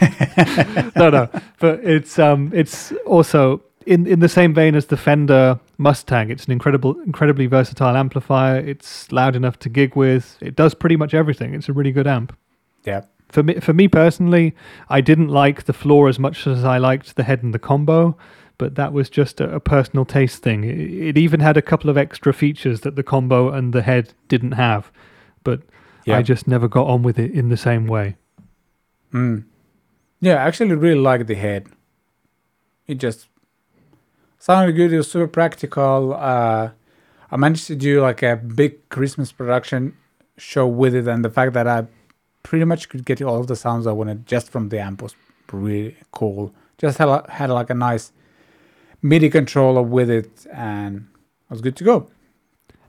no, 0.96 1.10
no, 1.10 1.28
but 1.58 1.80
it's 1.84 2.18
um, 2.18 2.50
it's 2.54 2.92
also 3.06 3.62
in 3.86 4.06
in 4.06 4.20
the 4.20 4.28
same 4.28 4.54
vein 4.54 4.74
as 4.74 4.86
the 4.86 4.96
Fender 4.96 5.58
Mustang. 5.78 6.30
It's 6.30 6.46
an 6.46 6.52
incredible, 6.52 6.98
incredibly 7.00 7.46
versatile 7.46 7.96
amplifier. 7.96 8.58
It's 8.58 9.10
loud 9.12 9.36
enough 9.36 9.58
to 9.60 9.68
gig 9.68 9.96
with. 9.96 10.38
It 10.40 10.56
does 10.56 10.74
pretty 10.74 10.96
much 10.96 11.12
everything. 11.12 11.54
It's 11.54 11.68
a 11.68 11.72
really 11.72 11.92
good 11.92 12.06
amp 12.06 12.36
yeah, 12.84 13.02
for 13.28 13.42
me 13.42 13.60
for 13.60 13.72
me 13.72 13.88
personally 13.88 14.54
i 14.88 15.00
didn't 15.00 15.28
like 15.28 15.64
the 15.64 15.72
floor 15.72 16.08
as 16.08 16.18
much 16.18 16.46
as 16.46 16.64
i 16.64 16.78
liked 16.78 17.16
the 17.16 17.22
head 17.22 17.42
and 17.42 17.54
the 17.54 17.58
combo 17.58 18.16
but 18.58 18.74
that 18.74 18.92
was 18.92 19.08
just 19.08 19.40
a, 19.40 19.54
a 19.54 19.60
personal 19.60 20.04
taste 20.04 20.42
thing 20.42 20.64
it, 20.64 20.78
it 20.78 21.18
even 21.18 21.40
had 21.40 21.56
a 21.56 21.62
couple 21.62 21.90
of 21.90 21.98
extra 21.98 22.32
features 22.32 22.80
that 22.80 22.96
the 22.96 23.02
combo 23.02 23.50
and 23.50 23.72
the 23.72 23.82
head 23.82 24.12
didn't 24.28 24.52
have 24.52 24.90
but 25.44 25.62
yeah. 26.04 26.16
i 26.18 26.22
just 26.22 26.46
never 26.48 26.68
got 26.68 26.86
on 26.86 27.02
with 27.02 27.18
it 27.18 27.30
in 27.32 27.48
the 27.48 27.56
same 27.56 27.86
way 27.86 28.16
Mm. 29.12 29.44
Yeah, 30.20 30.34
I 30.34 30.46
actually 30.46 30.74
really 30.76 31.00
like 31.00 31.26
the 31.26 31.34
head. 31.34 31.66
It 32.86 32.98
just 32.98 33.26
sounded 34.38 34.72
good. 34.76 34.92
It 34.92 34.98
was 34.98 35.10
super 35.10 35.26
practical. 35.26 36.14
Uh, 36.14 36.70
I 37.30 37.36
managed 37.36 37.66
to 37.68 37.74
do 37.76 38.00
like 38.00 38.22
a 38.22 38.36
big 38.36 38.88
Christmas 38.88 39.32
production 39.32 39.96
show 40.36 40.66
with 40.66 40.94
it, 40.94 41.08
and 41.08 41.24
the 41.24 41.30
fact 41.30 41.54
that 41.54 41.66
I 41.66 41.86
pretty 42.42 42.64
much 42.64 42.88
could 42.88 43.04
get 43.04 43.20
all 43.22 43.40
of 43.40 43.46
the 43.48 43.56
sounds 43.56 43.86
I 43.86 43.92
wanted 43.92 44.26
just 44.26 44.50
from 44.50 44.68
the 44.68 44.78
amp 44.80 45.02
was 45.02 45.14
really 45.52 45.96
cool. 46.12 46.54
Just 46.78 46.98
had, 46.98 47.24
had 47.28 47.50
like 47.50 47.70
a 47.70 47.74
nice 47.74 48.12
MIDI 49.02 49.28
controller 49.30 49.82
with 49.82 50.08
it, 50.10 50.46
and 50.52 51.08
I 51.50 51.54
was 51.54 51.60
good 51.62 51.76
to 51.76 51.84
go. 51.84 52.08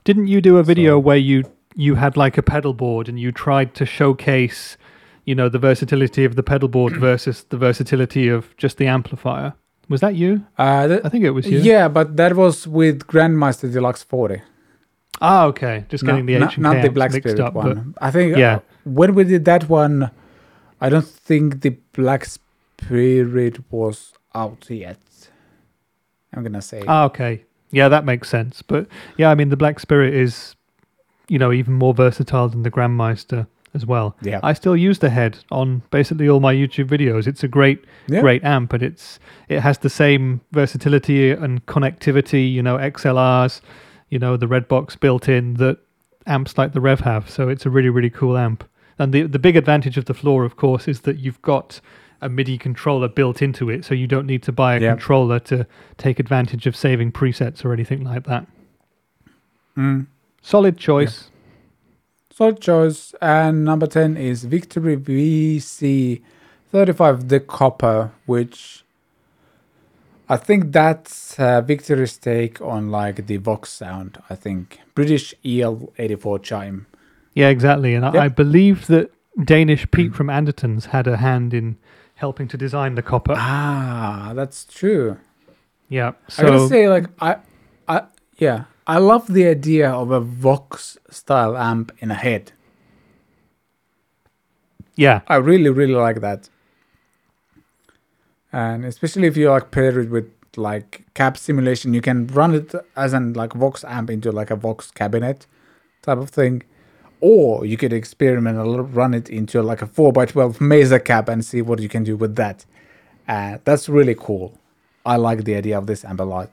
didn't 0.04 0.26
you 0.28 0.40
do 0.40 0.58
a 0.58 0.62
video 0.62 0.92
So- 0.94 0.98
where 1.00 1.16
you 1.16 1.44
you 1.74 1.94
had 1.96 2.16
like 2.16 2.36
a 2.38 2.42
pedal 2.42 2.74
board 2.74 3.08
and 3.08 3.18
you 3.18 3.32
tried 3.32 3.74
to 3.74 3.84
showcase 3.86 4.76
you 5.24 5.34
know 5.34 5.48
the 5.48 5.58
versatility 5.58 6.24
of 6.24 6.34
the 6.36 6.42
pedal 6.42 6.68
board 6.68 6.96
versus 7.08 7.44
the 7.48 7.56
versatility 7.56 8.28
of 8.28 8.54
just 8.56 8.76
the 8.78 8.86
amplifier 8.86 9.54
was 9.88 10.00
that 10.00 10.14
you 10.14 10.44
Uh, 10.58 10.86
th- 10.88 11.00
i 11.04 11.08
think 11.08 11.24
it 11.24 11.30
was 11.30 11.46
you 11.46 11.58
yeah, 11.58 11.88
but 11.88 12.16
that 12.16 12.36
was 12.36 12.66
with 12.66 13.06
GrandMeister 13.06 13.72
Deluxe 13.72 14.02
40. 14.02 14.42
ah 15.20 15.44
okay 15.46 15.84
just 15.88 16.04
getting 16.04 16.26
the 16.26 16.38
not, 16.38 16.52
H 16.52 16.58
not 16.58 16.76
K 16.76 16.82
the 16.82 16.90
Black 16.90 17.12
Spirit 17.12 17.40
up 17.40 17.54
one. 17.54 17.94
I 18.00 18.10
think 18.10 18.36
Yeah. 18.36 18.56
uh, 18.56 18.60
when 18.84 19.14
we 19.14 19.24
did 19.24 19.44
that 19.44 19.68
one, 19.68 20.10
I 20.80 20.88
don't 20.88 21.06
think 21.06 21.60
the 21.60 21.76
Black 21.92 22.24
Spirit 22.24 23.54
was 23.70 24.12
out 24.34 24.66
yet. 24.68 24.98
I'm 26.34 26.42
gonna 26.42 26.62
say. 26.62 26.82
Ah, 26.88 27.04
okay. 27.04 27.44
Yeah, 27.70 27.88
that 27.88 28.04
makes 28.04 28.28
sense. 28.28 28.62
But 28.62 28.86
yeah, 29.16 29.30
I 29.30 29.34
mean, 29.34 29.50
the 29.50 29.56
Black 29.56 29.78
Spirit 29.80 30.12
is, 30.14 30.56
you 31.28 31.38
know, 31.38 31.52
even 31.52 31.74
more 31.74 31.94
versatile 31.94 32.48
than 32.48 32.62
the 32.62 32.70
Grandmeister 32.70 33.46
as 33.74 33.86
well. 33.86 34.14
yeah, 34.20 34.38
I 34.42 34.52
still 34.52 34.76
use 34.76 34.98
the 34.98 35.08
head 35.08 35.38
on 35.50 35.80
basically 35.90 36.28
all 36.28 36.40
my 36.40 36.54
YouTube 36.54 36.88
videos. 36.88 37.26
It's 37.26 37.42
a 37.42 37.48
great, 37.48 37.82
yeah, 38.06 38.20
great 38.20 38.44
amp, 38.44 38.72
and 38.74 38.82
it's 38.82 39.18
it 39.48 39.60
has 39.60 39.78
the 39.78 39.88
same 39.90 40.40
versatility 40.52 41.30
and 41.30 41.64
connectivity. 41.66 42.52
You 42.52 42.62
know, 42.62 42.76
XLRs, 42.76 43.60
you 44.10 44.18
know, 44.18 44.36
the 44.36 44.46
red 44.46 44.68
box 44.68 44.94
built 44.96 45.28
in 45.28 45.54
that 45.54 45.78
amps 46.26 46.58
like 46.58 46.72
the 46.74 46.80
Revv 46.80 47.00
have. 47.00 47.30
So 47.30 47.48
it's 47.48 47.64
a 47.64 47.70
really, 47.70 47.88
really 47.88 48.10
cool 48.10 48.36
amp. 48.36 48.64
And 48.98 49.12
the 49.14 49.22
the 49.22 49.38
big 49.38 49.56
advantage 49.56 49.96
of 49.96 50.04
the 50.04 50.14
floor, 50.14 50.44
of 50.44 50.56
course, 50.56 50.86
is 50.86 51.00
that 51.02 51.18
you've 51.18 51.40
got 51.40 51.80
a 52.20 52.28
MIDI 52.28 52.58
controller 52.58 53.08
built 53.08 53.40
into 53.42 53.70
it, 53.70 53.84
so 53.86 53.94
you 53.94 54.06
don't 54.06 54.26
need 54.26 54.42
to 54.44 54.52
buy 54.52 54.76
a 54.76 54.80
Yeah. 54.80 54.90
controller 54.90 55.38
to 55.40 55.66
take 55.96 56.20
advantage 56.20 56.66
of 56.66 56.76
saving 56.76 57.10
presets 57.10 57.64
or 57.64 57.72
anything 57.72 58.04
like 58.04 58.24
that. 58.24 58.46
Mm. 59.76 60.06
Solid 60.42 60.76
choice. 60.76 61.30
Solid 62.34 62.60
choice. 62.60 63.14
And 63.20 63.64
number 63.64 63.86
10 63.86 64.16
is 64.16 64.44
Victory 64.44 64.96
VC35 64.96 67.28
The 67.28 67.40
Copper, 67.40 68.12
which 68.26 68.84
I 70.28 70.36
think 70.36 70.72
that's 70.72 71.38
uh, 71.38 71.60
Victory's 71.60 72.16
take 72.16 72.60
on 72.60 72.90
like 72.90 73.26
the 73.26 73.36
Vox 73.36 73.70
sound. 73.70 74.18
I 74.30 74.34
think 74.34 74.80
British 74.94 75.34
EL84 75.44 76.42
chime. 76.42 76.86
Yeah, 77.34 77.48
exactly. 77.48 77.94
And 77.94 78.04
I, 78.06 78.12
Yep. 78.14 78.22
I 78.22 78.28
believe 78.28 78.86
that 78.88 79.10
Danish 79.44 79.90
Pete 79.90 80.14
from 80.14 80.28
Andertons 80.28 80.86
had 80.86 81.06
a 81.06 81.18
hand 81.18 81.54
in 81.54 81.76
helping 82.16 82.48
to 82.48 82.56
design 82.56 82.94
the 82.94 83.02
copper. 83.02 83.34
Ah, 83.36 84.32
that's 84.34 84.64
true. 84.64 85.18
yeah. 85.88 86.12
I 86.38 86.42
gotta 86.42 86.68
say, 86.68 86.88
like, 86.88 87.06
I, 87.20 87.36
I, 87.88 88.02
yeah, 88.38 88.64
I 88.86 88.98
love 88.98 89.32
the 89.32 89.46
idea 89.46 89.90
of 89.90 90.10
a 90.10 90.20
Vox 90.20 90.98
style 91.08 91.56
amp 91.56 91.92
in 91.98 92.10
a 92.10 92.14
head. 92.14 92.52
yeah, 94.96 95.20
I 95.28 95.36
really, 95.36 95.70
really 95.70 95.94
like 95.94 96.20
that. 96.20 96.48
And 98.52 98.84
especially 98.84 99.26
if 99.28 99.36
you 99.36 99.48
like 99.50 99.70
pair 99.70 99.98
it 99.98 100.10
with 100.10 100.30
like 100.56 101.06
cab 101.14 101.38
simulation, 101.38 101.94
you 101.94 102.02
can 102.02 102.26
run 102.26 102.54
it 102.54 102.74
as 102.96 103.12
an 103.14 103.32
like 103.34 103.54
Vox 103.54 103.84
amp 103.84 104.10
into 104.10 104.30
like 104.30 104.50
a 104.50 104.56
Vox 104.56 104.90
cabinet 104.90 105.46
type 106.02 106.18
of 106.18 106.30
thing. 106.30 106.62
Or 107.20 107.64
you 107.64 107.76
could 107.76 107.92
experiment 107.92 108.58
and 108.58 108.94
run 108.94 109.14
it 109.14 109.30
into 109.30 109.62
like 109.62 109.80
a 109.80 109.86
4x12 109.86 110.60
Mesa 110.60 110.98
cab 110.98 111.28
and 111.28 111.44
see 111.44 111.62
what 111.62 111.78
you 111.78 111.88
can 111.88 112.02
do 112.04 112.16
with 112.16 112.34
that. 112.34 112.66
Uh, 113.28 113.58
that's 113.64 113.88
really 113.88 114.16
cool. 114.16 114.58
I 115.06 115.16
like 115.16 115.44
the 115.44 115.54
idea 115.54 115.78
of 115.78 115.86
this 115.86 116.04
amp 116.04 116.20
a 116.20 116.24
lot. 116.24 116.50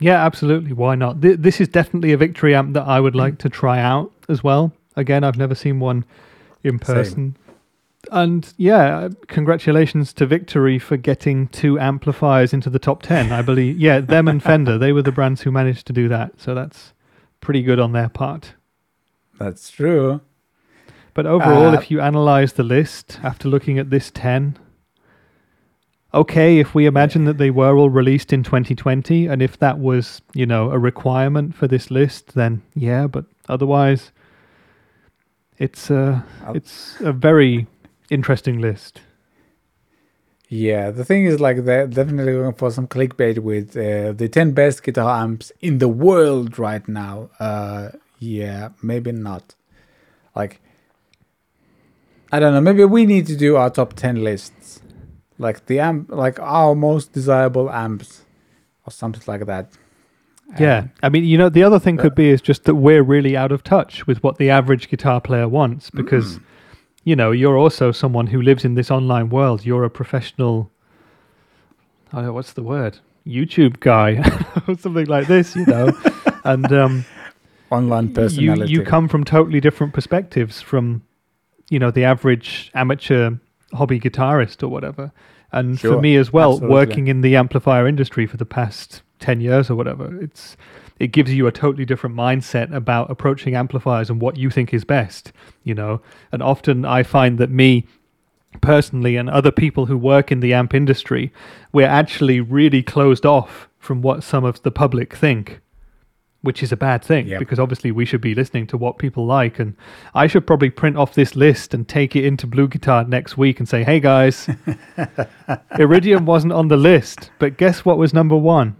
Yeah, 0.00 0.24
absolutely. 0.24 0.72
Why 0.72 0.94
not? 0.94 1.22
Th- 1.22 1.38
this 1.38 1.60
is 1.60 1.68
definitely 1.68 2.12
a 2.12 2.16
victory 2.16 2.54
amp 2.54 2.74
that 2.74 2.86
I 2.86 3.00
would 3.00 3.14
like 3.16 3.38
to 3.38 3.48
try 3.48 3.80
out 3.80 4.12
as 4.28 4.42
well. 4.44 4.72
Again, 4.96 5.24
I've 5.24 5.36
never 5.38 5.54
seen 5.54 5.80
one 5.80 6.04
in 6.62 6.78
person. 6.78 7.36
And 8.12 8.52
yeah, 8.56 9.08
congratulations 9.26 10.12
to 10.14 10.26
Victory 10.26 10.78
for 10.78 10.96
getting 10.96 11.48
two 11.48 11.78
amplifiers 11.80 12.52
into 12.52 12.70
the 12.70 12.78
top 12.78 13.02
10. 13.02 13.32
I 13.32 13.42
believe, 13.42 13.78
yeah, 13.80 13.98
them 14.00 14.28
and 14.28 14.40
Fender, 14.42 14.78
they 14.78 14.92
were 14.92 15.02
the 15.02 15.10
brands 15.12 15.42
who 15.42 15.50
managed 15.50 15.86
to 15.88 15.92
do 15.92 16.08
that. 16.08 16.32
So 16.40 16.54
that's 16.54 16.92
pretty 17.40 17.62
good 17.62 17.80
on 17.80 17.92
their 17.92 18.08
part. 18.08 18.54
That's 19.38 19.70
true. 19.70 20.20
But 21.14 21.26
overall, 21.26 21.74
Uh, 21.74 21.78
if 21.78 21.90
you 21.90 22.00
analyze 22.00 22.52
the 22.52 22.62
list 22.62 23.18
after 23.22 23.48
looking 23.48 23.78
at 23.78 23.90
this 23.90 24.10
10, 24.12 24.56
okay, 26.14 26.58
if 26.58 26.74
we 26.74 26.86
imagine 26.86 27.24
that 27.24 27.38
they 27.38 27.50
were 27.50 27.76
all 27.76 27.90
released 27.90 28.32
in 28.32 28.42
2020, 28.42 29.26
and 29.26 29.42
if 29.42 29.58
that 29.58 29.78
was, 29.78 30.22
you 30.34 30.46
know, 30.46 30.70
a 30.70 30.78
requirement 30.78 31.54
for 31.54 31.66
this 31.68 31.90
list, 31.90 32.34
then 32.34 32.62
yeah, 32.74 33.06
but 33.06 33.24
otherwise, 33.48 34.12
it's 35.58 35.90
uh, 35.90 36.20
I'll- 36.44 36.54
it's 36.56 37.00
a 37.00 37.12
very 37.12 37.66
interesting 38.10 38.60
list. 38.60 39.00
Yeah, 40.48 40.92
the 40.92 41.04
thing 41.04 41.24
is, 41.24 41.40
like, 41.40 41.64
they're 41.64 41.88
definitely 41.88 42.32
going 42.34 42.54
for 42.54 42.70
some 42.70 42.86
clickbait 42.86 43.40
with 43.40 43.76
uh, 43.76 44.12
the 44.12 44.28
10 44.28 44.52
best 44.52 44.84
guitar 44.84 45.20
amps 45.20 45.50
in 45.60 45.78
the 45.78 45.88
world 45.88 46.56
right 46.56 46.86
now. 46.86 47.30
Uh, 47.40 47.88
yeah, 48.20 48.68
maybe 48.80 49.10
not. 49.10 49.56
Like, 50.36 50.60
I 52.30 52.38
don't 52.38 52.54
know. 52.54 52.60
Maybe 52.60 52.84
we 52.84 53.06
need 53.06 53.26
to 53.26 53.36
do 53.36 53.56
our 53.56 53.70
top 53.70 53.94
10 53.94 54.22
lists. 54.22 54.80
Like, 55.38 55.66
the 55.66 55.80
amp, 55.80 56.10
like, 56.10 56.38
our 56.40 56.74
most 56.74 57.12
desirable 57.12 57.70
amps 57.70 58.24
or 58.86 58.90
something 58.90 59.22
like 59.26 59.46
that. 59.46 59.70
Yeah, 60.58 60.78
Um, 60.78 60.90
I 61.02 61.08
mean, 61.08 61.24
you 61.24 61.36
know, 61.36 61.48
the 61.48 61.64
other 61.64 61.80
thing 61.80 61.98
uh, 61.98 62.02
could 62.02 62.14
be 62.14 62.28
is 62.28 62.40
just 62.40 62.64
that 62.64 62.76
we're 62.76 63.02
really 63.02 63.36
out 63.36 63.50
of 63.52 63.64
touch 63.64 64.06
with 64.06 64.22
what 64.22 64.38
the 64.38 64.48
average 64.48 64.88
guitar 64.88 65.20
player 65.20 65.48
wants 65.48 65.90
because, 65.90 66.38
you 67.04 67.16
know, 67.16 67.32
you're 67.32 67.58
also 67.58 67.90
someone 67.90 68.28
who 68.28 68.40
lives 68.40 68.64
in 68.64 68.74
this 68.74 68.90
online 68.90 69.28
world. 69.28 69.66
You're 69.66 69.84
a 69.84 69.90
professional. 69.90 70.70
I 72.12 72.18
don't 72.18 72.26
know 72.26 72.32
what's 72.32 72.52
the 72.52 72.62
word, 72.62 73.00
YouTube 73.26 73.80
guy 73.80 74.22
or 74.68 74.78
something 74.78 75.06
like 75.06 75.26
this, 75.26 75.56
you 75.56 75.66
know, 75.66 75.90
and 76.44 76.72
um, 76.72 77.04
online 77.70 78.08
you 78.08 78.14
personality. 78.14 78.72
you 78.72 78.82
come 78.84 79.08
from 79.08 79.24
totally 79.24 79.60
different 79.60 79.92
perspectives 79.92 80.62
from, 80.62 81.02
you 81.70 81.80
know, 81.80 81.90
the 81.90 82.04
average 82.04 82.70
amateur 82.72 83.32
hobby 83.72 84.00
guitarist 84.00 84.62
or 84.62 84.68
whatever. 84.68 85.12
And 85.52 85.80
for 85.80 86.00
me 86.00 86.16
as 86.16 86.32
well, 86.32 86.54
absolutely. 86.54 86.74
working 86.74 87.08
in 87.08 87.20
the 87.20 87.36
amplifier 87.36 87.86
industry 87.86 88.26
for 88.26 88.36
the 88.36 88.44
past 88.44 89.02
10 89.20 89.40
years 89.40 89.70
or 89.70 89.74
whatever, 89.74 90.20
it's 90.20 90.56
it 90.98 91.08
gives 91.08 91.32
you 91.32 91.46
a 91.46 91.52
totally 91.52 91.84
different 91.84 92.16
mindset 92.16 92.74
about 92.74 93.10
approaching 93.10 93.54
amplifiers 93.54 94.08
and 94.08 94.20
what 94.20 94.36
you 94.36 94.50
think 94.50 94.72
is 94.72 94.84
best, 94.84 95.32
you 95.62 95.74
know. 95.74 96.00
And 96.32 96.42
often 96.42 96.84
I 96.84 97.02
find 97.02 97.38
that 97.38 97.50
me 97.50 97.86
personally 98.60 99.16
and 99.16 99.28
other 99.28 99.50
people 99.50 99.86
who 99.86 99.98
work 99.98 100.32
in 100.32 100.40
the 100.40 100.54
amp 100.54 100.74
industry, 100.74 101.32
we're 101.72 101.86
actually 101.86 102.40
really 102.40 102.82
closed 102.82 103.26
off 103.26 103.68
from 103.78 104.02
what 104.02 104.24
some 104.24 104.44
of 104.44 104.62
the 104.62 104.70
public 104.70 105.14
think, 105.14 105.60
which 106.46 106.62
is 106.62 106.72
a 106.72 106.76
bad 106.76 107.04
thing 107.04 107.26
Yep. 107.26 107.38
because 107.40 107.58
obviously 107.58 107.90
we 107.90 108.04
should 108.06 108.20
be 108.22 108.34
listening 108.34 108.66
to 108.68 108.78
what 108.78 108.96
people 108.98 109.26
like. 109.26 109.58
And 109.58 109.74
I 110.14 110.26
should 110.28 110.46
probably 110.46 110.70
print 110.70 110.96
off 110.96 111.12
this 111.14 111.36
list 111.36 111.74
and 111.74 111.86
take 111.86 112.16
it 112.16 112.24
into 112.24 112.46
BluGuitar 112.46 113.06
next 113.08 113.36
week 113.36 113.58
and 113.58 113.68
say, 113.68 113.82
hey 113.84 114.00
guys, 114.00 114.48
Iridium 115.78 116.24
wasn't 116.26 116.52
on 116.52 116.68
the 116.68 116.76
list, 116.76 117.30
but 117.38 117.56
guess 117.56 117.84
what 117.84 117.98
was 117.98 118.14
number 118.14 118.36
one? 118.36 118.76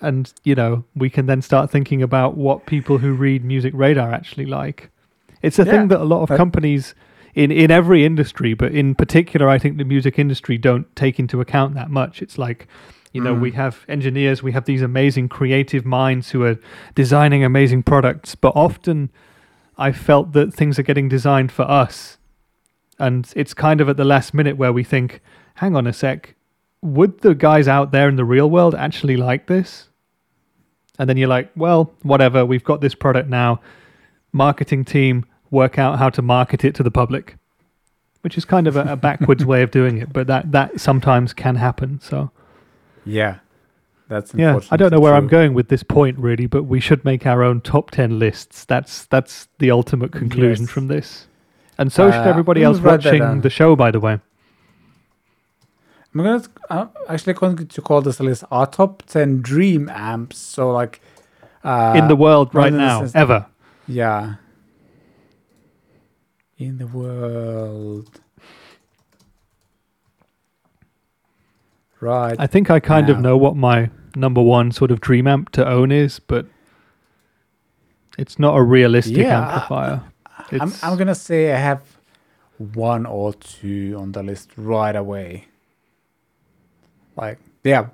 And, 0.00 0.32
you 0.42 0.54
know, 0.54 0.84
we 0.94 1.08
can 1.08 1.26
then 1.26 1.40
start 1.40 1.70
thinking 1.70 2.02
about 2.02 2.36
what 2.36 2.66
people 2.66 2.98
who 2.98 3.14
read 3.14 3.44
Music 3.44 3.72
Radar 3.74 4.12
actually 4.12 4.46
like. 4.46 4.90
It's 5.40 5.58
a 5.58 5.64
Yeah, 5.64 5.72
thing 5.72 5.88
that 5.88 6.00
a 6.00 6.04
lot 6.04 6.28
of 6.28 6.36
companies 6.36 6.94
in, 7.34 7.50
in 7.50 7.70
every 7.70 8.04
industry, 8.04 8.54
but 8.54 8.72
in 8.72 8.94
particular, 8.94 9.48
I 9.48 9.58
think 9.58 9.78
the 9.78 9.84
music 9.84 10.18
industry 10.18 10.58
don't 10.58 10.94
take 10.94 11.18
into 11.18 11.40
account 11.40 11.74
that 11.74 11.90
much. 11.90 12.20
It's 12.22 12.38
like, 12.38 12.66
you 13.14 13.22
know, 13.22 13.34
Mm. 13.34 13.40
we 13.40 13.52
have 13.52 13.84
engineers, 13.88 14.42
we 14.42 14.52
have 14.52 14.64
these 14.66 14.82
amazing 14.82 15.28
creative 15.28 15.86
minds 15.86 16.32
who 16.32 16.42
are 16.44 16.58
designing 16.94 17.42
amazing 17.44 17.82
products, 17.82 18.34
but 18.34 18.52
often 18.54 19.08
I 19.78 19.92
felt 19.92 20.32
that 20.32 20.52
things 20.52 20.78
are 20.78 20.82
getting 20.82 21.08
designed 21.08 21.50
for 21.52 21.62
us. 21.62 22.18
And 22.98 23.32
it's 23.34 23.54
kind 23.54 23.80
of 23.80 23.88
at 23.88 23.96
the 23.96 24.04
last 24.04 24.34
minute 24.34 24.56
where 24.56 24.72
we 24.72 24.84
think, 24.84 25.20
hang 25.54 25.74
on 25.76 25.86
a 25.86 25.92
sec, 25.92 26.34
would 26.82 27.20
the 27.22 27.34
guys 27.34 27.66
out 27.68 27.92
there 27.92 28.08
in 28.08 28.16
the 28.16 28.24
real 28.24 28.50
world 28.50 28.74
actually 28.74 29.16
like 29.16 29.46
this? 29.46 29.88
And 30.98 31.08
then 31.08 31.16
you're 31.16 31.28
like, 31.28 31.50
well, 31.56 31.92
whatever, 32.02 32.44
we've 32.44 32.62
got 32.64 32.80
this 32.80 32.94
product 32.94 33.28
now. 33.28 33.60
Marketing 34.32 34.84
team, 34.84 35.24
work 35.50 35.78
out 35.78 35.98
how 35.98 36.10
to 36.10 36.22
market 36.22 36.64
it 36.64 36.74
to 36.76 36.82
the 36.82 36.90
public, 36.90 37.36
which 38.22 38.36
is 38.36 38.44
kind 38.44 38.66
of 38.66 38.76
a, 38.76 38.92
a 38.92 38.96
backwards 38.96 39.44
way 39.52 39.62
of 39.62 39.70
doing 39.70 39.98
it, 39.98 40.12
but 40.12 40.26
that, 40.26 40.50
that 40.52 40.80
sometimes 40.80 41.32
can 41.32 41.54
happen. 41.56 42.00
So, 42.00 42.30
yeah. 43.04 43.38
That's 44.06 44.34
yeah, 44.34 44.60
I 44.70 44.76
don't 44.76 44.90
know 44.92 45.00
where 45.00 45.14
I'm 45.14 45.28
going 45.28 45.54
with 45.54 45.68
this 45.68 45.82
point 45.82 46.18
really, 46.18 46.46
but 46.46 46.64
we 46.64 46.78
should 46.78 47.06
make 47.06 47.24
our 47.26 47.42
own 47.42 47.62
top 47.62 47.90
10 47.90 48.18
lists. 48.18 48.66
That's 48.66 49.06
that's 49.06 49.48
the 49.58 49.70
ultimate 49.70 50.12
conclusion 50.12 50.64
Yes. 50.66 50.70
from 50.70 50.88
this. 50.88 51.26
And 51.78 51.90
so 51.90 52.10
should 52.10 52.20
Uh, 52.20 52.28
everybody 52.28 52.62
else 52.62 52.80
watching 52.80 53.40
the 53.40 53.48
show, 53.50 53.74
by 53.76 53.90
the 53.90 53.98
way. 54.00 54.20
I'm 56.14 56.22
gonna 56.22 56.90
actually 57.08 57.32
going 57.32 57.56
to 57.66 57.80
call 57.82 58.02
this 58.02 58.20
list 58.20 58.44
our 58.50 58.66
top 58.66 59.02
ten 59.06 59.40
dream 59.40 59.88
amps. 59.88 60.36
So 60.36 60.70
like 60.70 61.00
uh, 61.64 61.94
in 61.96 62.06
the 62.08 62.14
world 62.16 62.54
right 62.54 62.72
now, 62.74 63.06
ever. 63.14 63.46
yeah, 63.88 64.34
in 66.58 66.76
the 66.78 66.86
world, 66.86 68.20
right? 72.04 72.36
I 72.38 72.46
think 72.46 72.70
I 72.70 72.80
kind 72.80 73.08
of 73.10 73.18
know 73.20 73.36
what 73.36 73.56
my 73.56 73.90
number 74.14 74.42
one 74.42 74.70
sort 74.72 74.90
of 74.90 75.00
dream 75.00 75.26
amp 75.26 75.50
to 75.52 75.66
own 75.66 75.90
is, 75.90 76.20
but 76.20 76.46
it's 78.18 78.38
not 78.38 78.56
a 78.56 78.62
realistic 78.62 79.16
Yeah, 79.16 79.40
I- 79.40 79.44
amplifier. 79.54 80.02
I'm 80.60 80.72
I'm 80.82 80.96
gonna 80.98 81.14
say 81.14 81.52
I 81.52 81.56
have 81.58 81.80
one 82.58 83.06
or 83.06 83.32
two 83.34 83.96
on 83.98 84.12
the 84.12 84.22
list 84.22 84.50
right 84.56 84.94
away. 84.94 85.46
Like 87.16 87.38
yeah, 87.64 87.86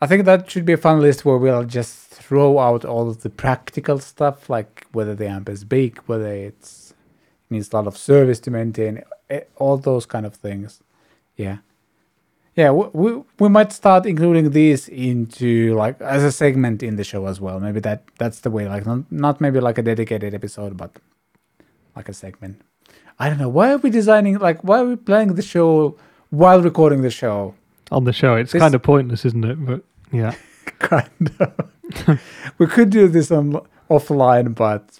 I 0.00 0.06
think 0.06 0.24
that 0.24 0.50
should 0.50 0.64
be 0.64 0.72
a 0.72 0.76
fun 0.78 1.00
list 1.00 1.24
where 1.24 1.36
we'll 1.36 1.64
just 1.64 2.08
throw 2.08 2.58
out 2.58 2.84
all 2.84 3.08
of 3.08 3.22
the 3.22 3.30
practical 3.30 3.98
stuff, 3.98 4.48
like 4.48 4.86
whether 4.92 5.14
the 5.14 5.28
amp 5.28 5.48
is 5.48 5.64
big, 5.64 5.98
whether 6.06 6.32
it's 6.32 6.94
needs 7.50 7.72
a 7.72 7.76
lot 7.76 7.86
of 7.86 7.96
service 7.96 8.40
to 8.40 8.50
maintain, 8.50 9.02
eh, 9.28 9.40
all 9.56 9.76
those 9.76 10.06
kind 10.06 10.24
of 10.26 10.34
things. 10.34 10.82
Yeah, 11.36 11.58
yeah, 12.56 12.70
we 12.70 12.86
we, 12.92 13.22
we 13.40 13.48
might 13.48 13.72
start 13.72 14.06
including 14.06 14.50
these 14.50 14.88
into 14.88 15.74
like 15.74 16.00
as 16.00 16.22
a 16.22 16.30
segment 16.32 16.82
in 16.82 16.96
the 16.96 17.04
show 17.04 17.26
as 17.26 17.40
well. 17.40 17.58
Maybe 17.60 17.80
that 17.80 18.02
that's 18.18 18.40
the 18.40 18.50
way. 18.50 18.68
Like 18.68 18.86
not 18.86 19.10
not 19.10 19.40
maybe 19.40 19.60
like 19.60 19.78
a 19.78 19.82
dedicated 19.82 20.34
episode, 20.34 20.76
but 20.76 20.92
like 21.96 22.08
a 22.08 22.12
segment. 22.14 22.60
I 23.18 23.28
don't 23.28 23.38
know. 23.38 23.48
Why 23.48 23.72
are 23.72 23.78
we 23.78 23.90
designing 23.90 24.38
like 24.38 24.62
why 24.64 24.80
are 24.80 24.86
we 24.86 24.96
playing 24.96 25.34
the 25.34 25.42
show 25.42 25.96
while 26.30 26.60
recording 26.62 27.02
the 27.02 27.10
show. 27.10 27.54
On 27.92 28.04
the 28.04 28.12
show, 28.12 28.34
it's 28.34 28.52
This- 28.52 28.60
kind 28.60 28.74
of 28.74 28.82
pointless, 28.82 29.24
isn't 29.24 29.44
it? 29.44 29.64
But 29.64 29.82
yeah, 30.10 30.34
kind 30.78 31.30
of. 31.40 32.20
we 32.58 32.66
could 32.66 32.90
do 32.90 33.08
this 33.08 33.30
on 33.30 33.60
offline, 33.90 34.54
but 34.54 34.98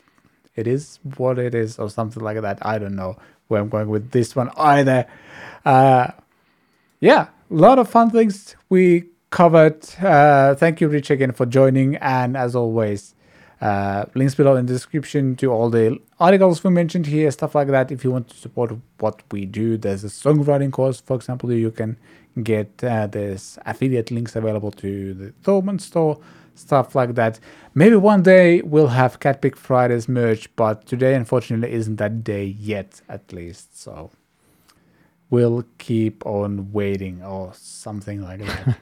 it 0.54 0.66
is 0.66 0.98
what 1.16 1.38
it 1.38 1.54
is, 1.54 1.78
or 1.78 1.88
something 1.90 2.22
like 2.22 2.40
that. 2.42 2.58
I 2.62 2.78
don't 2.78 2.94
know 2.94 3.16
where 3.48 3.60
I'm 3.60 3.68
going 3.68 3.88
with 3.88 4.10
this 4.12 4.36
one 4.36 4.50
either. 4.56 5.06
Uh, 5.64 6.08
yeah, 7.00 7.28
a 7.50 7.54
lot 7.54 7.78
of 7.78 7.88
fun 7.88 8.10
things 8.10 8.56
we 8.68 9.08
covered. 9.30 9.84
Uh, 10.00 10.54
thank 10.54 10.80
you, 10.80 10.88
Rich, 10.88 11.10
again 11.10 11.32
for 11.32 11.46
joining, 11.46 11.96
and 11.96 12.36
as 12.36 12.54
always. 12.54 13.14
Uh, 13.60 14.04
links 14.14 14.34
below 14.34 14.56
in 14.56 14.66
the 14.66 14.72
description 14.72 15.36
to 15.36 15.50
all 15.50 15.70
the 15.70 15.98
articles 16.20 16.62
we 16.62 16.70
mentioned 16.70 17.06
here, 17.06 17.30
stuff 17.30 17.54
like 17.54 17.68
that. 17.68 17.90
If 17.90 18.04
you 18.04 18.10
want 18.10 18.28
to 18.28 18.36
support 18.36 18.72
what 18.98 19.22
we 19.30 19.46
do, 19.46 19.78
there's 19.78 20.04
a 20.04 20.08
songwriting 20.08 20.70
course, 20.70 21.00
for 21.00 21.16
example, 21.16 21.52
you 21.52 21.70
can 21.70 21.96
get 22.42 22.82
uh, 22.82 23.08
affiliate 23.64 24.10
links 24.10 24.36
available 24.36 24.70
to 24.72 25.14
the 25.14 25.32
Thoman 25.42 25.80
store, 25.80 26.18
stuff 26.56 26.94
like 26.94 27.14
that. 27.14 27.40
Maybe 27.74 27.96
one 27.96 28.22
day 28.22 28.60
we'll 28.62 28.88
have 28.88 29.20
Catpick 29.20 29.56
Fridays 29.56 30.08
merch, 30.08 30.54
but 30.56 30.84
today 30.86 31.14
unfortunately 31.14 31.72
isn't 31.72 31.96
that 31.96 32.22
day 32.24 32.44
yet, 32.44 33.00
at 33.08 33.32
least. 33.32 33.80
So 33.80 34.10
we'll 35.34 35.64
keep 35.78 36.24
on 36.24 36.70
waiting 36.72 37.20
or 37.22 37.52
something 37.54 38.22
like 38.22 38.38
that. 38.46 38.78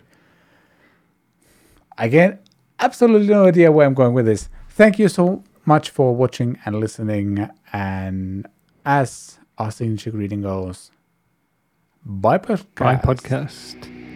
Again, 1.98 2.38
absolutely 2.78 3.28
no 3.28 3.46
idea 3.46 3.72
where 3.72 3.86
I'm 3.86 3.94
going 3.94 4.12
with 4.12 4.26
this. 4.26 4.50
Thank 4.68 4.98
you 4.98 5.08
so 5.08 5.42
much 5.64 5.88
for 5.88 6.14
watching 6.14 6.58
and 6.66 6.78
listening. 6.78 7.48
And 7.72 8.46
as 8.84 9.38
our 9.56 9.70
signature 9.70 10.10
greeting 10.10 10.42
goes, 10.42 10.90
bye 12.04 12.38
podcast. 12.38 12.74
Bye 12.74 12.96
podcast. 12.96 14.11